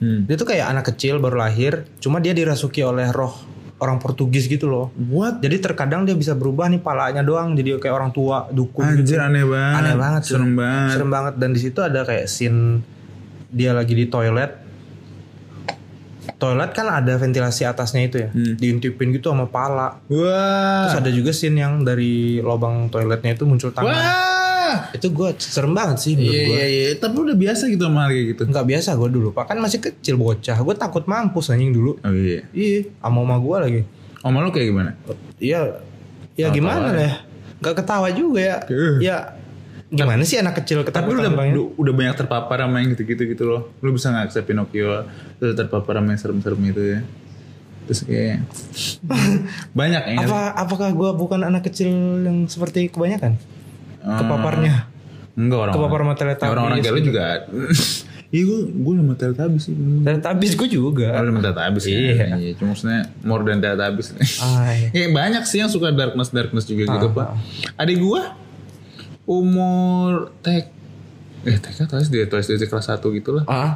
Hmm. 0.01 0.25
dia 0.25 0.33
tuh 0.33 0.43
kayak 0.43 0.65
anak 0.67 0.89
kecil 0.89 1.17
baru 1.17 1.37
lahir 1.39 1.85
cuma 1.97 2.17
dia 2.17 2.33
dirasuki 2.33 2.81
oleh 2.81 3.05
roh 3.07 3.37
orang 3.77 3.97
Portugis 3.97 4.45
gitu 4.45 4.65
loh 4.65 4.89
What? 5.07 5.39
jadi 5.39 5.57
terkadang 5.59 6.03
dia 6.03 6.13
bisa 6.13 6.33
berubah 6.33 6.65
nih 6.67 6.77
palanya 6.77 7.21
doang 7.21 7.53
jadi 7.53 7.77
kayak 7.77 7.93
orang 7.95 8.09
tua 8.09 8.49
dukun 8.49 8.81
gitu 8.95 9.13
Anjir 9.13 9.19
aneh 9.19 9.41
banget. 9.43 9.77
aneh 9.79 9.95
banget. 9.95 10.21
Serem 10.23 10.51
banget. 10.51 10.89
serem 10.91 11.09
banget 11.09 11.33
dan 11.35 11.49
di 11.51 11.59
situ 11.59 11.79
ada 11.79 12.01
kayak 12.01 12.25
scene 12.25 12.81
dia 13.47 13.71
lagi 13.71 13.93
di 13.93 14.05
toilet 14.05 14.51
toilet 16.37 16.71
kan 16.71 16.87
ada 16.87 17.13
ventilasi 17.15 17.61
atasnya 17.63 18.01
itu 18.03 18.17
ya 18.19 18.29
Hmm. 18.29 18.53
diintipin 18.55 19.09
gitu 19.11 19.29
sama 19.29 19.45
pala 19.45 20.01
Wah. 20.07 20.85
terus 20.85 20.97
ada 20.97 21.09
juga 21.09 21.29
scene 21.29 21.57
yang 21.57 21.81
dari 21.81 22.37
lubang 22.39 22.87
toiletnya 22.87 23.33
itu 23.33 23.43
muncul 23.43 23.69
tangan 23.69 23.85
Wah. 23.87 24.50
Itu 24.95 25.07
gue 25.09 25.29
serem 25.39 25.71
banget 25.71 25.97
sih 26.01 26.13
menurut 26.17 26.33
Iya 26.33 26.43
gue 26.45 26.55
iya 26.55 26.65
iya. 26.67 26.89
Tapi 26.97 27.15
udah 27.17 27.37
biasa 27.37 27.63
gitu 27.71 27.83
sama 27.87 28.09
kayak 28.11 28.25
gitu. 28.35 28.41
nggak 28.49 28.65
biasa 28.67 28.89
gue 28.97 29.09
dulu 29.09 29.27
pak 29.31 29.45
kan 29.49 29.57
masih 29.59 29.79
kecil 29.79 30.15
bocah 30.19 30.57
gue 30.57 30.75
takut 30.75 31.03
mampus 31.05 31.51
anjing 31.53 31.71
dulu 31.71 31.97
Oh 32.01 32.13
iya. 32.13 32.43
iya 32.51 32.87
sama 32.99 33.23
oma 33.23 33.37
gue 33.37 33.57
lagi 33.57 33.81
Oma 34.21 34.45
lu 34.45 34.53
kayak 34.53 34.67
gimana? 34.69 34.91
Iya, 35.41 35.81
ya 36.37 36.53
Tawa-tawa 36.53 36.53
gimana 36.53 36.87
ya. 36.93 37.01
ya? 37.01 37.11
Gak 37.61 37.75
ketawa 37.81 38.07
juga 38.13 38.39
ya. 38.41 38.57
Eh. 38.69 38.97
Ya, 39.01 39.17
Gimana 39.91 40.23
sih 40.23 40.39
anak 40.39 40.63
kecil 40.63 40.87
Tapi 40.87 41.03
lu 41.11 41.19
udah, 41.19 41.27
ketakutan 41.35 41.75
udah, 41.75 41.93
banyak 41.93 42.15
terpapar 42.15 42.63
sama 42.63 42.79
yang 42.79 42.95
gitu-gitu 42.95 43.27
gitu 43.27 43.43
loh. 43.43 43.75
Lu 43.83 43.91
bisa 43.91 44.07
nggak 44.07 44.31
accept 44.31 44.47
Pinocchio, 44.47 45.03
lu 45.43 45.51
terpapar 45.51 45.99
sama 45.99 46.15
yang 46.15 46.21
serem-serem 46.21 46.61
itu 46.63 46.81
ya. 46.95 46.99
Terus 47.91 47.99
kayak 48.07 48.39
banyak 49.79 50.03
ya. 50.15 50.17
Apa 50.23 50.55
apakah 50.55 50.95
gua 50.95 51.11
bukan 51.11 51.43
anak 51.43 51.67
kecil 51.67 51.91
yang 52.23 52.47
seperti 52.47 52.87
kebanyakan? 52.87 53.35
Hmm. 54.01 54.17
Kepaparnya. 54.17 54.75
Enggak 55.33 55.59
orang. 55.61 55.73
Kepapar 55.73 55.99
sama 56.01 56.13
Teletubbies. 56.13 56.43
Ya, 56.43 56.51
orang-orang 56.51 56.77
kayak 56.81 56.95
lu 56.95 57.01
juga. 57.01 57.25
Iya 58.31 58.47
gue 58.47 58.59
gue 58.63 58.93
sama 58.95 59.13
Teletubbies 59.19 59.63
sih. 59.67 59.75
Gue 59.75 60.07
Dan 60.07 60.23
tabis 60.23 60.55
gue 60.55 60.69
juga. 60.71 61.11
udah 61.11 61.27
sama 61.27 61.41
Teletubbies 61.43 61.83
ya. 61.83 61.91
Iya. 61.91 62.25
Iya. 62.39 62.51
Cuma 62.55 62.71
maksudnya 62.71 62.99
more 63.21 63.43
than 63.43 63.59
Teletubbies. 63.59 64.07
Ay. 64.39 64.87
ya 64.95 65.11
banyak 65.11 65.43
sih 65.43 65.59
yang 65.59 65.67
suka 65.67 65.91
darkness 65.91 66.31
darkness 66.31 66.63
juga 66.63 66.87
gitu 66.87 67.07
Ah, 67.07 67.11
pak. 67.11 67.27
Adik 67.75 67.99
gua 67.99 68.39
umur 69.27 70.31
tek 70.39 70.71
eh 71.41 71.57
TK 71.57 71.89
atau 71.89 71.97
SD 71.97 72.23
atau 72.23 72.37
SD 72.37 72.69
kelas 72.69 72.87
1 72.87 73.01
gitu 73.01 73.35
lah. 73.35 73.43
Ah, 73.49 73.71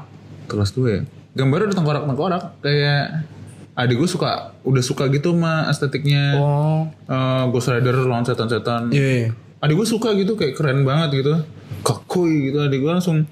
Kelas 0.45 0.71
2 0.71 0.87
ya. 0.87 1.01
Gambarnya 1.35 1.73
udah 1.73 1.77
tengkorak-tengkorak 1.77 2.43
kayak 2.61 3.27
adik 3.75 3.99
gue 3.99 4.07
suka 4.07 4.55
udah 4.63 4.79
suka 4.79 5.11
gitu 5.11 5.35
sama 5.35 5.67
estetiknya 5.67 6.39
oh, 6.39 6.87
eh, 7.11 7.43
Ghost 7.51 7.67
Rider 7.67 8.07
lawan 8.07 8.23
setan-setan. 8.23 8.87
iya. 8.87 9.27
iya. 9.27 9.29
Adik 9.65 9.81
gue 9.81 9.87
suka 9.89 10.13
gitu 10.13 10.37
kayak 10.37 10.53
keren 10.53 10.85
banget 10.85 11.25
gitu. 11.25 11.41
Kakui 11.81 12.53
gitu 12.53 12.61
adik 12.61 12.85
gue 12.85 12.91
langsung 12.93 13.25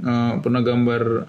eh, 0.00 0.32
pernah 0.40 0.64
gambar 0.64 1.28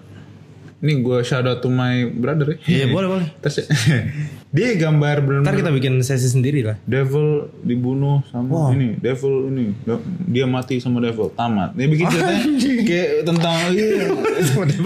ini 0.78 1.02
gue 1.02 1.26
shout 1.26 1.42
out 1.42 1.58
to 1.58 1.66
my 1.66 2.06
brother 2.06 2.54
ya. 2.54 2.58
Iya 2.62 2.84
boleh 2.94 3.08
boleh. 3.10 3.26
Terus 3.42 3.66
dia 4.56 4.78
gambar 4.78 5.26
bener 5.26 5.40
Ntar 5.42 5.58
kita 5.58 5.74
bikin 5.74 5.98
sesi 6.06 6.30
sendiri 6.30 6.62
lah. 6.62 6.78
Devil 6.86 7.50
dibunuh 7.66 8.22
sama 8.30 8.70
ini, 8.70 8.94
Devil 8.94 9.50
ini, 9.50 9.74
dia 10.30 10.46
mati 10.46 10.78
sama 10.78 11.02
Devil, 11.02 11.34
tamat. 11.34 11.74
Dia 11.74 11.86
bikin 11.90 12.06
ceritanya 12.06 12.46
kayak 12.86 13.08
tentang 13.26 13.58
iya, 13.74 14.06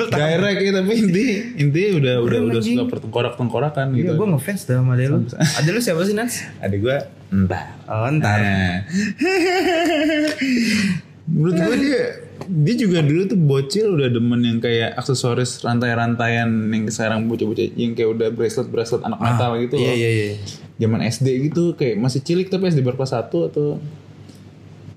direct 0.09 0.59
ya, 0.65 0.71
tapi 0.81 0.93
inti 0.97 1.25
inti 1.61 1.83
udah 1.93 2.25
udah 2.25 2.39
udah 2.41 2.61
suka 2.65 2.85
pertengkorak 2.89 3.37
tengkorakan 3.37 3.93
gitu. 3.93 4.11
Iya, 4.11 4.13
gue 4.17 4.27
ngefans 4.33 4.63
dah 4.65 4.81
sama. 4.81 4.97
Ada 4.97 5.69
lu 5.69 5.81
siapa 5.85 6.01
sih 6.09 6.17
Nats? 6.17 6.41
Adik 6.65 6.89
gue 6.89 6.99
entah. 7.29 7.77
Oh, 7.85 8.09
ntar. 8.09 8.41
Nah. 8.41 8.81
Menurut 11.33 11.55
gue 11.55 11.77
dia 11.81 12.05
dia 12.49 12.75
juga 12.75 12.99
dulu 13.03 13.23
tuh 13.27 13.39
bocil 13.39 13.87
udah 13.95 14.09
demen 14.09 14.41
yang 14.43 14.59
kayak 14.59 14.95
aksesoris 14.95 15.61
rantai-rantaian 15.61 16.49
yang 16.71 16.85
sekarang 16.89 17.27
bocah-bocah 17.27 17.75
yang 17.75 17.93
kayak 17.93 18.11
udah 18.13 18.29
bracelet 18.31 18.69
bracelet 18.69 19.03
anak 19.03 19.19
metal 19.19 19.59
gitu 19.59 19.75
loh. 19.77 19.85
Iya 19.85 19.95
iya 19.95 20.11
iya. 20.11 20.35
Zaman 20.79 21.01
SD 21.03 21.27
gitu 21.51 21.75
kayak 21.75 21.99
masih 21.99 22.21
cilik 22.23 22.49
tapi 22.49 22.69
SD 22.69 22.83
kelas 22.83 23.13
1 23.15 23.31
atau 23.31 23.79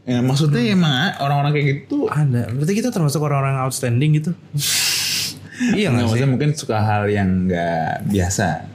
Ya 0.06 0.22
maksudnya 0.22 0.62
emang 0.70 1.18
orang-orang 1.18 1.50
kayak 1.50 1.66
gitu 1.82 2.06
Ada. 2.06 2.54
Berarti 2.54 2.74
kita 2.78 2.94
termasuk 2.94 3.26
orang-orang 3.26 3.58
outstanding 3.66 4.22
gitu. 4.22 4.38
iya 5.80 5.90
nggak 5.90 6.06
sih? 6.06 6.10
maksudnya 6.14 6.30
mungkin 6.30 6.50
suka 6.54 6.78
hal 6.78 7.10
yang 7.10 7.50
nggak 7.50 8.06
biasa. 8.14 8.70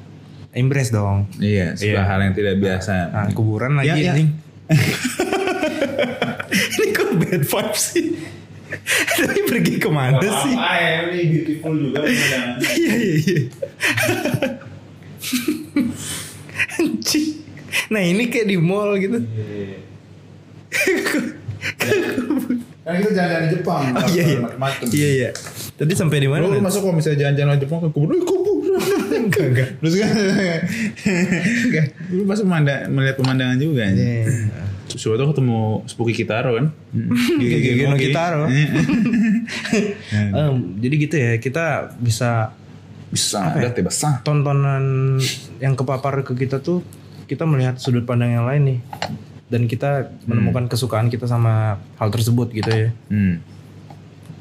Embrace 0.51 0.91
dong. 0.91 1.31
Iya, 1.39 1.79
suka 1.79 2.03
Iya. 2.03 2.11
hal 2.11 2.19
yang 2.27 2.35
tidak 2.35 2.59
biasa. 2.59 2.95
Nah, 3.15 3.31
kuburan 3.31 3.79
lagi 3.79 3.95
Ya, 3.95 4.11
ya. 4.11 4.15
Ini 6.51 6.87
kok 6.91 7.11
bad 7.23 7.43
vibes 7.47 7.83
sih? 7.95 8.07
Tapi 9.21 9.41
pergi 9.47 9.75
ke 9.83 9.89
mana 9.91 10.21
sih? 10.21 10.55
ya, 10.55 11.11
ini 11.11 11.23
beautiful 11.31 11.73
juga 11.75 12.01
Iya 12.79 12.93
iya 12.97 13.15
iya. 13.19 13.41
Nah 17.91 18.03
ini 18.03 18.31
kayak 18.31 18.47
di 18.47 18.57
mall 18.59 18.95
gitu. 18.99 19.19
Kan 22.81 22.97
kita 22.99 23.13
jalan-jalan 23.13 23.43
di 23.47 23.51
Jepang. 23.55 23.83
Oh 23.95 24.07
iya 24.11 24.25
iya. 24.25 24.39
Iya 24.91 25.09
iya. 25.15 25.31
Tadi 25.81 25.93
sampai 25.97 26.21
di 26.21 26.29
mana? 26.29 26.45
Lu, 26.45 26.61
masuk 26.61 26.85
kalau 26.85 26.93
misalnya 26.93 27.25
jalan-jalan 27.25 27.57
ke 27.57 27.61
Jepang 27.65 27.81
ke 27.81 27.89
kubur, 27.89 28.13
eh 28.13 28.21
kubur. 28.21 28.61
Enggak 29.17 29.47
enggak. 29.49 29.69
Terus 29.81 29.95
kan, 29.97 30.11
enggak, 31.65 31.87
lu 32.13 32.23
pasti 32.29 32.45
memandang, 32.45 32.81
melihat 32.93 33.17
pemandangan 33.17 33.57
juga. 33.57 33.89
Iya. 33.89 34.29
Yeah. 34.29 34.69
Suatu 34.93 35.25
ketemu 35.33 35.89
Spooky 35.89 36.13
Kitaro 36.13 36.61
kan. 36.61 36.67
Gigi 37.41 37.81
no 37.81 37.97
Monkey. 37.97 38.13
Kitaro. 38.13 38.45
Em, 40.13 40.55
jadi 40.85 40.95
gitu 41.01 41.17
ya 41.17 41.33
kita 41.41 41.97
bisa 41.97 42.53
Bisa, 43.11 43.43
ada 43.43 43.75
sah. 43.91 44.23
tontonan 44.23 45.19
yang 45.59 45.75
kepapar 45.75 46.23
ke 46.23 46.37
kita 46.39 46.63
tuh 46.63 46.87
kita 47.27 47.43
melihat 47.43 47.75
sudut 47.83 48.07
pandang 48.07 48.39
yang 48.39 48.47
lain 48.47 48.63
nih 48.63 48.79
dan 49.51 49.67
kita 49.67 50.15
menemukan 50.31 50.71
kesukaan 50.71 51.11
kita 51.11 51.27
sama 51.27 51.83
hal 51.99 52.09
tersebut 52.15 52.55
gitu 52.55 52.71
ya. 52.71 52.89
Hmm. 53.11 53.43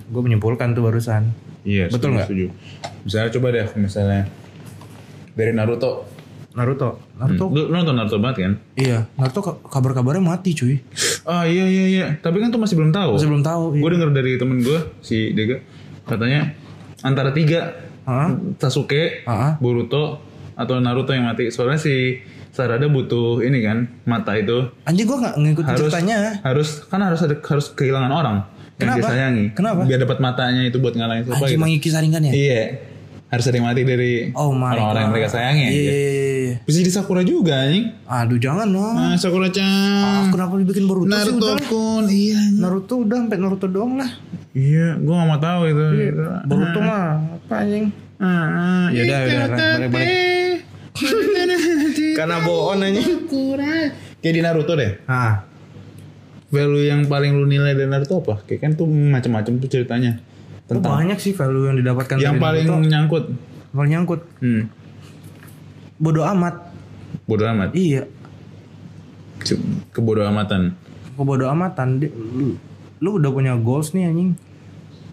Gue 0.10 0.22
menyimpulkan 0.22 0.74
tuh 0.74 0.82
barusan. 0.82 1.30
Iya, 1.62 1.88
Betul 1.88 2.14
nggak? 2.14 2.26
setuju. 2.26 2.46
Misalnya 3.04 3.30
coba 3.32 3.48
deh, 3.52 3.68
misalnya 3.76 4.22
dari 5.34 5.52
Naruto. 5.52 6.10
Naruto, 6.50 6.98
Naruto, 7.16 7.46
Lu, 7.48 7.70
lu 7.70 7.76
nonton 7.76 7.94
Naruto 7.94 8.18
banget 8.18 8.38
kan? 8.42 8.54
iya, 8.76 9.06
Naruto 9.14 9.40
ka- 9.40 9.60
kabar-kabarnya 9.64 10.20
mati 10.20 10.52
cuy. 10.52 10.82
Ah 11.24 11.46
iya 11.46 11.64
iya 11.64 11.86
iya. 11.88 12.06
Tapi 12.16 12.38
kan 12.38 12.50
tuh 12.50 12.58
masih 12.58 12.74
belum 12.74 12.90
tahu. 12.90 13.16
Masih 13.16 13.30
belum 13.30 13.44
tahu. 13.44 13.64
Iya. 13.72 13.80
Gue 13.80 13.90
denger 13.92 14.10
dari 14.12 14.32
temen 14.36 14.58
gue 14.60 14.80
si 15.00 15.32
Dega 15.32 15.62
katanya 16.04 16.58
antara 17.00 17.30
tiga 17.30 17.86
Hah? 18.02 18.34
Sasuke, 18.58 19.22
Ah. 19.24 19.56
Boruto 19.56 20.26
atau 20.52 20.82
Naruto 20.82 21.14
yang 21.14 21.24
mati. 21.24 21.48
Soalnya 21.48 21.78
si 21.78 22.18
Sarada 22.50 22.90
butuh 22.90 23.40
ini 23.40 23.62
kan 23.62 23.86
mata 24.04 24.34
itu 24.34 24.74
Anjing 24.84 25.06
gue 25.06 25.16
nggak 25.16 25.36
ngikutin 25.38 25.70
harus 25.70 25.82
ceritanya. 25.86 26.18
harus 26.42 26.70
kan 26.84 27.00
harus 27.00 27.22
ada 27.22 27.38
harus 27.38 27.70
kehilangan 27.70 28.10
orang 28.10 28.38
yang 28.80 28.96
Kenapa? 28.96 29.12
disayangi. 29.12 29.46
Kenapa? 29.52 29.82
Biar 29.84 30.00
dapat 30.00 30.18
matanya 30.24 30.62
itu 30.64 30.78
buat 30.80 30.96
ngalahin 30.96 31.24
siapa 31.28 31.36
Anjing 31.36 31.52
gitu. 31.52 31.60
mengiki 31.60 31.90
saringan 31.92 32.22
ya? 32.24 32.32
Iya. 32.32 32.64
Harus 33.30 33.46
ada 33.46 33.56
yang 33.62 33.68
mati 33.70 33.82
dari 33.86 34.12
Oh 34.34 34.50
orang-orang 34.58 35.02
yang 35.06 35.14
mereka 35.14 35.30
sayangi. 35.30 35.62
Iya, 35.62 35.70
anjir. 35.70 35.84
iya, 35.86 35.94
iya, 35.94 36.38
iya. 36.50 36.56
Bisa 36.66 36.78
jadi 36.82 36.92
Sakura 36.96 37.22
juga 37.22 37.54
anjing. 37.62 37.86
Aduh 38.10 38.40
jangan 38.42 38.66
dong. 38.66 38.96
Ah, 38.98 39.14
Sakura-chan. 39.20 39.68
Ah, 40.02 40.24
kenapa 40.34 40.58
dibikin 40.58 40.90
Boruto 40.90 41.06
sih 41.06 41.14
Naruto 41.14 41.54
kun. 41.70 42.04
Iya. 42.10 42.42
Naruto 42.58 42.94
udah 43.06 43.18
sampai 43.22 43.38
Naruto 43.38 43.68
doang 43.70 44.02
lah. 44.02 44.10
Iya, 44.58 44.98
gue 44.98 45.14
gak 45.14 45.28
mau 45.30 45.38
tahu 45.38 45.62
itu. 45.70 45.86
Boruto 46.50 46.80
mah 46.82 47.22
apa 47.38 47.56
anjing? 47.62 47.86
Ah, 48.18 48.26
ah. 48.26 48.86
Ya 48.90 49.02
udah, 49.06 49.20
udah, 49.22 49.38
balik, 49.78 49.90
balik. 49.94 50.58
Karena 52.18 52.36
bohong 52.42 52.82
anjing. 52.82 53.08
Kayak 54.20 54.34
di 54.34 54.42
Naruto 54.42 54.74
deh. 54.74 55.06
Ah, 55.06 55.46
Value 56.50 56.82
yang 56.84 57.06
paling 57.06 57.34
lu 57.34 57.46
nilai 57.46 57.78
dari 57.78 57.86
Naruto 57.86 58.20
apa? 58.20 58.42
Kayak 58.44 58.60
kan 58.66 58.72
tuh 58.74 58.90
macam-macam 58.90 59.54
tuh 59.62 59.70
ceritanya. 59.70 60.18
oh, 60.18 60.78
Tentang 60.78 60.98
banyak 60.98 61.20
sih 61.22 61.34
value 61.34 61.70
yang 61.70 61.78
didapatkan 61.78 62.18
yang 62.18 62.36
dari 62.36 62.42
paling 62.42 62.66
Naruto. 62.66 62.90
nyangkut. 62.90 63.26
paling 63.70 63.92
nyangkut. 63.94 64.22
Hmm. 64.42 64.64
Bodoh 65.96 66.26
amat. 66.26 66.74
Bodoh 67.30 67.46
amat. 67.54 67.70
Iya. 67.74 68.10
Kebodoh 69.94 70.26
amatan. 70.26 70.74
Kebodoh 71.14 71.48
amatan. 71.48 72.02
Lu, 72.02 72.58
lu 73.00 73.10
udah 73.16 73.30
punya 73.30 73.54
goals 73.56 73.94
nih 73.94 74.10
anjing. 74.10 74.34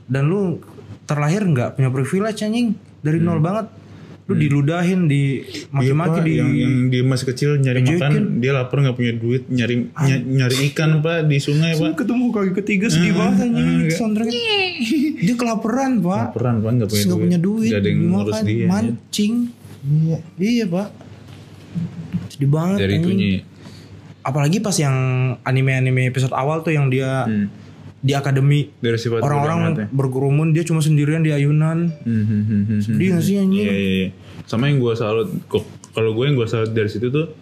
Dan 0.09 0.31
lu 0.31 0.63
terlahir 1.05 1.45
nggak 1.45 1.77
punya 1.77 1.93
privilege 1.93 2.41
anjing. 2.41 2.75
Dari 3.05 3.21
nol 3.21 3.39
banget. 3.39 3.69
Lu 4.27 4.35
diludahin, 4.35 5.07
di 5.07 5.39
maki-maki 5.71 6.19
Iya, 6.19 6.25
di 6.25 6.33
yang, 6.35 6.51
yang 6.53 6.75
dia 6.89 7.03
masih 7.03 7.27
kecil 7.27 7.51
nyari 7.57 7.79
Ejekin. 7.81 7.95
makan, 7.97 8.23
dia 8.37 8.51
lapar 8.53 8.77
nggak 8.81 8.95
punya 8.95 9.13
duit, 9.13 9.47
nyari 9.47 9.87
ny- 9.87 10.25
nyari 10.35 10.57
ikan 10.69 10.99
pak 10.99 11.25
di 11.25 11.39
sungai 11.39 11.73
pak. 11.73 11.95
ketemu 11.97 12.25
kaki 12.29 12.53
ketiga 12.57 12.87
sedih 12.89 13.15
banget 13.15 13.47
anjing 13.47 13.87
soundtracknya. 13.89 14.43
Dia 15.17 15.35
kelaparan, 15.35 15.91
Pak. 16.01 16.23
Laparan 16.29 16.55
pak 16.59 16.71
nggak 16.73 16.89
punya 16.89 17.05
duit, 17.07 17.21
punya 17.21 17.39
duit, 17.39 17.69
Nggak 17.69 17.79
ada 17.79 17.89
yang 17.89 18.01
ngurus 18.05 18.39
dia. 18.43 18.51
ya. 18.53 18.67
mancing. 18.67 19.35
Iya, 19.87 20.19
iya 20.37 20.65
pak. 20.67 20.89
Sedih 22.29 22.51
banget. 22.51 22.79
Dari 22.79 22.95
itunya. 22.97 23.27
Apalagi 24.21 24.59
pas 24.59 24.75
yang 24.75 24.97
anime-anime 25.41 26.03
episode 26.05 26.35
awal 26.35 26.61
tuh 26.61 26.75
yang 26.75 26.91
dia 26.91 27.23
Hmm. 27.25 27.47
Di 28.07 28.13
akademi 28.13 28.71
Dari 28.77 28.95
sifat 28.95 29.19
orang-orang 29.19 29.59
amatnya. 29.67 29.87
berkerumun 29.91 30.49
dia 30.51 30.63
cuma 30.63 30.79
sendirian 30.79 31.21
di 31.21 31.31
ayunan. 31.31 31.91
Hmm, 31.99 32.15
hmm, 32.15 32.23
hmm, 32.23 32.43
hmm, 32.47 32.63
hmm. 32.63 32.81
Sedih 32.81 33.09
gak 33.11 33.21
sih? 33.21 33.35
Iya, 33.35 33.43
iya, 33.43 33.75
iya. 33.75 34.09
Sama 34.45 34.71
yang 34.71 34.79
gue 34.79 34.95
salut, 34.95 35.27
kok- 35.45 35.67
kalau 35.91 36.13
gue 36.13 36.25
yang 36.25 36.35
gue 36.35 36.47
salut 36.47 36.71
dari 36.71 36.87
situ 36.87 37.09
tuh 37.09 37.35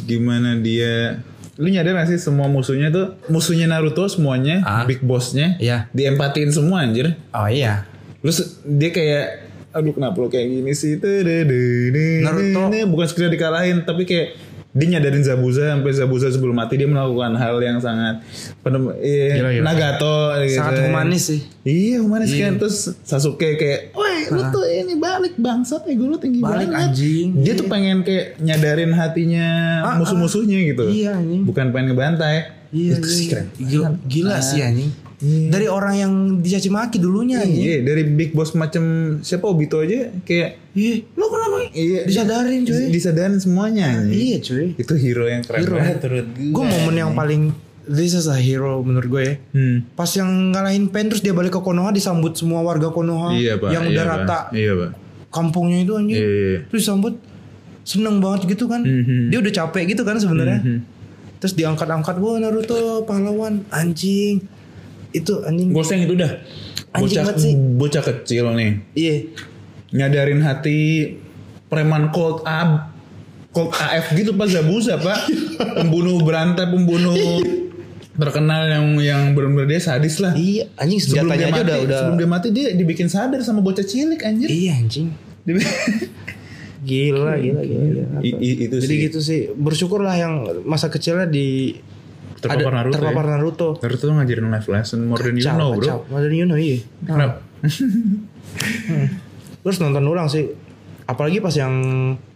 gimana 0.00 0.54
dia 0.56 1.18
lu 1.54 1.66
nyadar 1.66 1.94
gak 1.96 2.08
sih 2.08 2.18
semua 2.20 2.46
musuhnya 2.46 2.88
tuh 2.88 3.18
musuhnya 3.26 3.66
Naruto 3.66 4.06
semuanya 4.06 4.62
Ah. 4.62 4.82
big 4.84 4.98
bossnya 5.00 5.54
Iya. 5.56 5.90
diempatiin 5.90 6.50
semua 6.50 6.82
anjir 6.82 7.14
Oh 7.28 7.46
iya. 7.46 7.86
terus 8.20 8.38
dia 8.64 8.90
kayak 8.90 9.26
aduh 9.70 9.90
kenapa 9.90 10.14
lu 10.16 10.26
kayak 10.28 10.46
gini 10.48 10.70
sih 10.72 10.98
Naruto. 10.98 12.70
bukan 12.86 13.06
sekedar 13.06 13.30
dikalahin 13.30 13.82
tapi 13.82 14.02
kayak 14.02 14.34
dia 14.74 14.86
nyadarin 14.90 15.22
Zabuza 15.22 15.70
sampai 15.70 15.94
Zabuza 15.94 16.26
sebelum 16.28 16.50
mati 16.52 16.74
dia 16.74 16.84
melakukan 16.84 17.30
hal 17.32 17.62
yang 17.62 17.78
sangat 17.78 18.26
penem, 18.58 18.90
eh, 18.98 19.38
Gila, 19.38 19.50
gila. 19.54 19.64
Nagato 19.64 20.16
gitu. 20.42 20.58
Sangat 20.58 20.78
humanis 20.84 21.22
sih. 21.24 21.40
Iya 21.62 22.02
humanis 22.02 22.28
kan 22.28 22.58
terus 22.58 22.90
Sasuke 23.00 23.54
kayak, 23.54 23.94
woi 23.94 24.26
lu 24.28 24.42
tuh 24.50 24.66
ini 24.66 24.98
balik 24.98 25.38
bangsat 25.38 25.86
ego 25.86 26.08
lu 26.08 26.18
tinggi 26.18 26.42
Balik, 26.42 26.68
banget. 26.68 26.90
anjing. 26.90 27.28
Dia 27.38 27.54
tuh 27.54 27.66
pengen 27.66 28.02
kayak 28.02 28.34
nyadarin 28.38 28.90
hatinya 28.90 29.46
Ah, 29.84 29.94
musuh-musuhnya 29.94 30.58
gitu. 30.66 30.90
Iya, 30.90 31.16
anjing. 31.16 31.46
Bukan 31.46 31.70
pengen 31.70 31.94
ngebantai. 31.94 32.66
Iya, 32.74 32.98
Itu 32.98 33.06
sih 33.06 33.24
iya. 33.24 33.30
keren. 33.30 33.46
Gila, 33.54 33.88
gila 34.04 34.36
sih 34.42 34.58
anjing. 34.58 34.90
Dari 35.24 35.66
orang 35.66 35.94
yang 35.94 36.12
dicaci 36.38 36.68
maki 36.68 36.96
dulunya 36.96 37.40
anjing. 37.40 37.60
Iya, 37.60 37.76
dari 37.82 38.02
big 38.04 38.30
boss 38.30 38.52
macam 38.52 38.82
siapa 39.18 39.44
Obito 39.44 39.78
aja 39.78 40.12
kayak 40.20 40.60
Iya, 40.72 41.06
lo 41.14 41.26
kenapa? 41.28 41.70
iya 41.70 42.02
Disadarin 42.02 42.62
cuy. 42.62 42.84
disadarin 42.88 43.38
semuanya. 43.38 44.02
Iya 44.02 44.36
cuy. 44.38 44.74
Itu 44.74 44.94
hero 44.94 45.24
yang 45.24 45.40
keren 45.40 45.60
Hero. 45.60 45.74
banget 45.74 45.96
menurut 46.00 46.26
gue. 46.30 46.50
Gue 46.50 46.64
momen 46.66 46.94
yang 46.94 47.12
paling 47.12 47.42
this 47.84 48.12
is 48.12 48.26
a 48.26 48.34
hero 48.34 48.80
menurut 48.80 49.08
gue 49.08 49.22
ya. 49.22 49.34
Hmm. 49.50 49.76
Pas 49.92 50.10
yang 50.10 50.26
ngalahin 50.50 50.88
Pen 50.88 51.06
terus 51.06 51.20
dia 51.20 51.30
balik 51.30 51.52
ke 51.52 51.60
Konoha 51.60 51.88
disambut 51.88 52.34
semua 52.34 52.60
warga 52.60 52.88
Konoha 52.88 53.32
Iya, 53.32 53.56
Pak. 53.56 53.70
yang 53.70 53.84
Iya, 53.84 53.92
udah 53.92 54.04
Pak. 54.04 54.12
rata 54.18 54.38
Iya, 54.50 54.72
Pak. 54.74 54.90
kampungnya 55.28 55.78
itu 55.80 55.92
anjing. 55.92 56.16
Iya, 56.16 56.28
iya. 56.28 56.58
Terus 56.66 56.80
disambut 56.82 57.14
seneng 57.82 58.18
banget 58.18 58.48
gitu 58.48 58.64
kan. 58.64 58.80
Mhm. 58.80 59.28
Dia 59.28 59.38
udah 59.38 59.52
capek 59.54 59.84
gitu 59.88 60.02
kan 60.02 60.16
sebenarnya. 60.16 60.58
Mhm. 60.58 60.78
Terus 61.36 61.54
diangkat-angkat, 61.54 62.16
wah 62.16 62.40
Naruto 62.40 63.04
pahlawan 63.04 63.62
anjing. 63.68 64.40
Itu 65.14 65.40
anjing. 65.40 65.70
Gue 65.70 65.84
yang 65.86 66.02
itu 66.02 66.14
dah. 66.18 66.32
Anjing 66.90 67.22
Bocah, 67.22 67.24
sih. 67.38 67.54
bocah 67.54 68.02
kecil 68.02 68.44
nih. 68.52 68.70
Iya. 68.92 69.14
Nyadarin 69.94 70.42
hati 70.42 71.14
preman 71.66 72.10
Colt 72.10 72.42
A 72.42 72.90
Colt 73.48 73.70
AF 73.72 74.10
gitu 74.12 74.34
Pak 74.34 74.50
Zabuza 74.50 74.98
Pak. 74.98 75.18
pembunuh 75.78 76.18
berantai, 76.20 76.66
pembunuh 76.66 77.14
terkenal 78.14 78.62
yang 78.66 78.86
yang 78.98 79.22
benar-benar 79.34 79.66
dia 79.66 79.80
sadis 79.80 80.18
lah. 80.18 80.34
Iya, 80.34 80.70
anjing 80.74 80.98
Sebelum 80.98 81.30
dia 81.30 81.50
mati, 81.50 81.62
udah 81.62 81.76
udah. 81.82 81.98
sebelum 81.98 82.16
dia 82.16 82.28
mati 82.28 82.48
dia 82.50 82.66
dibikin 82.70 83.06
sadar 83.06 83.42
sama 83.42 83.58
bocah 83.58 83.82
cilik 83.82 84.22
anjir. 84.22 84.46
Iya 84.46 84.78
anjing. 84.78 85.10
Gila, 86.84 87.40
gila, 87.40 87.62
gila. 87.64 87.82
gila. 87.90 88.04
I- 88.20 88.38
i- 88.38 88.58
itu 88.68 88.76
Jadi 88.76 88.86
sih. 88.92 89.04
gitu 89.08 89.18
sih. 89.18 89.40
Bersyukurlah 89.50 90.14
yang 90.14 90.34
masa 90.62 90.92
kecilnya 90.92 91.24
di 91.24 91.78
Terpapar 92.44 92.72
Naruto 92.74 92.94
terpapar 92.94 93.24
ya? 93.24 93.30
Naruto. 93.32 93.68
Naruto 93.80 94.02
tuh 94.02 94.14
ngajarin 94.14 94.46
life 94.48 94.68
lesson 94.68 94.98
more 95.04 95.18
than 95.18 95.34
you 95.34 95.42
Kacau, 95.42 95.56
know 95.56 95.70
bro. 95.72 95.80
kacau. 95.80 95.98
More 96.06 96.20
than 96.20 96.32
you 96.32 96.44
know, 96.44 96.56
iya. 96.56 96.78
Kenapa? 97.02 97.40
Terus 99.60 99.76
nonton 99.80 100.04
ulang 100.04 100.28
sih. 100.28 100.44
Apalagi 101.04 101.40
pas 101.40 101.52
yang 101.52 101.72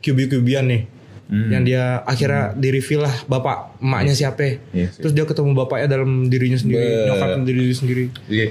QB-QBan 0.00 0.64
nih. 0.66 0.82
Hmm. 1.28 1.52
Yang 1.52 1.62
dia 1.66 1.84
akhirnya 2.02 2.56
di 2.56 2.68
reveal 2.72 3.04
lah 3.04 3.14
bapak 3.24 3.76
emaknya 3.78 4.14
siapa. 4.16 4.64
Iya 4.72 4.88
sih. 4.88 5.00
Terus 5.04 5.12
dia 5.12 5.24
ketemu 5.24 5.52
bapaknya 5.54 5.86
dalam 5.90 6.24
dirinya 6.26 6.56
sendiri, 6.56 6.80
Be- 6.80 7.04
nyokap 7.06 7.28
dirinya 7.44 7.76
sendiri. 7.76 8.04
Iya. 8.26 8.46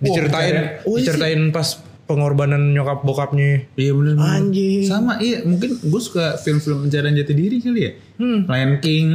Diceritain, 0.00 0.56
Oh, 0.82 0.96
iya 0.96 1.12
diceritain 1.12 1.52
pas 1.52 1.76
pengorbanan 2.02 2.72
nyokap 2.72 3.04
bokapnya. 3.04 3.68
Iya 3.76 3.92
bener. 3.92 4.16
Anjing. 4.16 4.88
Sama 4.88 5.20
iya 5.20 5.44
mungkin 5.44 5.76
gue 5.76 6.00
suka 6.00 6.40
film-film 6.40 6.88
pencarian 6.88 7.12
jati 7.12 7.32
diri 7.32 7.56
kali 7.60 7.80
ya. 7.84 7.92
Hmm. 8.16 8.48
Lion 8.48 8.72
King, 8.80 9.06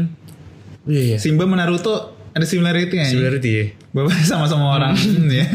Iya, 0.88 1.02
iya. 1.14 1.18
Simba 1.20 1.44
sama 1.44 1.60
Naruto 1.60 2.18
ada 2.32 2.46
similarity 2.46 2.96
ya. 3.02 3.08
Similarity 3.10 3.50
ya. 3.50 3.66
Bapak 3.92 4.24
sama-sama 4.30 4.78
orang 4.78 4.94
ya. 5.28 5.46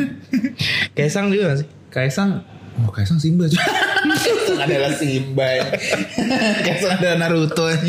Kaisang 0.96 1.32
juga 1.32 1.54
gak 1.54 1.58
sih? 1.64 1.68
Kaisang, 1.92 2.42
oh 2.82 2.90
Kaisang 2.92 3.20
Simba 3.20 3.46
juga. 3.48 3.62
Kaisang 4.02 4.58
adalah 4.60 4.92
Simba 4.98 5.46
ya. 5.46 5.66
Kaisang 6.66 6.92
ada 6.98 7.16
Naruto 7.22 7.70
aja. 7.70 7.86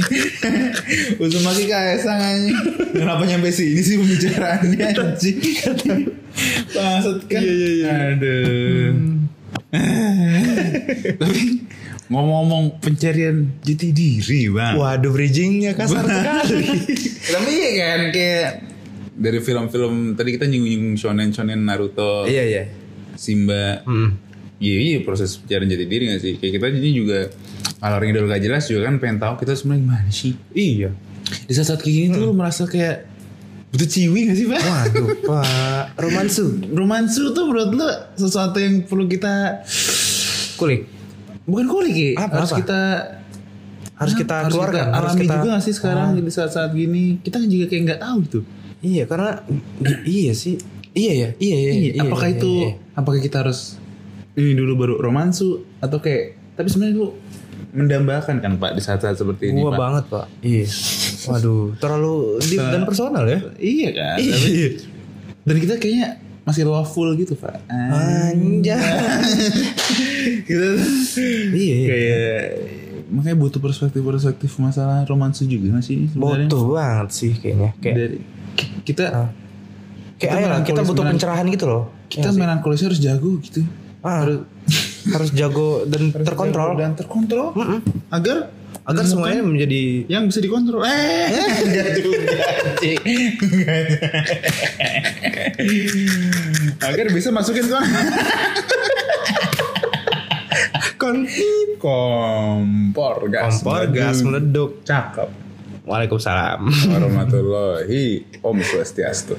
Uzumaki 1.18 1.66
Kaisang 1.66 2.22
aja. 2.22 2.54
Kenapa 2.94 3.26
nyampe 3.26 3.50
sini 3.50 3.82
sih 3.82 3.98
pembicaraannya 3.98 4.94
anjing. 4.94 5.40
Maksud 6.76 7.18
kan. 7.26 7.42
Iya, 7.42 7.54
iya, 7.54 7.70
iya. 7.74 7.92
Aduh. 8.14 8.92
Tapi 11.18 11.42
ngomong-ngomong 12.12 12.84
pencarian 12.84 13.48
jati 13.64 13.96
diri 13.96 14.52
bang. 14.52 14.76
Waduh 14.76 15.12
bridgingnya 15.14 15.72
kasar 15.78 16.04
sekali. 16.04 16.68
Tapi 17.34 17.52
iya 17.52 17.70
kan 17.80 18.02
kayak 18.12 18.50
dari 19.14 19.40
film-film 19.40 20.18
tadi 20.18 20.30
kita 20.36 20.50
nyinggung 20.50 20.98
shonen-shonen 20.98 21.62
Naruto, 21.64 22.26
iya 22.28 22.44
iya. 22.44 22.64
Simba. 23.16 23.86
Hmm. 23.86 24.18
Iya 24.64 24.78
iya 24.80 24.98
proses 25.04 25.36
pencarian 25.40 25.70
jati 25.70 25.86
diri 25.88 26.04
gak 26.12 26.22
sih? 26.24 26.34
Kayak 26.40 26.52
kita 26.60 26.66
jadi 26.80 26.90
juga 26.96 27.20
kalau 27.84 28.00
orang 28.00 28.10
idol 28.16 28.32
gak 28.32 28.44
jelas 28.44 28.64
juga 28.68 28.88
kan 28.88 28.96
pengen 29.00 29.18
tahu 29.20 29.34
kita 29.44 29.54
sebenarnya 29.60 29.82
gimana 29.84 30.10
sih? 30.12 30.34
Iya. 30.56 30.90
Di 31.48 31.54
saat-saat 31.56 31.84
kayak 31.84 31.96
gini 31.96 32.08
tuh 32.16 32.32
lu 32.32 32.36
merasa 32.36 32.64
kayak 32.64 33.12
butuh 33.76 33.90
ciwi 33.90 34.20
gak 34.32 34.38
sih 34.40 34.48
pak? 34.48 34.62
Waduh 34.64 35.08
pak 35.28 35.86
romansu 36.04 36.46
Romansu 36.72 37.36
tuh 37.36 37.44
menurut 37.50 37.70
lu 37.76 37.88
sesuatu 38.16 38.58
yang 38.62 38.88
perlu 38.88 39.10
kita 39.12 39.66
kulik 40.56 40.88
bukan 41.44 41.66
kulik 41.68 41.96
ya? 41.96 42.10
Apa, 42.24 42.44
harus 42.44 42.52
apa? 42.56 42.60
kita 42.64 42.82
harus 43.94 44.14
kita 44.18 44.34
harus 44.44 44.54
keluarkan 44.58 44.86
kita 44.90 44.98
harus 44.98 45.14
kita 45.16 45.34
juga 45.38 45.50
gak 45.54 45.64
sih 45.64 45.74
sekarang 45.76 46.08
di 46.18 46.32
saat-saat 46.34 46.72
gini 46.74 47.22
kita 47.22 47.38
kan 47.40 47.48
juga 47.48 47.66
kayak 47.70 47.82
nggak 47.88 48.00
tahu 48.02 48.18
gitu. 48.26 48.40
iya 48.82 49.04
karena 49.06 49.30
iya 50.04 50.32
sih 50.34 50.58
iya 50.98 51.14
ya 51.14 51.30
iya 51.38 51.58
iya, 51.58 51.72
Iya, 51.72 51.92
iya 51.94 52.02
apakah 52.02 52.28
iya, 52.28 52.36
itu 52.36 52.52
iya. 52.52 52.70
apakah 52.98 53.20
kita 53.22 53.38
harus 53.46 53.78
ini 54.34 54.58
dulu 54.58 54.72
baru 54.76 54.94
romansu 54.98 55.62
atau 55.78 56.02
kayak 56.02 56.42
tapi 56.58 56.68
sebenarnya 56.74 56.98
lu 57.00 57.08
mendambakan 57.74 58.36
kan 58.42 58.52
Pak 58.58 58.72
di 58.78 58.82
saat-saat 58.82 59.18
seperti 59.18 59.54
ini 59.54 59.62
Wah 59.62 59.74
Pak. 59.74 59.80
banget 59.80 60.04
pak 60.10 60.26
iya 60.42 60.66
waduh 61.30 61.74
terlalu 61.78 62.42
deep 62.42 62.62
dan 62.62 62.84
personal 62.86 63.24
ya 63.26 63.40
Iya 63.58 63.90
kan. 63.94 64.18
Tapi, 64.20 64.50
iya 64.50 64.70
dan 65.44 65.56
kita 65.60 65.74
kayaknya 65.78 66.08
masih 66.44 66.64
loveful 66.64 67.08
gitu 67.14 67.34
Pak. 67.34 67.56
anjay 67.68 68.76
kita 70.44 70.68
iya 71.52 71.76
iya. 71.76 71.88
kayak 71.88 72.44
makanya 73.10 73.38
butuh 73.38 73.60
perspektif-perspektif 73.60 74.52
masalah 74.58 75.04
romansa 75.04 75.46
juga 75.46 75.72
gak 75.74 75.86
sih 75.86 76.10
sebenarnya? 76.10 76.48
butuh 76.48 76.62
banget 76.70 77.10
sih 77.10 77.32
kayaknya 77.34 77.70
kayak 77.78 77.96
Dari 77.96 78.18
ki- 78.54 78.72
kita 78.86 79.04
Ah. 79.06 79.30
kayak 80.16 80.32
kita 80.34 80.48
lah 80.48 80.60
kita 80.64 80.82
butuh 80.84 81.04
pencerahan 81.06 81.46
gitu 81.48 81.66
loh 81.66 81.84
kita 82.08 82.30
melankolisnya 82.30 82.88
harus 82.90 83.00
jago 83.00 83.32
gitu. 83.40 83.62
ah, 84.02 84.28
harus 85.10 85.30
jago 85.32 85.84
dan 85.86 86.12
terkontrol 86.12 86.70
dan 86.76 86.92
terkontrol 86.94 87.56
agar 88.10 88.52
agar 88.84 89.04
semuanya 89.08 89.42
menjadi 89.42 90.04
yang 90.08 90.28
bisa 90.28 90.40
dikontrol. 90.40 90.84
Eh, 90.84 91.28
enggak 91.64 91.88
juga. 91.98 92.36
Agar 96.84 97.06
bisa 97.12 97.32
masukin 97.32 97.66
kon. 97.66 97.84
kon 101.02 101.18
Kompor 101.80 103.28
gas. 103.28 103.60
kompor 103.60 103.84
gas 103.92 104.24
meleduk 104.24 104.84
Cakep. 104.84 105.28
Waalaikumsalam 105.84 106.64
Warahmatullahi 106.64 108.24
Om 108.40 108.58
Swastiastu. 108.64 109.36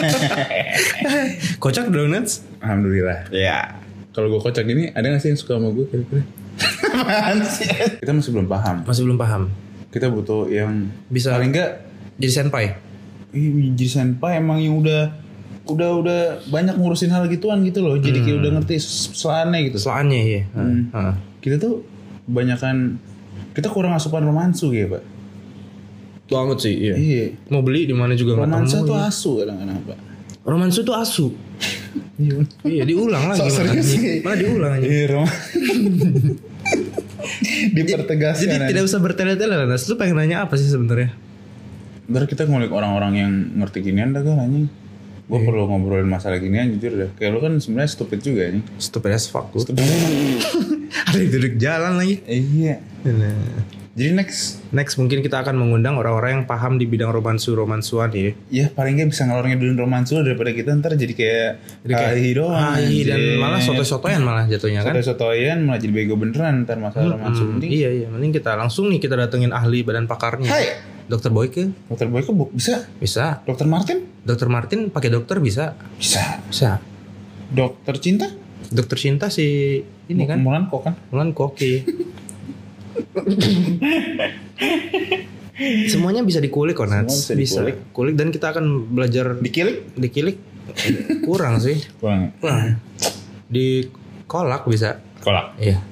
kocak 1.62 1.88
donuts 1.88 2.44
Alhamdulillah. 2.60 3.32
ya 3.32 3.80
Kalau 4.12 4.28
gue 4.28 4.40
kocak 4.42 4.68
gini, 4.68 4.92
ada 4.92 5.08
gak 5.08 5.24
sih 5.24 5.32
yang 5.32 5.40
suka 5.40 5.56
sama 5.56 5.72
gue 5.72 5.88
kira-kira? 5.88 6.20
Kita 7.98 8.10
masih 8.10 8.30
belum 8.30 8.46
paham. 8.46 8.76
masih 8.82 9.02
belum 9.04 9.16
paham 9.16 9.42
Kita 9.88 10.06
butuh 10.06 10.46
yang 10.46 10.90
Bisa- 11.06 11.32
paling 11.32 11.50
enggak 11.50 11.86
jadi 12.16 12.32
senpai 12.34 12.64
Ih, 13.28 13.72
jadi 13.72 13.88
senpai 14.02 14.36
emang 14.36 14.56
yang 14.56 14.76
udah 14.76 15.12
udah 15.66 15.90
udah 15.94 16.20
banyak 16.46 16.74
ngurusin 16.74 17.08
hal 17.08 17.28
gituan 17.28 17.60
gitu 17.60 17.80
loh. 17.80 17.94
Jadi 17.94 18.18
kayak 18.18 18.40
udah 18.40 18.50
ngerti 18.56 18.80
soalnya 19.12 19.60
gitu. 19.62 19.76
soalnya 19.78 20.16
iya 20.16 20.42
Hmm. 20.50 20.88
Heeh. 20.88 21.14
Kita 21.38 21.56
tuh 21.58 21.84
kebanyakan 22.24 22.96
kita 23.52 23.68
kurang 23.68 23.92
asupan 23.92 24.22
romansu 24.22 24.70
ya, 24.70 24.88
Pak. 24.88 25.04
banget 26.26 26.58
sih 26.60 26.74
iya 26.78 26.94
Iya. 26.94 27.24
mau 27.48 27.60
beli 27.60 27.84
di 27.84 27.92
mana 27.92 28.12
juga 28.12 28.36
nggak 28.36 28.44
Romansa 28.44 28.76
ketemu 28.76 28.84
tuh 28.86 28.96
iya. 28.96 29.08
asu 29.08 29.30
kadang-kadang, 29.40 29.78
Pak. 29.82 29.98
romansu 30.44 30.80
tuh 30.82 30.92
asu 30.94 31.26
iya 32.68 32.84
diulang 32.84 33.24
lagi 33.26 33.40
mana 33.40 33.48
serius 33.50 33.86
sih. 33.88 34.20
diulang 34.20 34.72
aja 34.74 34.84
Iya, 34.84 35.04
rom. 37.38 37.74
Dipertegaskan. 37.76 38.44
jadi 38.44 38.56
tidak 38.68 38.82
usah 38.84 38.98
bertele-tele 38.98 39.54
lah 39.54 39.66
Nas 39.66 39.86
lu 39.86 39.94
pengen 39.94 40.18
nanya 40.18 40.44
apa 40.44 40.58
sih 40.58 40.66
sebenarnya 40.66 41.14
Ntar 42.08 42.24
kita 42.24 42.48
ngulik 42.48 42.72
orang-orang 42.72 43.12
yang 43.14 43.32
ngerti 43.60 43.84
ginian 43.84 44.16
dah 44.16 44.24
kan 44.24 44.40
anjing. 44.40 44.64
Gue 45.28 45.44
perlu 45.44 45.68
ngobrolin 45.68 46.08
masalah 46.08 46.40
ginian 46.40 46.72
jujur 46.72 46.96
deh. 46.96 47.10
Kayak 47.20 47.36
lu 47.36 47.40
kan 47.44 47.52
sebenarnya 47.60 47.90
stupid 47.92 48.24
juga 48.24 48.48
nih. 48.48 48.64
stupid 48.80 49.12
as 49.12 49.28
fuck 49.28 49.52
lu 49.52 49.60
ada 51.08 51.16
yang 51.20 51.28
duduk 51.28 51.60
jalan 51.60 52.00
lagi 52.00 52.24
Iya. 52.24 52.80
Jadi 53.98 54.14
next 54.14 54.62
next 54.70 54.94
mungkin 54.94 55.18
kita 55.18 55.42
akan 55.42 55.58
mengundang 55.58 55.98
orang-orang 55.98 56.30
yang 56.32 56.44
paham 56.44 56.78
di 56.78 56.86
bidang 56.86 57.10
romansu 57.10 57.52
romansuan 57.52 58.08
ya 58.10 58.30
ya 58.48 58.66
paling 58.70 58.94
nggak 58.94 59.10
bisa 59.10 59.26
ngalor 59.26 59.42
ngidulin 59.44 59.74
romansu 59.74 60.22
daripada 60.22 60.54
kita 60.54 60.70
ntar 60.72 60.94
jadi 60.94 61.10
kayak 61.10 61.50
Jadi 61.82 61.92
kayak 61.92 62.12
AI 62.14 62.30
doang. 62.30 62.78
Dan 62.78 63.20
malah 63.36 63.58
soto-sotoyan 63.58 64.22
malah 64.22 64.46
jatuhnya 64.46 64.80
kan 64.80 64.94
Soto-sotoyan 64.94 65.58
malah 65.60 65.76
jadi 65.76 65.90
bego 65.90 66.14
beneran 66.14 66.62
ntar 66.62 66.78
masalah 66.78 67.18
romansu 67.18 67.42
Hmm, 67.42 67.50
mending. 67.52 67.70
iya 67.72 67.90
iya 67.90 68.06
mending 68.06 68.30
kita 68.32 68.54
langsung 68.54 68.86
nih 68.86 68.96
kita 68.96 69.18
datengin 69.18 69.50
ahli 69.50 69.82
badan 69.82 70.06
pakarnya 70.06 70.46
Hai. 70.46 70.78
dokter 71.04 71.28
Boyke 71.28 71.74
Dokter 71.86 72.06
Boyke 72.06 72.30
bisa. 72.50 72.86
bisa 72.96 73.42
Dokter 73.42 73.66
Martin 73.66 74.06
dokter 74.20 74.46
Martin 74.46 74.88
pakai 74.88 75.10
dokter 75.10 75.40
bisa 75.40 75.74
bisa. 75.98 76.38
bisa 76.44 76.78
Dokter 77.48 77.98
Cinta 77.98 78.30
Dokter 78.68 78.94
Cinta 78.94 79.26
si 79.26 79.80
ini 80.06 80.22
kan 80.22 80.38
Mulan 80.38 80.68
kok 80.68 80.80
kan? 80.82 80.94
Mulan 81.08 81.32
koki. 81.32 81.82
Semuanya 85.90 86.22
bisa 86.22 86.38
dikulik 86.38 86.78
kok 86.78 86.86
Nats. 86.86 87.26
Semua 87.26 87.42
bisa 87.42 87.60
dikulik. 87.66 87.76
Kulik 87.90 88.14
dan 88.14 88.30
kita 88.30 88.54
akan 88.54 88.94
belajar 88.94 89.34
Dikilik? 89.38 89.98
dikilik 89.98 90.36
kurang 91.26 91.58
sih. 91.58 91.82
Kurang. 91.98 92.30
Kurang. 92.38 92.78
Di 93.50 93.88
kolak 94.30 94.68
bisa. 94.70 95.02
Kolak. 95.24 95.58
Iya. 95.58 95.82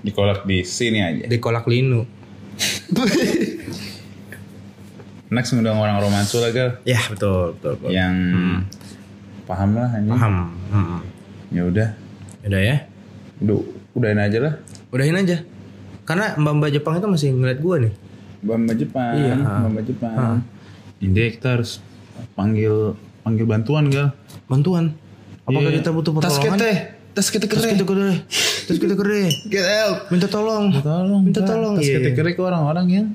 Dikolak 0.00 0.48
di 0.48 0.64
sini 0.66 0.98
aja. 1.04 1.24
Di 1.28 1.38
kolak 1.38 1.68
linu. 1.70 2.02
Next 5.30 5.54
ngundang 5.54 5.78
orang 5.78 6.02
romansu 6.02 6.42
lah 6.42 6.50
gal. 6.50 6.70
Ya 6.82 6.98
betul 7.06 7.54
betul. 7.54 7.78
betul. 7.78 7.90
Yang 7.94 8.14
paham 9.46 9.70
lah 9.78 9.90
ini. 9.94 10.10
Paham. 10.10 10.34
Hmm. 10.74 11.00
Ya 11.54 11.62
udah. 11.68 11.88
Udah 12.42 12.60
ya. 12.60 12.76
Udah 13.38 13.56
udahin 13.94 14.18
aja 14.18 14.38
lah. 14.42 14.54
Udahin 14.90 15.14
aja. 15.14 15.36
Karena 16.10 16.34
mbak-mbak 16.34 16.74
Jepang 16.74 16.98
itu 16.98 17.06
masih 17.06 17.28
ngeliat 17.30 17.62
gue 17.62 17.76
nih. 17.86 17.92
Bamba 18.42 18.72
Jepang. 18.74 19.14
Iya. 19.14 19.34
Bamba 19.38 19.80
Jepang. 19.86 20.42
India 20.98 21.30
kita 21.30 21.54
harus 21.54 21.78
panggil 22.34 22.98
panggil 23.22 23.46
bantuan 23.46 23.86
gal. 23.86 24.10
Bantuan. 24.50 24.90
Apakah 25.46 25.70
Iya. 25.70 25.78
kita 25.78 25.90
butuh 25.94 26.10
Tas 26.18 26.34
pertolongan? 26.34 26.58
kita. 26.58 26.70
Tas 27.14 27.28
kita 27.30 27.46
Tas 27.46 27.62
kita 27.62 27.84
kere. 27.86 28.12
Tas 28.66 28.78
kita 28.82 28.94
kere. 28.98 29.22
Get 29.46 29.66
out. 29.86 30.10
Minta 30.10 30.26
tolong. 30.26 30.74
Minta 30.74 30.82
tolong. 30.82 31.20
Minta 31.22 31.40
tolong. 31.46 31.74
Tas 31.78 31.86
Iya. 31.86 32.02
kita 32.02 32.10
kira 32.10 32.30
ke 32.34 32.42
orang-orang 32.42 32.86
yang 32.90 33.06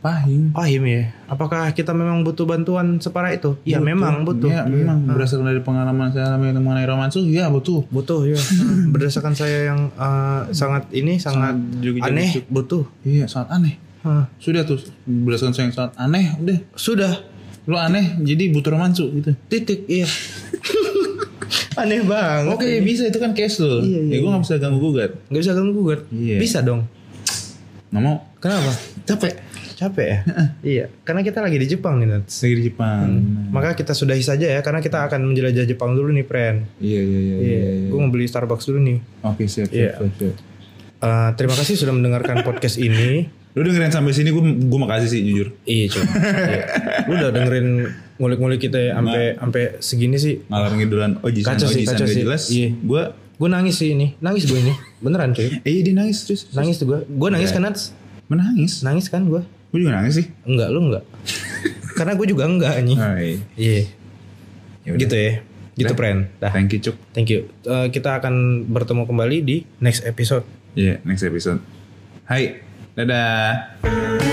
pahim. 0.00 0.48
Pahim 0.50 0.82
ya. 0.88 1.12
Apakah 1.28 1.68
kita 1.70 1.92
memang 1.92 2.24
butuh 2.24 2.44
bantuan 2.44 2.96
separah 2.98 3.36
itu? 3.36 3.60
Ya 3.62 3.78
memang 3.78 4.24
butuh. 4.24 4.48
Ya 4.48 4.64
memang 4.64 5.04
berdasarkan 5.04 5.44
dari 5.44 5.60
pengalaman 5.60 6.08
saya 6.08 6.34
mengenai 6.36 6.88
romansu, 6.88 7.28
ya 7.28 7.52
butuh. 7.52 7.84
Butuh 7.92 8.24
ya. 8.24 8.40
Berdasarkan 8.92 9.36
saya 9.36 9.70
yang 9.70 9.92
eh, 9.92 10.40
sangat 10.50 10.88
ini 10.90 11.20
sangat, 11.20 11.56
Sangat 11.56 11.84
juga 11.84 12.08
aneh 12.08 12.30
jadi- 12.32 12.48
butuh. 12.48 12.84
Iya 13.04 13.24
sangat 13.28 13.48
aneh. 13.54 13.74
Hah. 14.00 14.24
Sudah 14.40 14.64
tuh 14.64 14.80
berdasarkan 15.04 15.52
saya 15.52 15.64
yang 15.68 15.76
sangat 15.76 15.92
aneh, 16.00 16.24
udah. 16.40 16.58
Sudah. 16.72 17.12
Lu 17.68 17.76
aneh 17.76 18.16
jadi 18.24 18.48
butuh 18.48 18.72
romansu 18.72 19.12
gitu. 19.12 19.36
Titik 19.52 19.84
iya. 19.84 20.08
aneh 21.80 22.00
banget. 22.04 22.50
Oke 22.56 22.68
bisa 22.80 23.04
itu 23.04 23.20
kan 23.20 23.36
case 23.36 23.60
lo. 23.60 23.84
Iya, 23.84 24.00
iya, 24.08 24.16
ya 24.16 24.24
gue 24.24 24.30
gak 24.32 24.42
bisa 24.48 24.54
ganggu 24.56 24.80
gugat. 24.80 25.12
Gak 25.28 25.40
bisa 25.44 25.52
ganggu 25.52 25.72
gugat. 25.76 26.00
Iya. 26.08 26.36
Bisa 26.40 26.58
dong. 26.64 26.88
Gak 27.92 28.00
mau. 28.00 28.24
Kenapa? 28.40 28.72
Capek. 29.04 29.49
Capek 29.80 30.06
ya? 30.06 30.18
iya. 30.60 30.84
Karena 31.00 31.24
kita 31.24 31.40
lagi 31.40 31.56
di 31.56 31.64
Jepang 31.66 31.96
nih 31.96 32.06
Nats. 32.06 32.36
Lagi 32.38 32.54
di 32.54 32.64
Jepang. 32.68 33.08
Maka 33.48 33.72
kita 33.72 33.90
sudahi 33.90 34.20
saja 34.20 34.44
ya 34.44 34.60
karena 34.60 34.78
kita 34.78 35.02
akan 35.02 35.24
menjelajah 35.24 35.64
Jepang 35.64 35.96
dulu 35.96 36.12
nih, 36.12 36.22
Pren. 36.22 36.68
Iya 36.76 37.00
iya 37.00 37.18
iya. 37.18 37.18
Iya. 37.18 37.36
iya, 37.40 37.70
iya. 37.74 37.88
Gue 37.88 37.98
mau 37.98 38.08
beli 38.08 38.28
Starbucks 38.28 38.68
dulu 38.68 38.78
nih. 38.78 38.98
Oke 39.24 39.48
siap 39.48 39.66
siap, 39.66 39.72
Iya. 39.72 39.92
siap 39.96 40.14
siap. 40.14 40.34
Eh, 41.00 41.30
terima 41.34 41.54
kasih 41.56 41.74
sudah 41.74 41.90
mendengarkan 41.90 42.42
podcast 42.46 42.76
ini. 42.76 43.24
Lu 43.50 43.64
dengerin 43.64 43.88
sampai 43.88 44.12
sini 44.12 44.30
gue 44.30 44.44
gue 44.62 44.78
makasih 44.78 45.08
sih 45.08 45.20
jujur. 45.24 45.48
Iya 45.64 45.84
cuy. 45.90 46.04
Iya. 46.04 46.62
Lu 47.02 47.12
udah 47.16 47.30
dengerin 47.32 47.68
ngulik-ngulik 48.14 48.60
kita 48.60 48.78
ya 48.78 48.90
sampai 48.94 49.22
sampai 49.34 49.62
segini 49.80 50.16
sih. 50.16 50.44
Ngalor 50.46 50.76
ngidulan 50.76 51.10
Ojisan 51.20 51.56
Kacau 51.56 51.66
sih, 51.66 51.82
Ojisan 51.82 51.96
kacau 51.96 52.04
gak 52.04 52.12
sih. 52.12 52.20
jelas. 52.20 52.42
Iya. 52.46 52.68
Gue 52.78 53.02
Gue 53.40 53.48
nangis 53.48 53.74
sih 53.74 53.96
ini. 53.96 54.12
Nangis 54.20 54.44
gue 54.44 54.54
ini. 54.54 54.76
Beneran 55.00 55.32
cuy. 55.32 55.64
eh 55.64 55.80
dia 55.88 55.96
nangis 55.96 56.20
terus. 56.22 56.52
Nangis 56.52 56.76
tuh 56.76 56.86
gue. 56.86 56.98
Gue 57.08 57.28
nangis 57.32 57.48
kan 57.48 57.64
Nats? 57.64 57.96
Menangis. 58.28 58.84
Nangis 58.84 59.08
kan 59.08 59.24
gue? 59.24 59.40
Gue 59.70 59.78
juga 59.86 59.94
nangis 59.96 60.14
sih. 60.18 60.26
Enggak, 60.46 60.68
lu 60.74 60.90
enggak. 60.90 61.04
Karena 61.98 62.12
gue 62.18 62.26
juga 62.26 62.44
enggak 62.46 62.72
anjing. 62.78 62.98
Oh, 62.98 63.16
iya. 63.18 63.38
Iya. 63.56 63.82
Ya. 64.86 64.92
Gitu 64.98 65.14
ya. 65.14 65.32
Gitu. 65.78 65.92
Pren. 65.96 66.28
Dah. 66.42 66.52
Thank 66.52 66.76
you 66.76 66.80
Cuk. 66.82 66.96
Thank 67.16 67.30
you. 67.32 67.48
Eh, 67.64 67.88
kita 67.88 68.20
akan 68.20 68.66
bertemu 68.68 69.08
kembali 69.08 69.36
di 69.40 69.56
next 69.80 70.04
episode. 70.04 70.44
Iya, 70.76 71.00
next 71.06 71.24
episode. 71.24 71.62
Hai. 72.28 72.60
Dadah. 72.98 74.29